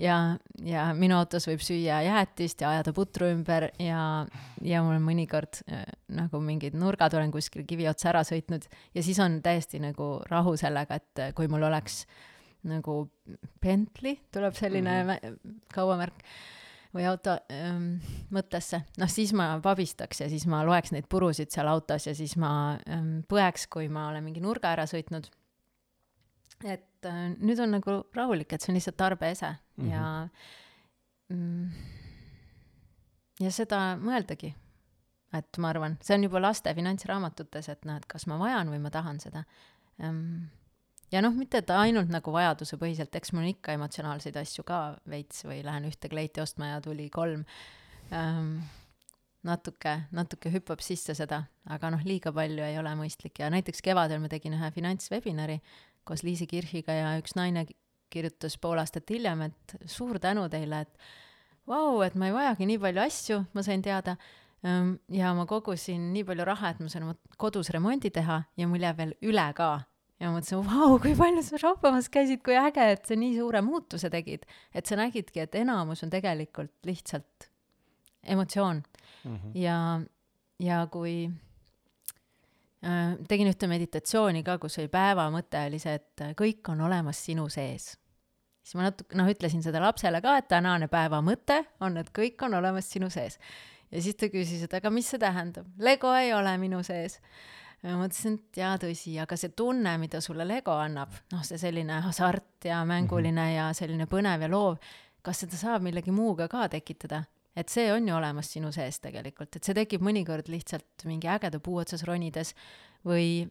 ja, 0.00 0.16
ja 0.64 0.84
minu 0.96 1.18
autos 1.18 1.46
võib 1.48 1.62
süüa 1.64 2.00
jäätist 2.06 2.64
ja 2.64 2.72
ajada 2.74 2.94
putru 2.96 3.28
ümber 3.30 3.68
ja, 3.82 4.26
ja 4.64 4.82
mul 4.84 4.96
on 4.98 5.06
mõnikord 5.06 5.60
äh, 5.68 5.84
nagu 6.16 6.40
mingid 6.44 6.76
nurgad 6.78 7.14
olen 7.18 7.32
kuskil 7.34 7.66
kivi 7.68 7.88
otsa 7.90 8.10
ära 8.14 8.24
sõitnud 8.26 8.66
ja 8.96 9.04
siis 9.04 9.20
on 9.22 9.40
täiesti 9.44 9.82
nagu 9.82 10.12
rahu 10.30 10.56
sellega, 10.60 11.00
et 11.00 11.24
äh, 11.24 11.34
kui 11.36 11.50
mul 11.52 11.68
oleks 11.68 12.04
nagu 12.68 13.02
Bentley, 13.62 14.18
tuleb 14.32 14.56
selline 14.56 15.02
mm 15.02 15.10
-hmm. 15.10 15.60
kaubamärk 15.72 16.24
või 16.94 17.06
auto 17.06 17.36
ähm, 17.54 18.00
mõttesse, 18.34 18.82
noh 18.98 19.08
siis 19.08 19.32
ma 19.32 19.60
vabistaks 19.64 20.20
ja 20.20 20.28
siis 20.28 20.46
ma 20.46 20.64
loeks 20.66 20.92
neid 20.92 21.06
purusid 21.08 21.50
seal 21.50 21.68
autos 21.68 22.06
ja 22.06 22.14
siis 22.14 22.36
ma 22.36 22.78
ähm, 22.88 23.20
põeks, 23.28 23.68
kui 23.70 23.88
ma 23.88 24.08
olen 24.08 24.24
mingi 24.24 24.40
nurga 24.40 24.72
ära 24.72 24.86
sõitnud 24.90 25.30
et 26.64 27.08
äh, 27.08 27.20
nüüd 27.40 27.60
on 27.62 27.76
nagu 27.78 27.96
rahulik, 28.16 28.52
et 28.52 28.62
see 28.62 28.72
on 28.72 28.78
lihtsalt 28.78 28.98
tarbeese 29.00 29.54
mm 29.80 29.88
-hmm. 29.88 29.92
ja 29.92 30.28
mm, 31.28 31.70
ja 33.40 33.50
seda 33.54 33.96
mõeldagi. 34.00 34.54
et 35.32 35.58
ma 35.58 35.68
arvan, 35.70 35.98
see 36.02 36.16
on 36.18 36.24
juba 36.26 36.40
laste 36.40 36.74
finantsraamatutes, 36.74 37.68
et 37.68 37.84
noh, 37.84 37.96
et 37.96 38.06
kas 38.06 38.26
ma 38.26 38.38
vajan 38.38 38.70
või 38.70 38.80
ma 38.82 38.90
tahan 38.90 39.20
seda 39.20 39.44
ähm, 40.02 40.50
ja 41.12 41.22
noh, 41.22 41.34
mitte 41.36 41.60
et 41.62 41.70
ainult 41.70 42.10
nagu 42.12 42.32
vajadusepõhiselt, 42.34 43.14
eks 43.14 43.32
mul 43.32 43.44
on 43.44 43.52
ikka 43.52 43.76
emotsionaalseid 43.78 44.36
asju 44.40 44.64
ka 44.66 44.80
veits 45.10 45.44
või 45.46 45.62
lähen 45.66 45.88
ühte 45.90 46.10
kleiti 46.10 46.42
ostma 46.42 46.74
ja 46.74 46.80
tuli 46.84 47.08
kolm 47.10 47.44
ähm,. 48.12 48.60
natuke, 49.42 49.94
natuke 50.12 50.50
hüppab 50.52 50.82
sisse 50.84 51.14
seda, 51.16 51.44
aga 51.64 51.90
noh, 51.94 52.02
liiga 52.04 52.32
palju 52.32 52.64
ei 52.66 52.74
ole 52.76 52.90
mõistlik 52.98 53.38
ja 53.40 53.48
näiteks 53.48 53.80
kevadel 53.80 54.20
ma 54.20 54.28
tegin 54.28 54.58
ühe 54.58 54.68
finantswebinari 54.74 55.60
koos 56.04 56.24
Liisi 56.26 56.46
Kirchiga 56.50 56.92
ja 56.92 57.14
üks 57.20 57.32
naine 57.38 57.64
kirjutas 58.10 58.56
pool 58.60 58.78
aastat 58.82 59.10
hiljem, 59.10 59.48
et 59.48 59.76
suur 59.86 60.18
tänu 60.22 60.48
teile, 60.52 60.84
et 60.84 61.10
vau, 61.70 62.00
et 62.04 62.16
ma 62.18 62.30
ei 62.30 62.36
vajagi 62.36 62.68
nii 62.70 62.80
palju 62.82 63.02
asju, 63.04 63.42
ma 63.54 63.64
sain 63.66 63.82
teada, 63.84 64.16
ehm, 64.64 64.96
ja 65.14 65.34
ma 65.36 65.46
kogusin 65.50 66.10
nii 66.14 66.24
palju 66.28 66.46
raha, 66.48 66.74
et 66.74 66.82
ma 66.82 66.90
saan 66.92 67.08
oma 67.08 67.38
kodus 67.40 67.70
remondi 67.74 68.12
teha 68.14 68.42
ja 68.58 68.68
mul 68.68 68.86
jääb 68.86 69.00
veel 69.02 69.14
üle 69.32 69.46
ka. 69.56 69.70
ja 70.20 70.28
ma 70.28 70.36
mõtlesin, 70.36 70.64
vau, 70.66 70.98
kui 71.00 71.14
palju 71.16 71.44
sa 71.46 71.60
shoppamas 71.60 72.10
käisid, 72.12 72.42
kui 72.44 72.58
äge, 72.60 72.90
et 72.92 73.06
sa 73.08 73.16
nii 73.16 73.38
suure 73.38 73.62
muutuse 73.64 74.10
tegid. 74.12 74.44
et 74.74 74.86
sa 74.86 74.98
nägidki, 75.00 75.40
et 75.40 75.54
enamus 75.54 76.04
on 76.04 76.10
tegelikult 76.10 76.74
lihtsalt 76.84 77.50
emotsioon 78.22 78.82
mm 79.24 79.36
-hmm. 79.36 79.50
ja, 79.54 80.00
ja 80.58 80.86
kui 80.90 81.30
äh, 82.84 83.16
tegin 83.28 83.48
ühte 83.48 83.66
meditatsiooni 83.66 84.42
ka, 84.42 84.58
kus 84.58 84.78
oli 84.78 84.88
päeva 84.88 85.30
mõte 85.30 85.66
oli 85.66 85.78
see, 85.78 85.94
et 85.94 86.20
kõik 86.36 86.68
on 86.68 86.80
olemas 86.80 87.24
sinu 87.24 87.48
sees. 87.48 87.99
Siis 88.70 88.78
ma 88.78 88.86
natuke, 88.86 89.18
noh, 89.18 89.26
ütlesin 89.30 89.64
seda 89.66 89.82
lapsele 89.82 90.20
ka, 90.22 90.36
et 90.38 90.46
tänane 90.50 90.86
päeva 90.90 91.18
mõte 91.26 91.64
on, 91.82 91.98
et 91.98 92.12
kõik 92.14 92.42
on 92.46 92.54
olemas 92.60 92.86
sinu 92.92 93.10
sees. 93.10 93.38
ja 93.90 94.02
siis 94.02 94.14
ta 94.14 94.30
küsis, 94.30 94.62
et 94.62 94.74
aga 94.78 94.92
mis 94.94 95.08
see 95.10 95.18
tähendab, 95.18 95.66
Lego 95.82 96.12
ei 96.14 96.30
ole 96.36 96.54
minu 96.62 96.84
sees 96.86 97.18
ja 97.82 97.96
ma 97.96 98.04
mõtlesin, 98.04 98.38
et 98.38 98.62
jaa, 98.62 98.76
tõsi, 98.78 99.16
aga 99.22 99.38
see 99.40 99.50
tunne, 99.58 99.96
mida 99.98 100.20
sulle 100.22 100.46
Lego 100.46 100.76
annab, 100.78 101.16
noh, 101.34 101.42
see 101.46 101.58
selline 101.58 101.98
hasart 102.06 102.70
ja 102.70 102.84
mänguline 102.86 103.48
-hmm. 103.48 103.56
ja 103.56 103.72
selline 103.74 104.06
põnev 104.06 104.46
ja 104.46 104.48
loov, 104.48 104.78
kas 105.22 105.42
seda 105.42 105.56
saab 105.56 105.82
millegi 105.82 106.14
muuga 106.14 106.48
ka 106.48 106.68
tekitada? 106.68 107.24
et 107.56 107.68
see 107.68 107.92
on 107.92 108.08
ju 108.08 108.14
olemas 108.14 108.52
sinu 108.52 108.70
sees 108.72 109.00
tegelikult, 109.00 109.56
et 109.56 109.64
see 109.64 109.74
tekib 109.74 110.00
mõnikord 110.00 110.46
lihtsalt 110.48 111.04
mingi 111.04 111.28
ägeda 111.28 111.58
puu 111.58 111.80
otsas 111.82 112.04
ronides 112.06 112.54
või 113.04 113.50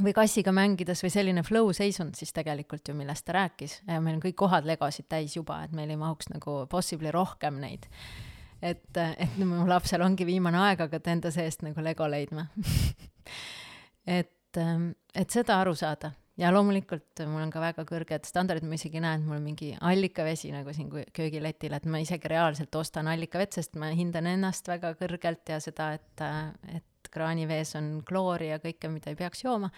või 0.00 0.14
kassiga 0.16 0.52
mängides 0.54 1.02
või 1.04 1.12
selline 1.12 1.42
flow 1.44 1.72
seisund 1.76 2.16
siis 2.16 2.32
tegelikult 2.32 2.88
ju, 2.88 2.94
millest 2.96 3.26
ta 3.26 3.36
rääkis. 3.36 3.80
meil 3.92 4.16
on 4.16 4.22
kõik 4.22 4.38
kohad 4.38 4.68
legosid 4.68 5.08
täis 5.08 5.36
juba, 5.36 5.62
et 5.64 5.72
meil 5.72 5.90
ei 5.90 6.00
mahuks 6.00 6.30
nagu 6.32 6.62
possibly 6.70 7.10
rohkem 7.12 7.60
neid. 7.60 7.86
Et, 8.62 8.96
et 8.96 9.36
mu 9.38 9.66
lapsel 9.68 10.02
ongi 10.02 10.26
viimane 10.26 10.58
aeg 10.58 10.86
hakata 10.86 11.10
enda 11.10 11.30
seest 11.34 11.66
nagu 11.66 11.82
lego 11.82 12.08
leidma. 12.08 12.46
Et, 14.02 14.58
et 15.14 15.30
seda 15.30 15.60
aru 15.62 15.76
saada 15.78 16.08
ja 16.40 16.52
loomulikult 16.52 17.22
mul 17.28 17.44
on 17.44 17.50
ka 17.52 17.60
väga 17.62 17.84
kõrged 17.88 18.28
standardid, 18.28 18.68
ma 18.68 18.78
isegi 18.78 19.02
näen, 19.02 19.22
et 19.22 19.28
mul 19.28 19.42
mingi 19.44 19.72
allikavesi 19.80 20.52
nagu 20.54 20.72
siin 20.76 20.88
köögiletil, 20.90 21.74
et 21.76 21.88
ma 21.90 22.00
isegi 22.02 22.30
reaalselt 22.32 22.74
ostan 22.78 23.10
allikavett, 23.12 23.52
sest 23.58 23.76
ma 23.80 23.90
hindan 23.92 24.30
ennast 24.30 24.68
väga 24.70 24.94
kõrgelt 25.00 25.52
ja 25.52 25.60
seda, 25.62 25.92
et, 25.98 26.24
et 26.72 27.12
kraanivees 27.12 27.76
on 27.80 27.92
kloori 28.08 28.52
ja 28.52 28.60
kõike, 28.62 28.90
mida 28.92 29.12
ei 29.12 29.18
peaks 29.18 29.44
jooma. 29.44 29.70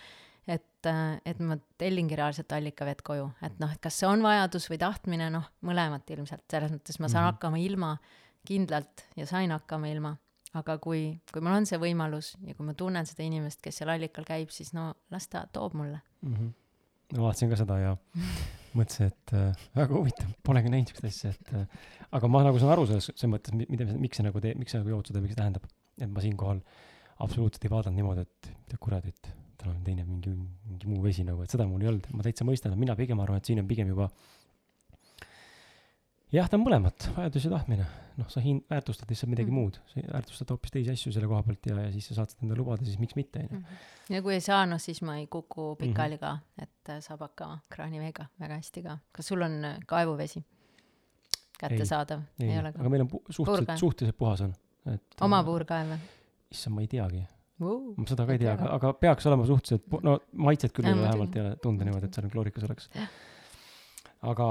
et, 0.47 0.87
et 1.25 1.39
ma 1.41 1.57
tellingi 1.81 2.17
reaalselt 2.19 2.53
allikavett 2.53 3.01
koju, 3.03 3.31
et 3.47 3.55
noh, 3.63 3.71
et 3.73 3.81
kas 3.81 3.97
see 3.97 4.09
on 4.09 4.23
vajadus 4.23 4.69
või 4.69 4.79
tahtmine, 4.83 5.31
noh, 5.33 5.47
mõlemat 5.65 6.11
ilmselt, 6.13 6.45
selles 6.53 6.75
mõttes 6.75 7.01
ma 7.01 7.09
saan 7.09 7.25
mm 7.25 7.29
-hmm. 7.29 7.33
hakkama 7.33 7.63
ilma 7.65 7.97
kindlalt 8.45 9.07
ja 9.17 9.27
sain 9.27 9.51
hakkama 9.51 9.89
ilma. 9.89 10.17
Aga 10.59 10.77
kui, 10.83 11.07
kui 11.33 11.43
mul 11.45 11.59
on 11.61 11.69
see 11.69 11.81
võimalus 11.83 12.35
ja 12.47 12.55
kui 12.57 12.67
ma 12.67 12.75
tunnen 12.79 13.07
seda 13.09 13.25
inimest, 13.27 13.61
kes 13.65 13.81
seal 13.81 13.93
allikal 13.95 14.27
käib, 14.29 14.53
siis 14.55 14.73
no 14.77 14.93
las 15.15 15.29
ta 15.31 15.47
toob 15.53 15.77
mulle 15.79 16.01
mm. 16.23 16.35
-hmm. 16.35 16.53
ma 17.17 17.27
vaatasin 17.29 17.53
ka 17.53 17.61
seda 17.61 17.79
ja 17.81 17.97
mõtlesin, 18.79 19.13
et 19.13 19.35
äh, 19.39 19.69
väga 19.77 19.95
huvitav, 19.95 20.33
polegi 20.43 20.73
näinud 20.73 20.91
siukest 20.91 21.07
asja, 21.11 21.31
et 21.31 21.55
äh, 21.55 21.67
aga 22.11 22.29
ma 22.29 22.43
nagu 22.47 22.59
saan 22.59 22.75
aru 22.75 22.87
selles, 22.91 23.11
selles 23.13 23.33
mõttes, 23.37 23.55
mida, 23.55 23.87
miks 23.87 24.19
see 24.19 24.27
nagu 24.27 24.43
teeb, 24.43 24.59
miks 24.59 24.75
see 24.75 24.83
nagu 24.83 24.95
jood 24.97 25.11
seda, 25.11 25.23
miks 25.23 25.35
see 25.35 25.43
tähendab. 25.43 25.71
et 25.95 26.11
ma 26.11 26.21
siinkohal 26.21 26.61
absoluutselt 27.23 27.65
ei 27.65 27.71
vaadanud 27.71 27.97
niimoodi, 28.01 28.23
et 28.27 28.49
mida 28.67 28.79
kurat, 28.83 29.05
et 29.07 29.29
tal 29.57 29.71
on 29.71 29.85
teine 29.87 30.03
mingi, 30.05 30.33
mingi 30.67 30.89
muu 30.91 31.03
vesi 31.05 31.23
nagu, 31.23 31.45
et 31.45 31.51
seda 31.51 31.67
mul 31.71 31.85
ei 31.85 31.91
olnud, 31.93 32.09
ma 32.11 32.27
täitsa 32.27 32.47
mõistan, 32.47 32.75
mina 32.79 32.97
pigem 32.99 33.21
arvan, 33.23 33.39
et 33.39 33.47
siin 33.47 33.63
on 33.63 33.69
pigem 33.71 33.93
juba 33.93 34.09
jah, 36.35 36.49
ta 36.49 36.59
on 36.59 36.65
mõlemat, 36.65 37.11
vajadus 37.15 37.47
ja 37.47 37.53
tahtmine. 37.55 37.87
Noh, 38.21 38.29
sa 38.31 38.43
hin-, 38.43 38.63
väärtustad 38.71 39.11
lihtsalt 39.11 39.31
midagi 39.33 39.51
mm. 39.51 39.59
muud, 39.59 39.79
sa 39.91 40.03
väärtustad 40.13 40.53
hoopis 40.55 40.73
teisi 40.75 40.93
asju 40.95 41.13
selle 41.15 41.29
koha 41.31 41.43
pealt 41.47 41.69
ja, 41.69 41.77
ja 41.87 41.91
siis 41.95 42.09
sa 42.11 42.19
saad 42.21 42.33
seda 42.33 42.47
endale 42.47 42.61
lubada, 42.63 42.87
siis 42.87 43.01
miks 43.03 43.17
mitte, 43.19 43.45
onju. 43.45 43.61
Mhm. 43.61 43.85
ja 44.15 44.23
kui 44.25 44.37
ei 44.37 44.45
saa, 44.45 44.63
noh 44.71 44.83
siis 44.83 45.03
ma 45.07 45.19
ei 45.21 45.27
kuku 45.31 45.75
pikali 45.81 46.19
mm 46.19 46.23
-hmm. 46.23 46.41
ka, 46.59 46.63
et 46.63 46.93
äh, 46.95 47.01
saab 47.05 47.25
hakkama 47.27 47.59
kraaniveega 47.75 48.27
väga 48.41 48.61
hästi 48.61 48.83
ka. 48.83 48.99
kas 49.13 49.31
sul 49.33 49.43
on 49.43 49.65
äh, 49.65 49.79
kaevuvesi 49.87 50.45
kättesaadav? 51.59 52.23
ei, 52.41 52.51
ei, 52.51 52.59
aga 52.59 52.89
meil 52.89 53.07
on 53.07 53.11
pu-, 53.11 53.23
suhteliselt, 53.31 53.79
suhteliselt 53.79 54.19
puhas 54.19 54.41
on, 54.41 54.55
et. 54.95 55.21
oma 55.21 55.41
äh, 55.41 55.45
puurkaev 55.45 55.95
või? 55.95 55.99
issand, 56.51 56.75
ma 56.75 56.87
ei 56.87 56.89
teagi 56.89 57.27
uh,. 57.61 57.95
ma 57.97 58.07
seda 58.07 58.27
ka 58.27 58.33
ei 58.33 58.39
tea, 58.39 58.55
aga, 58.55 58.73
aga 58.79 58.93
peaks 58.93 59.27
olema 59.27 59.47
suhteliselt, 59.47 60.03
no 60.03 60.19
maitset 60.33 60.73
küll 60.73 60.87
ei 60.87 60.93
ole 60.93 61.09
vähemalt 61.09 61.37
ei 61.37 61.47
ole 61.47 61.57
tunda 61.63 61.85
niimoodi, 61.85 62.07
et 62.07 62.15
seal 62.15 62.31
kloorikas 62.31 62.65
oleks. 62.71 62.91
aga 64.23 64.51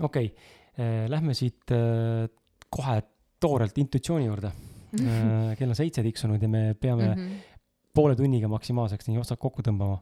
okei 0.00 0.26
okay 0.26 0.58
Äh, 0.80 1.08
lähme 1.10 1.34
siit 1.34 1.70
äh, 1.74 2.28
kohe 2.70 3.00
toorelt 3.40 3.78
intuitsiooni 3.80 4.28
juurde. 4.28 4.52
Äh, 5.00 5.54
kell 5.58 5.70
on 5.70 5.78
seitse 5.78 6.02
tiksunud 6.02 6.42
ja 6.42 6.48
me 6.50 6.74
peame 6.74 7.08
mm 7.08 7.20
-hmm. 7.20 7.58
poole 7.94 8.16
tunniga 8.16 8.48
maksimaalseks 8.48 9.08
nii 9.08 9.18
otsad 9.18 9.38
kokku 9.38 9.62
tõmbama. 9.62 10.00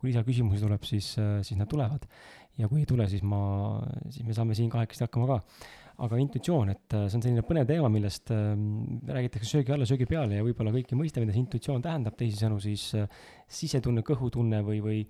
kui 0.00 0.08
lisaküsimusi 0.08 0.60
tuleb, 0.60 0.82
siis, 0.82 1.16
siis 1.42 1.58
nad 1.58 1.68
tulevad. 1.68 2.06
ja 2.58 2.68
kui 2.68 2.80
ei 2.80 2.86
tule, 2.86 3.08
siis 3.08 3.22
ma, 3.22 3.80
siis 4.08 4.26
me 4.26 4.34
saame 4.34 4.54
siin 4.54 4.70
kahekesti 4.70 5.04
hakkama 5.04 5.26
ka. 5.26 5.40
aga 5.98 6.16
intuitsioon, 6.16 6.70
et 6.70 6.88
see 6.88 7.16
on 7.16 7.22
selline 7.22 7.42
põnev 7.42 7.66
teema, 7.66 7.88
millest 7.88 8.30
räägitakse 9.06 9.50
söögi 9.50 9.72
alla, 9.72 9.84
söögi 9.84 10.06
peale 10.06 10.34
ja 10.34 10.44
võib-olla 10.44 10.72
kõik 10.72 10.92
ei 10.92 10.96
mõista, 10.96 11.20
mida 11.20 11.32
see 11.32 11.40
intuitsioon 11.40 11.82
tähendab, 11.82 12.16
teisisõnu 12.16 12.60
siis 12.60 12.94
sisetunne, 13.48 14.00
kõhutunne 14.00 14.62
või, 14.64 14.80
või 14.80 15.02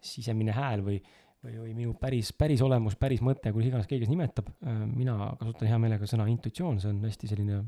sisemine 0.00 0.52
hääl 0.56 0.80
või 0.86 1.02
või, 1.42 1.56
või 1.58 1.74
minu 1.76 1.94
päris, 1.98 2.32
päris 2.38 2.62
olemus, 2.64 2.96
päris 3.00 3.22
mõte, 3.24 3.52
kuidas 3.54 3.70
iganes 3.70 3.90
keegi 3.90 4.06
seda 4.06 4.16
nimetab, 4.16 4.50
äh, 4.62 4.82
mina 4.88 5.32
kasutan 5.40 5.70
hea 5.70 5.78
meelega 5.82 6.08
sõna 6.08 6.28
intuitsioon, 6.30 6.80
see 6.82 6.92
on 6.92 7.02
hästi 7.06 7.30
selline 7.30 7.62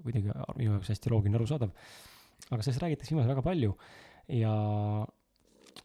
kuidagi 0.00 0.32
minu 0.56 0.76
jaoks 0.76 0.92
hästi 0.94 1.12
loogiline, 1.12 1.38
arusaadav. 1.38 1.72
aga 2.50 2.62
sellest 2.64 2.82
räägitakse 2.82 3.14
viimasel 3.14 3.34
väga 3.34 3.44
palju. 3.44 3.74
Ja 4.32 4.52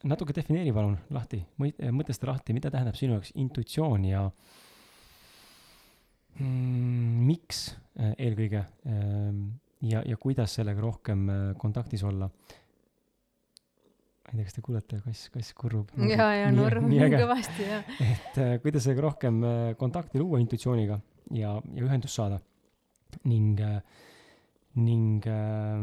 natuke 0.08 0.36
defineeri 0.36 0.74
palun 0.76 0.96
lahti, 1.14 1.42
mõtesta 1.60 2.30
lahti, 2.30 2.56
mida 2.56 2.72
tähendab 2.74 2.98
sinu 2.98 3.18
jaoks 3.18 3.34
intuitsioon 3.42 4.06
ja 4.08 4.24
mm, 6.40 7.26
miks 7.28 7.68
äh, 8.00 8.14
eelkõige 8.28 8.66
ähm, 8.90 9.42
ja, 9.82 10.04
ja 10.06 10.18
kuidas 10.22 10.58
sellega 10.60 10.84
rohkem 10.84 11.30
äh, 11.30 11.44
kontaktis 11.62 12.04
olla 12.08 12.30
ei 14.36 14.42
tea, 14.42 14.50
kas 14.50 14.58
te 14.58 14.64
kuulete, 14.66 15.00
kass, 15.06 15.30
kass 15.34 15.54
kurrub. 15.58 15.92
ja, 16.12 16.28
ja 16.36 16.52
nurrub 16.54 16.88
nii, 16.90 17.00
nii 17.00 17.20
kõvasti, 17.24 17.68
jah. 17.70 17.96
et 18.04 18.40
äh, 18.42 18.56
kuidas 18.64 18.88
rohkem 19.00 19.42
äh, 19.48 19.64
kontakti 19.80 20.22
luua 20.22 20.42
intuitsiooniga 20.44 21.00
ja, 21.32 21.56
ja 21.56 21.88
ühendust 21.88 22.20
saada. 22.20 22.42
ning 23.24 23.60
äh,, 23.64 23.82
ning 24.76 25.24
äh,, 25.26 25.80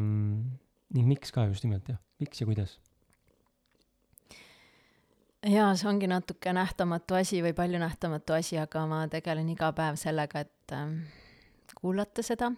ning 0.93 1.07
miks 1.09 1.33
ka 1.33 1.47
just 1.49 1.65
nimelt, 1.65 1.89
jah, 1.89 2.01
miks 2.21 2.41
ja 2.41 2.47
kuidas? 2.47 2.77
jaa, 5.49 5.73
see 5.75 5.89
ongi 5.89 6.11
natuke 6.11 6.53
nähtamatu 6.53 7.17
asi 7.19 7.41
või 7.43 7.55
palju 7.57 7.81
nähtamatu 7.83 8.37
asi, 8.37 8.61
aga 8.61 8.85
ma 8.87 9.07
tegelen 9.11 9.49
iga 9.49 9.73
päev 9.73 9.97
sellega, 9.99 10.45
et 10.45 10.77
äh, 10.77 10.93
kuulata 11.81 12.23
seda 12.23 12.53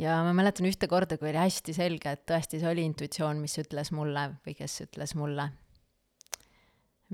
ja 0.00 0.20
ma 0.26 0.32
mäletan 0.36 0.68
ühte 0.68 0.88
korda, 0.90 1.18
kui 1.20 1.30
oli 1.30 1.40
hästi 1.40 1.74
selge, 1.76 2.14
et 2.14 2.24
tõesti 2.28 2.60
see 2.62 2.70
oli 2.70 2.86
intuitsioon, 2.88 3.42
mis 3.42 3.56
ütles 3.62 3.92
mulle 3.94 4.30
või 4.46 4.56
kes 4.58 4.80
ütles 4.86 5.14
mulle 5.18 5.50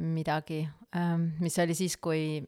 midagi, 0.00 0.62
ähm, 0.96 1.32
mis 1.42 1.58
oli 1.60 1.76
siis, 1.76 1.98
kui, 2.00 2.40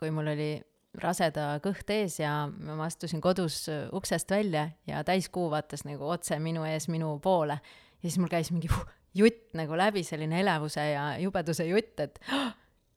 kui 0.00 0.10
mul 0.14 0.32
oli 0.34 0.50
raseda 0.98 1.50
kõht 1.62 1.90
ees 1.94 2.18
ja 2.18 2.32
ma 2.48 2.78
astusin 2.86 3.20
kodus 3.22 3.66
uksest 3.94 4.30
välja 4.32 4.68
ja 4.88 5.02
täiskuu 5.06 5.46
vaatas 5.52 5.84
nagu 5.86 6.08
otse 6.08 6.38
minu 6.42 6.64
ees 6.66 6.88
minu 6.88 7.18
poole. 7.22 7.60
ja 8.02 8.08
siis 8.08 8.18
mul 8.18 8.32
käis 8.32 8.50
mingi 8.50 8.70
jutt 9.14 9.54
nagu 9.58 9.76
läbi, 9.76 10.02
selline 10.02 10.40
elevuse 10.40 10.84
ja 10.90 11.10
jubeduse 11.22 11.66
jutt, 11.68 12.00
et 12.00 12.18
oh, 12.32 12.52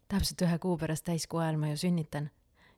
täpselt 0.10 0.42
ühe 0.48 0.58
kuu 0.60 0.78
pärast 0.78 1.06
täiskuu 1.06 1.44
ajal 1.44 1.60
ma 1.62 1.72
ju 1.74 1.82
sünnitan 1.84 2.32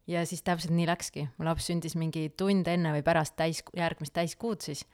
ja 0.08 0.26
siis 0.28 0.44
täpselt 0.44 0.74
nii 0.76 0.88
läkski, 0.90 1.28
mu 1.38 1.48
laps 1.48 1.70
sündis 1.70 1.96
mingi 2.00 2.28
tund 2.38 2.68
enne 2.68 2.92
või 2.96 3.04
pärast 3.06 3.38
täis, 3.40 3.64
järgmist 3.78 4.14
täiskuud 4.16 4.62
siis. 4.66 4.86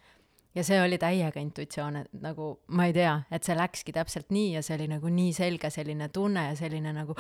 ja 0.56 0.64
see 0.66 0.82
oli 0.82 0.98
täiega 0.98 1.40
intuitsioon, 1.40 2.04
et 2.04 2.22
nagu 2.22 2.52
ma 2.68 2.90
ei 2.90 2.94
tea, 2.94 3.16
et 3.32 3.44
see 3.44 3.58
läkski 3.58 3.94
täpselt 3.96 4.30
nii 4.34 4.54
ja 4.58 4.64
see 4.66 4.78
oli 4.80 4.90
nagu 4.92 5.10
nii 5.14 5.34
selge 5.34 5.70
selline 5.74 6.10
tunne 6.14 6.50
ja 6.50 6.56
selline 6.60 6.94
nagu 6.94 7.16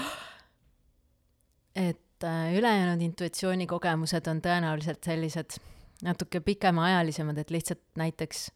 et 1.76 2.24
äh, 2.24 2.54
ülejäänud 2.58 3.02
intuitsioonikogemused 3.02 4.28
on 4.28 4.42
tõenäoliselt 4.44 5.04
sellised 5.06 5.60
natuke 6.04 6.40
pikemaajalisemad, 6.40 7.38
et 7.38 7.52
lihtsalt 7.52 7.84
näiteks 8.00 8.50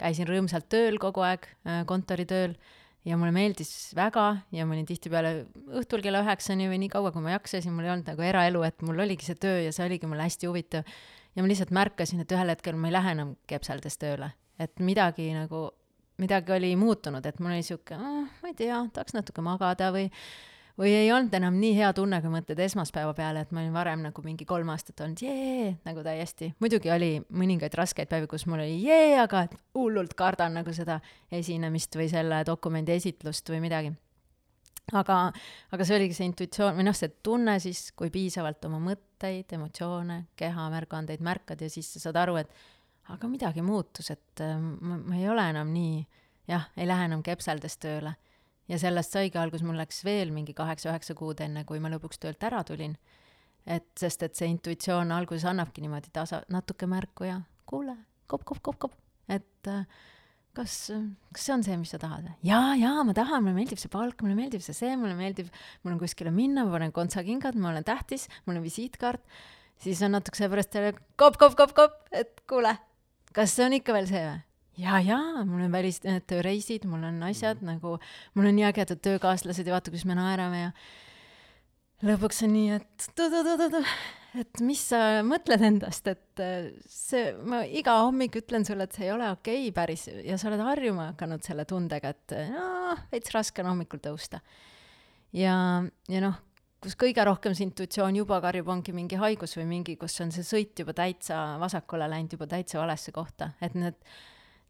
käisin 0.00 0.28
rõõmsalt 0.28 0.68
tööl 0.72 0.98
kogu 1.02 1.24
aeg 1.26 1.46
äh,, 1.46 1.82
kontoritööl 1.86 2.56
ja 3.06 3.16
mulle 3.16 3.32
meeldis 3.32 3.70
väga 3.96 4.26
ja 4.52 4.66
ma 4.68 4.76
olin 4.76 4.88
tihtipeale 4.88 5.32
õhtul 5.80 6.02
kella 6.04 6.20
üheksani 6.24 6.68
või 6.70 6.82
nii 6.82 6.92
kaua, 6.92 7.12
kui 7.14 7.24
ma 7.24 7.34
jaksasin, 7.36 7.72
mul 7.74 7.88
ei 7.88 7.94
olnud 7.94 8.10
nagu 8.12 8.26
eraelu, 8.26 8.62
et 8.66 8.84
mul 8.86 9.00
oligi 9.06 9.28
see 9.28 9.38
töö 9.40 9.62
ja 9.64 9.72
see 9.74 9.86
oligi 9.88 10.10
mulle 10.10 10.26
hästi 10.26 10.50
huvitav. 10.50 10.84
ja 11.36 11.42
ma 11.42 11.48
lihtsalt 11.48 11.72
märkasin, 11.74 12.20
et 12.20 12.32
ühel 12.34 12.52
hetkel 12.52 12.76
ma 12.76 12.90
ei 12.90 12.96
lähe 12.96 13.14
enam 13.16 13.34
kepseldes 13.48 13.96
tööle, 14.02 14.32
et 14.58 14.84
midagi 14.84 15.30
nagu, 15.32 15.68
midagi 16.20 16.56
oli 16.56 16.74
muutunud, 16.76 17.24
et 17.26 17.40
mul 17.40 17.54
oli 17.56 17.64
sihuke, 17.64 17.96
ma 17.96 18.52
ei 18.52 18.56
tea, 18.58 18.82
tahaks 18.92 19.16
natuke 19.16 19.44
magada 19.44 19.92
või 19.94 20.10
või 20.80 20.94
ei 20.96 21.10
olnud 21.12 21.34
enam 21.36 21.58
nii 21.60 21.74
hea 21.76 21.92
tunne, 21.96 22.22
kui 22.24 22.32
mõtled 22.32 22.62
esmaspäeva 22.64 23.12
peale, 23.16 23.44
et 23.44 23.52
ma 23.52 23.62
olin 23.62 23.74
varem 23.76 24.04
nagu 24.06 24.24
mingi 24.24 24.46
kolm 24.48 24.72
aastat 24.72 25.02
olnud 25.04 25.22
jee, 25.22 25.74
nagu 25.84 26.04
täiesti. 26.06 26.52
muidugi 26.60 26.92
oli 26.92 27.10
mõningaid 27.28 27.76
raskeid 27.76 28.08
päevi, 28.10 28.30
kus 28.30 28.46
mul 28.48 28.64
oli 28.64 28.80
jee, 28.84 29.18
aga 29.20 29.46
hullult 29.76 30.16
kardan 30.18 30.56
nagu 30.60 30.72
seda 30.76 31.00
esinemist 31.30 31.96
või 32.00 32.08
selle 32.12 32.44
dokumendi 32.48 32.96
esitlust 32.96 33.52
või 33.52 33.60
midagi. 33.66 33.92
aga, 34.92 35.20
aga 35.70 35.84
see 35.86 36.00
oligi 36.00 36.16
see 36.16 36.32
intuitsioon 36.32 36.80
või 36.80 36.88
noh, 36.88 36.96
see 36.96 37.12
tunne 37.22 37.60
siis, 37.62 37.90
kui 37.92 38.10
piisavalt 38.10 38.64
oma 38.66 38.80
mõt-, 38.90 39.06
mõtteid, 39.20 39.52
emotsioone, 39.52 40.26
keha 40.36 40.68
märguandeid 40.72 41.20
märkad 41.20 41.60
ja 41.60 41.68
siis 41.70 41.92
sa 41.92 42.00
saad 42.00 42.16
aru, 42.16 42.36
et 42.40 42.48
aga 43.12 43.28
midagi 43.28 43.62
muutus, 43.62 44.10
et 44.10 44.40
äh, 44.40 44.56
ma, 44.56 44.96
ma 44.96 45.16
ei 45.16 45.28
ole 45.28 45.44
enam 45.50 45.68
nii, 45.74 46.06
jah, 46.48 46.70
ei 46.76 46.86
lähe 46.88 47.04
enam 47.04 47.22
kepseldes 47.22 47.76
tööle. 47.78 48.14
Ja 48.70 48.78
sellest 48.78 49.16
saigi 49.16 49.38
algus, 49.40 49.64
mul 49.66 49.78
läks 49.80 50.04
veel 50.06 50.30
mingi 50.34 50.54
kaheksa-üheksa 50.56 51.16
kuud, 51.18 51.42
enne 51.44 51.64
kui 51.68 51.82
ma 51.82 51.90
lõpuks 51.92 52.22
töölt 52.22 52.42
ära 52.46 52.62
tulin. 52.66 52.96
et 53.66 53.84
sest, 53.98 54.22
et 54.24 54.34
see 54.34 54.48
intuitsioon 54.48 55.10
alguses 55.12 55.44
annabki 55.44 55.82
niimoodi 55.84 56.08
tasa, 56.14 56.40
natuke 56.48 56.86
märku 56.88 57.26
ja 57.28 57.42
kuule, 57.68 57.92
kopp-kopp-kopp-kopp, 58.30 58.94
et 59.28 59.68
äh, 59.68 59.84
kas, 60.56 60.76
kas 61.34 61.44
see 61.44 61.54
on 61.54 61.64
see, 61.66 61.76
mis 61.76 61.92
sa 61.92 62.00
tahad? 62.00 62.30
jaa, 62.46 62.72
jaa, 62.80 63.04
ma 63.04 63.14
tahan, 63.16 63.44
mulle 63.44 63.58
meeldib 63.58 63.80
see 63.82 63.92
palk, 63.92 64.24
mulle 64.24 64.38
meeldib 64.38 64.64
see 64.64 64.76
see, 64.76 64.94
mulle 64.96 65.14
meeldib, 65.18 65.50
mul 65.84 65.96
on 65.96 66.00
kuskile 66.00 66.32
minna, 66.34 66.64
ma 66.64 66.78
panen 66.78 66.94
kontsakingad, 66.96 67.58
ma 67.60 67.74
olen 67.74 67.86
tähtis, 67.86 68.30
mul 68.46 68.62
on 68.62 68.64
visiitkaart, 68.64 69.22
siis 69.84 70.00
on 70.06 70.16
natukese 70.16 70.48
pärast 70.52 70.80
jälle 70.80 70.94
kopp-kopp-kopp-kopp, 71.20 72.14
et 72.16 72.40
kuule, 72.48 72.74
kas 73.36 73.58
see 73.58 73.68
on 73.68 73.76
ikka 73.76 73.98
veel 73.98 74.08
see 74.10 74.24
või? 74.24 74.40
Ja, 74.80 75.00
ja 75.04 75.20
mul 75.44 75.66
on 75.66 75.74
välis, 75.74 76.00
need 76.06 76.26
tööreisid, 76.30 76.86
mul 76.90 77.04
on 77.08 77.20
asjad 77.28 77.60
mm. 77.60 77.76
nagu, 77.76 77.98
mul 78.36 78.50
on 78.50 78.58
nii 78.58 78.68
ägedad 78.70 79.02
töökaaslased 79.04 79.68
ja 79.68 79.76
vaata, 79.76 79.92
kuidas 79.92 80.08
me 80.08 80.16
naerame 80.18 80.64
ja 80.64 80.72
lõpuks 82.10 82.44
on 82.46 82.56
nii, 82.56 82.80
et 82.80 83.10
tu-tu-tu-tu-tu 83.14 83.84
et 84.38 84.62
mis 84.62 84.80
sa 84.92 85.22
mõtled 85.26 85.62
endast, 85.66 86.06
et 86.10 86.42
äh, 86.42 86.68
see, 86.86 87.32
ma 87.46 87.62
iga 87.66 87.96
hommik 88.04 88.38
ütlen 88.42 88.66
sulle, 88.66 88.86
et 88.86 88.94
see 88.96 89.08
ei 89.08 89.14
ole 89.14 89.30
okei 89.34 89.64
okay 89.64 89.74
päris 89.74 90.06
ja 90.10 90.38
sa 90.38 90.50
oled 90.50 90.62
harjuma 90.64 91.10
hakanud 91.12 91.46
selle 91.46 91.66
tundega, 91.68 92.14
et 92.14 92.36
noh, 92.52 93.00
veits 93.12 93.34
raske 93.34 93.64
on 93.64 93.72
hommikul 93.72 94.02
tõusta. 94.04 94.42
ja, 95.36 95.56
ja 96.10 96.22
noh, 96.22 96.38
kus 96.80 96.96
kõige 97.00 97.24
rohkem 97.26 97.54
see 97.56 97.66
intuitsioon 97.68 98.20
juba 98.22 98.40
karjub, 98.44 98.70
ongi 98.72 98.94
mingi 98.96 99.18
haigus 99.20 99.56
või 99.58 99.66
mingi, 99.74 99.96
kus 100.00 100.16
on 100.24 100.32
see 100.34 100.46
sõit 100.46 100.78
juba 100.80 100.94
täitsa 100.96 101.58
vasakule 101.60 102.08
läinud, 102.10 102.38
juba 102.38 102.48
täitsa 102.50 102.80
valesse 102.80 103.12
kohta, 103.12 103.52
et 103.60 103.76
need, 103.78 103.98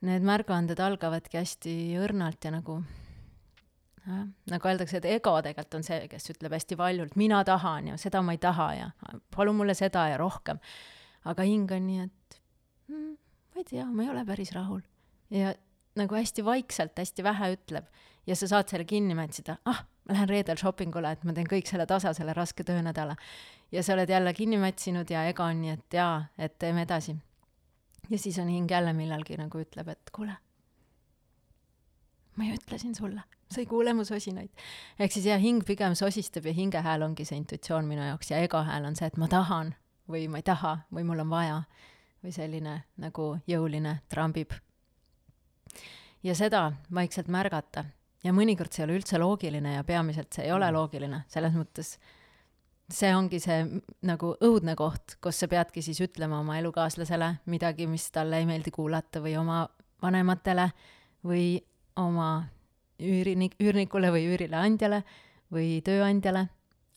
need 0.07 0.25
märguanded 0.25 0.81
algavadki 0.81 1.41
hästi 1.41 1.75
õrnalt 2.01 2.45
ja 2.45 2.55
nagu 2.55 2.79
jah, 4.07 4.27
nagu 4.51 4.71
öeldakse, 4.71 5.01
et 5.01 5.09
ego 5.17 5.35
tegelikult 5.45 5.79
on 5.81 5.87
see, 5.87 6.05
kes 6.11 6.31
ütleb 6.35 6.55
hästi 6.57 6.79
valjult, 6.81 7.17
mina 7.21 7.43
tahan 7.47 7.93
ja 7.93 7.99
seda 8.01 8.23
ma 8.25 8.37
ei 8.37 8.43
taha 8.43 8.69
ja 8.79 8.91
palun 9.35 9.59
mulle 9.61 9.77
seda 9.79 10.09
ja 10.13 10.21
rohkem. 10.21 10.61
aga 11.25 11.45
hing 11.45 11.73
on 11.77 11.87
nii, 11.87 12.07
et 12.07 12.41
mm, 12.89 13.11
ma 13.53 13.61
ei 13.61 13.69
tea, 13.69 13.85
ma 13.87 14.07
ei 14.07 14.13
ole 14.15 14.25
päris 14.29 14.53
rahul. 14.57 14.81
ja 15.31 15.55
nagu 16.01 16.17
hästi 16.17 16.45
vaikselt, 16.45 16.97
hästi 16.99 17.25
vähe 17.27 17.53
ütleb 17.57 17.89
ja 18.27 18.37
sa 18.37 18.49
saad 18.49 18.71
selle 18.71 18.85
kinni 18.89 19.15
mätsida, 19.19 19.59
ah, 19.65 19.85
ma 20.07 20.17
lähen 20.17 20.31
reedel 20.31 20.61
shoppingule, 20.61 21.13
et 21.13 21.25
ma 21.25 21.35
teen 21.37 21.49
kõik 21.51 21.69
selle 21.69 21.87
tasa, 21.87 22.15
selle 22.17 22.35
raske 22.37 22.65
töönädala. 22.65 23.17
ja 23.73 23.83
sa 23.83 23.95
oled 23.95 24.09
jälle 24.09 24.35
kinni 24.35 24.59
mätsinud 24.59 25.11
ja 25.11 25.27
ego 25.29 25.45
on 25.45 25.61
nii, 25.61 25.77
et 25.77 25.99
jaa, 26.01 26.25
et 26.39 26.59
teeme 26.59 26.87
edasi. 26.89 27.17
Ja 28.11 28.19
siis 28.19 28.39
on 28.39 28.49
hing 28.49 28.71
jälle 28.71 28.93
millalgi 28.93 29.37
nagu 29.41 29.61
ütleb, 29.63 29.89
et 29.89 30.15
kuule, 30.15 30.37
ma 32.37 32.49
ju 32.49 32.57
ütlesin 32.59 32.95
sulle 32.95 33.23
sa 33.51 33.61
ei 33.61 33.67
kuule 33.67 33.95
mu 33.95 34.05
sosinaid. 34.05 34.51
ehk 34.99 35.13
siis 35.13 35.27
jah, 35.27 35.41
hing 35.43 35.65
pigem 35.67 35.95
sosistab 35.99 36.47
ja 36.47 36.53
hinge 36.55 36.83
hääl 36.87 37.03
ongi 37.03 37.25
see 37.25 37.39
intuitsioon 37.41 37.87
minu 37.89 38.03
jaoks 38.07 38.31
ja 38.31 38.39
ego 38.39 38.63
hääl 38.67 38.87
on 38.87 38.97
see, 38.97 39.07
et 39.11 39.17
ma 39.17 39.29
tahan 39.29 39.75
või 40.11 40.29
ma 40.31 40.39
ei 40.39 40.47
taha 40.47 40.77
või 40.95 41.07
mul 41.07 41.25
on 41.25 41.31
vaja 41.31 41.63
või 42.23 42.35
selline 42.37 42.77
nagu 43.01 43.31
jõuline 43.49 44.01
trambib. 44.09 44.53
ja 46.23 46.35
seda 46.35 46.73
vaikselt 46.95 47.29
märgata 47.29 47.85
ja 48.25 48.33
mõnikord 48.33 48.73
see 48.73 48.85
ei 48.85 48.89
ole 48.89 48.99
üldse 49.01 49.19
loogiline 49.19 49.75
ja 49.75 49.85
peamiselt 49.85 50.33
see 50.33 50.45
ei 50.45 50.53
ole 50.53 50.71
mm. 50.71 50.77
loogiline, 50.77 51.23
selles 51.29 51.55
mõttes 51.57 51.97
see 52.95 53.11
ongi 53.15 53.41
see 53.43 53.65
nagu 54.07 54.33
õudne 54.43 54.75
koht, 54.79 55.17
kus 55.23 55.41
sa 55.43 55.49
peadki 55.51 55.83
siis 55.85 56.01
ütlema 56.05 56.41
oma 56.43 56.59
elukaaslasele 56.61 57.33
midagi, 57.51 57.87
mis 57.91 58.09
talle 58.15 58.41
ei 58.41 58.49
meeldi 58.49 58.73
kuulata 58.75 59.23
või 59.25 59.37
oma 59.41 59.63
vanematele 60.03 60.71
või 61.27 61.61
oma 62.01 62.31
üürinik, 63.01 63.57
üürnikule 63.61 64.11
või 64.13 64.27
üürileandjale 64.33 65.03
või 65.55 65.79
tööandjale, 65.85 66.47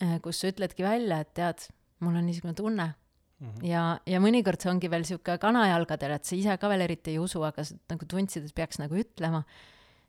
äh, 0.03 0.17
kus 0.23 0.41
sa 0.41 0.51
ütledki 0.51 0.85
välja, 0.85 1.21
et 1.23 1.33
tead, 1.37 1.67
mul 2.03 2.17
on 2.19 2.27
niisugune 2.27 2.55
tunne 2.57 2.87
mm. 2.87 3.47
-hmm. 3.47 3.67
ja, 3.67 3.83
ja 4.05 4.23
mõnikord 4.23 4.61
see 4.61 4.71
ongi 4.71 4.91
veel 4.91 5.05
niisugune 5.05 5.37
kanajalgadel, 5.41 6.17
et 6.17 6.25
sa 6.25 6.35
ise 6.35 6.57
ka 6.57 6.71
veel 6.71 6.87
eriti 6.87 7.15
ei 7.15 7.19
usu, 7.19 7.43
aga 7.43 7.63
sa 7.63 7.77
nagu 7.91 8.05
tundsid, 8.05 8.45
et 8.45 8.55
peaks 8.55 8.79
nagu 8.79 8.95
ütlema, 8.95 9.43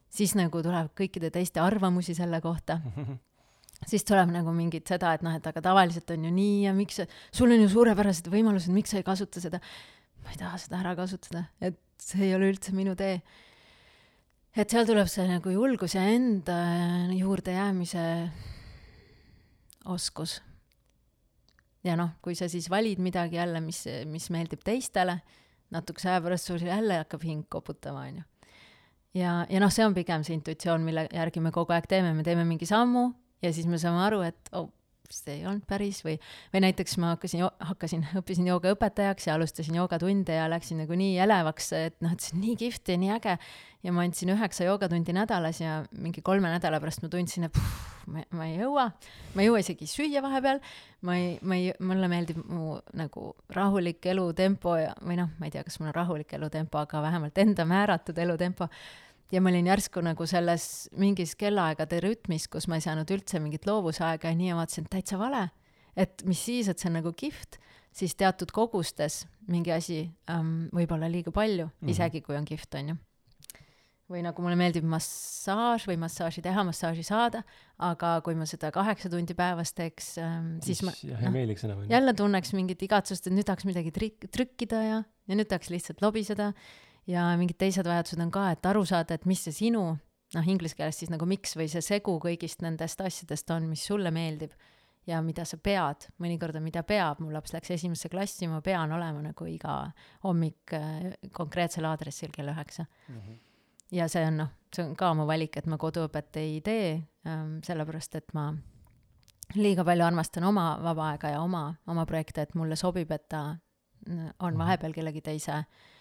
siis 0.08 0.34
nagu 0.38 0.62
tuleb 0.62 0.92
kõikide 0.98 1.30
teiste 1.30 1.60
arvamusi 1.60 2.14
selle 2.14 2.40
kohta 2.40 2.80
mm. 2.82 2.96
-hmm 3.04 3.22
siis 3.82 4.04
tuleb 4.06 4.30
nagu 4.32 4.52
mingit 4.56 4.88
seda, 4.88 5.14
et 5.14 5.24
noh, 5.26 5.34
et 5.36 5.46
aga 5.46 5.62
tavaliselt 5.64 6.10
on 6.14 6.28
ju 6.28 6.34
nii 6.34 6.60
ja 6.66 6.74
miks, 6.76 7.02
sul 7.34 7.52
on 7.52 7.64
ju 7.64 7.72
suurepärased 7.72 8.30
võimalused, 8.32 8.72
miks 8.74 8.94
sa 8.94 9.00
ei 9.00 9.06
kasuta 9.06 9.42
seda. 9.42 9.60
ma 10.24 10.32
ei 10.32 10.38
taha 10.40 10.58
seda 10.58 10.78
ära 10.80 10.94
kasutada, 10.96 11.46
et 11.60 11.80
see 12.00 12.30
ei 12.30 12.36
ole 12.36 12.48
üldse 12.54 12.72
minu 12.72 12.94
tee 12.96 13.18
et 14.54 14.70
seal 14.70 14.86
tuleb 14.86 15.08
see 15.10 15.26
nagu 15.28 15.52
julgus 15.52 15.96
ja 15.96 16.04
enda 16.06 16.56
juurde 17.14 17.54
jäämise 17.56 18.04
oskus. 19.90 20.40
ja 21.84 21.96
noh, 22.00 22.14
kui 22.22 22.36
sa 22.38 22.48
siis 22.48 22.70
valid 22.70 23.02
midagi 23.02 23.36
jälle, 23.36 23.60
mis, 23.60 23.82
mis 24.08 24.30
meeldib 24.32 24.62
teistele, 24.64 25.18
natukese 25.74 26.12
aja 26.12 26.22
pärast 26.24 26.48
sul 26.48 26.62
jälle 26.62 27.02
hakkab 27.02 27.26
hing 27.26 27.44
koputama, 27.50 28.06
onju. 28.06 28.22
ja, 29.18 29.34
ja 29.50 29.60
noh, 29.60 29.72
see 29.74 29.84
on 29.86 29.96
pigem 29.96 30.24
see 30.24 30.38
intuitsioon, 30.38 30.86
mille 30.86 31.08
järgi 31.10 31.42
me 31.42 31.52
kogu 31.52 31.74
aeg 31.74 31.90
teeme, 31.90 32.14
me 32.14 32.24
teeme 32.24 32.46
mingi 32.48 32.68
sammu 32.70 33.10
ja 33.44 33.52
siis 33.52 33.68
me 33.70 33.80
saame 33.80 34.02
aru, 34.06 34.24
et 34.26 34.50
oh, 34.56 34.70
see 35.12 35.38
ei 35.38 35.44
olnud 35.46 35.64
päris 35.68 36.00
või, 36.04 36.16
või 36.52 36.62
näiteks 36.64 36.96
ma 37.02 37.12
hakkasin, 37.14 37.44
hakkasin, 37.68 38.06
õppisin 38.18 38.48
joogaõpetajaks 38.48 39.28
ja 39.28 39.36
alustasin 39.36 39.76
joogatunde 39.78 40.38
ja 40.38 40.46
läksin 40.50 40.80
nagu 40.82 40.96
nii 40.98 41.18
elevaks, 41.24 41.70
et 41.76 41.96
noh, 42.04 42.14
et 42.14 42.24
see 42.24 42.34
on 42.36 42.42
nii 42.44 42.56
kihvt 42.64 42.92
ja 42.92 42.98
nii 43.00 43.12
äge. 43.18 43.36
ja 43.84 43.92
ma 43.92 44.04
andsin 44.06 44.32
üheksa 44.32 44.64
joogatundi 44.64 45.12
nädalas 45.12 45.60
ja 45.60 45.82
mingi 45.92 46.22
kolme 46.24 46.48
nädala 46.48 46.80
pärast 46.80 47.04
ma 47.04 47.10
tundsin, 47.12 47.44
et 47.44 47.52
puh, 47.52 47.70
ma, 48.08 48.24
ma 48.32 48.48
ei 48.48 48.56
jõua, 48.62 48.88
ma 49.34 49.44
ei 49.44 49.50
jõua 49.50 49.60
isegi 49.60 49.88
süüa 49.90 50.24
vahepeal, 50.24 50.62
ma 51.04 51.18
ei, 51.20 51.34
ma 51.42 51.60
ei, 51.60 51.72
mulle 51.84 52.08
meeldib 52.08 52.40
mu 52.48 52.78
nagu 52.96 53.34
rahulik 53.52 54.06
elutempo 54.14 54.78
ja, 54.80 54.94
või 55.04 55.20
noh, 55.20 55.34
ma 55.38 55.50
ei 55.50 55.54
tea, 55.54 55.66
kas 55.66 55.78
mul 55.80 55.92
on 55.92 55.98
rahulik 56.00 56.32
elutempo, 56.38 56.80
aga 56.80 57.04
vähemalt 57.04 57.44
enda 57.44 57.68
määratud 57.68 58.18
elutempo 58.24 58.70
ja 59.34 59.42
ma 59.42 59.50
olin 59.50 59.68
järsku 59.72 60.02
nagu 60.04 60.26
selles 60.30 60.88
mingis 61.00 61.34
kellaaegade 61.38 62.00
rütmis, 62.04 62.46
kus 62.50 62.68
ma 62.70 62.78
ei 62.78 62.84
saanud 62.84 63.10
üldse 63.14 63.40
mingit 63.42 63.66
loovusaega 63.68 64.30
ja 64.30 64.38
nii 64.38 64.52
ja 64.52 64.58
vaatasin, 64.58 64.86
et 64.86 64.94
täitsa 64.98 65.18
vale. 65.20 65.48
et 65.96 66.24
mis 66.26 66.40
siis, 66.42 66.68
et 66.68 66.78
see 66.78 66.90
on 66.90 66.98
nagu 66.98 67.12
kihvt, 67.14 67.58
siis 67.94 68.16
teatud 68.18 68.50
kogustes 68.54 69.24
mingi 69.50 69.70
asi 69.74 70.04
ähm, 70.30 70.68
võib 70.74 70.94
olla 70.96 71.10
liiga 71.10 71.30
palju 71.34 71.68
mm, 71.68 71.74
-hmm. 71.80 71.90
isegi 71.90 72.22
kui 72.22 72.36
on 72.36 72.44
kihvt, 72.44 72.74
on 72.80 72.88
ju. 72.88 72.96
või 74.10 74.22
nagu 74.26 74.42
mulle 74.42 74.56
meeldib 74.58 74.84
massaaž 74.84 75.86
või 75.88 75.96
massaaži 76.02 76.42
teha, 76.44 76.64
massaaži 76.66 77.02
saada, 77.02 77.42
aga 77.78 78.20
kui 78.24 78.34
ma 78.34 78.46
seda 78.46 78.70
kaheksa 78.70 79.10
tundi 79.10 79.34
päevas 79.34 79.72
teeks 79.72 80.18
ähm,, 80.18 80.58
siis 80.62 80.82
ma 80.82 80.92
jah, 81.02 81.22
ei 81.22 81.30
meeldiks 81.30 81.64
enam. 81.64 81.86
jälle 81.90 82.14
tunneks 82.14 82.52
mingit 82.52 82.82
igatsust, 82.82 83.26
et 83.26 83.32
nüüd 83.32 83.46
tahaks 83.46 83.64
midagi 83.64 83.90
trik-, 83.90 84.28
trükkida 84.30 84.82
ja, 84.82 85.04
ja 85.26 85.34
nüüd 85.34 85.48
tahaks 85.48 85.70
lihtsalt 85.70 86.02
lobiseda 86.02 86.52
ja 87.10 87.26
mingid 87.40 87.58
teised 87.60 87.86
vajadused 87.88 88.20
on 88.22 88.32
ka, 88.34 88.48
et 88.54 88.66
aru 88.66 88.84
saada, 88.88 89.16
et 89.16 89.26
mis 89.28 89.40
see 89.46 89.54
sinu, 89.54 89.84
noh, 90.34 90.50
inglise 90.50 90.76
keeles 90.78 90.98
siis 91.02 91.12
nagu 91.12 91.26
miks 91.28 91.56
või 91.58 91.68
see 91.70 91.84
segu 91.84 92.16
kõigist 92.22 92.64
nendest 92.64 93.00
asjadest 93.04 93.50
on, 93.54 93.68
mis 93.70 93.84
sulle 93.86 94.12
meeldib 94.14 94.54
ja 95.08 95.20
mida 95.24 95.44
sa 95.48 95.58
pead, 95.60 96.08
mõnikord 96.22 96.56
on, 96.56 96.64
mida 96.64 96.82
peab, 96.86 97.20
mu 97.20 97.32
laps 97.32 97.52
läks 97.54 97.74
esimesse 97.76 98.08
klassi, 98.12 98.48
ma 98.48 98.62
pean 98.64 98.92
olema 98.96 99.20
nagu 99.24 99.48
iga 99.48 99.78
hommik 100.24 100.76
äh, 100.76 101.10
konkreetsel 101.32 101.84
aadressil 101.90 102.32
kell 102.32 102.52
üheksa 102.54 102.86
mm. 102.86 103.18
-hmm. 103.18 103.40
ja 104.00 104.08
see 104.08 104.24
on 104.26 104.38
noh, 104.44 104.54
see 104.74 104.84
on 104.84 104.94
ka 104.96 105.12
mu 105.14 105.26
valik, 105.28 105.56
et 105.56 105.66
ma 105.66 105.76
koduõpet 105.76 106.40
ei 106.40 106.60
tee 106.60 107.02
ähm,, 107.26 107.58
sellepärast 107.64 108.14
et 108.14 108.32
ma 108.34 108.54
liiga 109.54 109.84
palju 109.84 110.04
armastan 110.04 110.44
oma 110.44 110.78
vaba 110.82 111.10
aega 111.10 111.36
ja 111.36 111.40
oma, 111.40 111.74
oma 111.86 112.06
projekte, 112.06 112.42
et 112.42 112.54
mulle 112.54 112.76
sobib, 112.76 113.10
et 113.10 113.28
ta 113.28 113.56
on 114.08 114.52
mhm. 114.52 114.58
vahepeal 114.58 114.92
kellegi 114.92 115.20
teise 115.20 115.52
äh, 115.52 115.64
Äh, 115.64 115.93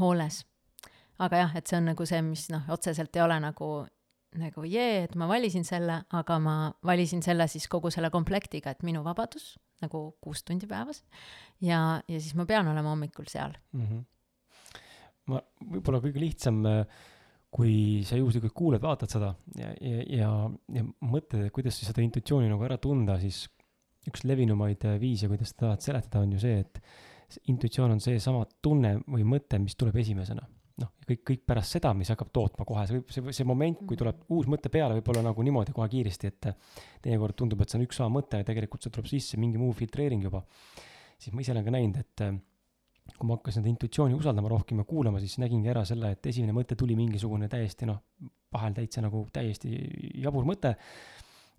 hooles. 0.00 0.44
aga 1.20 1.42
jah, 1.42 1.56
et 1.56 1.68
see 1.68 1.76
on 1.76 1.90
nagu 1.90 2.06
see, 2.08 2.20
mis 2.24 2.46
noh, 2.52 2.68
otseselt 2.72 3.16
ei 3.16 3.22
ole 3.22 3.36
nagu, 3.44 3.70
nagu 4.40 4.64
jee, 4.64 5.02
et 5.04 5.16
ma 5.20 5.28
valisin 5.28 5.66
selle, 5.68 6.02
aga 6.16 6.38
ma 6.40 6.54
valisin 6.86 7.22
selle 7.22 7.48
siis 7.48 7.68
kogu 7.68 7.90
selle 7.92 8.10
komplektiga, 8.10 8.72
et 8.72 8.86
minu 8.86 9.04
vabadus 9.04 9.54
nagu 9.84 10.02
kuus 10.20 10.44
tundi 10.44 10.68
päevas 10.68 11.02
ja, 11.64 12.00
ja 12.08 12.18
siis 12.20 12.34
ma 12.36 12.46
pean 12.48 12.68
olema 12.68 12.92
hommikul 12.92 13.28
seal 13.28 13.54
mm. 13.72 13.86
-hmm. 13.86 14.02
ma, 15.32 15.40
võib-olla 15.74 16.00
kõige 16.04 16.20
lihtsam 16.20 16.60
äh, 16.68 16.84
kui 17.50 18.02
sa 18.06 18.18
juhuslikult 18.18 18.54
kuuled-vaatad 18.54 19.10
seda 19.10 19.32
ja, 19.58 19.72
ja, 19.82 20.02
ja, 20.20 20.34
ja 20.76 20.84
mõtled, 20.86 21.48
et 21.48 21.54
kuidas 21.54 21.80
seda 21.82 22.02
intuitsiooni 22.04 22.50
nagu 22.50 22.66
ära 22.66 22.78
tunda, 22.78 23.18
siis 23.22 23.44
üks 24.08 24.24
levinumaid 24.24 24.86
äh, 24.86 24.98
viise, 25.02 25.28
kuidas 25.30 25.50
seda 25.52 25.66
tahad 25.66 25.86
seletada, 25.86 26.22
on 26.22 26.36
ju 26.36 26.42
see, 26.42 26.60
et 26.62 26.78
intuitsioon 27.52 27.94
on 27.96 28.00
seesama 28.02 28.44
tunne 28.62 28.96
või 29.06 29.26
mõte, 29.26 29.60
mis 29.62 29.76
tuleb 29.78 29.96
esimesena. 30.02 30.46
noh, 30.80 30.88
kõik, 31.04 31.20
kõik 31.28 31.40
pärast 31.44 31.74
seda, 31.76 31.90
mis 31.92 32.08
hakkab 32.08 32.30
tootma 32.32 32.64
kohe, 32.64 32.86
see 32.88 33.00
see, 33.12 33.32
see 33.36 33.44
moment, 33.44 33.82
kui 33.84 33.98
tuleb 34.00 34.22
uus 34.32 34.46
mõte 34.48 34.70
peale, 34.72 34.94
võib 34.96 35.10
olla 35.12 35.26
nagu 35.26 35.42
niimoodi 35.44 35.74
kohe 35.76 35.90
kiiresti, 35.92 36.30
et 36.30 36.46
teinekord 37.04 37.36
tundub, 37.36 37.60
et 37.60 37.68
see 37.68 37.76
on 37.76 37.84
üks 37.84 37.98
sama 38.00 38.14
mõte 38.14 38.40
ja 38.40 38.46
tegelikult 38.48 38.86
see 38.86 38.94
tuleb 38.94 39.10
sisse 39.10 39.36
mingi 39.36 39.60
muu 39.60 39.74
filtreering 39.76 40.24
juba. 40.24 40.40
siis 41.20 41.34
ma 41.34 41.44
ise 41.44 41.52
olen 41.52 41.66
ka 41.66 41.74
näinud, 41.74 42.00
et 42.00 42.24
kui 43.18 43.28
ma 43.28 43.36
hakkasin 43.36 43.60
seda 43.60 43.70
intuitsiooni 43.74 44.16
usaldama 44.16 44.48
rohkem 44.48 44.80
ja 44.80 44.86
kuulama, 44.88 45.20
siis 45.20 45.36
nägingi 45.42 45.68
ära 45.68 45.84
selle, 45.84 46.14
et 46.14 46.26
esimene 46.32 46.54
mõte 46.56 46.78
tuli 46.78 46.96
mingisugune 46.96 47.48
täiesti 47.52 47.88
noh, 47.90 48.00
vahel 48.52 48.74
täitsa 48.76 49.02
nagu 49.04 49.26
täiesti 49.32 49.74
jabur 50.22 50.46
mõte 50.48 50.74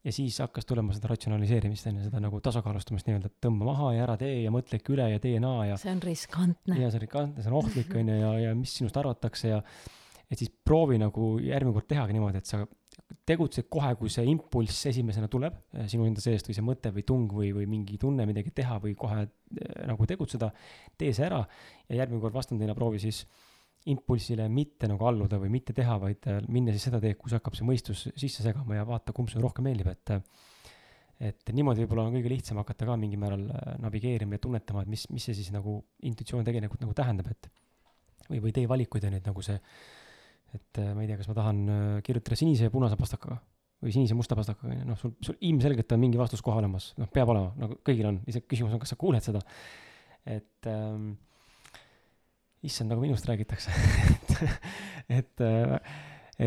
ja 0.06 0.14
siis 0.16 0.40
hakkas 0.42 0.66
tulema 0.66 0.96
seda 0.96 1.12
ratsionaliseerimist, 1.12 1.88
on 1.92 2.00
ju, 2.00 2.08
seda 2.10 2.22
nagu 2.24 2.42
tasakaalustamist 2.44 3.08
nii-öelda, 3.08 3.30
et 3.30 3.46
tõmba 3.46 3.68
maha 3.70 3.94
ja 3.96 4.06
ära 4.08 4.18
tee 4.22 4.42
ja 4.42 4.54
mõtle 4.54 4.80
ikka 4.82 4.96
üle 4.96 5.08
ja 5.14 5.22
tee 5.22 5.40
naa 5.44 5.68
ja 5.70 5.80
see 5.82 5.94
on 5.94 6.02
riskantne. 6.04 6.78
ja 6.78 6.90
see 6.90 7.02
on 7.02 7.06
riskantne, 7.06 7.44
see 7.44 7.52
on 7.54 7.58
ohtlik, 7.62 7.96
on 8.00 8.14
ju, 8.14 8.20
ja, 8.24 8.32
ja 8.48 8.54
mis 8.58 8.74
sinust 8.80 8.98
arvatakse 8.98 9.54
ja 9.54 9.62
et 10.32 10.40
siis 10.40 10.52
proovi 10.66 10.98
nagu 11.02 11.34
järgmine 11.44 11.76
kord 11.76 11.90
tehagi 11.92 12.16
niimoodi, 12.16 12.42
et 12.42 12.50
sa 12.50 12.64
tegutsed 13.28 13.68
kohe, 13.72 13.92
kui 14.00 14.12
see 14.12 14.26
impulss 14.32 14.88
esimesena 14.90 15.30
tuleb 15.32 15.58
eh, 15.76 15.86
sinu 15.92 16.08
enda 16.08 16.24
seest 16.24 16.50
või 16.50 16.58
see 16.58 16.66
mõte 16.66 16.92
või 16.96 17.06
tung 17.08 17.32
või, 17.36 17.52
või 17.56 17.68
mingi 17.70 18.00
tunne 18.02 18.26
midagi 18.30 18.54
teha 18.56 18.80
või 18.84 18.96
kohe 18.98 19.26
eh, 19.26 19.30
nagu 19.90 20.08
tegutseda, 20.10 20.52
tee 20.98 21.14
see 21.16 21.28
ära 21.28 21.44
ja 21.90 22.02
järgmine 22.02 22.24
kord 22.24 22.38
vastandina 22.38 22.76
proovi 22.78 23.02
siis 23.04 23.26
impulsile 23.90 24.46
mitte 24.52 24.90
nagu 24.90 25.06
alluda 25.10 25.40
või 25.42 25.50
mitte 25.56 25.74
teha, 25.78 25.98
vaid 26.02 26.28
äh, 26.30 26.42
minna 26.54 26.74
siis 26.76 26.86
seda 26.90 27.00
teed, 27.02 27.18
kus 27.22 27.34
hakkab 27.38 27.56
see 27.58 27.66
mõistus 27.66 28.04
sisse 28.10 28.46
segama 28.46 28.78
ja 28.78 28.86
vaata, 28.88 29.14
kumb 29.16 29.32
sulle 29.32 29.46
rohkem 29.48 29.66
meeldib, 29.70 29.92
et 29.94 30.18
et 31.22 31.52
niimoodi 31.54 31.84
võib-olla 31.84 32.08
on 32.08 32.16
kõige 32.16 32.32
lihtsam 32.32 32.58
hakata 32.58 32.86
ka 32.90 32.96
mingil 32.98 33.22
määral 33.22 33.44
äh, 33.50 33.74
navigeerima 33.82 34.38
ja 34.38 34.42
tunnetama, 34.42 34.86
et 34.86 34.92
mis, 34.94 35.06
mis 35.14 35.26
see 35.30 35.38
siis 35.38 35.52
nagu 35.54 35.80
intuitsioon 36.10 36.46
tegelikult 36.46 36.82
nagu 36.82 36.96
tähendab, 36.98 37.30
et 37.34 37.50
või, 38.30 38.42
või 38.48 38.54
tee 38.56 38.70
valikuid 38.70 39.06
ja 39.06 39.14
nüüd 39.14 39.30
nagu 39.30 39.46
see, 39.46 39.58
et 40.58 40.82
äh, 40.82 40.94
ma 40.98 41.06
ei 41.06 41.10
tea, 41.10 41.20
kas 41.22 41.30
ma 41.30 41.38
tahan 41.38 41.64
kirjutada 42.06 42.38
sinise 42.42 42.70
ja 42.70 42.74
punase 42.74 42.98
pastakaga 42.98 43.38
või 43.82 43.94
sinise 43.96 44.14
musta 44.18 44.38
pastakaga, 44.38 44.78
noh, 44.86 44.98
sul, 45.00 45.16
sul 45.26 45.38
ilmselgelt 45.42 45.94
on 45.96 46.02
mingi 46.04 46.20
vastus 46.20 46.44
kohe 46.46 46.60
olemas, 46.62 46.92
noh, 47.02 47.10
peab 47.14 47.32
olema, 47.34 47.50
nagu 47.58 47.80
kõigil 47.86 48.12
on, 48.12 48.20
lihtsalt 48.28 48.46
küsimus 48.50 48.76
on, 48.76 48.82
kas 48.82 48.94
sa 48.94 48.98
kuuled 49.02 49.26
seda. 49.26 49.42
et 50.30 50.70
ähm, 50.70 51.16
issand, 52.68 52.92
nagu 52.94 53.04
minust 53.04 53.28
räägitakse 53.30 53.74
et, 54.12 54.34
et, 55.18 55.44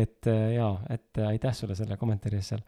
et 0.01 0.29
jaa, 0.55 0.73
et 0.95 1.21
aitäh 1.27 1.55
sulle 1.57 1.77
selle 1.77 1.97
kommentaari 2.01 2.39
eest 2.39 2.55
seal. 2.55 2.65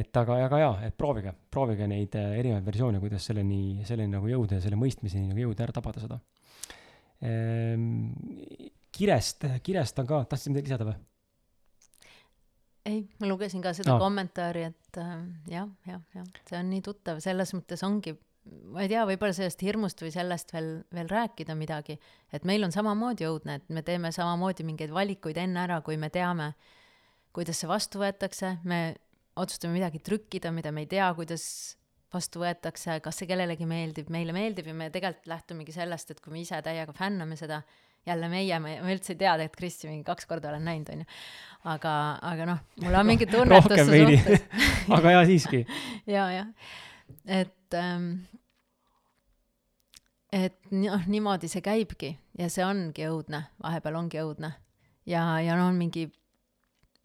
et 0.00 0.20
aga, 0.22 0.38
aga 0.46 0.62
jaa, 0.62 0.72
et 0.88 0.96
proovige, 0.96 1.34
proovige 1.50 1.88
neid 1.90 2.16
erinevaid 2.20 2.66
versioone, 2.66 3.02
kuidas 3.02 3.26
selleni, 3.30 3.80
selleni 3.88 4.16
nagu 4.16 4.30
jõuda 4.30 4.58
ja 4.58 4.64
selle 4.64 4.80
mõistmiseni 4.80 5.30
nagu 5.30 5.46
jõuda, 5.46 5.66
ära 5.66 5.76
tabada 5.76 6.02
seda 6.02 6.20
ehm,. 7.24 8.10
kirest, 8.92 9.46
kirest 9.64 10.02
on 10.02 10.10
ka, 10.10 10.24
tahtsid 10.30 10.54
midagi 10.54 10.70
lisada 10.72 10.90
või? 10.90 10.98
ei, 12.90 13.04
ma 13.20 13.28
lugesin 13.28 13.62
ka 13.64 13.72
seda 13.76 13.94
no. 13.94 14.00
kommentaari, 14.02 14.66
et 14.70 15.00
äh, 15.00 15.14
jah, 15.52 15.68
jah, 15.88 16.02
jah, 16.16 16.26
see 16.48 16.58
on 16.58 16.70
nii 16.72 16.82
tuttav, 16.84 17.20
selles 17.24 17.52
mõttes 17.56 17.84
ongi 17.86 18.14
ma 18.72 18.84
ei 18.84 18.90
tea, 18.90 19.02
võib-olla 19.08 19.34
sellest 19.36 19.62
hirmust 19.64 20.00
või 20.02 20.12
sellest 20.14 20.54
veel, 20.54 20.70
veel 20.94 21.10
rääkida 21.10 21.56
midagi, 21.58 21.98
et 22.32 22.46
meil 22.48 22.64
on 22.66 22.72
samamoodi 22.74 23.28
õudne, 23.28 23.58
et 23.60 23.74
me 23.74 23.82
teeme 23.86 24.12
samamoodi 24.14 24.64
mingeid 24.66 24.94
valikuid 24.94 25.38
enne 25.42 25.64
ära, 25.66 25.80
kui 25.86 25.98
me 26.00 26.10
teame, 26.12 26.54
kuidas 27.36 27.60
see 27.60 27.70
vastu 27.70 28.00
võetakse, 28.02 28.56
me 28.64 28.80
otsustame 29.40 29.76
midagi 29.76 30.00
trükkida, 30.04 30.52
mida 30.54 30.72
me 30.72 30.86
ei 30.86 30.90
tea, 30.90 31.10
kuidas 31.16 31.44
vastu 32.10 32.42
võetakse, 32.42 32.96
kas 33.04 33.20
see 33.20 33.28
kellelegi 33.30 33.68
meeldib, 33.70 34.10
meile 34.10 34.34
meeldib 34.34 34.66
ja 34.66 34.74
me 34.74 34.90
tegelikult 34.90 35.30
lähtumegi 35.30 35.74
sellest, 35.76 36.10
et 36.10 36.20
kui 36.24 36.34
me 36.34 36.42
ise 36.42 36.58
täiega 36.64 36.94
fänname 36.96 37.38
seda, 37.38 37.60
jälle 38.08 38.28
meie, 38.32 38.58
ma, 38.62 38.74
ma 38.82 38.92
üldse 38.94 39.14
ei 39.14 39.20
tea, 39.20 39.34
et 39.44 39.56
Kristi 39.56 39.90
mingi 39.90 40.04
kaks 40.06 40.26
korda 40.26 40.50
olen 40.50 40.64
näinud, 40.66 40.90
onju. 40.94 41.08
aga, 41.70 41.94
aga 42.32 42.46
noh, 42.48 42.62
mul 42.82 42.96
on 43.00 43.10
mingi 43.12 43.28
tunnetus 43.34 43.84
su 43.84 43.98
suhtes. 44.00 44.46
Aga 44.96 45.18
jaa, 45.18 45.26
siiski. 45.28 45.64
Ja, 46.14 46.26
jah, 46.32 46.48
et 47.26 47.74
ähm, 47.74 48.12
et 50.32 50.70
noh, 50.70 51.06
niimoodi 51.10 51.50
see 51.50 51.62
käibki 51.64 52.14
ja 52.38 52.48
see 52.52 52.64
ongi 52.64 53.06
õudne, 53.10 53.42
vahepeal 53.62 53.98
ongi 53.98 54.20
õudne. 54.22 54.52
ja, 55.06 55.24
ja 55.42 55.56
no 55.58 55.68
on 55.70 55.78
mingi, 55.78 56.06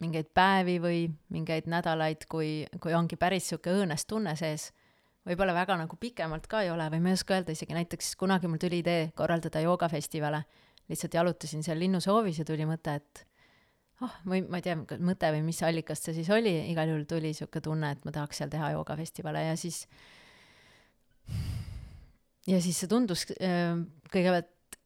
mingeid 0.02 0.30
päevi 0.34 0.78
või 0.82 1.00
mingeid 1.34 1.66
nädalaid, 1.70 2.26
kui, 2.30 2.66
kui 2.80 2.94
ongi 2.94 3.18
päris 3.18 3.50
sihuke 3.50 3.74
õõnes 3.74 4.06
tunne 4.06 4.36
sees. 4.36 4.72
võib-olla 5.26 5.54
väga 5.54 5.76
nagu 5.76 5.96
pikemalt 5.96 6.46
ka 6.46 6.62
ei 6.62 6.70
ole 6.70 6.88
või 6.90 7.02
ma 7.02 7.10
ei 7.10 7.18
oska 7.18 7.34
öelda 7.34 7.52
isegi, 7.52 7.74
näiteks 7.74 8.14
kunagi 8.16 8.48
mul 8.48 8.62
tuli 8.62 8.78
idee 8.84 9.10
korraldada 9.14 9.60
joogafestivale. 9.60 10.44
lihtsalt 10.88 11.14
jalutasin 11.14 11.62
seal 11.62 11.78
linnusoovis 11.78 12.38
ja 12.38 12.44
tuli 12.44 12.66
mõte, 12.66 12.94
et 12.94 13.26
oh, 14.04 14.18
või 14.28 14.42
ma 14.48 14.60
ei 14.60 14.66
tea, 14.66 14.76
mõte 14.98 15.30
või 15.34 15.42
mis 15.46 15.62
allikast 15.66 16.08
see 16.08 16.18
siis 16.18 16.30
oli, 16.34 16.54
igal 16.72 16.90
juhul 16.92 17.06
tuli 17.08 17.32
sihuke 17.36 17.62
tunne, 17.64 17.94
et 17.96 18.04
ma 18.04 18.14
tahaks 18.14 18.42
seal 18.42 18.52
teha 18.52 18.72
joogafestivale 18.76 19.46
ja 19.48 19.56
siis 19.60 19.84
ja 22.46 22.60
siis 22.62 22.78
see 22.82 22.90
tundus 22.90 23.26
äh, 23.40 23.74
kõigepealt 24.12 24.78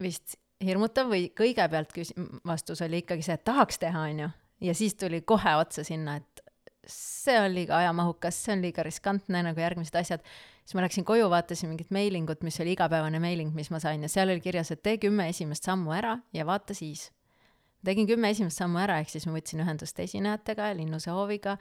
vist 0.00 0.36
hirmutav 0.64 1.08
või 1.12 1.30
kõigepealt 1.36 1.92
küs-, 1.96 2.14
vastus 2.46 2.82
oli 2.84 3.02
ikkagi 3.04 3.24
see, 3.24 3.36
et 3.38 3.44
tahaks 3.46 3.80
teha, 3.80 4.06
onju. 4.12 4.28
ja 4.66 4.76
siis 4.76 4.96
tuli 5.00 5.22
kohe 5.22 5.56
otsa 5.60 5.84
sinna, 5.86 6.18
et 6.20 6.44
see 6.90 7.36
on 7.40 7.52
liiga 7.54 7.78
ajamahukas, 7.80 8.36
see 8.44 8.56
on 8.56 8.64
liiga 8.64 8.84
riskantne, 8.86 9.42
nagu 9.46 9.60
järgmised 9.60 9.96
asjad. 9.96 10.24
siis 10.64 10.76
ma 10.76 10.84
läksin 10.84 11.04
koju, 11.04 11.28
vaatasin 11.32 11.72
mingit 11.72 11.90
meilingut, 11.94 12.42
mis 12.46 12.60
oli 12.60 12.74
igapäevane 12.76 13.20
meiling, 13.22 13.54
mis 13.54 13.70
ma 13.70 13.80
sain 13.82 14.02
ja 14.02 14.08
seal 14.08 14.32
oli 14.32 14.40
kirjas, 14.40 14.70
et 14.70 14.82
tee 14.82 14.98
kümme 14.98 15.28
esimest 15.28 15.68
sammu 15.68 15.92
ära 15.96 16.18
ja 16.32 16.46
vaata 16.46 16.76
siis. 16.76 17.10
Tegin 17.86 18.08
kümme 18.08 18.30
esimest 18.34 18.60
sammu 18.60 18.80
ära, 18.82 19.00
ehk 19.00 19.12
siis 19.12 19.26
ma 19.28 19.34
võtsin 19.36 19.62
ühendust 19.64 19.98
esinejatega 20.02 20.70
ja 20.70 20.78
Linnuse 20.78 21.14
hooviga. 21.14 21.56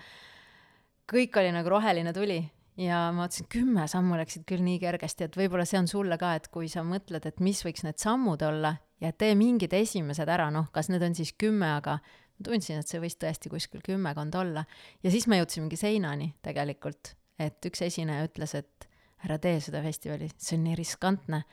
kõik 1.09 1.37
oli 1.41 1.51
nagu 1.51 1.69
roheline 1.69 2.13
tuli 2.13 2.43
ja 2.79 3.09
ma 3.11 3.25
mõtlesin, 3.25 3.47
kümme 3.51 3.87
sammu 3.89 4.17
läksid 4.19 4.45
küll 4.47 4.63
nii 4.63 4.79
kergesti, 4.81 5.27
et 5.27 5.37
võib-olla 5.37 5.65
see 5.67 5.79
on 5.81 5.89
sulle 5.89 6.17
ka, 6.21 6.35
et 6.37 6.47
kui 6.53 6.69
sa 6.71 6.83
mõtled, 6.87 7.25
et 7.25 7.41
mis 7.43 7.59
võiks 7.65 7.83
need 7.85 7.99
sammud 8.01 8.41
olla 8.45 8.75
ja 9.03 9.11
tee 9.11 9.35
mingid 9.39 9.73
esimesed 9.75 10.29
ära, 10.29 10.49
noh, 10.53 10.69
kas 10.75 10.91
need 10.91 11.03
on 11.05 11.15
siis 11.17 11.33
kümme, 11.39 11.71
aga 11.79 11.97
ma 11.99 12.45
tundsin, 12.45 12.79
et 12.79 12.87
see 12.87 13.01
võis 13.03 13.17
tõesti 13.19 13.51
kuskil 13.51 13.83
kümmekond 13.85 14.35
olla. 14.39 14.65
ja 15.03 15.11
siis 15.11 15.27
ma 15.27 15.39
jõudsin 15.39 15.65
mingi 15.65 15.79
seinani 15.79 16.33
tegelikult, 16.45 17.15
et 17.39 17.65
üks 17.67 17.83
esineja 17.85 18.27
ütles, 18.29 18.55
et 18.55 18.87
ära 19.27 19.39
tee 19.41 19.59
seda 19.63 19.83
festivali, 19.83 20.29
see 20.37 20.57
on 20.59 20.67
nii 20.69 20.79
riskantne, 20.79 21.43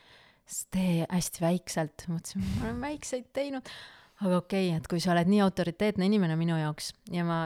tee 0.70 1.06
hästi 1.10 1.42
väikselt, 1.42 2.06
mõtlesin, 2.10 2.44
ma 2.60 2.68
olen 2.68 2.82
väikseid 2.84 3.32
teinud, 3.34 3.70
aga 4.24 4.40
okei 4.40 4.68
okay,, 4.70 4.80
et 4.80 4.88
kui 4.88 5.02
sa 5.02 5.12
oled 5.12 5.28
nii 5.30 5.42
autoriteetne 5.44 6.06
inimene 6.08 6.36
minu 6.40 6.56
jaoks 6.56 6.92
ja 7.12 7.24
ma 7.26 7.44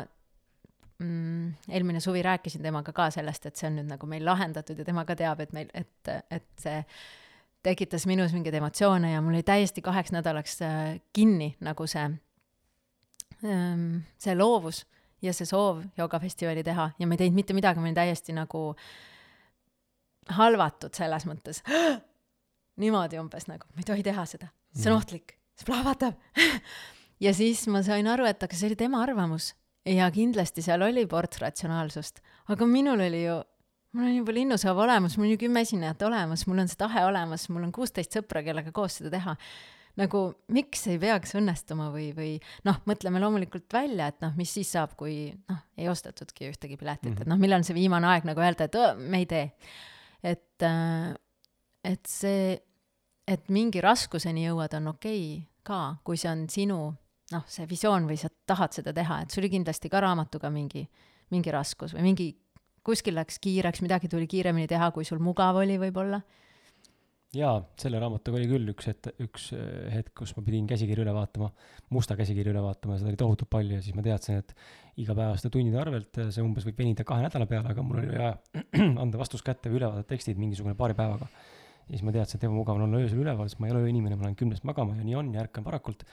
mm, 1.00 1.54
eelmine 1.68 2.00
suvi 2.00 2.22
rääkisin 2.22 2.62
temaga 2.62 2.92
ka 2.96 3.10
sellest, 3.10 3.46
et 3.46 3.56
see 3.56 3.70
on 3.70 3.80
nüüd 3.80 3.90
nagu 3.90 4.10
meil 4.10 4.24
lahendatud 4.26 4.78
ja 4.78 4.86
tema 4.86 5.04
ka 5.08 5.16
teab, 5.18 5.42
et 5.44 5.56
meil, 5.56 5.72
et, 5.74 6.12
et 6.30 6.48
see 6.60 6.78
tekitas 7.66 8.06
minus 8.08 8.32
mingeid 8.32 8.56
emotsioone 8.56 9.12
ja 9.12 9.20
mul 9.20 9.36
oli 9.36 9.44
täiesti 9.46 9.82
kaheks 9.84 10.14
nädalaks 10.16 10.60
äh, 10.64 11.00
kinni 11.12 11.54
nagu 11.64 11.86
see, 11.90 12.06
ähm, 13.44 13.86
see 14.18 14.36
loovus 14.36 14.84
ja 15.22 15.34
see 15.36 15.48
soov 15.48 15.82
joogafestivali 15.98 16.64
teha 16.64 16.90
ja 16.98 17.08
ma 17.08 17.16
ei 17.16 17.24
teinud 17.24 17.40
mitte 17.42 17.56
midagi, 17.56 17.80
ma 17.80 17.88
olin 17.88 17.98
täiesti 17.98 18.36
nagu 18.36 18.70
halvatud 20.30 20.94
selles 20.94 21.26
mõttes. 21.26 21.64
niimoodi 22.80 23.18
umbes 23.20 23.48
nagu, 23.50 23.66
ma 23.74 23.82
ei 23.82 23.88
tohi 23.88 24.04
teha 24.06 24.24
seda, 24.28 24.48
see 24.72 24.88
on 24.88 24.94
mm. 24.94 25.02
ohtlik, 25.02 25.34
see 25.60 25.68
plahvatab 25.68 26.16
ja 27.24 27.34
siis 27.36 27.66
ma 27.72 27.84
sain 27.86 28.08
aru, 28.10 28.26
et 28.28 28.42
aga 28.42 28.56
see 28.56 28.70
oli 28.70 28.78
tema 28.80 29.02
arvamus 29.04 29.52
ja 29.88 30.10
kindlasti 30.12 30.62
seal 30.64 30.82
oli 30.84 31.06
ports 31.08 31.40
ratsionaalsust, 31.42 32.20
aga 32.52 32.68
minul 32.68 33.00
oli 33.00 33.24
ju, 33.24 33.40
mul 33.96 34.08
on 34.08 34.14
juba 34.20 34.36
linnusaava 34.36 34.84
olemas, 34.86 35.16
mul 35.18 35.28
on 35.28 35.34
ju 35.34 35.42
kümme 35.44 35.64
esinejat 35.64 36.02
olemas, 36.06 36.46
mul 36.48 36.62
on 36.62 36.70
see 36.70 36.80
tahe 36.80 37.04
olemas, 37.06 37.48
mul 37.52 37.66
on 37.66 37.74
kuusteist 37.74 38.16
sõpra, 38.18 38.44
kellega 38.46 38.72
koos 38.76 39.00
seda 39.00 39.12
teha. 39.16 39.36
nagu 40.00 40.20
miks 40.54 40.84
ei 40.88 41.00
peaks 41.02 41.34
õnnestuma 41.36 41.88
või, 41.92 42.10
või 42.16 42.36
noh, 42.64 42.76
mõtleme 42.88 43.20
loomulikult 43.20 43.66
välja, 43.74 44.06
et 44.08 44.20
noh, 44.22 44.36
mis 44.38 44.52
siis 44.54 44.70
saab, 44.76 44.94
kui 44.96 45.32
noh, 45.50 45.58
ei 45.76 45.88
ostetudki 45.90 46.48
ühtegi 46.52 46.78
piletit 46.78 47.10
mm, 47.10 47.16
-hmm. 47.16 47.26
et 47.26 47.32
noh, 47.32 47.40
millal 47.40 47.60
on 47.60 47.66
see 47.66 47.74
viimane 47.74 48.06
aeg 48.06 48.28
nagu 48.28 48.40
öelda, 48.40 48.68
et 48.68 48.78
me 48.96 49.18
ei 49.18 49.26
tee. 49.26 49.50
et, 50.22 50.62
äh, 50.62 51.14
et 51.84 52.06
see, 52.06 52.60
et 53.26 53.48
mingi 53.48 53.80
raskuseni 53.80 54.46
jõuad, 54.46 54.76
on 54.78 54.92
okei 54.94 55.24
okay 55.36 55.49
ka, 55.66 56.00
kui 56.04 56.18
see 56.20 56.30
on 56.30 56.48
sinu 56.50 56.80
noh, 57.34 57.46
see 57.50 57.68
visioon 57.70 58.08
või 58.10 58.18
sa 58.20 58.30
tahad 58.48 58.74
seda 58.74 58.94
teha, 58.96 59.22
et 59.24 59.32
sul 59.32 59.44
oli 59.44 59.52
kindlasti 59.54 59.90
ka 59.92 60.02
raamatuga 60.02 60.50
mingi, 60.52 60.84
mingi 61.34 61.54
raskus 61.54 61.94
või 61.96 62.10
mingi, 62.10 62.28
kuskil 62.86 63.16
läks 63.18 63.38
kiireks, 63.42 63.82
midagi 63.84 64.10
tuli 64.10 64.28
kiiremini 64.30 64.70
teha, 64.70 64.90
kui 64.94 65.06
sul 65.06 65.20
mugav 65.22 65.60
oli 65.60 65.76
võib-olla. 65.80 66.20
jaa, 67.36 67.60
selle 67.78 68.00
raamatuga 68.02 68.40
oli 68.40 68.48
küll 68.50 68.72
üks 68.72 68.90
hetk, 68.90 69.12
üks 69.22 69.50
hetk, 69.94 70.14
kus 70.18 70.34
ma 70.36 70.42
pidin 70.46 70.66
käsikirja 70.70 71.04
üle 71.04 71.14
vaatama, 71.14 71.52
musta 71.94 72.16
käsikirja 72.18 72.54
üle 72.54 72.64
vaatama, 72.64 72.98
seda 72.98 73.12
oli 73.12 73.20
tohutult 73.20 73.52
palju 73.52 73.78
ja 73.78 73.84
siis 73.84 73.94
ma 73.94 74.02
teadsin, 74.02 74.42
et 74.42 74.54
igapäevaste 74.98 75.52
tundide 75.52 75.78
arvelt 75.78 76.22
see 76.34 76.42
umbes 76.42 76.66
võib 76.66 76.82
venida 76.82 77.06
kahe 77.06 77.22
nädala 77.22 77.46
peale, 77.46 77.70
aga 77.70 77.86
mul 77.86 78.02
oli 78.02 78.10
vaja 78.10 78.34
anda 79.04 79.22
vastus 79.22 79.46
kätte 79.46 79.70
või 79.70 79.78
üle 79.78 79.92
vaadata 79.92 80.10
tekstid 80.16 80.40
mingisugune 80.40 80.74
paari 80.74 80.98
päevaga. 80.98 81.30
Ja 81.90 81.98
siis 81.98 82.06
ma 82.06 82.14
teadsin, 82.14 82.38
et 82.38 82.46
ebamugav 82.46 82.78
on 82.78 82.86
olla 82.86 83.00
öösel 83.02 83.22
üleval, 83.24 83.48
sest 83.50 83.60
ma 83.62 83.66
ei 83.66 83.74
ole 83.74 83.82
ööinimene, 83.88 84.18
ma 84.18 84.28
lähen 84.28 84.38
kümnest 84.38 84.66
magama 84.68 84.94
ja 84.98 85.06
nii 85.06 85.16
on 85.18 85.32
ja 85.34 85.42
ärkan 85.42 85.66
varakult. 85.66 86.04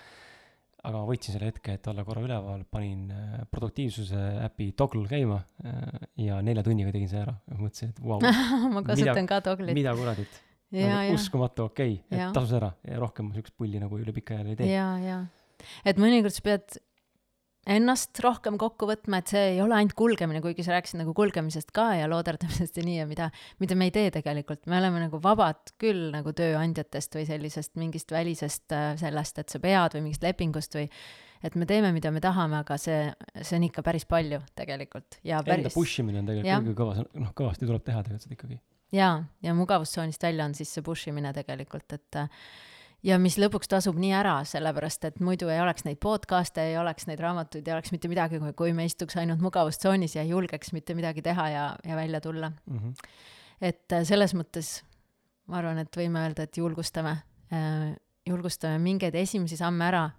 aga 0.87 1.01
ma 1.01 1.07
võtsin 1.09 1.35
selle 1.35 1.49
hetke, 1.49 1.73
et 1.75 1.87
olla 1.91 2.03
korra 2.07 2.21
üleval, 2.23 2.61
panin 2.71 3.11
äh, 3.11 3.37
produktiivsuse 3.51 4.19
äpi 4.45 4.71
Toggle 4.77 5.07
käima 5.09 5.41
äh, 5.65 6.07
ja 6.23 6.37
nelja 6.45 6.63
tunniga 6.63 6.93
tegin 6.95 7.09
see 7.11 7.21
ära. 7.21 7.35
mõtlesin, 7.53 7.93
et 7.93 8.01
vau 8.01 8.17
wow, 8.17 8.37
ma 8.75 8.83
kasutan 8.87 9.29
ka 9.29 9.41
Togglit. 9.45 9.75
mida 9.77 9.93
kuradit. 9.97 10.43
Nagu 10.73 11.15
uskumatu, 11.15 11.69
okei 11.71 11.93
okay,, 12.01 12.19
et 12.19 12.33
tasus 12.35 12.57
ära 12.57 12.73
ja 12.83 12.97
rohkem 12.99 13.29
siukest 13.35 13.55
pulli 13.55 13.79
nagu 13.79 13.99
üle 14.01 14.11
pika 14.15 14.35
aja 14.35 14.49
ei 14.51 14.57
tee. 14.59 14.71
ja, 14.73 14.87
ja, 14.99 15.21
et 15.87 16.01
mõnikord 16.01 16.35
sa 16.35 16.43
pead 16.43 16.79
ennast 17.67 18.19
rohkem 18.23 18.57
kokku 18.59 18.87
võtma, 18.89 19.19
et 19.21 19.31
see 19.33 19.43
ei 19.53 19.61
ole 19.63 19.75
ainult 19.75 19.95
kulgemine, 19.97 20.39
kuigi 20.43 20.63
sa 20.65 20.75
rääkisid 20.77 21.01
nagu 21.01 21.13
kulgemisest 21.17 21.73
ka 21.75 21.89
ja 21.99 22.07
looderdamisest 22.09 22.79
ja 22.79 22.85
nii 22.87 22.97
ja 23.01 23.07
mida, 23.09 23.29
mida 23.61 23.77
me 23.79 23.89
ei 23.89 23.93
tee 23.95 24.11
tegelikult, 24.15 24.63
me 24.71 24.79
oleme 24.79 25.01
nagu 25.03 25.19
vabad 25.23 25.73
küll 25.81 26.09
nagu 26.13 26.31
tööandjatest 26.37 27.17
või 27.19 27.27
sellisest 27.27 27.75
mingist 27.79 28.13
välisest 28.15 28.75
äh, 28.75 28.91
sellest, 28.99 29.41
et 29.43 29.53
sa 29.53 29.61
pead 29.63 29.97
või 29.97 30.07
mingist 30.07 30.23
lepingust 30.23 30.79
või 30.79 30.87
et 31.45 31.57
me 31.59 31.67
teeme, 31.69 31.91
mida 31.93 32.11
me 32.13 32.23
tahame, 32.23 32.61
aga 32.63 32.79
see, 32.81 33.03
see 33.41 33.59
on 33.59 33.67
ikka 33.67 33.83
päris 33.85 34.07
palju 34.09 34.39
tegelikult 34.57 35.19
ja 35.27 35.43
päris. 35.45 35.67
Enda 35.67 35.75
push 35.75 36.01
imine 36.01 36.23
on 36.23 36.31
tegelikult 36.31 36.63
kõige 36.63 36.79
kõva, 36.79 37.05
noh, 37.25 37.35
kõvasti 37.37 37.67
tuleb 37.67 37.83
teha 37.85 38.01
tegelikult 38.05 38.25
seda 38.25 38.39
ikkagi. 38.39 38.61
jaa, 38.95 39.19
ja 39.43 39.57
mugavustsoonist 39.57 40.23
välja 40.23 40.47
on 40.47 40.55
siis 40.57 40.71
see 40.73 40.85
push 40.85 41.11
imine 41.11 41.35
tegelikult, 41.35 41.99
et 41.99 42.23
äh, 42.23 42.47
ja 43.05 43.17
mis 43.21 43.37
lõpuks 43.37 43.69
tasub 43.71 43.97
nii 44.01 44.13
ära, 44.17 44.39
sellepärast 44.47 45.05
et 45.09 45.19
muidu 45.23 45.51
ei 45.53 45.61
oleks 45.61 45.85
neid 45.85 45.99
podcast'e, 46.03 46.69
ei 46.71 46.77
oleks 46.81 47.07
neid 47.09 47.21
raamatuid, 47.23 47.67
ei 47.67 47.75
oleks 47.75 47.93
mitte 47.93 48.09
midagi, 48.11 48.41
kui 48.57 48.73
me 48.73 48.87
istuks 48.87 49.17
ainult 49.21 49.43
mugavustsoonis 49.43 50.17
ja 50.17 50.25
ei 50.25 50.33
julgeks 50.33 50.73
mitte 50.73 50.97
midagi 50.97 51.23
teha 51.25 51.49
ja, 51.53 51.65
ja 51.85 51.95
välja 51.95 52.21
tulla 52.21 52.49
mm. 52.49 52.77
-hmm. 52.77 53.09
et 53.61 53.91
äh, 53.91 54.03
selles 54.03 54.33
mõttes 54.33 54.81
ma 55.47 55.61
arvan, 55.61 55.77
et 55.77 55.97
võime 55.97 56.25
öelda, 56.25 56.43
et 56.43 56.57
julgustame 56.57 57.17
äh,, 57.53 57.93
julgustame 58.27 58.79
mingeid 58.79 59.15
esimesi 59.15 59.57
samme 59.57 59.85
ära 59.85 60.09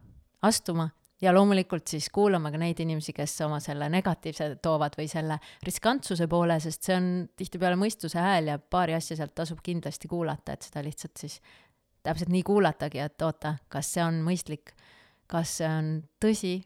astuma 0.42 0.88
ja 1.20 1.34
loomulikult 1.34 1.88
siis 1.90 2.08
kuulama 2.14 2.50
ka 2.54 2.60
neid 2.60 2.80
inimesi, 2.80 3.12
kes 3.12 3.40
oma 3.46 3.58
selle 3.60 3.88
negatiivse 3.92 4.56
toovad 4.62 4.94
või 4.98 5.08
selle 5.10 5.38
riskantsuse 5.66 6.28
poole, 6.30 6.60
sest 6.60 6.88
see 6.88 6.96
on 6.96 7.08
tihtipeale 7.36 7.78
mõistuse 7.80 8.22
hääl 8.22 8.52
ja 8.52 8.58
paari 8.58 8.94
asja 8.94 9.18
sealt 9.18 9.34
tasub 9.34 9.62
kindlasti 9.64 10.08
kuulata, 10.08 10.54
et 10.54 10.68
seda 10.68 10.84
lihtsalt 10.86 11.16
siis 11.18 11.40
täpselt 12.08 12.32
nii 12.32 12.44
kuulatagi, 12.46 13.02
et 13.04 13.22
oota, 13.24 13.56
kas 13.72 13.92
see 13.94 14.02
on 14.04 14.22
mõistlik, 14.26 14.74
kas 15.30 15.58
see 15.60 15.68
on 15.68 15.90
tõsi, 16.22 16.56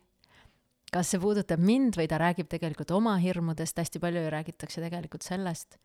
kas 0.93 1.13
see 1.13 1.23
puudutab 1.23 1.63
mind 1.63 1.97
või 1.99 2.09
ta 2.11 2.21
räägib 2.21 2.51
tegelikult 2.53 2.93
oma 2.95 3.17
hirmudest, 3.23 3.79
hästi 3.81 4.03
palju 4.03 4.27
ju 4.27 4.35
räägitakse 4.35 4.85
tegelikult 4.85 5.27
sellest. 5.27 5.79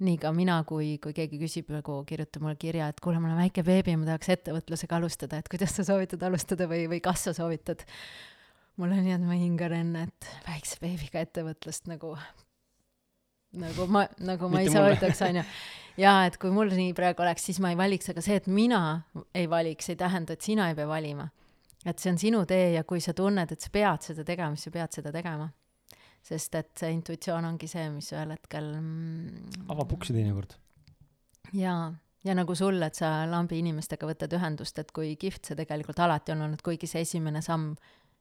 nii 0.00 0.16
ka 0.16 0.30
mina, 0.32 0.54
kui, 0.64 0.94
kui 0.96 1.12
keegi 1.12 1.36
küsib 1.36 1.68
nagu, 1.68 1.98
kirjutab 2.08 2.40
mulle 2.40 2.56
kirja, 2.56 2.86
et 2.88 3.00
kuule, 3.04 3.18
mul 3.20 3.34
on 3.34 3.42
väike 3.42 3.60
beebi, 3.60 3.98
ma 4.00 4.06
tahaks 4.08 4.30
ettevõtlusega 4.32 4.96
alustada, 4.96 5.40
et 5.42 5.48
kuidas 5.52 5.74
sa 5.76 5.84
soovitad 5.84 6.22
alustada 6.24 6.64
või, 6.70 6.86
või 6.88 7.02
kas 7.04 7.26
sa 7.28 7.34
soovitad? 7.36 7.84
mul 8.80 8.94
on 8.96 9.02
nii, 9.04 9.12
et 9.18 9.26
ma 9.26 9.36
hingan 9.36 9.74
enne, 9.76 10.06
et 10.08 10.30
väikse 10.46 10.80
beebiga 10.80 11.20
ettevõtlust 11.20 11.90
nagu 11.90 12.14
nagu 13.58 13.86
ma, 13.90 14.04
nagu 14.22 14.48
ma 14.52 14.62
ei 14.62 14.70
soovitaks, 14.70 15.22
onju. 15.26 15.44
jaa, 16.00 16.24
et 16.28 16.36
kui 16.40 16.52
mul 16.54 16.70
nii 16.76 16.92
praegu 16.96 17.24
oleks, 17.24 17.48
siis 17.50 17.60
ma 17.62 17.72
ei 17.72 17.78
valiks, 17.78 18.10
aga 18.12 18.22
see, 18.24 18.38
et 18.40 18.48
mina 18.50 18.82
ei 19.36 19.48
valiks, 19.50 19.90
ei 19.90 19.98
tähenda, 20.00 20.36
et 20.36 20.46
sina 20.46 20.70
ei 20.70 20.76
pea 20.78 20.88
valima. 20.88 21.28
et 21.84 21.98
see 21.98 22.12
on 22.12 22.18
sinu 22.20 22.44
tee 22.46 22.74
ja 22.74 22.84
kui 22.84 23.00
sa 23.00 23.14
tunned, 23.16 23.52
et 23.52 23.60
sa 23.60 23.72
pead 23.72 24.04
seda 24.04 24.24
tegema, 24.26 24.56
siis 24.56 24.68
sa 24.68 24.76
pead 24.76 25.00
seda 25.00 25.12
tegema. 25.14 25.48
sest 26.22 26.54
et 26.54 26.70
see 26.76 26.92
intuitsioon 26.92 27.48
ongi 27.48 27.66
see, 27.70 27.86
mis 27.90 28.10
ühel 28.12 28.34
hetkel 28.36 28.74
mm, 28.76 29.64
avab 29.72 29.96
uksi 29.96 30.14
teinekord. 30.14 30.54
jaa, 31.56 31.88
ja 32.24 32.36
nagu 32.36 32.54
sul, 32.54 32.82
et 32.86 32.94
sa 32.94 33.24
lambi 33.26 33.58
inimestega 33.64 34.06
võtad 34.06 34.36
ühendust, 34.36 34.78
et 34.78 34.92
kui 34.92 35.16
kihvt 35.16 35.50
see 35.50 35.58
tegelikult 35.58 35.98
alati 36.04 36.36
on 36.36 36.46
olnud, 36.46 36.62
kuigi 36.62 36.86
see 36.90 37.02
esimene 37.06 37.42
samm 37.42 37.72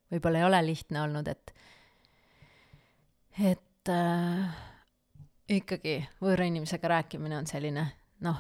võib-olla 0.10 0.42
ei 0.42 0.48
ole 0.48 0.64
lihtne 0.72 1.04
olnud, 1.04 1.28
et 1.28 1.54
et 3.40 3.92
äh, 3.94 4.69
ikkagi 5.50 5.96
võõra 6.22 6.48
inimesega 6.50 6.92
rääkimine 6.94 7.38
on 7.40 7.48
selline 7.50 7.86
noh, 8.26 8.40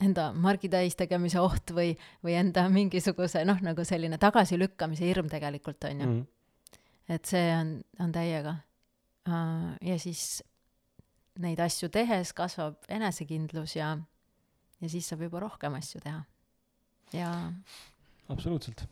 enda 0.00 0.30
margi 0.32 0.70
täis 0.72 0.96
tegemise 0.98 1.40
oht 1.42 1.72
või, 1.76 1.92
või 2.24 2.36
enda 2.40 2.66
mingisuguse 2.72 3.44
noh, 3.48 3.60
nagu 3.64 3.84
selline 3.84 4.18
tagasilükkamise 4.20 5.08
hirm 5.08 5.30
tegelikult 5.32 5.84
on 5.90 6.00
ju 6.00 6.06
mm. 6.06 6.20
-hmm. 6.20 7.16
et 7.16 7.24
see 7.24 7.50
on, 7.56 7.74
on 8.00 8.12
täiega 8.12 8.56
uh,. 9.28 9.74
ja 9.80 9.98
siis 9.98 10.42
neid 11.40 11.60
asju 11.60 11.88
tehes 11.88 12.32
kasvab 12.36 12.80
enesekindlus 12.88 13.76
ja, 13.76 13.96
ja 14.80 14.88
siis 14.88 15.08
saab 15.08 15.22
juba 15.28 15.40
rohkem 15.40 15.74
asju 15.74 16.00
teha. 16.00 16.24
ja. 17.12 17.52
absoluutselt 18.28 18.86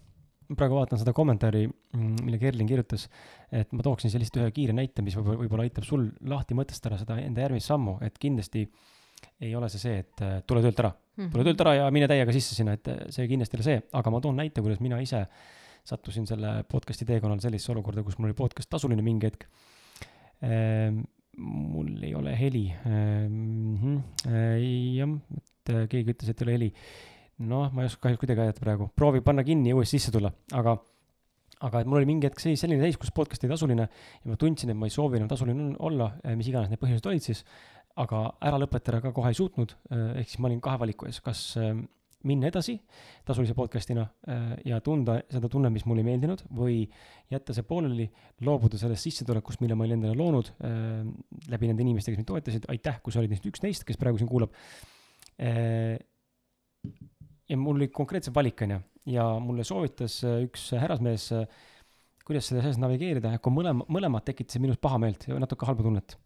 praegu 0.56 0.78
vaatan 0.78 1.00
seda 1.00 1.12
kommentaari, 1.16 1.66
mm, 1.68 2.20
mille 2.24 2.38
Kerlin 2.40 2.68
kirjutas, 2.68 3.08
et 3.52 3.72
ma 3.76 3.84
tooksin 3.84 4.12
sellist 4.12 4.36
ühe 4.40 4.48
kiire 4.54 4.76
näite, 4.76 5.04
mis 5.04 5.16
võib-olla, 5.18 5.42
võib-olla 5.42 5.66
aitab 5.68 5.84
sul 5.84 6.06
lahti 6.30 6.56
mõtestada 6.56 7.00
seda 7.00 7.18
enda 7.20 7.44
järgmist 7.44 7.68
sammu, 7.68 7.98
et 8.06 8.16
kindlasti 8.20 8.64
ei 9.42 9.54
ole 9.58 9.68
see 9.72 9.82
see, 9.82 10.00
et 10.04 10.24
äh, 10.24 10.38
tule 10.46 10.62
töölt 10.64 10.80
ära 10.80 10.92
mm, 10.92 11.24
-hmm. 11.24 11.32
tule 11.34 11.44
töölt 11.44 11.64
ära 11.64 11.74
ja 11.74 11.90
mine 11.94 12.08
täiega 12.10 12.34
sisse 12.34 12.54
sinna, 12.54 12.76
et 12.78 12.88
äh, 12.88 13.04
see 13.14 13.28
kindlasti 13.28 13.56
ei 13.56 13.60
ole 13.60 13.68
see, 13.68 13.82
aga 14.00 14.14
ma 14.14 14.20
toon 14.24 14.38
näite, 14.38 14.62
kuidas 14.64 14.80
mina 14.84 15.00
ise 15.04 15.26
sattusin 15.88 16.26
selle 16.28 16.62
podcast'i 16.68 17.06
teekonnal 17.08 17.40
sellisesse 17.42 17.72
olukorda, 17.72 18.04
kus 18.06 18.18
mul 18.18 18.30
oli 18.30 18.38
podcast 18.38 18.70
tasuline 18.70 19.02
mingi 19.04 19.30
hetk 19.30 19.46
ehm,. 20.42 21.02
mul 21.38 22.02
ei 22.02 22.14
ole 22.18 22.34
heli 22.38 22.64
ehm,. 22.86 24.00
jah, 24.96 25.14
et 25.38 25.72
keegi 25.92 26.14
ütles, 26.14 26.30
et 26.30 26.42
ei 26.42 26.46
ole 26.46 26.56
heli 26.58 26.72
noh, 27.47 27.70
ma 27.73 27.85
ei 27.85 27.90
oska 27.90 28.06
kahjuks 28.06 28.23
kuidagi 28.23 28.43
aidata 28.44 28.62
praegu, 28.62 28.89
proovi 28.98 29.23
panna 29.24 29.44
kinni 29.47 29.70
ja 29.70 29.78
uuesti 29.78 29.98
sisse 29.98 30.15
tulla, 30.15 30.31
aga, 30.59 30.74
aga 31.66 31.82
et 31.82 31.90
mul 31.90 32.01
oli 32.01 32.09
mingi 32.10 32.27
hetk 32.27 32.43
seis, 32.43 32.59
selline 32.62 32.82
seis, 32.82 32.98
kus 33.01 33.12
podcast 33.15 33.44
oli 33.44 33.52
tasuline 33.52 33.85
ja 33.86 34.31
ma 34.31 34.39
tundsin, 34.40 34.73
et 34.73 34.78
ma 34.78 34.89
ei 34.89 34.94
soovi 34.94 35.20
enam 35.20 35.31
tasuline 35.31 35.70
olla, 35.86 36.12
eh, 36.24 36.35
mis 36.39 36.48
iganes 36.51 36.73
need 36.73 36.82
põhjused 36.82 37.06
olid 37.10 37.28
siis, 37.28 37.44
aga 37.98 38.24
ära 38.47 38.59
lõpetada 38.62 39.02
ka 39.05 39.15
kohe 39.15 39.31
ei 39.31 39.39
suutnud, 39.39 39.77
eh, 39.90 40.19
ehk 40.23 40.32
siis 40.32 40.43
ma 40.43 40.51
olin 40.51 40.65
kahe 40.65 40.82
valiku 40.82 41.06
ees, 41.06 41.20
kas 41.23 41.44
eh, 41.62 41.70
minna 42.27 42.51
edasi 42.51 42.74
tasulise 43.23 43.55
podcast'ina 43.55 44.02
ja 44.66 44.81
tunda 44.82 45.20
seda 45.31 45.47
tunnet, 45.47 45.70
mis 45.70 45.85
mulle 45.86 46.02
ei 46.02 46.09
meeldinud, 46.09 46.40
või 46.51 46.81
jätta 47.31 47.55
see 47.55 47.62
pooleli, 47.62 48.09
loobuda 48.43 48.81
sellest 48.81 49.06
sissetulekust, 49.06 49.62
mille 49.62 49.77
ma 49.78 49.86
olin 49.86 50.01
endale 50.01 50.19
loonud 50.19 50.51
läbi 51.47 51.70
nende 51.70 51.86
inimeste, 51.86 52.10
kes 52.10 52.19
mind 52.19 52.31
toetasid, 52.32 52.66
aitäh, 52.74 52.98
kui 53.06 53.15
sa 53.15 53.23
olid 53.23 53.31
neist 53.31 53.47
üks 53.47 53.62
neist, 53.62 53.86
kes 53.86 54.02
praegu 54.02 54.19
siin 54.19 54.32
kuulab 54.32 54.51
ja 57.48 57.56
mul 57.56 57.80
oli 57.80 57.88
konkreetselt 57.94 58.36
valik, 58.36 58.62
on 58.66 58.76
ju, 58.76 58.78
ja 59.14 59.24
mulle 59.42 59.64
soovitas 59.66 60.20
äh, 60.26 60.42
üks 60.46 60.68
härrasmees, 60.76 61.30
äh, 61.36 61.66
kuidas 62.28 62.50
selles 62.50 62.66
asjas 62.66 62.80
navigeerida, 62.82 63.32
kui 63.42 63.54
mõlema, 63.54 63.86
mõlemad 63.88 64.26
tekitasid 64.26 64.62
minus 64.64 64.80
pahameelt 64.82 65.28
ja 65.30 65.38
natuke 65.40 65.68
halba 65.68 65.86
tunnet. 65.86 66.16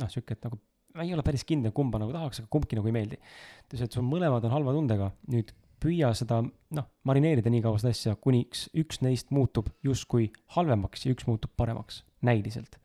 noh, 0.00 0.08
sihuke, 0.10 0.34
et 0.34 0.46
nagu 0.46 0.58
ma 0.96 1.04
ei 1.06 1.12
ole 1.14 1.24
päris 1.24 1.44
kindel, 1.48 1.72
kumba 1.76 2.00
nagu 2.00 2.12
tahaks, 2.14 2.42
aga 2.42 2.50
kumbki 2.52 2.76
nagu 2.78 2.88
ei 2.88 2.96
meeldi. 2.96 3.18
ta 3.18 3.76
ütles, 3.76 3.86
et 3.86 3.98
sul 3.98 4.06
mõlemad 4.06 4.44
on 4.48 4.54
halva 4.56 4.74
tundega, 4.76 5.10
nüüd 5.32 5.52
püüa 5.82 6.12
seda, 6.14 6.40
noh, 6.76 6.88
marineerida 7.08 7.50
nii 7.50 7.62
kaua 7.64 7.80
seda 7.82 7.94
asja, 7.94 8.14
kuniks 8.22 8.68
üks 8.78 9.00
neist 9.02 9.32
muutub 9.34 9.70
justkui 9.86 10.30
halvemaks 10.56 11.06
ja 11.06 11.14
üks 11.14 11.26
muutub 11.26 11.54
paremaks, 11.58 12.02
näiliselt 12.22 12.78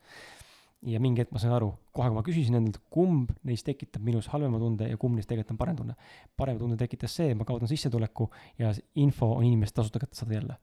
ja 0.86 1.00
mingi 1.02 1.24
hetk 1.24 1.32
ma 1.34 1.40
sain 1.42 1.52
aru, 1.54 1.72
kohe 1.94 2.10
kui 2.10 2.16
ma 2.16 2.22
küsisin 2.26 2.58
endalt, 2.58 2.78
kumb 2.92 3.32
neist 3.48 3.66
tekitab 3.66 4.04
minus 4.06 4.28
halvema 4.30 4.60
tunde 4.62 4.86
ja 4.90 4.98
kumb 5.00 5.18
neist 5.18 5.28
tegelikult 5.30 5.56
on 5.56 5.60
parem 5.60 5.78
tunne. 5.80 5.96
parem 6.38 6.58
tunne 6.58 6.76
tekitas 6.78 7.16
see, 7.18 7.34
ma 7.34 7.46
kaotan 7.48 7.70
sissetuleku 7.70 8.28
ja 8.60 8.70
info 9.02 9.32
on 9.34 9.46
inimest 9.48 9.74
tasuta 9.74 9.98
kätte 9.98 10.20
saada 10.20 10.38
jälle. 10.38 10.58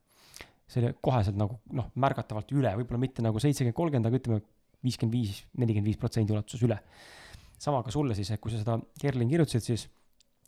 see 0.68 0.82
oli 0.82 0.94
koheselt 1.02 1.36
nagu 1.38 1.60
noh, 1.78 1.92
märgatavalt 1.96 2.52
üle, 2.56 2.72
võib-olla 2.80 3.02
mitte 3.02 3.22
nagu 3.22 3.40
seitsekümmend, 3.40 3.76
kolmkümmend, 3.76 4.08
aga 4.10 4.22
ütleme 4.22 4.42
viiskümmend 4.86 5.14
viis, 5.14 5.44
nelikümmend 5.58 5.92
viis 5.92 6.00
protsendi 6.00 6.34
ulatuses 6.34 6.64
üle. 6.66 6.80
sama 7.60 7.84
ka 7.84 7.92
sulle 7.92 8.16
siis, 8.16 8.32
et 8.32 8.42
kui 8.42 8.52
sa 8.52 8.64
seda 8.64 8.80
Kerlin 9.02 9.30
kirjutasid, 9.30 9.64
siis 9.64 9.88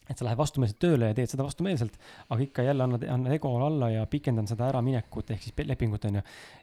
et 0.08 0.18
sa 0.18 0.28
lähed 0.28 0.40
vastumeelselt 0.40 0.80
tööle 0.82 1.12
ja 1.12 1.18
teed 1.18 1.32
seda 1.32 1.46
vastumeelselt, 1.48 1.98
aga 2.30 2.46
ikka 2.46 2.66
jälle 2.68 2.86
annad, 2.88 3.06
annad 3.12 3.36
ego 3.36 3.54
alla 3.66 3.92
ja 3.94 4.06
pikendan 4.10 4.48
seda 4.50 4.70
äraminekut 4.72 5.34
ehk 5.36 5.44
siis 5.44 5.68
lepingut 5.68 6.06
on 6.10 6.20
ju. 6.20 6.22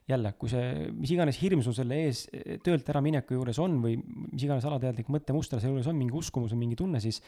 jälle, 0.09 0.35
kui 0.39 0.53
see, 0.53 0.91
mis 0.93 1.11
iganes 1.15 1.41
hirm 1.41 1.62
sul 1.65 1.77
selle 1.77 1.99
ees 2.07 2.27
töölt 2.65 2.89
äramineku 2.93 3.39
juures 3.39 3.59
on 3.62 3.81
või 3.85 3.99
mis 4.05 4.45
iganes 4.45 4.65
alateadlik 4.69 5.09
mõttemuster 5.12 5.61
selle 5.61 5.77
juures 5.77 5.91
on, 5.93 5.99
mingi 5.99 6.16
uskumus 6.16 6.53
või 6.53 6.65
mingi 6.66 6.81
tunne, 6.81 7.01
siis 7.01 7.23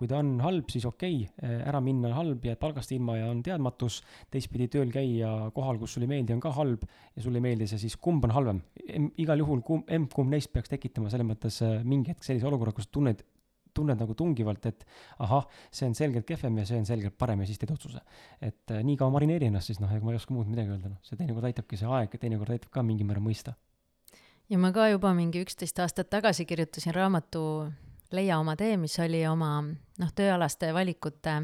kui 0.00 0.08
ta 0.08 0.16
on 0.22 0.38
halb, 0.40 0.70
siis 0.72 0.86
okei 0.88 1.18
okay,, 1.26 1.58
ära 1.68 1.80
minna 1.84 2.08
on 2.08 2.16
halb, 2.16 2.44
jääd 2.48 2.60
palgast 2.60 2.92
ilma 2.96 3.18
ja 3.18 3.26
on 3.28 3.42
teadmatus, 3.44 3.98
teistpidi 4.32 4.70
tööl 4.72 4.92
käia 4.94 5.50
kohal, 5.56 5.76
kus 5.82 5.96
sulle 5.96 6.08
ei 6.08 6.14
meeldi, 6.14 6.32
on 6.32 6.40
ka 6.40 6.54
halb 6.56 6.86
ja 6.86 7.24
sulle 7.24 7.36
ei 7.36 7.44
meeldi 7.50 7.68
see, 7.68 7.82
siis 7.82 7.98
kumb 8.00 8.24
on 8.24 8.32
halvem? 8.32 8.62
igal 9.20 9.38
juhul 9.38 9.60
kumb, 9.66 9.90
emb-kumb 9.92 10.32
neist 10.32 10.50
peaks 10.54 10.72
tekitama 10.72 11.12
selles 11.12 11.28
mõttes 11.28 11.60
äh, 11.66 11.76
mingi 11.86 12.14
hetk 12.14 12.24
sellise 12.26 12.48
olukorra, 12.48 12.72
kus 12.74 12.88
tunned 12.90 13.20
tunned 13.74 14.00
nagu 14.00 14.14
tungivalt, 14.18 14.66
et 14.70 14.86
ahah, 15.18 15.46
see 15.70 15.88
on 15.88 15.96
selgelt 15.98 16.26
kehvem 16.28 16.60
ja 16.62 16.66
see 16.68 16.80
on 16.80 16.88
selgelt 16.88 17.18
parem 17.18 17.44
ja 17.44 17.50
siis 17.50 17.60
teed 17.60 17.74
otsuse. 17.74 18.00
et 18.40 18.70
äh, 18.70 18.84
nii 18.86 18.96
kaua 19.00 19.14
marineeri 19.14 19.50
ennast 19.50 19.72
siis 19.72 19.80
noh, 19.82 19.90
ega 19.92 20.04
ma 20.04 20.14
ei 20.14 20.20
oska 20.20 20.34
muud 20.34 20.50
midagi 20.50 20.72
öelda, 20.74 20.94
noh, 20.94 21.02
see 21.06 21.18
teinekord 21.20 21.50
aitabki 21.50 21.80
see 21.80 21.90
aeg 21.98 22.16
teinekord 22.20 22.56
aitab 22.56 22.72
ka 22.74 22.82
mingil 22.86 23.08
määral 23.08 23.24
mõista. 23.24 23.54
ja 24.50 24.58
ma 24.58 24.72
ka 24.72 24.88
juba 24.90 25.14
mingi 25.14 25.44
üksteist 25.44 25.78
aastat 25.82 26.10
tagasi 26.10 26.48
kirjutasin 26.48 26.94
raamatu 26.96 27.44
Leia 28.10 28.40
oma 28.42 28.56
tee, 28.58 28.74
mis 28.74 28.96
oli 28.98 29.20
oma 29.30 29.60
noh, 29.62 30.08
tööalaste 30.18 30.72
valikute 30.74 31.36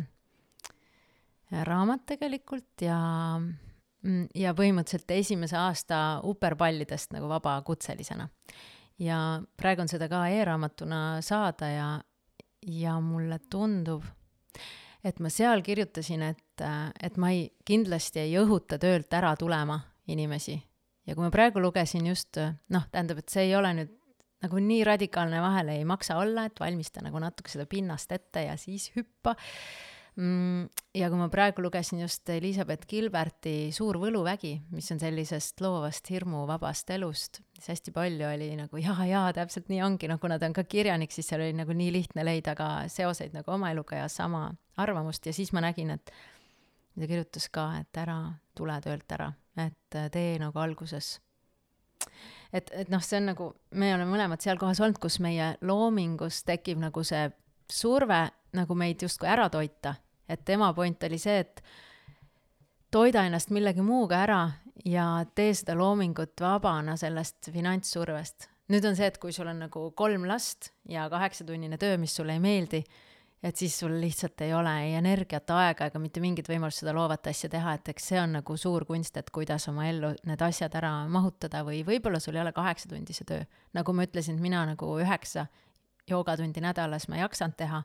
raamat 1.50 2.06
tegelikult 2.06 2.82
ja 2.82 2.98
mm, 3.38 4.24
ja 4.34 4.54
põhimõtteliselt 4.56 5.12
esimese 5.14 5.58
aasta 5.60 6.00
uperpallidest 6.26 7.14
nagu 7.14 7.28
vabakutselisena. 7.30 8.28
ja 8.98 9.42
praegu 9.56 9.84
on 9.84 9.88
seda 9.88 10.08
ka 10.08 10.26
e-raamatuna 10.32 11.20
saada 11.22 11.68
ja, 11.70 11.88
ja 12.66 12.96
mulle 13.00 13.38
tundub, 13.50 14.04
et 15.04 15.20
ma 15.22 15.30
seal 15.30 15.62
kirjutasin, 15.62 16.22
et, 16.22 16.64
et 17.02 17.18
ma 17.20 17.30
ei, 17.34 17.46
kindlasti 17.64 18.24
ei 18.24 18.34
õhuta 18.40 18.78
töölt 18.82 19.12
ära 19.14 19.36
tulema 19.38 19.78
inimesi. 20.10 20.56
ja 21.06 21.14
kui 21.14 21.22
ma 21.22 21.30
praegu 21.30 21.62
lugesin 21.62 22.06
just, 22.06 22.38
noh, 22.68 22.88
tähendab, 22.90 23.22
et 23.22 23.30
see 23.30 23.46
ei 23.46 23.54
ole 23.54 23.72
nüüd 23.78 23.92
nagu 24.42 24.60
nii 24.60 24.82
radikaalne 24.84 25.40
vahele 25.42 25.78
ei 25.78 25.84
maksa 25.88 26.18
olla, 26.20 26.46
et 26.46 26.60
valmista 26.60 27.02
nagu 27.04 27.20
natuke 27.22 27.50
seda 27.50 27.66
pinnast 27.70 28.12
ette 28.12 28.46
ja 28.48 28.56
siis 28.60 28.90
hüppa. 28.96 29.36
Ja 30.16 31.08
kui 31.12 31.18
ma 31.20 31.26
praegu 31.28 31.60
lugesin 31.60 32.00
just 32.00 32.28
Elizabeth 32.32 32.88
Gilberti 32.88 33.68
Suur 33.72 33.98
võluvägi, 34.00 34.54
mis 34.72 34.88
on 34.94 35.00
sellisest 35.02 35.60
loovast 35.60 36.08
hirmuvabast 36.08 36.90
elust, 36.96 37.42
siis 37.58 37.74
hästi 37.74 37.92
palju 37.92 38.24
oli 38.30 38.48
nagu 38.56 38.80
jaa, 38.80 39.04
jaa, 39.04 39.26
täpselt 39.36 39.68
nii 39.68 39.82
ongi, 39.84 40.08
noh, 40.08 40.20
kuna 40.22 40.38
ta 40.40 40.48
on 40.48 40.56
ka 40.56 40.64
kirjanik, 40.64 41.12
siis 41.12 41.28
seal 41.28 41.44
oli 41.44 41.52
nagu 41.58 41.76
nii 41.76 41.92
lihtne 41.92 42.24
leida 42.24 42.56
ka 42.56 42.70
seoseid 42.92 43.36
nagu 43.36 43.52
oma 43.52 43.74
eluga 43.74 44.00
ja 44.00 44.08
sama 44.08 44.48
arvamust. 44.80 45.28
Ja 45.28 45.36
siis 45.36 45.52
ma 45.52 45.60
nägin, 45.64 45.92
et 45.98 46.08
ta 46.08 47.10
kirjutas 47.10 47.50
ka, 47.52 47.68
et 47.82 48.00
ära 48.00 48.16
tule 48.56 48.78
töölt 48.80 49.12
ära, 49.12 49.28
et 49.60 50.00
tee 50.12 50.38
nagu 50.40 50.64
alguses. 50.64 51.18
Et, 52.54 52.70
et 52.72 52.88
noh, 52.88 53.04
see 53.04 53.20
on 53.20 53.32
nagu, 53.34 53.50
me 53.76 53.92
oleme 53.92 54.08
mõlemad 54.14 54.40
seal 54.40 54.56
kohas 54.60 54.80
olnud, 54.80 54.96
kus 55.02 55.18
meie 55.20 55.56
loomingus 55.66 56.40
tekib 56.48 56.80
nagu 56.80 57.04
see 57.04 57.26
surve 57.68 58.22
nagu 58.56 58.76
meid 58.78 59.02
justkui 59.02 59.28
ära 59.28 59.48
toita. 59.52 59.96
Et 60.28 60.44
tema 60.44 60.72
point 60.74 61.02
oli 61.08 61.18
see, 61.18 61.38
et 61.38 61.62
toida 62.90 63.26
ennast 63.26 63.50
millegi 63.54 63.82
muuga 63.84 64.22
ära 64.24 64.40
ja 64.84 65.06
tee 65.34 65.54
seda 65.54 65.76
loomingut 65.78 66.40
vabana 66.40 66.96
sellest 66.96 67.50
finantssurvest. 67.52 68.48
nüüd 68.72 68.86
on 68.88 68.96
see, 68.98 69.06
et 69.06 69.18
kui 69.22 69.32
sul 69.32 69.46
on 69.46 69.60
nagu 69.66 69.90
kolm 69.94 70.24
last 70.26 70.72
ja 70.90 71.06
kaheksatunnine 71.10 71.78
töö, 71.78 71.98
mis 72.02 72.16
sulle 72.16 72.34
ei 72.34 72.42
meeldi, 72.42 72.82
et 73.42 73.56
siis 73.56 73.76
sul 73.78 73.94
lihtsalt 74.00 74.40
ei 74.42 74.54
ole 74.54 74.72
ei 74.82 74.94
energiat, 74.98 75.50
aega 75.54 75.86
ega 75.90 76.00
mitte 76.02 76.20
mingit 76.24 76.48
võimalust 76.50 76.82
seda 76.82 76.94
loovat 76.96 77.28
asja 77.30 77.50
teha, 77.52 77.76
et 77.76 77.92
eks 77.92 78.08
see 78.10 78.18
on 78.20 78.38
nagu 78.40 78.56
suur 78.58 78.84
kunst, 78.88 79.16
et 79.20 79.30
kuidas 79.30 79.68
oma 79.70 79.86
ellu 79.90 80.14
need 80.26 80.42
asjad 80.42 80.74
ära 80.80 80.92
mahutada 81.12 81.62
või 81.66 81.84
võib-olla 81.86 82.20
sul 82.22 82.38
ei 82.38 82.42
ole 82.42 82.52
kaheksatunnise 82.56 83.28
töö. 83.28 83.44
nagu 83.76 83.92
ma 83.92 84.08
ütlesin, 84.08 84.40
mina 84.42 84.64
nagu 84.66 84.90
üheksa 84.98 85.46
joogatundi 86.10 86.62
nädalas 86.62 87.08
ma 87.08 87.20
ei 87.20 87.26
jaksanud 87.26 87.56
teha, 87.58 87.82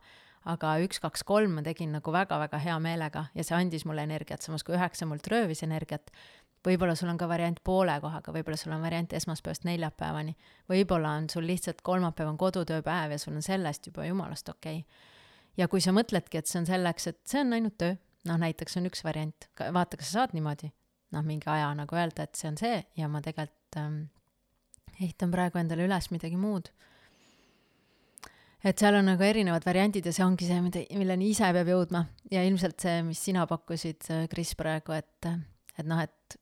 aga 0.50 0.76
üks, 0.82 1.00
kaks, 1.04 1.24
kolm 1.28 1.58
ma 1.58 1.64
tegin 1.66 1.92
nagu 1.94 2.14
väga-väga 2.14 2.58
hea 2.64 2.78
meelega 2.82 3.28
ja 3.36 3.44
see 3.44 3.58
andis 3.58 3.86
mulle 3.86 4.06
energiat, 4.08 4.42
samas 4.42 4.64
kui 4.64 4.76
üheksa 4.78 5.06
mult 5.06 5.28
röövis 5.28 5.64
energiat. 5.64 6.12
võib-olla 6.66 6.96
sul 6.96 7.10
on 7.10 7.18
ka 7.18 7.28
variant 7.28 7.58
poole 7.64 8.00
kohaga, 8.02 8.34
võib-olla 8.34 8.58
sul 8.58 8.74
on 8.74 8.82
variant 8.82 9.14
esmaspäevast 9.14 9.64
neljapäevani, 9.66 10.36
võib-olla 10.70 11.16
on 11.18 11.30
sul 11.30 11.46
lihtsalt 11.46 11.82
kolmapäev 11.82 12.30
on 12.30 12.38
kodutööpäev 12.38 13.12
ja 13.12 13.18
sul 13.18 13.36
on 13.36 13.42
sellest 13.42 13.88
juba 13.88 14.06
jumalast 14.06 14.50
okei 14.50 14.84
okay 14.84 15.10
ja 15.58 15.68
kui 15.72 15.82
sa 15.84 15.94
mõtledki, 15.96 16.40
et 16.40 16.50
see 16.50 16.62
on 16.62 16.68
selleks, 16.70 17.08
et 17.12 17.20
see 17.28 17.42
on 17.44 17.56
ainult 17.58 17.78
töö, 17.82 17.98
noh 18.30 18.40
näiteks 18.42 18.78
on 18.80 18.88
üks 18.90 19.04
variant, 19.06 19.50
vaata, 19.60 20.00
kas 20.00 20.12
sa 20.12 20.22
saad 20.22 20.36
niimoodi, 20.38 20.72
noh 21.16 21.26
mingi 21.28 21.50
aja 21.52 21.72
nagu 21.78 21.98
öelda, 21.98 22.28
et 22.28 22.40
see 22.40 22.52
on 22.52 22.60
see 22.60 22.78
ja 22.98 23.10
ma 23.12 23.24
tegelikult 23.26 23.80
ähm, 23.82 24.04
ehitan 25.00 25.34
praegu 25.34 25.62
endale 25.62 25.88
üles 25.88 26.12
midagi 26.14 26.40
muud. 26.40 26.72
Et 28.64 28.82
seal 28.82 28.98
on 29.00 29.08
nagu 29.10 29.26
erinevad 29.26 29.66
variandid 29.66 30.06
ja 30.06 30.14
see 30.16 30.26
ongi 30.26 30.48
see, 30.50 30.60
mida, 30.64 30.84
milleni 30.98 31.32
ise 31.34 31.50
peab 31.56 31.70
jõudma 31.72 32.06
ja 32.32 32.44
ilmselt 32.46 32.84
see, 32.84 33.02
mis 33.08 33.22
sina 33.30 33.46
pakkusid, 33.50 34.10
Kris, 34.32 34.54
praegu, 34.60 34.96
et, 34.98 35.30
et 35.78 35.88
noh, 35.88 36.02
et, 36.02 36.38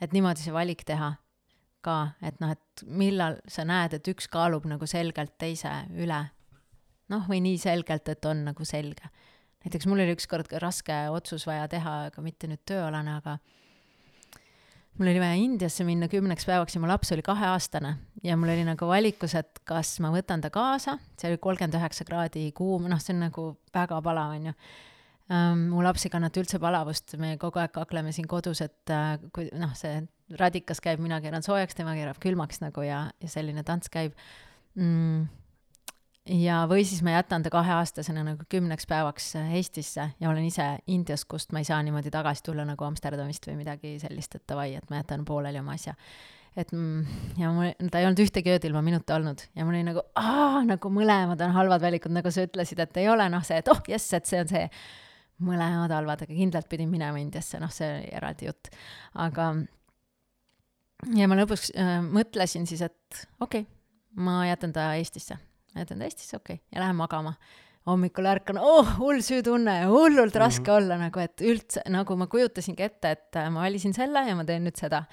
et 0.00 0.14
niimoodi 0.14 0.44
see 0.44 0.54
valik 0.54 0.84
teha 0.88 1.14
ka, 1.84 1.98
et 2.26 2.38
noh, 2.42 2.52
et 2.54 2.84
millal 2.86 3.38
sa 3.50 3.64
näed, 3.66 3.98
et 3.98 4.10
üks 4.12 4.28
kaalub 4.30 4.66
nagu 4.70 4.86
selgelt 4.90 5.36
teise 5.40 5.72
üle 5.98 6.20
noh, 7.12 7.24
või 7.28 7.40
nii 7.44 7.58
selgelt, 7.60 8.08
et 8.12 8.28
on 8.28 8.44
nagu 8.50 8.66
selge. 8.68 9.10
näiteks 9.64 9.88
mul 9.90 10.04
oli 10.04 10.14
ükskord 10.14 10.52
raske 10.62 10.96
otsus 11.10 11.46
vaja 11.48 11.68
teha, 11.68 11.94
aga 12.10 12.22
mitte 12.22 12.50
nüüd 12.50 12.62
tööalane, 12.68 13.18
aga 13.18 13.38
mul 14.98 15.10
oli 15.12 15.20
vaja 15.22 15.38
Indiasse 15.38 15.86
minna 15.86 16.08
kümneks 16.10 16.46
päevaks 16.48 16.74
ja 16.74 16.82
mu 16.82 16.90
laps 16.90 17.12
oli 17.14 17.22
kaheaastane. 17.22 17.94
Ja 18.24 18.36
mul 18.36 18.50
oli 18.54 18.64
nagu 18.66 18.88
valikus, 18.90 19.36
et 19.38 19.62
kas 19.68 19.96
ma 20.02 20.10
võtan 20.14 20.42
ta 20.42 20.50
kaasa, 20.54 20.98
see 21.18 21.30
oli 21.30 21.40
kolmkümmend 21.42 21.78
üheksa 21.78 22.06
kraadi 22.08 22.48
kuum, 22.56 22.88
noh, 22.90 23.00
see 23.02 23.14
on 23.14 23.24
nagu 23.28 23.48
väga 23.74 24.02
palav, 24.04 24.34
onju 24.38 24.54
um,. 24.54 25.64
mu 25.72 25.82
laps 25.86 26.06
ei 26.06 26.12
kannata 26.12 26.42
üldse 26.42 26.60
palavust, 26.62 27.14
me 27.20 27.36
kogu 27.40 27.62
aeg 27.62 27.72
kakleme 27.74 28.12
siin 28.16 28.26
kodus, 28.30 28.62
et 28.64 28.94
uh, 28.94 29.14
kui 29.34 29.50
noh, 29.58 29.74
see 29.78 30.02
radikas 30.38 30.82
käib, 30.84 31.00
mina 31.04 31.20
keeran 31.24 31.46
soojaks, 31.46 31.78
tema 31.78 31.94
keerab 31.96 32.18
külmaks 32.22 32.62
nagu 32.64 32.84
ja, 32.84 33.06
ja 33.22 33.30
selline 33.32 33.64
tants 33.66 33.92
käib. 33.92 34.16
Mm 34.74 35.28
ja, 36.28 36.62
või 36.68 36.84
siis 36.86 37.00
ma 37.04 37.14
jätan 37.16 37.42
ta 37.44 37.50
kaheaastasena 37.52 38.22
nagu 38.26 38.46
kümneks 38.52 38.86
päevaks 38.88 39.30
Eestisse 39.40 40.08
ja 40.20 40.30
olen 40.30 40.44
ise 40.48 40.66
Indias, 40.86 41.24
kust 41.28 41.52
ma 41.52 41.62
ei 41.62 41.68
saa 41.68 41.80
niimoodi 41.82 42.12
tagasi 42.12 42.44
tulla 42.46 42.66
nagu 42.68 42.84
Amsterdamist 42.84 43.46
või 43.48 43.58
midagi 43.62 43.94
sellist, 44.02 44.36
et 44.36 44.44
davai, 44.48 44.74
et 44.78 44.90
ma 44.90 45.00
jätan 45.00 45.24
pooleli 45.28 45.60
oma 45.60 45.76
asja. 45.78 45.94
et 46.56 46.72
mm, 46.72 47.16
ja 47.38 47.52
mul, 47.54 47.72
ta 47.90 48.02
ei 48.02 48.08
olnud 48.08 48.22
ühtegi 48.24 48.52
ööd 48.54 48.68
ilma 48.68 48.82
minuta 48.84 49.16
olnud 49.16 49.44
ja 49.56 49.64
mul 49.64 49.78
oli 49.78 49.86
nagu, 49.88 50.04
nagu 50.72 50.92
mõlemad 50.92 51.40
on 51.46 51.56
halvad 51.56 51.84
valikud, 51.84 52.12
nagu 52.14 52.32
sa 52.34 52.44
ütlesid, 52.46 52.82
et 52.84 53.00
ei 53.00 53.08
ole 53.08 53.28
noh, 53.32 53.44
see, 53.46 53.60
et 53.62 53.72
oh 53.72 53.82
jess, 53.88 54.12
et 54.18 54.28
see 54.28 54.42
on 54.44 54.52
see. 54.52 54.68
mõlemad 55.38 55.92
halvad, 55.94 56.24
aga 56.24 56.34
kindlalt 56.34 56.68
pidin 56.68 56.88
minema 56.90 57.20
Indiasse, 57.22 57.60
noh, 57.62 57.70
see 57.70 57.88
oli 57.94 58.08
eraldi 58.20 58.48
jutt. 58.48 58.72
aga 59.14 59.52
ja 61.14 61.28
ma 61.30 61.36
lõpuks 61.38 61.70
äh, 61.78 61.98
mõtlesin 62.02 62.66
siis, 62.66 62.82
et 62.82 63.26
okei 63.40 63.62
okay,, 63.62 63.74
ma 64.18 64.42
jätan 64.48 64.72
ta 64.74 64.90
Eestisse 64.98 65.38
jätan 65.82 66.02
ta 66.02 66.08
Eestisse, 66.08 66.36
okei 66.36 66.58
okay., 66.58 66.66
ja 66.74 66.84
lähen 66.84 66.96
magama. 66.96 67.34
hommikul 67.88 68.26
ärkan, 68.28 68.58
oh, 68.60 68.88
hull 68.98 69.22
süütunne, 69.24 69.86
hullult 69.88 70.34
raske 70.36 70.60
mm 70.60 70.66
-hmm. 70.66 70.76
olla 70.76 70.96
nagu, 71.00 71.20
et 71.20 71.40
üldse, 71.40 71.82
nagu 71.88 72.16
ma 72.16 72.26
kujutasingi 72.26 72.82
ette, 72.82 73.10
et 73.10 73.36
äh, 73.36 73.50
ma 73.50 73.62
valisin 73.64 73.94
selle 73.94 74.28
ja 74.28 74.36
ma 74.36 74.44
teen 74.44 74.64
nüüd 74.64 74.76
seda. 74.76 75.04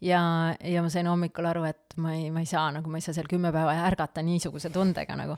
ja, 0.00 0.54
ja 0.64 0.82
ma 0.82 0.88
sain 0.90 1.06
hommikul 1.06 1.46
aru, 1.46 1.64
et 1.64 1.94
ma 1.96 2.14
ei, 2.14 2.30
ma 2.30 2.40
ei 2.40 2.46
saa 2.46 2.70
nagu, 2.70 2.90
ma 2.90 2.98
ei 2.98 3.00
saa 3.00 3.14
seal 3.14 3.26
kümme 3.30 3.52
päeva 3.52 3.72
ärgata 3.86 4.22
niisuguse 4.22 4.70
tundega 4.70 5.16
nagu 5.16 5.36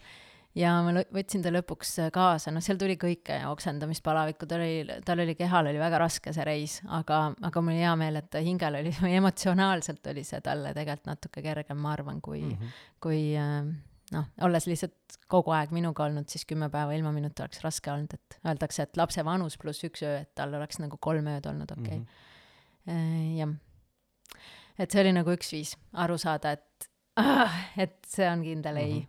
ja 0.58 0.72
ma 0.84 1.02
võtsin 1.14 1.44
ta 1.44 1.52
lõpuks 1.52 1.92
äh, 2.02 2.08
kaasa, 2.14 2.52
noh, 2.54 2.62
seal 2.64 2.78
tuli 2.80 2.96
kõike, 3.00 3.40
oksendamist, 3.50 4.02
palavikku, 4.06 4.48
tal 4.50 4.64
oli, 4.64 4.96
tal 5.06 5.22
oli, 5.22 5.36
kehal 5.38 5.70
oli 5.70 5.80
väga 5.80 6.00
raske 6.02 6.34
see 6.34 6.46
reis, 6.46 6.78
aga, 6.90 7.22
aga 7.46 7.62
mul 7.62 7.76
oli 7.76 7.84
hea 7.84 7.92
meel, 8.00 8.18
et 8.22 8.40
hingel 8.42 8.80
oli, 8.80 8.94
emotsionaalselt 9.20 10.10
oli 10.12 10.24
see 10.26 10.42
talle 10.44 10.74
tegelikult 10.76 11.12
natuke 11.12 11.44
kergem, 11.44 11.78
ma 11.78 11.94
arvan, 11.94 12.20
kui 12.24 12.42
mm, 12.42 12.56
-hmm. 12.56 12.82
kui 13.00 13.22
äh, 13.38 13.70
noh, 14.14 14.26
olles 14.46 14.66
lihtsalt 14.66 15.18
kogu 15.30 15.52
aeg 15.54 15.72
minuga 15.74 16.04
olnud, 16.06 16.28
siis 16.30 16.46
kümme 16.48 16.70
päeva 16.72 16.94
ilma 16.96 17.12
minuta 17.14 17.44
oleks 17.46 17.62
raske 17.64 17.92
olnud, 17.92 18.14
et 18.16 18.38
öeldakse, 18.42 18.86
et 18.86 19.00
lapse 19.00 19.24
vanus 19.26 19.56
pluss 19.60 19.86
üks 19.86 20.04
öö, 20.06 20.20
et 20.24 20.32
tal 20.38 20.54
oleks 20.58 20.80
nagu 20.82 20.98
kolm 21.02 21.30
ööd 21.30 21.46
olnud 21.50 21.70
okei 21.76 22.00
okay. 22.00 22.00
mm 22.00 22.92
-hmm.. 22.92 23.32
jah. 23.38 23.50
et 24.78 24.90
see 24.90 25.02
oli 25.04 25.14
nagu 25.16 25.34
üks 25.36 25.52
viis 25.54 25.76
aru 26.04 26.18
saada, 26.18 26.54
et 26.58 26.90
ah, 27.22 27.58
et 27.86 27.98
see 28.08 28.28
on 28.30 28.42
kindel 28.46 28.76
ei 28.82 28.94
mm. 28.98 29.06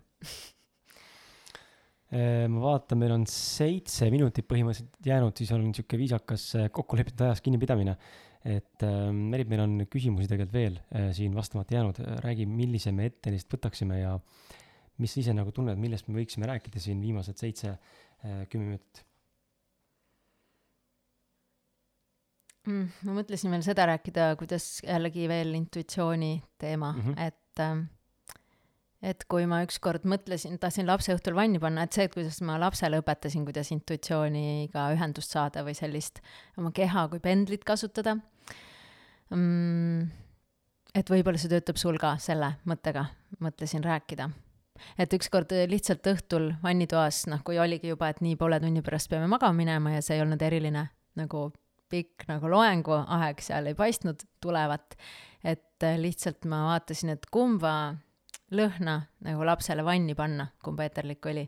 -hmm. 2.13 2.53
ma 2.53 2.65
vaatan, 2.67 2.97
meil 3.01 3.13
on 3.17 3.25
seitse 3.27 4.11
minutit 4.11 4.45
põhimõtteliselt 4.45 5.05
jäänud, 5.05 5.37
siis 5.37 5.51
on 5.55 5.65
niisugune 5.65 6.03
viisakas 6.05 6.55
äh, 6.55 6.69
kokkulepitud 6.71 7.25
ajast 7.25 7.43
kinnipidamine. 7.43 7.97
et 8.45 8.83
äh, 8.83 9.11
Merit, 9.13 9.49
meil 9.49 9.61
on 9.61 9.87
küsimusi 9.89 10.27
tegelikult 10.27 10.53
veel 10.53 10.79
äh, 10.93 11.11
siin 11.13 11.35
vastamata 11.35 11.73
jäänud, 11.75 11.97
räägi, 12.21 12.45
millise 12.45 12.91
me 12.91 13.05
ette 13.05 13.29
neist 13.31 13.53
võtaksime 13.53 13.99
ja 14.01 14.15
äh, 14.15 14.60
mis 14.97 15.13
sa 15.13 15.21
ise 15.21 15.33
nagu 15.33 15.53
tunned, 15.55 15.79
millest 15.79 16.09
me 16.09 16.19
võiksime 16.19 16.49
rääkida 16.49 16.81
siin 16.81 16.99
viimased 17.01 17.39
seitse, 17.39 17.77
äh, 18.25 18.43
kümme 18.51 18.71
minutit 18.71 19.05
mm,? 22.67 22.91
ma 23.07 23.15
mõtlesin 23.21 23.53
veel 23.53 23.63
seda 23.65 23.87
rääkida, 23.91 24.33
kuidas 24.39 24.67
jällegi 24.85 25.27
veel 25.31 25.55
intuitsiooni 25.57 26.35
teema 26.61 26.91
mm, 26.93 27.01
-hmm. 27.01 27.27
et 27.27 27.63
ähm, 27.63 27.87
et 29.01 29.25
kui 29.25 29.47
ma 29.49 29.63
ükskord 29.65 30.05
mõtlesin, 30.05 30.59
tahtsin 30.61 30.85
lapse 30.85 31.13
õhtul 31.15 31.33
vanni 31.37 31.59
panna, 31.59 31.87
et 31.87 31.93
see, 31.97 32.05
et 32.05 32.13
kuidas 32.13 32.37
ma 32.45 32.59
lapsele 32.61 32.99
õpetasin, 33.01 33.45
kuidas 33.47 33.71
intuitsiooniga 33.73 34.91
ühendust 34.93 35.33
saada 35.33 35.63
või 35.65 35.73
sellist 35.77 36.21
oma 36.57 36.71
keha 36.75 37.07
kui 37.09 37.19
pendlit 37.23 37.65
kasutada 37.65 38.17
mm,. 39.29 40.05
et 40.93 41.09
võib-olla 41.09 41.41
see 41.41 41.49
töötab 41.49 41.81
sul 41.81 41.97
ka 42.01 42.17
selle 42.21 42.53
mõttega, 42.69 43.07
mõtlesin 43.41 43.83
rääkida 43.83 44.29
et 44.97 45.13
ükskord 45.13 45.53
lihtsalt 45.69 46.07
õhtul 46.13 46.51
vannitoas, 46.63 47.25
noh, 47.31 47.43
kui 47.45 47.59
oligi 47.59 47.91
juba, 47.91 48.11
et 48.11 48.21
nii 48.21 48.37
poole 48.39 48.59
tunni 48.63 48.83
pärast 48.85 49.09
peame 49.11 49.27
magama 49.31 49.57
minema 49.57 49.95
ja 49.95 50.05
see 50.05 50.17
ei 50.17 50.25
olnud 50.25 50.41
eriline 50.41 50.87
nagu 51.19 51.49
pikk 51.91 52.27
nagu 52.29 52.49
loenguaeg 52.51 53.43
seal 53.43 53.67
ei 53.69 53.75
paistnud 53.77 54.23
tulevat, 54.43 54.95
et 55.43 55.85
lihtsalt 55.99 56.47
ma 56.49 56.63
vaatasin, 56.69 57.13
et 57.15 57.27
kumba 57.33 57.73
lõhna 58.55 58.97
nagu 59.25 59.45
lapsele 59.47 59.83
vanni 59.85 60.15
panna, 60.17 60.49
kumba 60.63 60.87
eeterlik 60.87 61.25
oli. 61.31 61.45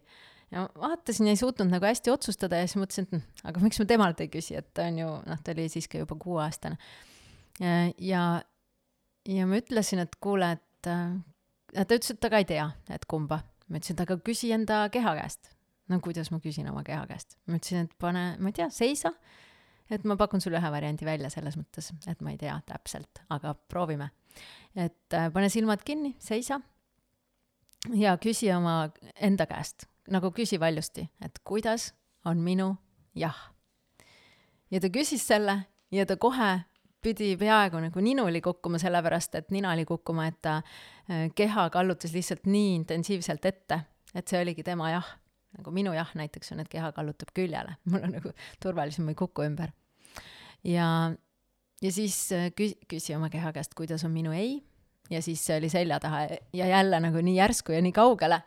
ja 0.51 0.67
vaatasin 0.79 1.27
ja 1.27 1.35
ei 1.35 1.39
suutnud 1.39 1.71
nagu 1.71 1.85
hästi 1.87 2.11
otsustada 2.13 2.59
ja 2.59 2.67
siis 2.67 2.79
mõtlesin, 2.81 3.07
et 3.07 3.15
hm, 3.17 3.25
aga 3.49 3.63
miks 3.63 3.79
ma 3.81 3.87
temalt 3.89 4.23
ei 4.23 4.31
küsi, 4.31 4.57
et 4.59 4.69
ta 4.73 4.87
on 4.91 4.99
ju, 5.01 5.11
noh, 5.27 5.43
ta 5.43 5.55
oli 5.55 5.67
siis 5.71 5.87
ka 5.91 6.01
juba 6.01 6.17
kuueaastane. 6.19 6.77
ja, 7.99 8.23
ja 9.29 9.47
ma 9.47 9.61
ütlesin, 9.61 10.03
et 10.03 10.17
kuule, 10.23 10.53
et 10.57 10.91
äh, 10.91 11.15
ta 11.73 11.97
ütles, 11.97 12.13
et 12.13 12.21
ta 12.21 12.29
ka 12.31 12.41
ei 12.41 12.47
tea, 12.49 12.67
et 12.93 13.05
kumba. 13.09 13.41
ma 13.69 13.79
ütlesin, 13.79 13.95
et 13.95 14.03
aga 14.05 14.17
küsi 14.21 14.51
enda 14.53 14.83
keha 14.93 15.15
käest. 15.17 15.49
no 15.89 15.99
kuidas 15.99 16.31
ma 16.31 16.39
küsin 16.43 16.69
oma 16.69 16.83
keha 16.83 17.05
käest? 17.09 17.37
ma 17.47 17.57
ütlesin, 17.59 17.87
et 17.87 17.95
pane, 17.99 18.25
ma 18.39 18.51
ei 18.51 18.57
tea, 18.59 18.69
seisa. 18.69 19.13
et 19.89 20.03
ma 20.03 20.17
pakun 20.19 20.41
sulle 20.41 20.59
ühe 20.61 20.71
variandi 20.71 21.05
välja 21.05 21.29
selles 21.33 21.57
mõttes, 21.59 21.91
et 22.07 22.21
ma 22.21 22.33
ei 22.33 22.37
tea 22.37 22.59
täpselt, 22.67 23.23
aga 23.29 23.55
proovime. 23.69 24.11
et 24.75 25.13
äh, 25.13 25.31
pane 25.33 25.49
silmad 25.49 25.83
kinni, 25.85 26.15
seisa. 26.19 26.61
ja 27.93 28.17
küsi 28.17 28.51
oma 28.55 28.91
enda 29.15 29.47
käest, 29.49 29.87
nagu 30.11 30.31
küsi 30.31 30.59
valjusti, 30.59 31.07
et 31.21 31.39
kuidas 31.43 31.93
on 32.25 32.43
minu 32.43 32.75
jah. 33.15 33.37
ja 34.71 34.79
ta 34.79 34.89
küsis 34.89 35.25
selle 35.27 35.63
ja 35.91 36.05
ta 36.05 36.17
kohe 36.17 36.63
pidi 37.03 37.33
peaaegu 37.39 37.81
nagu 37.83 38.03
ninuli 38.03 38.41
kukkuma, 38.43 38.79
sellepärast 38.81 39.35
et 39.39 39.51
nina 39.55 39.73
oli 39.75 39.85
kukkuma, 39.85 40.27
et 40.31 40.39
ta 40.41 40.57
äh, 40.59 41.27
keha 41.35 41.67
kallutas 41.73 42.15
lihtsalt 42.15 42.47
nii 42.49 42.73
intensiivselt 42.79 43.45
ette, 43.49 43.79
et 44.15 44.27
see 44.27 44.41
oligi 44.41 44.63
tema 44.63 44.91
jah. 44.93 45.11
nagu 45.53 45.69
minu 45.71 45.91
jah 45.93 46.09
näiteks 46.17 46.55
on, 46.55 46.63
et 46.63 46.69
keha 46.69 46.91
kallutab 46.95 47.29
küljele, 47.35 47.77
mul 47.91 48.07
on 48.07 48.15
nagu 48.17 48.33
turvalisem, 48.63 49.05
ma 49.05 49.13
ei 49.13 49.19
kuku 49.19 49.45
ümber. 49.45 49.73
ja, 50.63 50.87
ja 51.81 51.91
siis 51.91 52.19
äh, 52.31 52.51
küsi, 52.55 52.79
küsi 52.89 53.15
oma 53.15 53.29
keha 53.29 53.53
käest, 53.53 53.75
kuidas 53.77 54.05
on 54.07 54.15
minu 54.15 54.33
ei 54.33 54.61
ja 55.11 55.21
siis 55.21 55.45
see 55.45 55.57
oli 55.57 55.69
selja 55.69 55.99
taha 55.99 56.27
ja 56.53 56.67
jälle 56.67 56.99
nagu 56.99 57.21
nii 57.21 57.35
järsku 57.37 57.75
ja 57.75 57.81
nii 57.83 57.91
kaugele, 57.91 58.39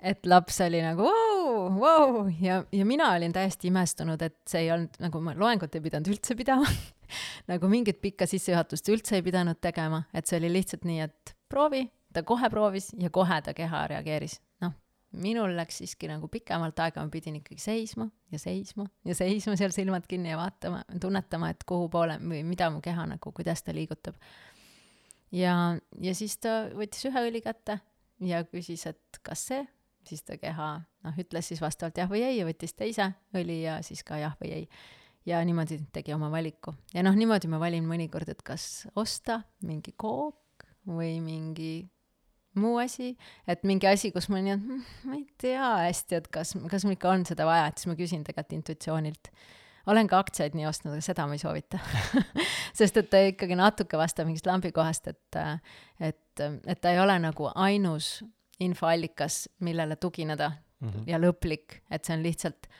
et 0.00 0.26
laps 0.26 0.60
oli 0.66 0.82
nagu 0.82 1.06
vau, 1.06 1.70
vau 1.80 2.26
ja, 2.40 2.64
ja 2.72 2.86
mina 2.86 3.12
olin 3.14 3.32
täiesti 3.32 3.70
imestunud, 3.70 4.22
et 4.22 4.38
see 4.48 4.66
ei 4.66 4.72
olnud 4.74 4.98
nagu 5.02 5.22
ma 5.22 5.34
loengut 5.38 5.74
ei 5.74 5.84
pidanud 5.84 6.10
üldse 6.12 6.36
pidama 6.38 6.68
nagu 7.50 7.68
mingit 7.70 8.00
pikka 8.02 8.28
sissejuhatust 8.30 8.88
üldse 8.92 9.18
ei 9.18 9.24
pidanud 9.26 9.60
tegema, 9.62 10.04
et 10.14 10.26
see 10.26 10.40
oli 10.40 10.52
lihtsalt 10.58 10.86
nii, 10.88 11.00
et 11.06 11.36
proovi, 11.50 11.84
ta 12.12 12.24
kohe 12.26 12.50
proovis 12.50 12.90
ja 13.00 13.10
kohe 13.14 13.40
ta 13.44 13.54
keha 13.56 13.86
reageeris. 13.92 14.40
noh, 14.64 14.74
minul 15.22 15.54
läks 15.56 15.80
siiski 15.82 16.08
nagu 16.10 16.28
pikemalt 16.32 16.78
aega, 16.82 17.04
ma 17.04 17.12
pidin 17.12 17.38
ikkagi 17.40 17.60
seisma 17.62 18.08
ja 18.32 18.40
seisma 18.42 18.88
ja 19.06 19.14
seisma 19.14 19.56
seal 19.58 19.74
silmad 19.74 20.08
kinni 20.08 20.32
ja 20.32 20.40
vaatama, 20.40 20.82
tunnetama, 21.00 21.52
et 21.54 21.64
kuhu 21.68 21.88
poole 21.92 22.18
või 22.22 22.42
mida 22.46 22.70
mu 22.70 22.82
keha 22.84 23.06
nagu, 23.14 23.32
kuidas 23.32 23.62
ta 23.62 23.74
liigutab. 23.76 24.18
ja, 25.32 25.76
ja 26.00 26.14
siis 26.14 26.38
ta 26.38 26.66
võttis 26.74 27.08
ühe 27.10 27.28
õli 27.30 27.42
kätte 27.44 27.80
ja 28.24 28.44
küsis, 28.48 28.86
et 28.88 29.20
kas 29.22 29.46
see, 29.50 29.64
siis 30.06 30.22
ta 30.22 30.38
keha 30.40 30.68
noh, 31.04 31.18
ütles 31.18 31.50
siis 31.52 31.60
vastavalt 31.62 31.98
jah 31.98 32.10
või 32.10 32.22
ei 32.26 32.38
ja 32.40 32.46
võttis 32.48 32.74
teise 32.74 33.10
õli 33.36 33.62
ja 33.64 33.80
siis 33.86 34.04
ka 34.06 34.18
jah 34.20 34.36
või 34.40 34.52
ei 34.60 34.70
ja 35.26 35.42
niimoodi 35.44 35.80
tegi 35.92 36.14
oma 36.14 36.30
valiku. 36.30 36.74
ja 36.94 37.02
noh, 37.06 37.16
niimoodi 37.18 37.50
ma 37.50 37.60
valin 37.62 37.86
mõnikord, 37.88 38.30
et 38.30 38.42
kas 38.46 38.86
osta 38.96 39.40
mingi 39.66 39.94
kook 39.96 40.66
või 40.86 41.18
mingi 41.20 41.88
muu 42.56 42.78
asi, 42.80 43.12
et 43.48 43.64
mingi 43.68 43.88
asi, 43.90 44.12
kus 44.14 44.30
ma 44.32 44.40
nii, 44.40 44.54
et 44.54 44.64
hm, 44.64 44.82
ma 45.10 45.18
ei 45.18 45.26
tea 45.40 45.70
hästi, 45.86 46.20
et 46.20 46.28
kas, 46.32 46.54
kas 46.70 46.86
mul 46.86 46.96
ikka 46.96 47.12
on 47.12 47.26
seda 47.28 47.46
vaja, 47.48 47.68
et 47.70 47.80
siis 47.80 47.90
ma 47.90 47.96
küsin 47.98 48.24
tegelikult 48.26 48.56
intuitsioonilt. 48.60 49.30
olen 49.92 50.08
ka 50.10 50.18
aktsiaid 50.18 50.56
nii 50.58 50.66
ostnud, 50.66 50.94
aga 50.96 51.04
seda 51.04 51.26
ma 51.28 51.36
ei 51.36 51.42
soovita 51.42 51.78
sest 52.78 52.96
et 53.02 53.10
ta 53.10 53.20
ikkagi 53.28 53.58
natuke 53.58 53.98
vastab 53.98 54.30
mingist 54.30 54.48
lambikohast, 54.48 55.12
et, 55.12 55.40
et, 56.00 56.46
et 56.66 56.80
ta 56.80 56.94
ei 56.94 57.02
ole 57.02 57.18
nagu 57.22 57.50
ainus 57.54 58.24
infoallikas, 58.62 59.46
millele 59.60 59.96
tugineda 60.00 60.50
mm 60.50 60.88
-hmm. 60.88 61.06
ja 61.06 61.20
lõplik, 61.20 61.82
et 61.90 62.04
see 62.04 62.16
on 62.16 62.22
lihtsalt 62.22 62.70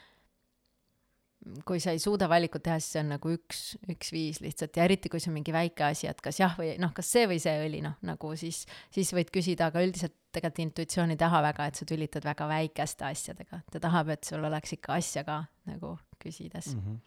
kui 1.66 1.80
sa 1.82 1.92
ei 1.94 2.00
suuda 2.02 2.28
valikut 2.30 2.64
teha, 2.66 2.78
siis 2.82 2.96
see 2.96 3.02
on 3.04 3.12
nagu 3.14 3.30
üks, 3.30 3.60
üks 3.92 4.10
viis 4.14 4.40
lihtsalt 4.42 4.76
ja 4.78 4.86
eriti, 4.86 5.10
kui 5.12 5.22
see 5.22 5.30
on 5.30 5.36
mingi 5.38 5.54
väike 5.54 5.86
asi, 5.86 6.08
et 6.10 6.20
kas 6.24 6.40
jah 6.40 6.56
või 6.58 6.72
noh, 6.82 6.92
kas 6.96 7.10
see 7.12 7.26
või 7.30 7.38
see 7.42 7.54
õli, 7.66 7.82
noh, 7.84 7.94
nagu 8.06 8.32
siis, 8.38 8.64
siis 8.94 9.12
võid 9.14 9.30
küsida, 9.34 9.70
aga 9.70 9.84
üldiselt 9.84 10.14
tegelikult 10.34 10.64
intuitsioon 10.66 11.14
ei 11.14 11.20
taha 11.20 11.42
väga, 11.46 11.68
et 11.68 11.78
sa 11.78 11.86
tülitad 11.88 12.26
väga 12.26 12.48
väikeste 12.50 13.06
asjadega, 13.08 13.62
ta 13.72 13.82
tahab, 13.82 14.10
et 14.16 14.26
sul 14.26 14.44
oleks 14.44 14.74
ikka 14.76 14.98
asja 14.98 15.22
ka 15.26 15.44
nagu 15.70 15.94
küsides 16.22 16.74
mm. 16.74 16.82
-hmm. 16.82 16.98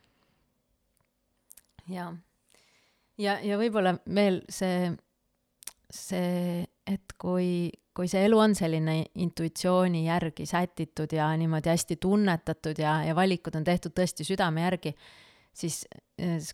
ja, 1.96 2.08
ja, 3.18 3.38
ja 3.44 3.60
võib-olla 3.60 3.98
veel 4.08 4.42
see, 4.50 4.92
see, 5.92 6.66
et 6.90 7.14
kui 7.22 7.70
kui 8.00 8.08
see 8.08 8.22
elu 8.30 8.38
on 8.40 8.54
selline 8.56 8.94
intuitsiooni 9.20 10.06
järgi 10.06 10.46
sätitud 10.48 11.12
ja 11.12 11.26
niimoodi 11.38 11.68
hästi 11.68 11.98
tunnetatud 12.00 12.80
ja, 12.80 13.02
ja 13.04 13.16
valikud 13.16 13.58
on 13.60 13.66
tehtud 13.68 13.92
tõesti 13.98 14.24
südame 14.24 14.64
järgi, 14.64 14.94
siis 15.52 15.82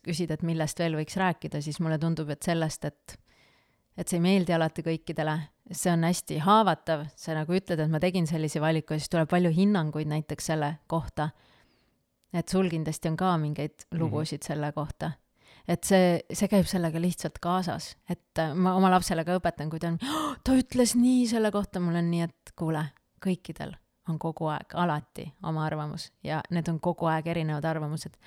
küsid, 0.02 0.34
et 0.34 0.41
millest 0.48 0.80
veel 0.82 0.98
võiks 0.98 1.20
rääkida, 1.22 1.62
siis 1.62 1.78
mulle 1.84 1.99
tundub, 2.02 2.32
et 2.34 2.41
sellest, 2.41 2.90
et 2.90 3.20
et 3.95 4.10
see 4.10 4.18
ei 4.18 4.24
meeldi 4.26 4.52
alati 4.52 4.84
kõikidele, 4.84 5.36
see 5.72 5.91
on 5.94 6.02
hästi 6.03 6.41
haavatav, 6.44 7.06
sa 7.16 7.36
nagu 7.38 7.53
ütled, 7.56 7.80
et 7.80 7.91
ma 7.91 8.02
tegin 8.03 8.26
sellise 8.28 8.60
valiku 8.60 8.95
ja 8.95 8.99
siis 8.99 9.14
tuleb 9.14 9.30
palju 9.32 9.53
hinnanguid 9.56 10.10
näiteks 10.12 10.49
selle 10.52 10.74
kohta. 10.91 11.30
et 12.34 12.49
sul 12.49 12.68
kindlasti 12.70 13.07
on 13.07 13.16
ka 13.18 13.38
mingeid 13.38 13.86
lugusid 13.94 14.40
mm 14.40 14.41
-hmm. 14.41 14.48
selle 14.48 14.72
kohta 14.72 15.12
et 15.68 15.88
see, 15.88 16.20
see 16.34 16.50
käib 16.52 16.68
sellega 16.70 17.02
lihtsalt 17.02 17.40
kaasas, 17.44 17.94
et 18.10 18.42
äh, 18.42 18.54
ma 18.54 18.76
oma 18.80 18.92
lapsele 18.94 19.26
ka 19.28 19.38
õpetan, 19.40 19.72
kui 19.72 19.82
ta 19.82 19.94
on 19.94 20.00
oh,, 20.02 20.36
ta 20.44 20.58
ütles 20.58 20.96
nii 21.00 21.26
selle 21.32 21.52
kohta, 21.56 21.82
mul 21.84 21.98
on 22.02 22.12
nii, 22.12 22.28
et 22.30 22.54
kuule, 22.60 22.86
kõikidel 23.24 23.74
on 24.10 24.20
kogu 24.22 24.50
aeg, 24.54 24.76
alati 24.78 25.26
oma 25.50 25.66
arvamus 25.66 26.12
ja 26.24 26.42
need 26.54 26.70
on 26.70 26.80
kogu 26.84 27.10
aeg 27.10 27.28
erinevad 27.34 27.66
arvamused 27.66 28.18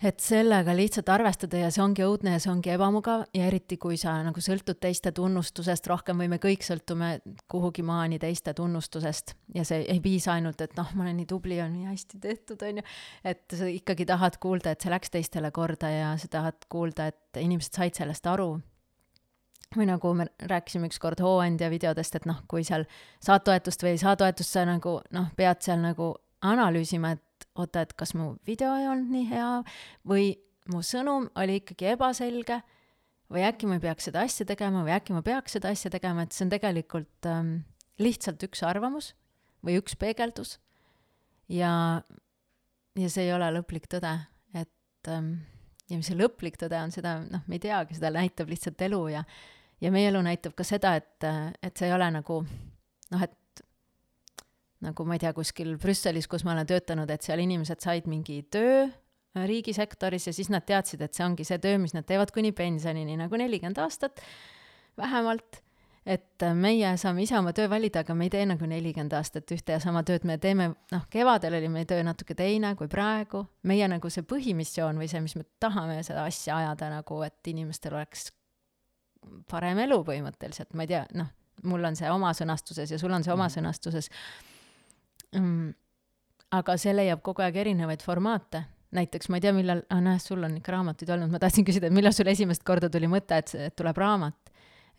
et 0.00 0.22
sellega 0.24 0.72
lihtsalt 0.76 1.08
arvestada 1.12 1.60
ja 1.60 1.68
see 1.72 1.82
ongi 1.84 2.04
õudne 2.06 2.32
ja 2.34 2.40
see 2.40 2.50
ongi 2.52 2.72
ebamugav 2.72 3.26
ja 3.36 3.48
eriti, 3.50 3.76
kui 3.80 3.98
sa 4.00 4.14
nagu 4.24 4.40
sõltud 4.40 4.80
teiste 4.80 5.12
tunnustusest 5.16 5.86
rohkem 5.90 6.22
või 6.22 6.30
me 6.32 6.38
kõik 6.40 6.64
sõltume 6.64 7.10
kuhugi 7.50 7.84
maani 7.86 8.18
teiste 8.22 8.54
tunnustusest. 8.56 9.34
Ja 9.54 9.64
see 9.68 9.84
ei 9.84 10.00
piisa 10.00 10.38
ainult, 10.38 10.60
et 10.64 10.72
noh, 10.78 10.88
ma 10.96 11.04
olen 11.04 11.20
nii 11.20 11.28
tubli, 11.28 11.60
on 11.60 11.74
nii 11.76 11.90
hästi 11.90 12.20
tehtud, 12.22 12.64
on 12.64 12.80
ju, 12.80 12.86
et 13.28 13.56
sa 13.60 13.68
ikkagi 13.68 14.08
tahad 14.08 14.40
kuulda, 14.40 14.72
et 14.72 14.80
see 14.80 14.92
läks 14.92 15.12
teistele 15.12 15.52
korda 15.52 15.92
ja 15.92 16.10
sa 16.20 16.32
tahad 16.32 16.64
kuulda, 16.72 17.10
et 17.12 17.42
inimesed 17.44 17.76
said 17.76 18.00
sellest 18.00 18.28
aru. 18.30 18.54
Või 19.76 19.86
nagu 19.86 20.10
me 20.18 20.26
rääkisime 20.50 20.88
ükskord 20.90 21.20
Hooandja 21.22 21.68
videodest, 21.70 22.16
et 22.16 22.24
noh, 22.26 22.40
kui 22.50 22.64
seal 22.66 22.88
saad 23.22 23.44
toetust 23.46 23.84
või 23.84 23.94
ei 23.94 24.00
saa 24.02 24.16
toetust, 24.18 24.56
sa 24.56 24.64
nagu 24.66 24.96
noh, 25.14 25.28
pead 25.36 25.60
seal 25.62 25.78
nagu 25.84 26.14
analüüsima, 26.40 27.12
et 27.14 27.22
oota, 27.58 27.82
et 27.82 27.94
kas 27.98 28.14
mu 28.14 28.34
video 28.46 28.74
ei 28.78 28.88
olnud 28.90 29.10
nii 29.14 29.26
hea 29.30 29.50
või 30.06 30.34
mu 30.70 30.82
sõnum 30.86 31.28
oli 31.40 31.60
ikkagi 31.60 31.92
ebaselge 31.94 32.60
või 33.30 33.44
äkki 33.46 33.68
ma 33.70 33.78
ei 33.78 33.84
peaks 33.84 34.08
seda 34.08 34.24
asja 34.26 34.46
tegema 34.48 34.84
või 34.86 34.94
äkki 34.96 35.14
ma 35.14 35.22
peaks 35.26 35.56
seda 35.56 35.72
asja 35.74 35.90
tegema, 35.92 36.24
et 36.24 36.34
see 36.34 36.46
on 36.46 36.52
tegelikult 36.52 37.30
ähm, 37.30 37.54
lihtsalt 38.02 38.42
üks 38.46 38.64
arvamus 38.66 39.12
või 39.66 39.78
üks 39.80 39.96
peegeldus. 40.00 40.58
ja, 41.48 42.02
ja 42.98 43.08
see 43.12 43.26
ei 43.26 43.34
ole 43.34 43.50
lõplik 43.58 43.86
tõde, 43.90 44.12
et 44.54 45.10
ähm, 45.10 45.34
ja 45.90 45.98
mis 45.98 46.10
see 46.10 46.18
lõplik 46.18 46.58
tõde 46.60 46.78
on, 46.80 46.94
seda 46.94 47.18
noh, 47.24 47.42
me 47.46 47.58
ei 47.58 47.64
teagi, 47.66 47.98
seda 47.98 48.12
näitab 48.14 48.50
lihtsalt 48.50 48.82
elu 48.88 49.02
ja 49.16 49.24
ja 49.80 49.90
meie 49.92 50.10
elu 50.10 50.20
näitab 50.22 50.54
ka 50.56 50.64
seda, 50.66 50.94
et, 51.00 51.24
et 51.62 51.76
see 51.76 51.88
ei 51.88 51.94
ole 51.96 52.10
nagu 52.12 52.42
noh, 52.44 53.22
et 53.24 53.36
nagu 54.84 55.04
ma 55.06 55.16
ei 55.16 55.22
tea, 55.22 55.32
kuskil 55.36 55.74
Brüsselis, 55.80 56.28
kus 56.30 56.44
ma 56.46 56.54
olen 56.54 56.68
töötanud, 56.68 57.10
et 57.12 57.24
seal 57.26 57.42
inimesed 57.42 57.82
said 57.84 58.08
mingi 58.10 58.40
töö 58.52 58.84
äh, 58.86 59.46
riigisektoris 59.50 60.30
ja 60.30 60.36
siis 60.36 60.50
nad 60.52 60.66
teadsid, 60.68 61.02
et 61.04 61.16
see 61.16 61.26
ongi 61.26 61.46
see 61.46 61.60
töö, 61.62 61.78
mis 61.82 61.94
nad 61.96 62.06
teevad 62.08 62.32
kuni 62.34 62.52
pensionini, 62.56 63.18
nagu 63.20 63.40
nelikümmend 63.40 63.80
aastat 63.82 64.22
vähemalt. 64.98 65.62
et 66.06 66.42
äh, 66.42 66.54
meie 66.56 66.94
saame 66.96 67.22
ise 67.26 67.36
oma 67.38 67.52
töö 67.52 67.68
valida, 67.70 68.00
aga 68.00 68.14
me 68.16 68.24
ei 68.26 68.32
tee 68.32 68.46
nagu 68.48 68.66
nelikümmend 68.66 69.12
aastat 69.18 69.52
ühte 69.52 69.76
ja 69.76 69.80
sama 69.84 70.00
tööd, 70.02 70.24
me 70.24 70.38
teeme, 70.40 70.70
noh, 70.92 71.06
kevadel 71.12 71.58
oli 71.60 71.68
meie 71.68 71.88
töö 71.88 72.02
natuke 72.06 72.34
teine 72.34 72.72
kui 72.76 72.88
praegu. 72.88 73.44
meie 73.62 73.88
nagu 73.88 74.10
see 74.10 74.24
põhimissioon 74.24 75.00
või 75.00 75.10
see, 75.12 75.20
mis 75.20 75.36
me 75.36 75.44
tahame 75.60 76.00
seda 76.06 76.24
asja 76.24 76.56
ajada 76.56 76.88
nagu, 76.96 77.22
et 77.22 77.52
inimestel 77.52 78.00
oleks 78.00 78.30
parem 79.50 79.78
elu 79.84 80.00
põhimõtteliselt, 80.06 80.72
ma 80.72 80.86
ei 80.86 80.94
tea, 80.94 81.04
noh, 81.20 81.28
mul 81.68 81.84
on 81.84 81.98
see 81.98 82.08
oma 82.10 82.32
sõnastuses 82.36 82.90
ja 82.94 82.98
sul 82.98 83.12
on 83.12 83.26
see 83.26 83.34
oma 83.34 83.46
mm. 83.48 83.58
sõnastuses 83.58 84.08
mm,. 84.08 84.49
Aga 86.50 86.76
see 86.76 86.92
leiab 86.92 87.22
kogu 87.22 87.42
aeg 87.42 87.56
erinevaid 87.56 88.02
formaate 88.02 88.64
näiteks 88.96 89.30
ma 89.30 89.38
ei 89.38 89.44
tea, 89.44 89.52
millal, 89.54 89.82
ah 89.92 90.00
näe, 90.02 90.18
sul 90.22 90.42
on 90.46 90.56
ikka 90.58 90.74
raamatuid 90.74 91.12
olnud, 91.14 91.30
ma 91.32 91.40
tahtsin 91.42 91.66
küsida, 91.66 91.88
et 91.88 91.94
millal 91.94 92.14
sul 92.16 92.30
esimest 92.30 92.64
korda 92.66 92.90
tuli 92.90 93.10
mõte, 93.10 93.38
et, 93.38 93.52
et 93.68 93.76
tuleb 93.78 93.98
raamat. 94.00 94.50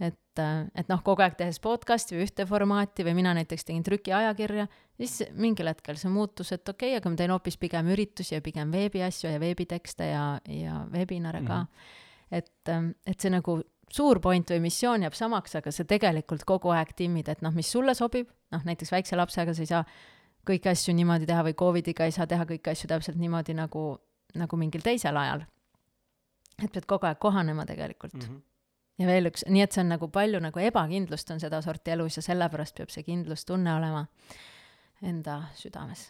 et, 0.01 0.39
et 0.39 0.87
noh, 0.89 1.01
kogu 1.05 1.21
aeg 1.21 1.35
tehes 1.37 1.59
podcast'i 1.61 2.15
või 2.15 2.23
ühte 2.25 2.47
formaati 2.49 3.03
või 3.05 3.13
mina 3.19 3.35
näiteks 3.37 3.67
tegin 3.67 3.83
trükiajakirja, 3.85 4.65
siis 4.97 5.19
mingil 5.37 5.69
hetkel 5.69 5.99
see 5.99 6.09
muutus, 6.09 6.49
et 6.55 6.63
okei 6.63 6.95
okay,, 6.95 7.01
aga 7.01 7.11
ma 7.11 7.19
teen 7.19 7.33
hoopis 7.35 7.59
pigem 7.61 7.91
üritusi 7.93 8.33
ja 8.33 8.41
pigem 8.41 8.71
veebiasju 8.73 9.29
ja 9.29 9.41
veebitekste 9.43 10.07
ja, 10.09 10.23
ja 10.49 10.79
webinare 10.89 11.43
ka 11.45 11.59
mm. 11.59 11.67
-hmm. 11.67 12.39
et, 12.39 13.05
et 13.13 13.19
see 13.19 13.29
nagu 13.29 13.59
suur 13.91 14.19
point 14.23 14.55
või 14.55 14.63
missioon 14.63 15.03
jääb 15.03 15.13
samaks, 15.13 15.55
aga 15.59 15.71
sa 15.71 15.83
tegelikult 15.85 16.47
kogu 16.47 16.71
aeg 16.73 16.95
timmid, 16.95 17.29
et 17.29 17.41
noh, 17.41 17.53
mis 17.53 17.71
sulle 17.71 17.93
sobib, 17.93 18.31
noh 18.51 18.65
näiteks 18.65 18.91
väikse 18.91 19.19
lapsega 19.19 19.53
sa 19.53 19.61
ei 19.61 19.69
saa 19.69 19.83
kõiki 20.47 20.71
asju 20.71 20.93
niimoodi 20.97 21.27
teha 21.29 21.43
või 21.47 21.55
Covidiga 21.57 22.07
ei 22.07 22.15
saa 22.15 22.27
teha 22.27 22.45
kõiki 22.49 22.73
asju 22.73 22.89
täpselt 22.91 23.19
niimoodi 23.21 23.55
nagu, 23.57 23.83
nagu 24.35 24.57
mingil 24.57 24.83
teisel 24.85 25.17
ajal. 25.17 25.45
et 26.63 26.71
pead 26.71 26.85
kogu 26.85 27.07
aeg 27.09 27.19
kohanema 27.19 27.65
tegelikult 27.65 28.13
mm. 28.13 28.21
-hmm. 28.21 28.41
ja 28.99 29.07
veel 29.07 29.31
üks, 29.31 29.45
nii 29.47 29.61
et 29.61 29.71
see 29.71 29.83
on 29.83 29.93
nagu 29.95 30.07
palju 30.07 30.39
nagu 30.39 30.59
ebakindlust 30.59 31.31
on 31.31 31.39
sedasorti 31.39 31.91
elus 31.91 32.17
ja 32.17 32.21
sellepärast 32.21 32.77
peab 32.77 32.89
see 32.89 33.03
kindlustunne 33.03 33.75
olema 33.75 34.05
enda 35.01 35.43
südames 35.55 36.09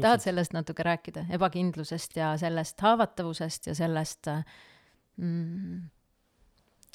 tahad 0.00 0.20
sellest 0.20 0.52
natuke 0.52 0.82
rääkida, 0.82 1.26
ebakindlusest 1.30 2.16
ja 2.16 2.36
sellest 2.38 2.80
haavatavusest 2.80 3.66
ja 3.66 3.74
sellest 3.74 4.28
mm, 5.16 5.80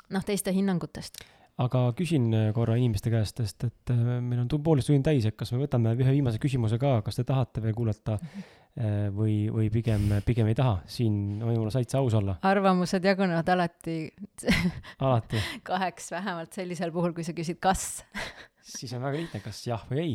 noh, 0.09 0.25
teiste 0.25 0.53
hinnangutest? 0.53 1.23
Aga 1.61 1.83
küsin 1.97 2.31
korra 2.55 2.77
inimeste 2.79 3.11
käest, 3.13 3.41
sest 3.41 3.67
et 3.67 3.93
äh, 3.93 4.01
meil 4.23 4.41
on 4.43 4.49
poolteist 4.51 4.91
tundi 4.91 5.03
täis, 5.05 5.27
et 5.27 5.37
kas 5.39 5.53
me 5.53 5.61
võtame 5.63 5.93
ühe 5.97 6.15
viimase 6.17 6.41
küsimuse 6.41 6.79
ka, 6.81 6.97
kas 7.05 7.19
te 7.19 7.25
tahate 7.27 7.63
veel 7.63 7.75
kuulata 7.77 8.17
äh, 8.17 9.07
või, 9.13 9.45
või 9.53 9.69
pigem, 9.73 10.07
pigem 10.27 10.51
ei 10.51 10.57
taha, 10.57 10.79
siin 10.89 11.15
on 11.41 11.51
võimalus 11.51 11.77
täitsa 11.79 12.01
aus 12.01 12.17
olla. 12.17 12.37
arvamused 12.47 13.05
jagunevad 13.05 13.53
alati. 13.55 13.97
Alati. 14.99 15.41
Kaheks 15.71 16.11
vähemalt 16.15 16.57
sellisel 16.57 16.93
puhul, 16.95 17.15
kui 17.17 17.27
sa 17.27 17.35
küsid 17.37 17.61
kas. 17.61 18.05
Siis 18.61 18.93
on 18.95 19.03
väga 19.03 19.19
lihtne, 19.19 19.43
kas 19.43 19.65
jah 19.67 19.87
või 19.89 20.03
ei 20.05 20.13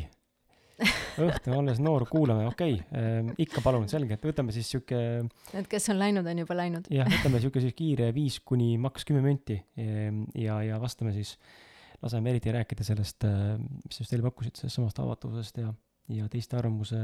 õhtu 1.27 1.55
olles 1.57 1.79
noor, 1.81 2.05
kuulame, 2.11 2.47
okei 2.51 2.77
okay, 2.77 2.99
äh,, 3.01 3.31
ikka 3.47 3.63
palun, 3.65 3.87
selge, 3.91 4.19
et 4.19 4.27
võtame 4.27 4.55
siis 4.55 4.69
sihuke. 4.73 4.99
Need, 5.55 5.69
kes 5.73 5.89
on 5.93 6.01
läinud, 6.01 6.27
on 6.29 6.43
juba 6.43 6.59
läinud. 6.59 6.91
jah, 6.93 7.09
võtame 7.19 7.41
sihuke 7.43 7.63
siis 7.65 7.77
kiire 7.79 8.11
viis 8.17 8.39
kuni 8.45 8.75
maks 8.81 9.07
kümme 9.09 9.23
minti 9.25 9.57
ja, 9.77 10.59
ja 10.67 10.81
vastame 10.83 11.15
siis, 11.17 11.37
laseme 12.03 12.35
eriti 12.35 12.53
rääkida 12.53 12.85
sellest, 12.87 13.25
äh, 13.29 13.57
mis 13.87 14.03
just 14.03 14.13
teile 14.13 14.27
pakkusid, 14.27 14.61
sellest 14.61 14.81
samast 14.81 15.01
avatavusest 15.03 15.65
ja, 15.65 15.73
ja 16.13 16.29
teiste 16.33 16.61
arvamuse, 16.61 17.03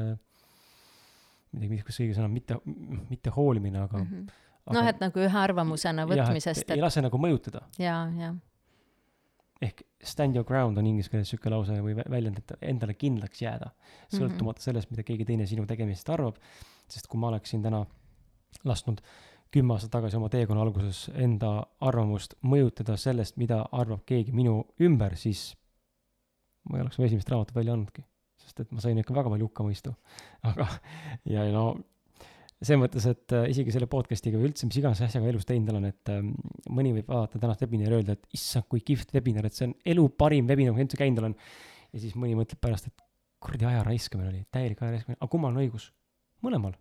ma 1.52 1.64
ei 1.64 1.68
tea, 1.72 1.82
mis 1.88 2.00
õige 2.04 2.16
sõna, 2.20 2.30
mitte, 2.32 2.60
mitte 3.08 3.32
hoolimine, 3.34 3.86
aga 3.88 4.04
mm. 4.04 4.14
-hmm. 4.14 4.38
Noh, 4.72 4.86
et 4.86 5.00
nagu 5.02 5.18
ühe 5.18 5.38
arvamusena 5.40 6.04
võtmisest. 6.06 6.68
ei 6.70 6.82
lase 6.84 7.02
nagu 7.02 7.18
mõjutada. 7.18 7.64
ja, 7.82 8.04
ja 8.14 8.34
ehk 9.62 9.82
stand 10.02 10.36
your 10.36 10.46
ground 10.46 10.78
on 10.78 10.86
inglise 10.86 11.10
keeles 11.10 11.30
sihuke 11.30 11.50
lause 11.50 11.76
või 11.84 11.94
väljend, 11.96 12.38
et 12.42 12.54
endale 12.72 12.94
kindlaks 12.98 13.42
jääda, 13.42 13.70
sõltumata 14.08 14.36
mm 14.36 14.48
-hmm. 14.48 14.64
sellest, 14.64 14.90
mida 14.90 15.02
keegi 15.06 15.24
teine 15.24 15.46
sinu 15.46 15.66
tegemistest 15.66 16.10
arvab. 16.10 16.36
sest 16.88 17.06
kui 17.06 17.20
ma 17.20 17.28
oleksin 17.28 17.62
täna 17.62 17.86
lasknud 18.64 19.00
kümme 19.52 19.74
aastat 19.74 19.90
tagasi 19.90 20.16
oma 20.16 20.28
teekonna 20.28 20.62
alguses 20.62 21.10
enda 21.14 21.66
arvamust 21.80 22.34
mõjutada 22.42 22.96
sellest, 22.96 23.36
mida 23.36 23.66
arvab 23.72 24.04
keegi 24.08 24.32
minu 24.32 24.62
ümber, 24.80 25.16
siis 25.16 25.54
ma 26.68 26.78
ei 26.78 26.82
oleks 26.82 26.98
mu 26.98 27.04
esimest 27.04 27.28
raamatut 27.28 27.54
välja 27.56 27.72
andnudki. 27.72 28.04
sest 28.42 28.60
et 28.60 28.72
ma 28.74 28.80
sain 28.80 28.98
ikka 28.98 29.14
väga 29.14 29.30
palju 29.30 29.46
hukkamõistu. 29.46 29.94
aga, 30.50 30.66
ja 31.24 31.44
no 31.52 31.76
selles 32.62 32.78
mõttes, 32.78 33.06
et 33.10 33.34
äh, 33.34 33.48
isegi 33.50 33.74
selle 33.74 33.88
podcast'iga 33.90 34.38
või 34.38 34.50
üldse 34.50 34.68
mis 34.68 34.78
iganes 34.78 35.00
asjaga 35.02 35.30
elus 35.30 35.46
teinud 35.48 35.72
olen, 35.72 35.88
et 35.90 36.12
ähm, 36.12 36.30
mõni 36.70 36.92
võib 36.94 37.08
vaadata 37.10 37.40
tänast 37.42 37.64
webinari 37.64 37.90
ja 37.90 37.98
öelda, 37.98 38.16
et 38.16 38.38
issand, 38.38 38.68
kui 38.70 38.84
kihvt 38.86 39.14
webinar, 39.16 39.48
et 39.48 39.56
see 39.56 39.66
on 39.68 39.74
elu 39.94 40.04
parim 40.18 40.46
webinar, 40.50 40.76
kui 40.76 40.84
üldse 40.84 41.00
käinud 41.00 41.22
olen. 41.24 41.34
ja 41.92 42.02
siis 42.04 42.14
mõni 42.18 42.36
mõtleb 42.38 42.60
pärast, 42.62 42.88
et 42.92 43.04
kuradi 43.42 43.66
aja 43.66 43.82
raiskamine 43.86 44.30
oli, 44.30 44.44
täielik 44.54 44.82
aja 44.82 44.96
raiskamine, 44.96 45.18
aga 45.18 45.30
kummal 45.32 45.56
on 45.56 45.62
õigus? 45.64 45.88
mõlemal, 46.42 46.76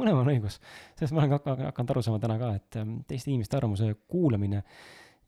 mõlemal 0.00 0.26
on 0.26 0.32
õigus. 0.34 0.58
sellest 0.98 1.16
ma 1.16 1.24
olen 1.24 1.32
ka 1.38 1.56
hakanud 1.70 1.94
aru 1.94 2.04
saama 2.04 2.20
täna 2.20 2.36
ka, 2.40 2.52
et 2.60 2.80
ähm, 2.82 2.98
teiste 3.08 3.32
inimeste 3.32 3.56
arvamuse 3.56 3.94
kuulamine, 4.10 4.60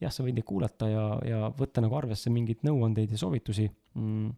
jah, 0.03 0.13
sa 0.13 0.27
võid 0.27 0.37
neid 0.37 0.49
kuulata 0.49 0.91
ja, 0.93 1.07
ja 1.25 1.41
võtta 1.57 1.85
nagu 1.85 1.97
arvesse 1.97 2.33
mingeid 2.33 2.67
nõuandeid 2.69 3.17
ja 3.17 3.21
soovitusi 3.21 3.71
mm,, 3.97 4.29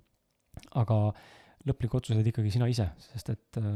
aga 0.78 1.00
lõplik 1.66 1.94
otsus 1.98 2.14
oled 2.14 2.26
ikkagi 2.30 2.52
sina 2.54 2.68
ise, 2.70 2.86
sest 3.02 3.32
et 3.32 3.58
äh, 3.60 3.68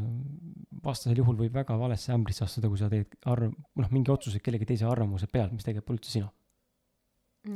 vastasel 0.84 1.18
juhul 1.18 1.38
võib 1.40 1.54
väga 1.56 1.76
valesse 1.78 2.12
ämbrisse 2.14 2.44
astuda, 2.46 2.70
kui 2.70 2.80
sa 2.80 2.90
teed 2.92 3.16
arv-, 3.30 3.54
noh, 3.54 3.92
mingi 3.94 4.12
otsuse 4.14 4.42
kellegi 4.44 4.68
teise 4.68 4.86
arvamuse 4.88 5.28
pealt, 5.30 5.54
mis 5.54 5.66
tegelikult 5.66 5.90
pole 5.90 6.00
üldse 6.00 6.14
sina. 6.14 6.30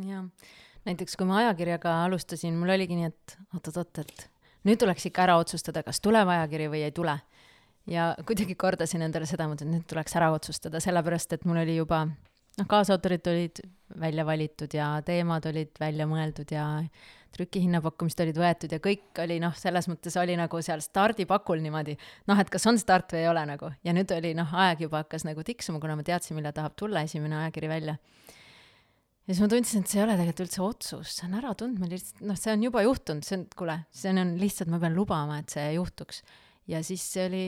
jah, 0.09 0.27
näiteks 0.89 1.16
kui 1.19 1.28
ma 1.28 1.40
ajakirjaga 1.44 2.01
alustasin, 2.05 2.59
mul 2.59 2.74
oligi 2.74 2.98
nii, 2.98 3.12
et 3.12 3.36
oot-oot-oot, 3.55 4.03
et 4.03 4.28
nüüd 4.66 4.82
tuleks 4.82 5.07
ikka 5.11 5.27
ära 5.28 5.39
otsustada, 5.43 5.85
kas 5.86 6.03
tuleb 6.03 6.28
ajakiri 6.35 6.70
või 6.73 6.85
ei 6.86 6.94
tule. 6.94 7.19
ja 7.86 8.12
kuidagi 8.27 8.57
kordasin 8.59 9.07
endale 9.07 9.28
seda, 9.31 9.47
mõtlesin, 9.47 9.70
et 9.70 9.78
nüüd 9.78 9.90
tuleks 9.90 10.16
ära 10.19 10.32
otsustada, 10.35 10.82
sellepärast 10.82 11.36
et 11.36 11.44
mul 11.47 11.62
oli 11.62 11.77
juba 11.77 12.07
noh, 12.57 12.69
kaasautorid 12.69 13.28
olid 13.33 13.62
välja 14.01 14.27
valitud 14.27 14.73
ja 14.74 14.97
teemad 15.07 15.47
olid 15.47 15.77
välja 15.81 16.07
mõeldud 16.11 16.51
ja 16.51 16.66
trükihinnapakkumised 17.37 18.23
olid 18.24 18.39
võetud 18.41 18.73
ja 18.73 18.81
kõik 18.83 19.20
oli 19.23 19.39
noh, 19.43 19.55
selles 19.59 19.89
mõttes 19.91 20.16
oli 20.20 20.37
nagu 20.39 20.61
seal 20.65 20.83
stardipakul 20.85 21.61
niimoodi, 21.62 21.97
noh, 22.31 22.41
et 22.41 22.51
kas 22.53 22.66
on 22.70 22.81
start 22.81 23.12
või 23.12 23.24
ei 23.24 23.31
ole 23.31 23.45
nagu. 23.49 23.70
ja 23.85 23.95
nüüd 23.97 24.12
oli 24.16 24.33
noh, 24.39 24.55
aeg 24.65 24.87
juba 24.87 25.05
hakkas 25.05 25.27
nagu 25.28 25.45
tiksuma, 25.47 25.81
kuna 25.83 25.99
ma 25.99 26.07
teadsin, 26.07 26.37
millal 26.39 26.57
tahab 26.57 26.77
tulla 26.78 27.05
esimene 27.07 27.43
ajakiri 27.43 27.70
välja. 27.70 27.97
ja 27.99 29.35
siis 29.35 29.43
ma 29.45 29.51
tundsin, 29.53 29.85
et 29.85 29.93
see 29.93 30.01
ei 30.01 30.07
ole 30.07 30.16
tegelikult 30.16 30.47
üldse 30.47 30.65
otsus, 30.65 31.12
see 31.19 31.28
on 31.28 31.37
äratundmine 31.43 31.93
lihtsalt, 31.93 32.24
noh, 32.31 32.41
see 32.41 32.57
on 32.57 32.66
juba 32.69 32.87
juhtunud, 32.87 33.27
see 33.28 33.39
on, 33.41 33.47
kuule, 33.59 33.78
see 33.93 34.15
on 34.15 34.35
lihtsalt, 34.41 34.73
ma 34.73 34.81
pean 34.83 34.97
lubama, 34.97 35.43
et 35.43 35.53
see 35.53 35.69
juhtuks. 35.77 36.23
ja 36.73 36.81
siis 36.87 37.05
see 37.12 37.28
oli 37.28 37.45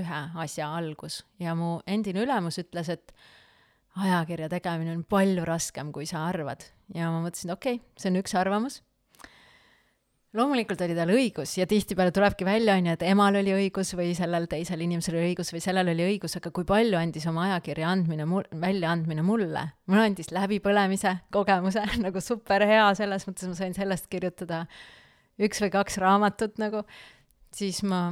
ühe 0.00 0.22
asja 0.42 0.72
algus 0.74 1.20
ja 1.38 1.54
mu 1.54 1.76
endine 1.86 2.24
ülemus 2.24 2.58
ütles, 2.62 2.88
et 2.90 3.14
ajakirja 3.98 4.50
tegemine 4.52 4.94
on 4.94 5.02
palju 5.08 5.44
raskem, 5.48 5.90
kui 5.92 6.06
sa 6.06 6.26
arvad. 6.28 6.62
ja 6.94 7.10
ma 7.10 7.24
mõtlesin, 7.24 7.52
okei 7.54 7.80
okay,, 7.80 7.98
see 7.98 8.10
on 8.12 8.20
üks 8.20 8.34
arvamus. 8.38 8.80
loomulikult 10.36 10.80
oli 10.86 10.94
tal 10.94 11.10
õigus 11.10 11.56
ja 11.58 11.66
tihtipeale 11.66 12.12
tulebki 12.14 12.46
välja, 12.46 12.76
on 12.78 12.86
ju, 12.86 12.94
et 12.94 13.02
emal 13.02 13.40
oli 13.40 13.54
õigus 13.56 13.90
või 13.98 14.12
sellel 14.14 14.46
teisel 14.50 14.84
inimesel 14.86 15.18
oli 15.18 15.32
õigus 15.32 15.50
või 15.54 15.64
sellel 15.64 15.90
oli 15.90 16.06
õigus, 16.06 16.36
aga 16.38 16.52
kui 16.54 16.68
palju 16.68 16.98
andis 17.00 17.26
oma 17.26 17.48
ajakirja 17.48 17.90
andmine 17.90 18.28
mul-, 18.30 18.48
väljaandmine 18.62 19.26
mulle? 19.26 19.66
mulle 19.90 20.06
andis 20.12 20.30
läbipõlemise 20.34 21.16
kogemuse 21.34 21.84
nagu 22.06 22.22
super 22.22 22.66
hea, 22.66 22.88
selles 22.98 23.26
mõttes 23.26 23.50
ma 23.50 23.58
sain 23.58 23.74
sellest 23.74 24.10
kirjutada 24.12 24.64
üks 25.40 25.62
või 25.64 25.74
kaks 25.74 25.98
raamatut 25.98 26.60
nagu, 26.62 26.84
siis 27.56 27.82
ma 27.82 28.10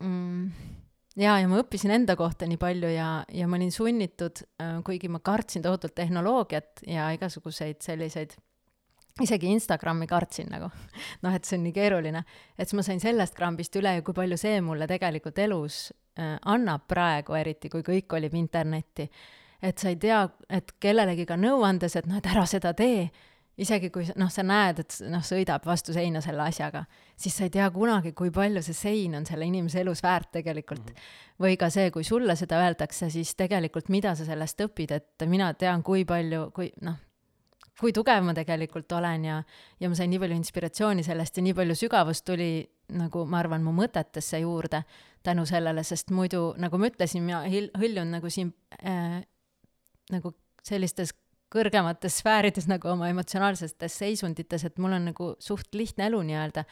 mm, 0.00 0.79
ja, 1.20 1.36
ja 1.40 1.48
ma 1.48 1.60
õppisin 1.60 1.92
enda 1.94 2.16
kohta 2.18 2.48
nii 2.48 2.58
palju 2.60 2.92
ja, 2.92 3.08
ja 3.34 3.48
ma 3.48 3.58
olin 3.58 3.72
sunnitud, 3.74 4.42
äh, 4.62 4.78
kuigi 4.86 5.10
ma 5.12 5.20
kartsin 5.24 5.64
tohutult 5.64 5.94
tehnoloogiat 5.98 6.84
ja 6.88 7.10
igasuguseid 7.16 7.80
selliseid, 7.84 8.36
isegi 9.20 9.50
Instagrami 9.52 10.08
kartsin 10.10 10.50
nagu, 10.52 10.70
noh, 11.24 11.34
et 11.36 11.48
see 11.48 11.58
on 11.58 11.66
nii 11.68 11.76
keeruline, 11.76 12.24
et 12.56 12.68
siis 12.68 12.78
ma 12.78 12.86
sain 12.86 13.02
sellest 13.02 13.36
krambist 13.38 13.76
üle 13.80 13.96
ja 13.98 14.06
kui 14.06 14.16
palju 14.16 14.38
see 14.40 14.60
mulle 14.64 14.88
tegelikult 14.90 15.40
elus 15.44 15.82
äh, 16.18 16.36
annab 16.52 16.86
praegu, 16.90 17.36
eriti 17.38 17.72
kui 17.72 17.84
kõik 17.86 18.08
kolib 18.10 18.36
internetti. 18.38 19.10
et 19.62 19.78
sa 19.78 19.90
ei 19.92 19.98
tea, 20.00 20.22
et 20.48 20.72
kellelegi 20.80 21.26
ka 21.28 21.36
nõu 21.36 21.64
andes, 21.68 21.96
et 21.96 22.06
noh, 22.08 22.16
et 22.16 22.26
ära 22.26 22.46
seda 22.48 22.72
tee. 22.74 23.10
Isegi 23.60 23.90
kui 23.92 24.06
noh, 24.16 24.30
sa 24.32 24.40
näed, 24.40 24.78
et 24.80 24.94
noh, 25.12 25.20
sõidab 25.20 25.66
vastu 25.68 25.92
seina 25.92 26.22
selle 26.24 26.46
asjaga, 26.46 26.86
siis 27.20 27.36
sa 27.36 27.44
ei 27.46 27.52
tea 27.52 27.68
kunagi, 27.74 28.14
kui 28.16 28.32
palju 28.32 28.62
see 28.64 28.76
sein 28.76 29.14
on 29.18 29.26
selle 29.28 29.46
inimese 29.48 29.82
elus 29.82 30.02
väärt 30.02 30.30
tegelikult 30.38 30.86
mm. 30.86 30.96
-hmm. 30.96 31.44
või 31.44 31.58
ka 31.60 31.70
see, 31.70 31.90
kui 31.90 32.04
sulle 32.04 32.36
seda 32.36 32.62
öeldakse, 32.64 33.10
siis 33.10 33.34
tegelikult 33.36 33.88
mida 33.88 34.14
sa 34.14 34.24
sellest 34.24 34.60
õpid, 34.66 34.96
et 34.96 35.28
mina 35.28 35.52
tean, 35.54 35.82
kui 35.82 36.04
palju, 36.04 36.50
kui 36.56 36.72
noh, 36.80 36.98
kui 37.80 37.92
tugev 37.96 38.24
ma 38.24 38.34
tegelikult 38.36 38.92
olen 38.92 39.24
ja, 39.24 39.42
ja 39.80 39.88
ma 39.88 39.96
sain 39.96 40.10
nii 40.10 40.20
palju 40.20 40.36
inspiratsiooni 40.36 41.04
sellest 41.06 41.36
ja 41.36 41.42
nii 41.42 41.54
palju 41.56 41.74
sügavust 41.74 42.24
tuli 42.24 42.50
nagu 42.90 43.24
ma 43.24 43.38
arvan, 43.38 43.62
mu 43.62 43.72
mõtetesse 43.72 44.40
juurde 44.42 44.82
tänu 45.22 45.46
sellele, 45.46 45.84
sest 45.84 46.10
muidu, 46.10 46.54
nagu 46.58 46.78
ma 46.78 46.90
ütlesin, 46.90 47.24
mina 47.24 47.44
hõljun 47.80 48.10
nagu 48.16 48.30
siin 48.30 48.52
äh, 48.84 49.20
nagu 50.10 50.34
sellistes 50.66 51.14
kõrgemates 51.50 52.20
sfäärides 52.20 52.68
nagu 52.70 52.88
oma 52.92 53.08
emotsionaalsetes 53.10 53.96
seisundites, 54.02 54.64
et 54.64 54.78
mul 54.78 54.94
on 54.96 55.08
nagu 55.10 55.32
suht 55.42 55.74
lihtne 55.74 56.06
elu 56.06 56.22
nii-öelda. 56.28 56.64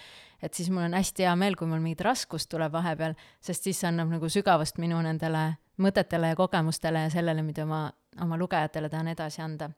et 0.43 0.55
siis 0.55 0.71
mul 0.71 0.87
on 0.87 0.95
hästi 0.95 1.27
hea 1.27 1.35
meel, 1.37 1.57
kui 1.59 1.67
mul 1.67 1.83
mingit 1.83 2.05
raskust 2.07 2.49
tuleb 2.49 2.73
vahepeal, 2.73 3.17
sest 3.41 3.67
siis 3.67 3.81
see 3.81 3.89
annab 3.89 4.13
nagu 4.15 4.29
sügavust 4.31 4.79
minu 4.79 5.01
nendele 5.03 5.59
mõtetele 5.83 6.31
ja 6.31 6.37
kogemustele 6.39 7.07
ja 7.07 7.11
sellele, 7.11 7.43
mida 7.43 7.67
ma 7.67 7.89
oma 8.23 8.39
lugejatele 8.39 8.89
tahan 8.89 9.15
edasi 9.15 9.43
anda. 9.43 9.71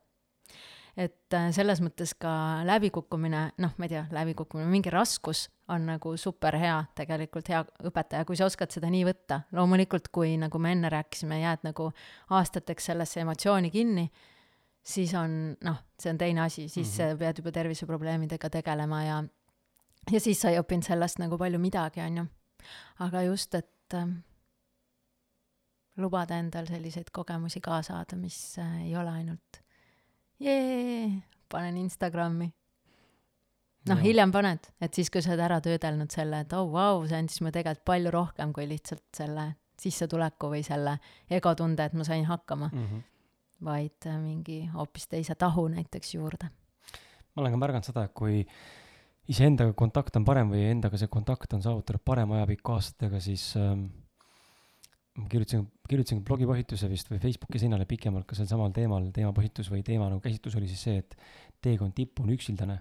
et 0.97 1.33
äh, 1.33 1.47
selles 1.55 1.79
mõttes 1.81 2.11
ka 2.19 2.61
läbikukkumine, 2.67 3.51
noh, 3.63 3.73
ma 3.77 3.85
ei 3.87 3.89
tea, 3.89 4.01
läbikukkumine, 4.11 4.67
mingi 4.69 4.91
raskus 4.91 5.45
on 5.71 5.85
nagu 5.87 6.17
super 6.17 6.57
hea, 6.59 6.81
tegelikult 6.95 7.47
hea 7.47 7.61
õpetaja, 7.87 8.25
kui 8.27 8.35
sa 8.35 8.45
oskad 8.45 8.75
seda 8.75 8.89
nii 8.91 9.05
võtta. 9.07 9.41
loomulikult, 9.51 10.11
kui 10.11 10.35
nagu 10.37 10.59
me 10.59 10.75
enne 10.75 10.91
rääkisime, 10.91 11.39
jääd 11.41 11.63
nagu 11.63 11.89
aastateks 12.29 12.91
sellesse 12.91 13.23
emotsiooni 13.23 13.71
kinni 13.71 14.11
siis 14.83 15.13
on 15.13 15.55
noh, 15.63 15.77
see 15.99 16.11
on 16.11 16.17
teine 16.17 16.41
asi, 16.41 16.69
siis 16.69 16.97
mm 16.97 17.03
-hmm. 17.03 17.17
pead 17.17 17.37
juba 17.37 17.51
terviseprobleemidega 17.51 18.49
tegelema 18.49 19.03
ja 19.03 19.23
ja 20.11 20.19
siis 20.19 20.41
sa 20.41 20.49
ei 20.49 20.59
õppinud 20.59 20.85
sellest 20.85 21.19
nagu 21.19 21.37
palju 21.37 21.59
midagi, 21.59 22.01
on 22.01 22.17
ju. 22.17 22.25
aga 22.99 23.21
just, 23.21 23.55
et 23.55 23.93
äh, 23.93 24.07
lubada 25.97 26.37
endal 26.37 26.65
selliseid 26.67 27.11
kogemusi 27.11 27.61
ka 27.61 27.81
saada, 27.81 28.15
mis 28.15 28.57
äh, 28.59 28.81
ei 28.87 28.95
ole 28.95 29.09
ainult 29.09 29.61
jee, 30.39 31.21
panen 31.49 31.77
Instagrami. 31.77 32.51
noh 33.89 33.97
hiljem 33.97 34.31
paned, 34.31 34.67
et 34.81 34.93
siis, 34.93 35.09
kui 35.09 35.21
sa 35.21 35.31
oled 35.33 35.45
ära 35.45 35.61
töödelnud 35.61 36.11
selle, 36.13 36.43
et 36.45 36.53
oh 36.53 36.67
vau 36.69 36.99
wow,, 36.99 37.07
see 37.09 37.17
andis 37.17 37.41
mulle 37.41 37.55
tegelikult 37.55 37.85
palju 37.85 38.11
rohkem 38.13 38.53
kui 38.53 38.67
lihtsalt 38.69 39.07
selle 39.17 39.47
sissetuleku 39.81 40.51
või 40.51 40.61
selle 40.65 40.99
egotunde, 41.29 41.87
et 41.87 41.95
ma 41.97 42.05
sain 42.05 42.25
hakkama, 42.29 42.69
mm. 42.71 42.83
-hmm. 42.85 43.07
Vaid 43.63 44.07
äh, 44.09 44.19
mingi 44.21 44.63
hoopis 44.73 45.07
teise 45.11 45.35
tahu 45.39 45.67
näiteks 45.71 46.15
juurde. 46.15 46.51
ma 47.35 47.43
olen 47.43 47.53
ka 47.53 47.61
märganud 47.61 47.87
seda, 47.87 48.05
et 48.07 48.13
kui 48.17 48.41
iseendaga 49.31 49.73
kontakt 49.77 50.17
on 50.19 50.25
parem 50.27 50.51
või 50.51 50.65
endaga 50.71 50.99
see 50.99 51.11
kontakt 51.11 51.53
on 51.55 51.63
saavutanud 51.63 52.03
parema 52.05 52.41
ajapikku 52.41 52.73
aastatega, 52.75 53.21
siis 53.23 53.45
ähm, 53.59 53.85
ma 55.17 55.29
kirjutasin, 55.31 55.63
kirjutasin 55.87 56.25
blogipostituse 56.27 56.89
vist 56.91 57.11
või 57.11 57.21
Facebooki 57.23 57.61
seinale 57.61 57.87
pikemalt 57.87 58.27
ka 58.27 58.35
sel 58.35 58.49
samal 58.49 58.73
teemal, 58.75 59.07
teemapõhitus 59.15 59.71
või 59.71 59.85
teema 59.87 60.09
nagu 60.09 60.23
käsitlus 60.23 60.57
oli 60.59 60.67
siis 60.71 60.83
see, 60.87 60.99
et 61.03 61.15
teekond 61.61 61.93
tippu 61.95 62.25
on 62.25 62.31
üksildane, 62.33 62.79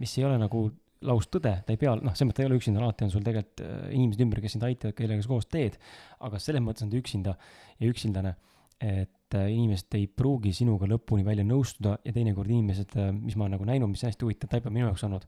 mis 0.00 0.14
ei 0.16 0.24
ole 0.24 0.38
nagu 0.40 0.68
laustõde, 1.06 1.52
ta 1.62 1.74
ei 1.74 1.78
pea, 1.78 1.92
noh, 1.94 2.14
selles 2.14 2.30
mõttes 2.30 2.40
ta 2.40 2.44
ei 2.44 2.48
ole 2.48 2.58
üksinda, 2.58 2.82
alati 2.82 3.06
on 3.06 3.12
sul 3.12 3.24
tegelikult 3.26 3.62
äh, 3.62 3.76
inimesed 3.94 4.24
ümber, 4.24 4.40
kes 4.42 4.56
sind 4.56 4.66
aitavad, 4.66 4.96
kellega 4.98 5.24
sa 5.24 5.30
koos 5.30 5.46
teed, 5.50 5.78
aga 6.26 6.40
selles 6.42 6.64
mõttes 6.64 6.86
on 6.86 6.90
ta 6.90 6.98
üksinda 6.98 7.34
ja 7.78 7.90
üksildane, 7.92 8.34
et 8.82 9.12
äh, 9.36 9.50
inimesed 9.52 9.94
ei 9.98 10.06
pruugi 10.08 10.54
sinuga 10.56 10.88
lõpuni 10.90 11.26
välja 11.26 11.44
nõustuda 11.46 11.98
ja 12.04 12.14
teinekord 12.14 12.50
inimesed, 12.50 12.96
mis 13.20 13.36
ma 13.36 13.46
olen 13.46 13.58
nagu 13.58 13.68
näinud, 13.68 13.92
mis 13.92 14.04
on 14.04 14.12
hästi 14.12 14.26
huvitav 14.26 14.52
taipa 14.52 14.72
minu 14.72 14.88
jaoks 14.88 15.04
olnud, 15.08 15.26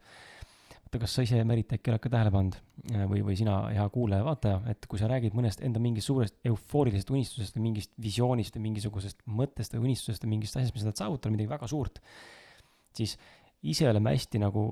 vaata, 0.90 1.00
kas 1.04 1.14
sa 1.14 1.22
ise, 1.22 1.42
Merit, 1.46 1.70
äkki 1.76 1.92
oled 1.92 2.02
ka 2.02 2.10
tähele 2.10 2.32
pannud 2.34 2.56
äh, 2.58 3.04
või, 3.10 3.22
või 3.28 3.36
sina, 3.38 3.60
hea 3.70 3.86
kuulaja-vaataja, 3.94 4.60
et 4.72 4.86
kui 4.90 4.98
sa 4.98 5.08
räägid 5.10 5.36
mõnest 5.38 5.62
enda 5.62 5.82
mingist 5.82 6.10
suurest 6.10 6.36
eufoorilisest 6.44 7.10
unistusest 7.14 7.56
või 7.56 7.68
mingist 7.68 7.92
visioonist 8.02 8.56
või 8.56 8.66
mingisugusest 8.68 9.22
mõttest 9.26 9.76
või 9.76 9.90
unistusest 9.90 10.26
või 10.26 10.36
mingist 10.36 10.58
asjast, 10.58 10.74
mis 10.74 10.82
sa 10.82 10.90
tahad 10.90 11.04
saavutada, 11.04 11.34
midagi 11.36 11.52
väga 11.52 11.70
suurt, 11.70 12.02
siis 12.96 13.16
ise 13.62 13.88
oleme 13.90 14.14
hästi 14.14 14.40
nagu, 14.40 14.62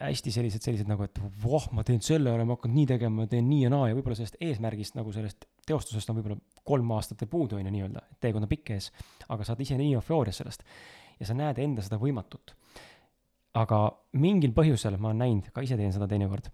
hästi 0.00 0.32
sellised, 0.34 0.62
sellised 0.62 0.88
nagu, 0.90 1.04
et 1.06 1.18
voh, 1.42 1.66
ma 1.74 1.82
teen 1.86 2.02
selle, 2.04 2.30
olen 2.32 2.48
hakanud 2.54 2.76
nii 2.76 2.86
tegema, 2.92 3.26
teen 3.30 3.48
nii 3.50 3.64
ja 3.64 3.72
naa 3.72 3.88
ja 3.90 3.96
võib-olla 3.96 4.18
sellest 4.18 4.38
eesmärgist 4.46 4.98
nagu 4.98 5.12
sellest 5.14 5.48
teostusest 5.66 6.12
on 6.12 6.20
võib-olla 6.20 6.62
kolm 6.66 6.94
aastat 6.94 7.22
veel 7.22 7.32
puudu, 7.32 7.58
on 7.58 7.66
ju 7.66 7.74
nii-öelda, 7.74 8.04
teekond 8.22 8.46
on 8.46 8.52
pikk 8.52 8.74
ees, 8.76 8.90
aga 9.28 9.46
sa 9.46 9.54
oled 9.54 9.64
ise 9.66 9.78
nii 9.80 9.94
eufoorias 9.98 10.40
sellest. 10.42 10.64
Ja 11.20 11.28
sa 11.28 11.36
näed 11.36 11.58
enda 11.62 11.82
seda 11.84 11.98
võimatut. 12.00 12.54
aga 13.50 13.78
mingil 14.14 14.52
põhjusel 14.54 14.94
ma 15.02 15.08
olen 15.08 15.24
näinud, 15.24 15.46
ka 15.50 15.64
ise 15.66 15.74
teen 15.76 15.90
seda 15.90 16.06
teinekord, 16.06 16.46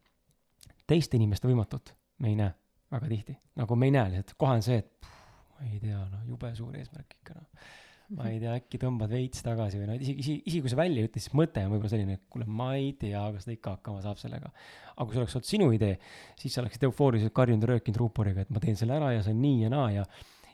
teiste 0.88 1.18
inimeste 1.18 1.44
võimatut 1.44 1.92
me 2.24 2.30
ei 2.30 2.38
näe 2.38 2.54
väga 2.90 3.10
tihti, 3.10 3.34
nagu 3.60 3.76
me 3.76 3.90
ei 3.90 3.92
näe 3.92 4.14
lihtsalt, 4.14 4.32
kohe 4.40 4.54
on 4.56 4.64
see, 4.64 4.78
et 4.80 4.88
puh, 5.04 5.18
ma 5.58 5.66
ei 5.68 5.80
tea, 5.82 5.98
noh, 6.08 6.22
jube 6.24 6.54
suur 6.56 6.78
eesmärk 6.80 7.18
ikka 7.18 7.36
noh 7.36 7.66
ma 8.14 8.28
ei 8.30 8.38
tea, 8.38 8.52
äkki 8.60 8.78
tõmbad 8.78 9.10
veits 9.10 9.42
tagasi 9.42 9.80
või 9.80 9.88
noh, 9.90 9.98
isegi, 9.98 10.22
isegi, 10.22 10.42
isegi 10.46 10.62
kui 10.62 10.70
sa 10.70 10.78
välja 10.78 11.02
ei 11.02 11.08
ütle, 11.08 11.22
siis 11.22 11.34
mõte 11.34 11.64
on 11.66 11.72
võib-olla 11.72 11.90
selline, 11.90 12.18
et 12.20 12.24
kuule, 12.30 12.46
ma 12.46 12.68
ei 12.78 12.92
tea, 13.00 13.24
kas 13.34 13.48
ta 13.48 13.54
ikka 13.54 13.74
hakkama 13.78 14.04
saab 14.04 14.20
sellega. 14.22 14.52
aga 14.94 15.06
kui 15.08 15.16
see 15.16 15.24
oleks 15.24 15.36
olnud 15.40 15.50
sinu 15.50 15.68
idee, 15.74 15.98
siis 16.38 16.54
sa 16.54 16.62
oleksid 16.62 16.86
eufooriliselt 16.86 17.34
karjunud 17.34 17.66
ja 17.66 17.72
röökinud 17.72 17.98
ruuporiga, 18.04 18.46
et 18.46 18.54
ma 18.54 18.62
teen 18.62 18.78
selle 18.78 18.94
ära 18.94 19.10
ja 19.16 19.24
see 19.26 19.34
on 19.34 19.42
nii 19.42 19.64
ja 19.64 19.72
naa 19.74 19.90
ja 19.96 20.06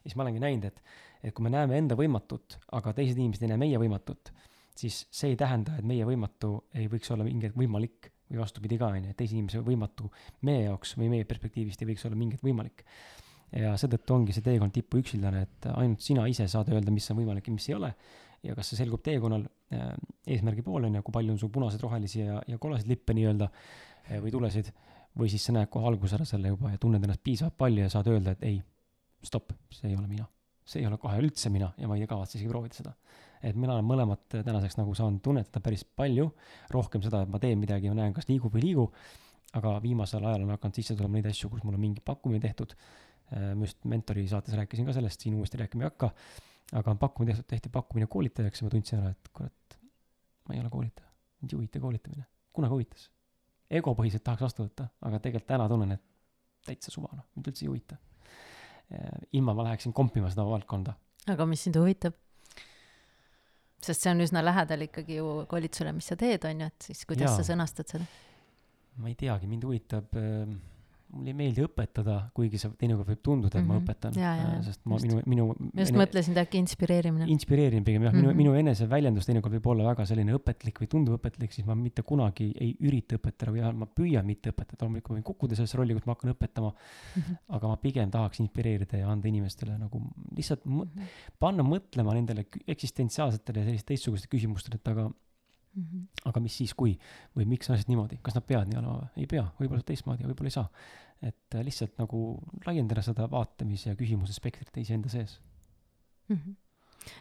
ja 0.02 0.10
siis 0.10 0.16
ma 0.18 0.26
olengi 0.26 0.42
näinud, 0.42 0.66
et, 0.70 0.80
et 1.22 1.34
kui 1.34 1.46
me 1.46 1.52
näeme 1.54 1.78
enda 1.78 1.96
võimatut, 1.98 2.58
aga 2.78 2.94
teised 2.96 3.18
inimesed 3.18 3.44
ei 3.46 3.52
näe 3.52 3.60
meie 3.62 3.78
võimatut, 3.78 4.32
siis 4.78 5.04
see 5.14 5.32
ei 5.32 5.38
tähenda, 5.38 5.76
et 5.78 5.86
meie 5.86 6.06
võimatu 6.08 6.56
ei 6.74 6.88
võiks 6.90 7.12
olla 7.14 7.26
mingi 7.26 7.48
hetk 7.48 7.58
võimalik 7.60 8.10
või 8.32 8.40
vastupidi 8.40 8.78
ka, 8.80 8.88
on 8.96 9.06
ju, 9.06 9.12
et 9.12 9.18
teise 9.18 9.36
inimese 9.36 9.62
võimatu 9.62 10.10
meie 10.48 10.64
jaoks 10.66 10.96
või 10.98 11.10
meie 11.12 11.28
perspektiivist 11.28 11.84
ei 11.84 11.92
võiks 11.92 12.06
olla 12.08 12.18
mingi 12.18 12.38
hetk 12.38 12.48
võimalik 12.48 12.86
ja 13.58 13.72
seetõttu 13.80 14.16
ongi 14.16 14.34
see 14.34 14.44
teekond 14.44 14.72
tippu 14.74 15.00
üksildane, 15.02 15.44
et 15.46 15.68
ainult 15.74 16.02
sina 16.04 16.24
ise 16.30 16.46
saad 16.50 16.70
öelda, 16.72 16.92
mis 16.94 17.08
on 17.12 17.18
võimalik 17.20 17.48
ja 17.48 17.54
mis 17.54 17.68
ei 17.68 17.76
ole. 17.76 17.92
ja 18.42 18.56
kas 18.58 18.72
see 18.72 18.80
selgub 18.80 19.02
teekonnal 19.06 19.44
äh, 19.74 19.92
eesmärgi 20.34 20.64
poole 20.66 20.88
on 20.88 20.96
ju, 20.98 21.02
kui 21.06 21.14
palju 21.14 21.34
on 21.34 21.38
sul 21.38 21.50
punaseid, 21.54 21.82
rohelisi 21.84 22.24
ja, 22.24 22.40
ja 22.48 22.58
kollaseid 22.58 22.88
lippe 22.90 23.14
nii-öelda 23.14 23.46
äh, 23.48 24.18
või 24.22 24.32
tulesid. 24.34 24.72
või 25.18 25.28
siis 25.28 25.44
sa 25.44 25.52
näed 25.52 25.68
kohe 25.70 25.86
alguses 25.86 26.16
ära 26.16 26.24
selle 26.24 26.48
juba 26.54 26.70
ja 26.72 26.78
tunned 26.80 27.04
ennast 27.04 27.20
piisavalt 27.22 27.58
palju 27.60 27.84
ja 27.84 27.90
saad 27.92 28.08
öelda, 28.08 28.32
et 28.32 28.46
ei, 28.48 28.62
stopp, 29.22 29.52
see 29.70 29.90
ei 29.90 29.96
ole 29.96 30.08
mina. 30.08 30.26
see 30.64 30.80
ei 30.80 30.86
ole 30.88 30.96
kohe 30.98 31.18
üldse 31.20 31.50
mina 31.50 31.72
ja 31.76 31.88
ma 31.90 31.98
ei 31.98 32.06
kavatse 32.08 32.38
isegi 32.38 32.48
proovida 32.48 32.74
seda. 32.74 32.94
et 33.42 33.56
mina 33.56 33.74
olen 33.74 33.84
mõlemat 33.84 34.40
tänaseks 34.46 34.78
nagu 34.80 34.94
saanud 34.94 35.20
tunnetada 35.22 35.60
päris 35.60 35.84
palju, 35.84 36.30
rohkem 36.70 37.02
seda, 37.02 37.22
et 37.22 37.28
ma 37.28 37.38
teen 37.38 37.60
midagi 37.60 37.86
ja 37.86 37.94
näen, 37.94 38.14
kas 38.16 38.28
liigub 38.30 38.54
või 38.54 38.64
ei 38.64 38.66
liigu. 38.70 38.90
aga 39.52 39.78
viimasel 39.82 40.24
ajal 40.24 40.46
on 40.46 40.56
hakanud 40.56 40.74
sisse 40.74 40.96
tulema 40.96 41.20
neid 41.20 41.26
asju, 41.28 41.50
kus 41.52 41.62
mul 41.62 41.76
on 41.76 41.80
mingi 41.80 42.00
pakkumine 42.00 42.40
tehtud 42.40 42.72
Äh, 42.72 43.11
ma 43.32 43.64
just 43.66 43.84
mentori 43.88 44.26
saates 44.28 44.54
rääkisin 44.58 44.88
ka 44.88 44.94
sellest, 44.96 45.24
siin 45.24 45.36
uuesti 45.38 45.60
rääkima 45.60 45.86
ei 45.86 45.90
hakka, 45.90 46.10
aga 46.78 46.94
on 46.94 47.00
pakkumine 47.00 47.32
tehtud, 47.32 47.48
tehti 47.48 47.72
pakkumine 47.72 48.08
koolitajaks 48.10 48.62
ja 48.62 48.66
ma 48.66 48.72
tundsin 48.74 49.00
ära, 49.00 49.12
et 49.12 49.32
kurat, 49.32 49.76
ma 50.48 50.56
ei 50.56 50.60
ole 50.60 50.70
koolitaja, 50.72 51.08
mind 51.40 51.52
ei 51.54 51.58
huvita 51.58 51.82
koolitamine, 51.82 52.24
kunagi 52.52 52.76
huvitas. 52.76 53.10
egopõhiselt 53.72 54.24
tahaks 54.24 54.44
vastu 54.44 54.66
võtta, 54.66 54.88
aga 55.00 55.20
tegelikult 55.24 55.48
täna 55.48 55.68
tunnen, 55.68 55.94
et 55.96 56.02
täitsa 56.66 56.92
suva, 56.92 57.08
noh, 57.16 57.24
mind 57.36 57.48
üldse 57.48 57.64
ei 57.64 57.70
huvita. 57.70 57.96
ilma 59.32 59.54
ma 59.56 59.64
läheksin 59.70 59.92
kompima 59.96 60.30
seda 60.30 60.44
valdkonda. 60.44 60.94
aga 61.32 61.46
mis 61.46 61.64
sind 61.64 61.78
huvitab? 61.80 62.18
sest 63.82 64.04
see 64.04 64.12
on 64.12 64.20
üsna 64.22 64.44
lähedal 64.44 64.84
ikkagi 64.86 65.16
ju 65.18 65.30
koolitusele, 65.50 65.92
mis 65.96 66.06
sa 66.12 66.16
teed, 66.16 66.44
on 66.46 66.60
ju, 66.60 66.68
et 66.70 66.90
siis 66.90 67.06
kuidas 67.08 67.32
Jaa. 67.32 67.40
sa 67.40 67.52
sõnastad 67.52 67.88
seda? 67.96 68.06
ma 69.02 69.08
ei 69.08 69.16
teagi, 69.18 69.48
mind 69.48 69.64
huvitab 69.66 70.20
äh, 70.20 70.52
mulle 71.12 71.28
ei 71.30 71.34
meeldi 71.36 71.62
õpetada, 71.66 72.30
kuigi 72.34 72.58
see 72.58 72.70
teinekord 72.80 73.06
võib 73.12 73.20
tunduda, 73.22 73.58
et 73.60 73.66
ma 73.66 73.74
Mhm. 73.78 73.84
õpetan 73.84 74.14
Jaa, 74.16 74.36
jaa, 74.36 74.52
äh, 74.58 74.62
sest 74.64 74.80
ma 74.86 74.96
minu, 74.96 75.20
minu 75.26 75.46
ma 75.58 75.82
just 75.82 75.92
mõtlesin, 75.92 76.32
et 76.32 76.46
äkki 76.48 76.58
inspireerimine. 76.58 77.26
inspireerin 77.28 77.84
pigem 77.84 78.02
jah, 78.02 78.12
minu 78.12 78.28
Mhm., 78.30 78.36
minu 78.36 78.54
eneseväljendus 78.54 79.26
teinekord 79.26 79.52
võib 79.54 79.66
olla 79.66 79.84
väga 79.94 80.06
selline 80.06 80.32
õpetlik 80.38 80.80
või 80.80 80.88
tundub 80.88 81.20
õpetlik, 81.20 81.52
siis 81.52 81.66
ma 81.66 81.74
mitte 81.74 82.02
kunagi 82.02 82.52
ei 82.58 82.76
ürita 82.80 83.16
õpetada 83.18 83.52
või 83.52 83.74
ma 83.74 83.86
püüan 83.86 84.24
mitte 84.24 84.50
õpetada, 84.50 84.82
loomulikult 84.86 85.18
võin 85.18 85.22
kukkuda 85.22 85.54
sellesse 85.54 85.76
rolli, 85.76 85.94
kus 85.94 86.06
ma 86.06 86.14
hakkan 86.14 86.32
õpetama, 86.34 86.72
Mhm. 87.16 87.36
aga 87.50 87.68
ma 87.68 87.76
pigem 87.76 88.10
tahaks 88.10 88.40
inspireerida 88.40 88.96
ja 88.98 89.08
anda 89.10 89.28
inimestele 89.28 89.78
nagu 89.78 90.00
lihtsalt 90.34 90.64
mõ- 90.64 90.88
panna 91.38 91.62
mõtlema 91.62 92.14
nendele 92.14 92.46
eksistentsiaalsetele 92.66 93.58
ja 93.58 93.64
sellist 93.64 93.86
teistsugustele 93.86 94.30
küsimustele, 94.32 94.74
et 94.76 94.88
aga, 94.88 95.10
Mhm. 95.74 96.02
aga 96.28 96.40
mis 96.40 96.56
siis, 96.56 96.74
kui 96.74 96.98
või 97.36 97.46
miks 97.48 97.70
on 97.70 97.76
asjad 97.76 97.88
niimoodi, 97.88 98.18
kas 98.22 98.34
nad 98.36 98.44
peavad 98.44 98.68
nii 98.68 98.76
olema 98.76 98.98
või 98.98 99.22
ei 99.24 99.26
pea, 99.30 99.46
võib-olla 99.60 99.82
teistmoodi 99.88 100.22
ja 100.22 100.28
võib-olla 100.28 100.50
ei 100.50 100.58
saa. 100.58 100.68
et 101.22 101.54
äh, 101.54 101.62
lihtsalt 101.62 101.98
nagu 101.98 102.18
laiendada 102.66 103.02
seda 103.02 103.28
vaatamis- 103.30 103.86
ja 103.86 103.94
küsimuse 103.94 104.34
spektrit 104.34 104.76
iseenda 104.76 105.08
sees. 105.08 105.38
Mhm. 106.28 106.56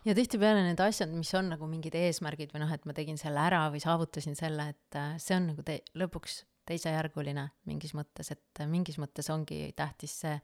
ja 0.06 0.16
tihtipeale 0.16 0.64
need 0.64 0.80
asjad, 0.80 1.10
mis 1.10 1.34
on 1.34 1.50
nagu 1.50 1.68
mingid 1.68 1.96
eesmärgid 1.96 2.52
või 2.52 2.60
noh, 2.66 2.72
et 2.74 2.86
ma 2.86 2.94
tegin 2.94 3.18
selle 3.18 3.40
ära 3.40 3.70
või 3.72 3.80
saavutasin 3.80 4.36
selle, 4.36 4.70
et 4.70 4.96
äh, 4.96 5.18
see 5.18 5.36
on 5.36 5.48
nagu 5.54 5.64
te-, 5.64 5.84
lõpuks 5.96 6.44
teisejärguline 6.66 7.50
mingis 7.66 7.94
mõttes, 7.98 8.32
et 8.32 8.60
äh, 8.60 8.68
mingis 8.68 8.98
mõttes 9.02 9.30
ongi 9.34 9.74
tähtis 9.76 10.20
see 10.26 10.36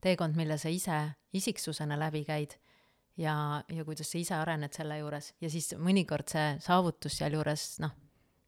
teekond, 0.00 0.36
mille 0.36 0.58
sa 0.58 0.68
ise 0.68 1.00
isiksusena 1.32 1.98
läbi 1.98 2.24
käid 2.24 2.56
ja, 3.16 3.62
ja 3.68 3.84
kuidas 3.84 4.10
sa 4.10 4.18
ise 4.18 4.34
arened 4.36 4.74
selle 4.76 4.98
juures 5.00 5.32
ja 5.40 5.50
siis 5.52 5.72
mõnikord 5.80 6.28
see 6.30 6.56
saavutus 6.62 7.16
sealjuures 7.20 7.64
noh, 7.84 7.94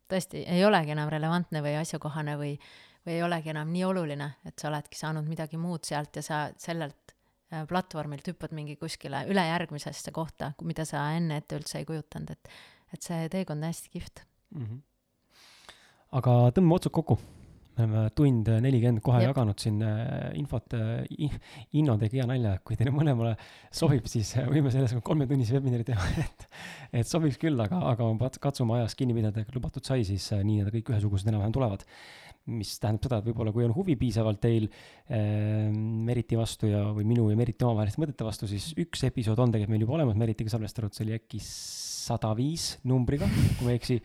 tõesti 0.09 0.45
ei 0.49 0.65
olegi 0.65 0.95
enam 0.95 1.11
relevantne 1.13 1.63
või 1.65 1.77
asjakohane 1.81 2.37
või, 2.41 2.55
või 3.07 3.19
ei 3.19 3.23
olegi 3.25 3.53
enam 3.53 3.71
nii 3.73 3.85
oluline, 3.89 4.33
et 4.49 4.59
sa 4.59 4.71
oledki 4.71 4.99
saanud 4.99 5.29
midagi 5.29 5.61
muud 5.61 5.89
sealt 5.89 6.21
ja 6.21 6.25
sa 6.25 6.43
sellelt 6.61 7.15
äh, 7.53 7.65
platvormilt 7.69 8.29
hüppad 8.29 8.55
mingi 8.57 8.77
kuskile 8.81 9.25
ülejärgmisesse 9.31 10.13
kohta, 10.17 10.53
mida 10.63 10.87
sa 10.89 11.09
enne 11.17 11.41
ette 11.43 11.59
üldse 11.61 11.81
ei 11.81 11.89
kujutanud, 11.89 12.37
et, 12.37 12.53
et 12.93 13.11
see 13.11 13.29
teekond 13.33 13.65
on 13.65 13.73
hästi 13.73 13.97
kihvt. 13.97 14.25
mm. 14.55 14.65
-hmm. 14.67 14.81
aga 16.21 16.39
tõmbame 16.57 16.81
otsad 16.81 16.93
kokku. 16.93 17.21
Me 17.79 17.87
oleme 17.87 18.15
tund 18.17 18.49
nelikümmend 18.65 19.03
kohe 19.05 19.23
Jep. 19.23 19.31
jaganud 19.33 19.63
siin 19.63 19.81
äh, 19.87 20.31
infot 20.39 20.75
äh,, 20.77 21.39
Inno 21.79 21.97
tegi 22.01 22.21
hea 22.21 22.27
nalja, 22.29 22.57
kui 22.65 22.77
teile 22.79 22.93
mõlemale 22.95 23.35
sobib, 23.75 24.07
siis 24.11 24.35
äh, 24.39 24.49
võime 24.51 24.73
selles 24.75 24.95
kolmetunnise 25.05 25.57
webinari 25.57 25.87
teha, 25.87 26.07
et 26.25 26.49
et 27.03 27.09
sobiks 27.09 27.39
küll, 27.41 27.59
aga, 27.61 27.81
aga 27.93 28.31
katsume 28.41 28.79
ajast 28.79 28.99
kinni 28.99 29.17
pidada, 29.17 29.45
lubatud 29.55 29.85
sai, 29.87 30.07
siis 30.09 30.31
äh, 30.35 30.43
nii 30.47 30.65
nad 30.65 30.73
kõik 30.75 30.95
ühesugused 30.95 31.29
enam-vähem 31.29 31.55
tulevad. 31.55 31.85
mis 32.49 32.79
tähendab 32.81 33.05
seda, 33.05 33.17
et 33.21 33.27
võib-olla 33.27 33.53
kui 33.53 33.67
on 33.67 33.75
huvi 33.77 33.93
piisavalt 34.01 34.39
teil 34.41 34.71
äh, 34.71 35.69
Meriti 35.69 36.39
vastu 36.39 36.71
ja, 36.71 36.87
või 36.97 37.05
minu 37.05 37.27
ja 37.29 37.37
Meriti 37.37 37.67
omavaheliste 37.67 38.01
mõtete 38.01 38.25
vastu, 38.25 38.49
siis 38.49 38.71
üks 38.81 39.05
episood 39.05 39.39
on 39.45 39.53
tegelikult 39.53 39.75
meil 39.75 39.85
juba 39.85 39.99
olemas 39.99 40.17
Meritiga 40.17 40.55
salvestatud, 40.55 40.97
see 40.97 41.05
oli 41.05 41.19
äkki 41.19 41.43
sada 41.43 42.33
viis 42.39 42.79
numbriga, 42.89 43.29
kui 43.59 43.69
ma 43.69 43.75
ei 43.75 43.83
eksi. 43.83 43.99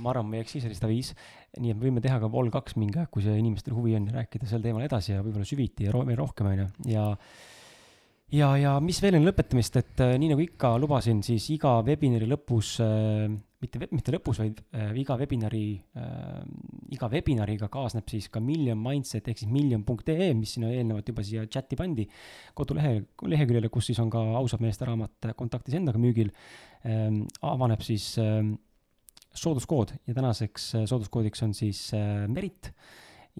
ma 0.00 0.12
arvan, 0.12 0.28
ma 0.28 0.36
ei 0.38 0.44
eksi, 0.44 0.60
see 0.60 0.68
oli 0.68 0.76
sada 0.76 0.90
viis. 0.92 1.14
Nii 1.60 1.72
et 1.72 1.78
me 1.78 1.88
võime 1.88 2.02
teha 2.04 2.18
ka 2.22 2.30
vol 2.32 2.50
kaks 2.52 2.76
mingi 2.80 3.00
aeg, 3.02 3.10
kui 3.12 3.24
see 3.24 3.34
inimestel 3.38 3.74
huvi 3.76 3.96
on, 3.98 4.08
rääkida 4.14 4.48
sel 4.48 4.64
teemal 4.64 4.86
edasi 4.86 5.12
ja 5.12 5.24
võib-olla 5.24 5.48
süviti 5.48 5.88
ja 5.88 5.92
veel 5.92 6.18
rohkem, 6.18 6.48
on 6.52 6.62
ju, 6.62 6.68
ja 6.94 7.06
ja, 8.32 8.52
ja 8.56 8.76
mis 8.84 9.00
veel 9.04 9.18
enne 9.18 9.28
lõpetamist, 9.28 9.76
et 9.80 10.04
äh, 10.04 10.16
nii 10.20 10.32
nagu 10.32 10.44
ikka 10.44 10.74
lubasin, 10.80 11.20
siis 11.26 11.50
iga 11.52 11.78
webinari 11.84 12.28
lõpus 12.30 12.78
äh, 12.84 13.26
mitte, 13.62 13.82
mitte 13.92 14.14
lõpus, 14.14 14.40
vaid 14.42 14.58
äh, 14.74 14.90
iga 15.02 15.16
webinari 15.20 15.66
äh,, 15.98 16.40
iga 16.96 17.08
webinariga 17.12 17.68
kaasneb 17.72 18.08
siis 18.10 18.28
ka 18.32 18.42
Million 18.42 18.80
Mindset 18.80 19.28
ehk 19.30 19.42
siis 19.42 19.52
million.ee, 19.52 20.32
mis 20.38 20.56
sinna 20.56 20.72
eelnevalt 20.72 21.12
juba 21.12 21.24
siia 21.26 21.46
chati 21.50 21.78
pandi, 21.78 22.08
kodulehe, 22.58 22.98
leheküljele, 23.28 23.70
kus 23.72 23.90
siis 23.90 24.02
on 24.02 24.10
ka 24.12 24.22
ausad 24.40 24.64
meeste 24.64 24.88
raamat 24.88 25.32
Kontaktis 25.38 25.78
endaga 25.78 26.00
müügil. 26.02 26.32
Ähm,, 26.88 27.24
avaneb 27.46 27.84
siis 27.86 28.14
ähm, 28.18 28.56
sooduskood 29.34 29.94
ja 30.06 30.14
tänaseks 30.14 30.74
äh, 30.76 30.84
sooduskoodiks 30.90 31.42
on 31.42 31.54
siis 31.54 31.90
äh, 31.94 32.26
Merit. 32.28 32.72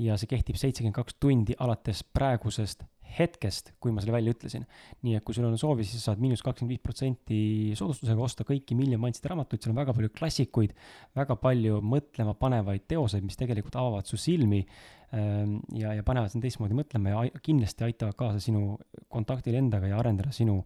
Ja 0.01 0.15
see 0.17 0.25
kehtib 0.25 0.57
seitsekümmend 0.57 0.97
kaks 0.97 1.19
tundi 1.21 1.53
alates 1.61 1.99
praegusest 2.17 2.87
hetkest, 3.13 3.73
kui 3.83 3.93
ma 3.93 4.03
selle 4.03 4.15
välja 4.15 4.33
ütlesin. 4.35 4.65
nii 5.05 5.19
et 5.19 5.25
kui 5.27 5.37
sul 5.37 5.47
on 5.47 5.59
soovi, 5.61 5.85
siis 5.85 6.05
saad 6.07 6.21
miinus 6.23 6.43
kakskümmend 6.45 6.73
viis 6.73 6.83
protsenti 6.85 7.41
soodustusega 7.79 8.25
osta 8.25 8.47
kõiki 8.49 8.77
Million 8.79 9.03
Mindseti 9.03 9.31
raamatuid, 9.31 9.63
seal 9.63 9.75
on 9.75 9.81
väga 9.83 9.95
palju 9.97 10.13
klassikuid, 10.17 10.75
väga 11.19 11.37
palju 11.43 11.83
mõtlema 11.85 12.35
panevaid 12.39 12.87
teoseid, 12.91 13.25
mis 13.27 13.39
tegelikult 13.41 13.77
avavad 13.81 14.09
su 14.09 14.17
silmi 14.21 14.63
ähm, 14.63 15.59
ja, 15.77 15.93
ja 15.99 16.07
panevad 16.07 16.33
sind 16.33 16.47
teistmoodi 16.47 16.79
mõtlema 16.79 17.13
ja 17.13 17.43
kindlasti 17.45 17.89
aitavad 17.89 18.17
kaasa 18.19 18.43
sinu 18.43 18.79
kontaktile 19.13 19.61
endaga 19.61 19.93
ja 19.93 20.01
arendada 20.01 20.33
sinu 20.33 20.63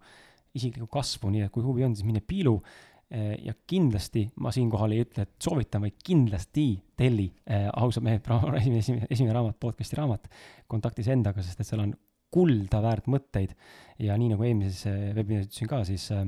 isiklikku 0.56 0.88
kasvu, 0.92 1.32
nii 1.34 1.48
et 1.48 1.52
kui 1.52 1.64
huvi 1.66 1.84
on, 1.84 1.96
siis 1.96 2.06
mine 2.06 2.22
piilu 2.24 2.60
ja 3.06 3.52
kindlasti 3.70 4.24
ma 4.42 4.50
siinkohal 4.54 4.96
ei 4.96 5.04
ütle, 5.04 5.26
et 5.26 5.42
soovitan, 5.42 5.84
vaid 5.86 6.00
kindlasti 6.04 6.66
telli 6.98 7.28
äh, 7.46 7.68
ausad 7.78 8.02
mehed, 8.06 8.26
esimene, 8.60 8.82
esimene, 8.82 9.06
esimene 9.10 9.36
raamat, 9.36 9.58
podcast'i 9.62 9.98
raamat 9.98 10.26
kontaktis 10.66 11.10
endaga, 11.14 11.44
sest 11.44 11.62
et 11.62 11.68
seal 11.68 11.84
on 11.84 11.94
kulda 12.34 12.80
väärt 12.82 13.06
mõtteid. 13.10 13.54
Ja 14.02 14.16
nii 14.18 14.32
nagu 14.34 14.46
eelmises 14.46 14.88
äh, 14.90 15.12
webinaris 15.14 15.52
ütlesin 15.52 15.70
ka, 15.70 15.84
siis 15.86 16.08
äh, 16.16 16.26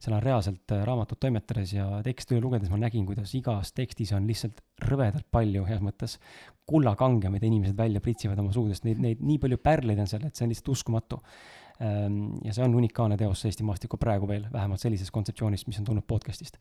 seal 0.00 0.16
on 0.16 0.24
reaalselt 0.24 0.72
raamatut 0.88 1.20
toimetades 1.20 1.74
ja 1.76 1.86
teksti 2.04 2.40
lugedes 2.40 2.72
ma 2.72 2.80
nägin, 2.80 3.04
kuidas 3.04 3.34
igas 3.36 3.74
tekstis 3.76 4.14
on 4.16 4.24
lihtsalt 4.28 4.62
rõvedalt 4.88 5.28
palju, 5.28 5.66
heas 5.68 5.84
mõttes, 5.84 6.16
kullakange, 6.70 7.28
mida 7.28 7.44
inimesed 7.44 7.76
välja 7.76 8.00
pritsivad 8.00 8.40
oma 8.40 8.54
suudest, 8.56 8.86
neid, 8.88 9.02
neid 9.04 9.20
nii 9.20 9.36
palju 9.42 9.60
pärleid 9.60 10.00
on 10.00 10.08
seal, 10.08 10.24
et 10.24 10.38
see 10.38 10.46
on 10.46 10.54
lihtsalt 10.54 10.72
uskumatu 10.72 11.20
ja 11.80 12.52
see 12.52 12.64
on 12.64 12.74
unikaalne 12.76 13.16
teos 13.16 13.40
Eesti 13.48 13.64
maastikul 13.64 13.98
praegu 14.00 14.26
veel, 14.28 14.42
vähemalt 14.52 14.82
sellises 14.82 15.08
kontseptsioonis, 15.10 15.62
mis 15.64 15.78
on 15.80 15.86
tulnud 15.86 16.04
podcast'ist. 16.04 16.58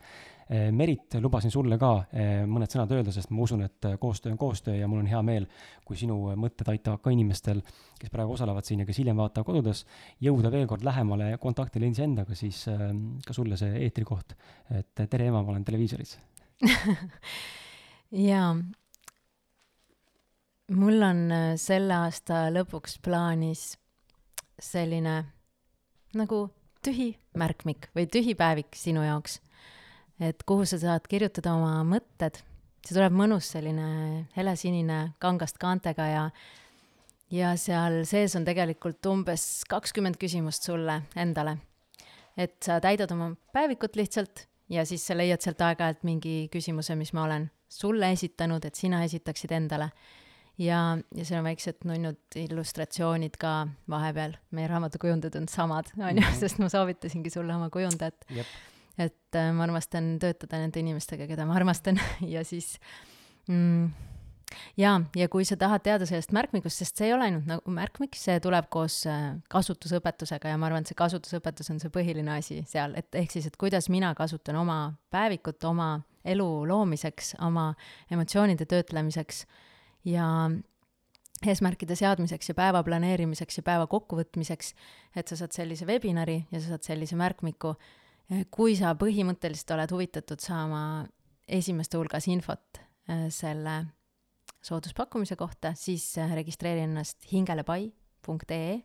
Ehm, 0.48 0.78
Merit, 0.80 1.18
lubasin 1.20 1.52
sulle 1.52 1.76
ka 1.82 1.90
ehm, 2.14 2.48
mõned 2.48 2.72
sõnad 2.72 2.94
öelda, 2.96 3.12
sest 3.12 3.34
ma 3.36 3.44
usun, 3.44 3.66
et 3.68 3.90
koostöö 4.00 4.32
on 4.32 4.40
koostöö 4.40 4.78
ja 4.80 4.88
mul 4.88 5.02
on 5.04 5.12
hea 5.12 5.20
meel, 5.28 5.50
kui 5.84 6.00
sinu 6.00 6.16
mõtted 6.40 6.72
aitavad 6.72 7.04
ka 7.04 7.12
inimestel, 7.12 7.60
kes 8.00 8.14
praegu 8.14 8.38
osalevad 8.38 8.68
siin 8.68 8.86
ja 8.86 8.88
kes 8.88 9.02
hiljem 9.04 9.20
vaatavad 9.20 9.50
kodudes, 9.52 9.84
jõuda 10.24 10.54
veel 10.56 10.68
kord 10.72 10.88
lähemale 10.88 11.34
kontaktile 11.44 11.92
iseendaga, 11.92 12.38
siis 12.40 12.64
ka 13.26 13.36
sulle 13.36 13.60
see 13.60 13.76
eetrikoht. 13.84 14.38
et 14.72 15.04
tere, 15.10 15.28
ema, 15.28 15.44
ma 15.44 15.52
olen 15.52 15.68
televiisoris 15.68 16.16
jaa, 18.30 18.56
mul 20.76 21.06
on 21.06 21.22
äh, 21.32 21.52
selle 21.60 21.96
aasta 21.96 22.48
lõpuks 22.54 23.00
plaanis 23.06 23.74
selline 24.60 25.24
nagu 26.18 26.48
tühi 26.86 27.12
märkmik 27.38 27.90
või 27.96 28.08
tühi 28.12 28.36
päevik 28.38 28.76
sinu 28.78 29.04
jaoks. 29.04 29.40
et 30.20 30.44
kuhu 30.44 30.66
sa 30.66 30.78
saad 30.80 31.08
kirjutada 31.08 31.54
oma 31.56 31.84
mõtted, 31.88 32.42
see 32.86 32.96
tuleb 32.96 33.14
mõnus 33.16 33.52
selline 33.54 34.28
helesinine 34.36 35.14
kangast 35.20 35.58
kaantega 35.58 36.08
ja 36.08 36.24
ja 37.32 37.54
seal 37.62 38.04
sees 38.10 38.36
on 38.36 38.46
tegelikult 38.46 39.06
umbes 39.06 39.64
kakskümmend 39.70 40.18
küsimust 40.18 40.66
sulle 40.66 41.02
endale. 41.16 41.58
et 42.38 42.56
sa 42.64 42.80
täidad 42.80 43.12
oma 43.12 43.36
päevikut 43.54 43.96
lihtsalt 43.96 44.48
ja 44.70 44.86
siis 44.86 45.06
sa 45.06 45.18
leiad 45.18 45.42
sealt 45.42 45.62
aeg-ajalt 45.62 46.04
mingi 46.04 46.50
küsimuse, 46.52 46.96
mis 46.96 47.14
ma 47.14 47.24
olen 47.24 47.50
sulle 47.70 48.12
esitanud, 48.12 48.66
et 48.66 48.76
sina 48.76 49.04
esitaksid 49.04 49.52
endale 49.52 49.92
ja, 50.60 50.80
ja 51.16 51.26
seal 51.26 51.40
on 51.42 51.48
väiksed 51.48 51.86
nunnud 51.88 52.40
illustratsioonid 52.40 53.38
ka 53.42 53.54
vahepeal, 53.92 54.36
meie 54.56 54.68
raamatukujundajad 54.72 55.40
on 55.40 55.48
samad, 55.52 55.94
on 55.98 56.12
ju, 56.18 56.26
mhm. 56.26 56.36
sest 56.42 56.60
ma 56.62 56.70
soovitasingi 56.72 57.32
sulle 57.34 57.56
oma 57.56 57.70
kujundajat. 57.74 58.28
et 59.00 59.40
äh, 59.40 59.54
ma 59.56 59.64
armastan 59.64 60.18
töötada 60.20 60.60
nende 60.60 60.82
inimestega, 60.82 61.28
keda 61.30 61.48
ma 61.48 61.56
armastan 61.56 62.00
ja 62.36 62.44
siis 62.44 62.74
mm, 63.48 63.88
jaa, 64.78 64.98
ja 65.16 65.30
kui 65.32 65.46
sa 65.48 65.56
tahad 65.60 65.86
teada 65.86 66.08
sellest 66.10 66.34
märkmikust, 66.36 66.82
sest 66.84 67.00
see 67.00 67.08
ei 67.08 67.16
ole 67.16 67.30
ainult 67.30 67.48
nagu 67.48 67.72
märkmik, 67.72 68.18
see 68.20 68.42
tuleb 68.44 68.68
koos 68.74 69.02
äh, 69.08 69.32
kasutusõpetusega 69.54 70.52
ja 70.52 70.60
ma 70.60 70.68
arvan, 70.68 70.84
et 70.84 70.92
see 70.92 71.00
kasutusõpetus 71.00 71.72
on 71.72 71.80
see 71.80 71.94
põhiline 71.94 72.36
asi 72.36 72.60
seal, 72.68 72.98
et 73.00 73.16
ehk 73.16 73.38
siis, 73.38 73.48
et 73.48 73.58
kuidas 73.60 73.88
mina 73.94 74.12
kasutan 74.18 74.60
oma 74.60 74.82
päevikut 75.14 75.64
oma 75.72 75.94
elu 76.28 76.52
loomiseks, 76.68 77.38
oma 77.48 77.72
emotsioonide 78.12 78.68
töötlemiseks 78.68 79.46
ja 80.06 80.26
eesmärkide 81.48 81.96
seadmiseks 81.96 82.52
ja 82.52 82.56
päeva 82.58 82.82
planeerimiseks 82.84 83.60
ja 83.60 83.64
päeva 83.64 83.88
kokkuvõtmiseks, 83.88 84.74
et 85.16 85.32
sa 85.32 85.38
saad 85.40 85.56
sellise 85.56 85.88
webinari 85.88 86.42
ja 86.52 86.60
sa 86.60 86.76
saad 86.76 86.88
sellise 86.88 87.20
märkmiku. 87.20 87.76
kui 88.52 88.76
sa 88.78 88.94
põhimõtteliselt 88.94 89.72
oled 89.74 89.92
huvitatud 89.92 90.40
saama 90.40 91.08
esimeste 91.48 91.98
hulgas 91.98 92.28
infot 92.30 92.78
äh, 93.10 93.26
selle 93.34 93.86
sooduspakkumise 94.62 95.36
kohta, 95.36 95.74
siis 95.74 96.18
äh, 96.18 96.36
registreeri 96.36 96.84
ennast 96.86 97.26
hingelepai.ee 97.32 98.82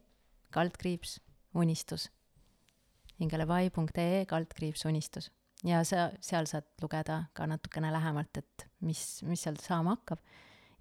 kaldkriips 0.51 1.20
unistus. 1.55 2.11
hingelepai.ee 3.20 4.24
kaldkriips 4.27 4.85
unistus 4.85 5.31
ja 5.65 5.82
sa, 5.85 6.11
seal 6.20 6.47
saad 6.47 6.66
lugeda 6.82 7.24
ka 7.32 7.47
natukene 7.47 7.93
lähemalt, 7.93 8.36
et 8.39 8.66
mis, 8.81 9.23
mis 9.28 9.43
seal 9.43 9.61
saama 9.61 9.99
hakkab 9.99 10.23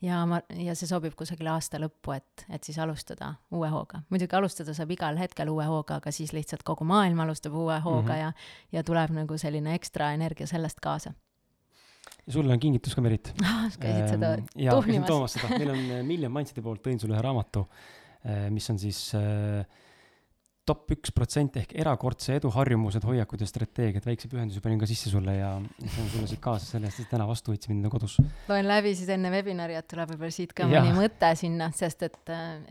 ja 0.04 0.20
ma, 0.28 0.40
ja 0.60 0.76
see 0.78 0.90
sobib 0.90 1.16
kusagile 1.18 1.54
aasta 1.54 1.80
lõppu, 1.82 2.16
et, 2.18 2.46
et 2.54 2.66
siis 2.66 2.78
alustada 2.82 3.34
uue 3.56 3.70
hooga. 3.72 4.04
muidugi 4.12 4.36
alustada 4.38 4.76
saab 4.76 4.92
igal 4.96 5.20
hetkel 5.20 5.52
uue 5.54 5.66
hooga, 5.70 6.00
aga 6.02 6.14
siis 6.16 6.34
lihtsalt 6.36 6.66
kogu 6.68 6.88
maailm 6.88 7.24
alustab 7.26 7.56
uue 7.56 7.80
hooga 7.80 8.02
mm 8.02 8.10
-hmm. 8.10 8.22
ja, 8.24 8.80
ja 8.80 8.84
tuleb 8.84 9.16
nagu 9.16 9.38
selline 9.38 9.76
ekstra 9.80 10.12
energia 10.14 10.48
sellest 10.48 10.80
kaasa. 10.80 11.14
ja 12.28 12.34
sulle 12.34 12.54
on 12.54 12.60
kingitus 12.60 12.96
ka, 12.96 13.02
Merit 13.02 13.34
ah,. 13.44 13.72
käisid 13.80 14.08
seda 14.16 14.34
ehm, 14.34 14.46
seda, 15.28 15.50
meil 15.58 15.70
on 15.70 15.80
eh, 15.92 16.04
Million 16.04 16.32
Mindseti 16.32 16.62
poolt 16.62 16.84
tõin 16.88 17.00
sulle 17.00 17.16
ühe 17.16 17.22
raamatu, 17.22 17.68
eh, 18.26 18.50
mis 18.50 18.70
on 18.70 18.80
siis 18.80 19.16
äh, 19.16 19.66
top 20.68 20.94
üks 20.96 21.12
protsent 21.12 21.58
ehk 21.60 21.74
erakordse 21.84 22.38
edu 22.40 22.50
harjumused, 22.56 23.04
hoiakud 23.04 23.42
ja 23.44 23.48
strateegiad, 23.50 24.06
väikse 24.08 24.30
pühenduse 24.32 24.62
panin 24.64 24.80
ka 24.80 24.88
sisse 24.88 25.12
sulle 25.12 25.36
ja 25.36 25.50
see 25.82 26.00
on 26.04 26.10
sulle 26.14 26.30
siit 26.32 26.42
kaasa, 26.44 26.70
selle 26.76 26.88
eest, 26.88 27.02
et 27.04 27.12
täna 27.12 27.28
vastu 27.28 27.52
võtsid 27.52 27.74
mind 27.74 27.90
kodus. 27.92 28.16
loen 28.48 28.70
läbi 28.70 28.94
siis 28.96 29.12
enne 29.12 29.32
webinari, 29.34 29.76
et 29.80 29.88
tuleb 29.92 30.14
võib-olla 30.14 30.36
siit 30.36 30.56
ka 30.56 30.68
ja. 30.72 30.80
mõni 30.80 30.96
mõte 30.96 31.34
sinna, 31.40 31.70
sest 31.76 32.08
et, 32.08 32.20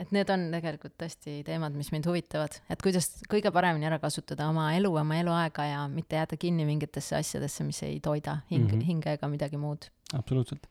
et 0.01 0.15
need 0.17 0.33
on 0.33 0.49
tegelikult 0.57 0.97
tõesti 1.05 1.39
teemad, 1.47 1.77
mis 1.77 1.93
mind 1.93 2.09
huvitavad, 2.09 2.57
et 2.73 2.85
kuidas 2.85 3.11
kõige 3.31 3.53
paremini 3.53 3.91
ära 3.91 4.01
kasutada 4.03 4.49
oma 4.49 4.71
elu, 4.79 4.95
oma 5.03 5.21
eluaega 5.21 5.69
ja 5.69 5.83
mitte 5.93 6.17
jääda 6.17 6.41
kinni 6.41 6.69
mingitesse 6.69 7.19
asjadesse, 7.21 7.67
mis 7.69 7.83
ei 7.85 8.01
toida 8.01 8.41
hing 8.49 8.65
mm, 8.65 8.73
-hmm. 8.73 8.89
hinge 8.89 9.19
ega 9.19 9.29
midagi 9.29 9.61
muud. 9.61 9.91
Absoluutselt 10.19 10.69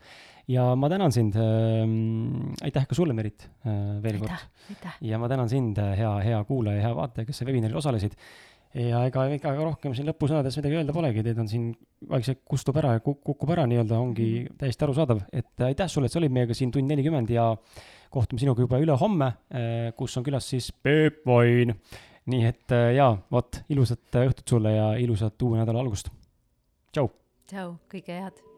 ja 0.52 0.72
ma 0.76 0.90
tänan 0.90 1.12
sind 1.14 1.36
äh,, 1.36 2.66
aitäh 2.66 2.88
ka 2.88 2.96
sulle, 2.96 3.14
Merit 3.14 3.48
äh,, 3.66 4.00
veel 4.04 4.20
kord. 4.22 4.48
ja 5.02 5.20
ma 5.20 5.30
tänan 5.30 5.50
sind, 5.50 5.78
äh, 5.78 5.94
hea, 5.98 6.14
hea 6.26 6.44
kuulaja, 6.48 6.82
hea 6.82 6.96
vaataja, 6.96 7.28
kes 7.28 7.44
webinaril 7.46 7.78
osalesid. 7.78 8.16
ja 8.74 9.04
ega, 9.06 9.26
ega 9.36 9.54
rohkem 9.60 9.96
siin 9.96 10.08
lõpusõnades 10.08 10.56
midagi 10.60 10.78
öelda 10.80 10.94
polegi, 10.96 11.24
teid 11.26 11.40
on 11.44 11.50
siin 11.52 11.72
vaikselt 12.10 12.40
kustub 12.48 12.78
ära 12.80 12.96
ja 12.96 13.02
kukub 13.04 13.50
ära 13.52 13.66
nii-öelda, 13.68 13.98
ongi 14.00 14.28
-hmm. 14.30 14.60
täiesti 14.62 14.88
arusaadav, 14.88 15.26
et 15.32 15.52
äh, 15.60 15.72
aitäh 15.72 15.90
sulle, 15.92 16.08
et 16.08 16.16
sa 16.16 16.22
olid 16.22 16.32
meiega 16.32 16.56
siin 16.56 16.72
tund 16.72 16.88
nelikümmend 16.88 17.30
ja 17.30 17.52
kohtume 18.12 18.40
sinuga 18.40 18.64
juba 18.64 18.80
ülehomme 18.80 19.34
äh,, 19.52 19.92
kus 19.96 20.18
on 20.18 20.24
külas 20.24 20.50
siis 20.50 20.72
Peep 20.72 21.26
Vain. 21.26 21.76
nii 22.32 22.46
et 22.46 22.74
jaa, 22.96 23.16
vot, 23.32 23.64
ilusat 23.70 24.16
õhtut 24.22 24.48
sulle 24.48 24.76
ja 24.76 24.94
ilusat 25.02 25.42
uue 25.42 25.58
nädala 25.58 25.82
algust. 25.82 26.10
tšau. 26.94 27.12
tšau, 27.50 27.76
kõike 27.92 28.24
head 28.24 28.51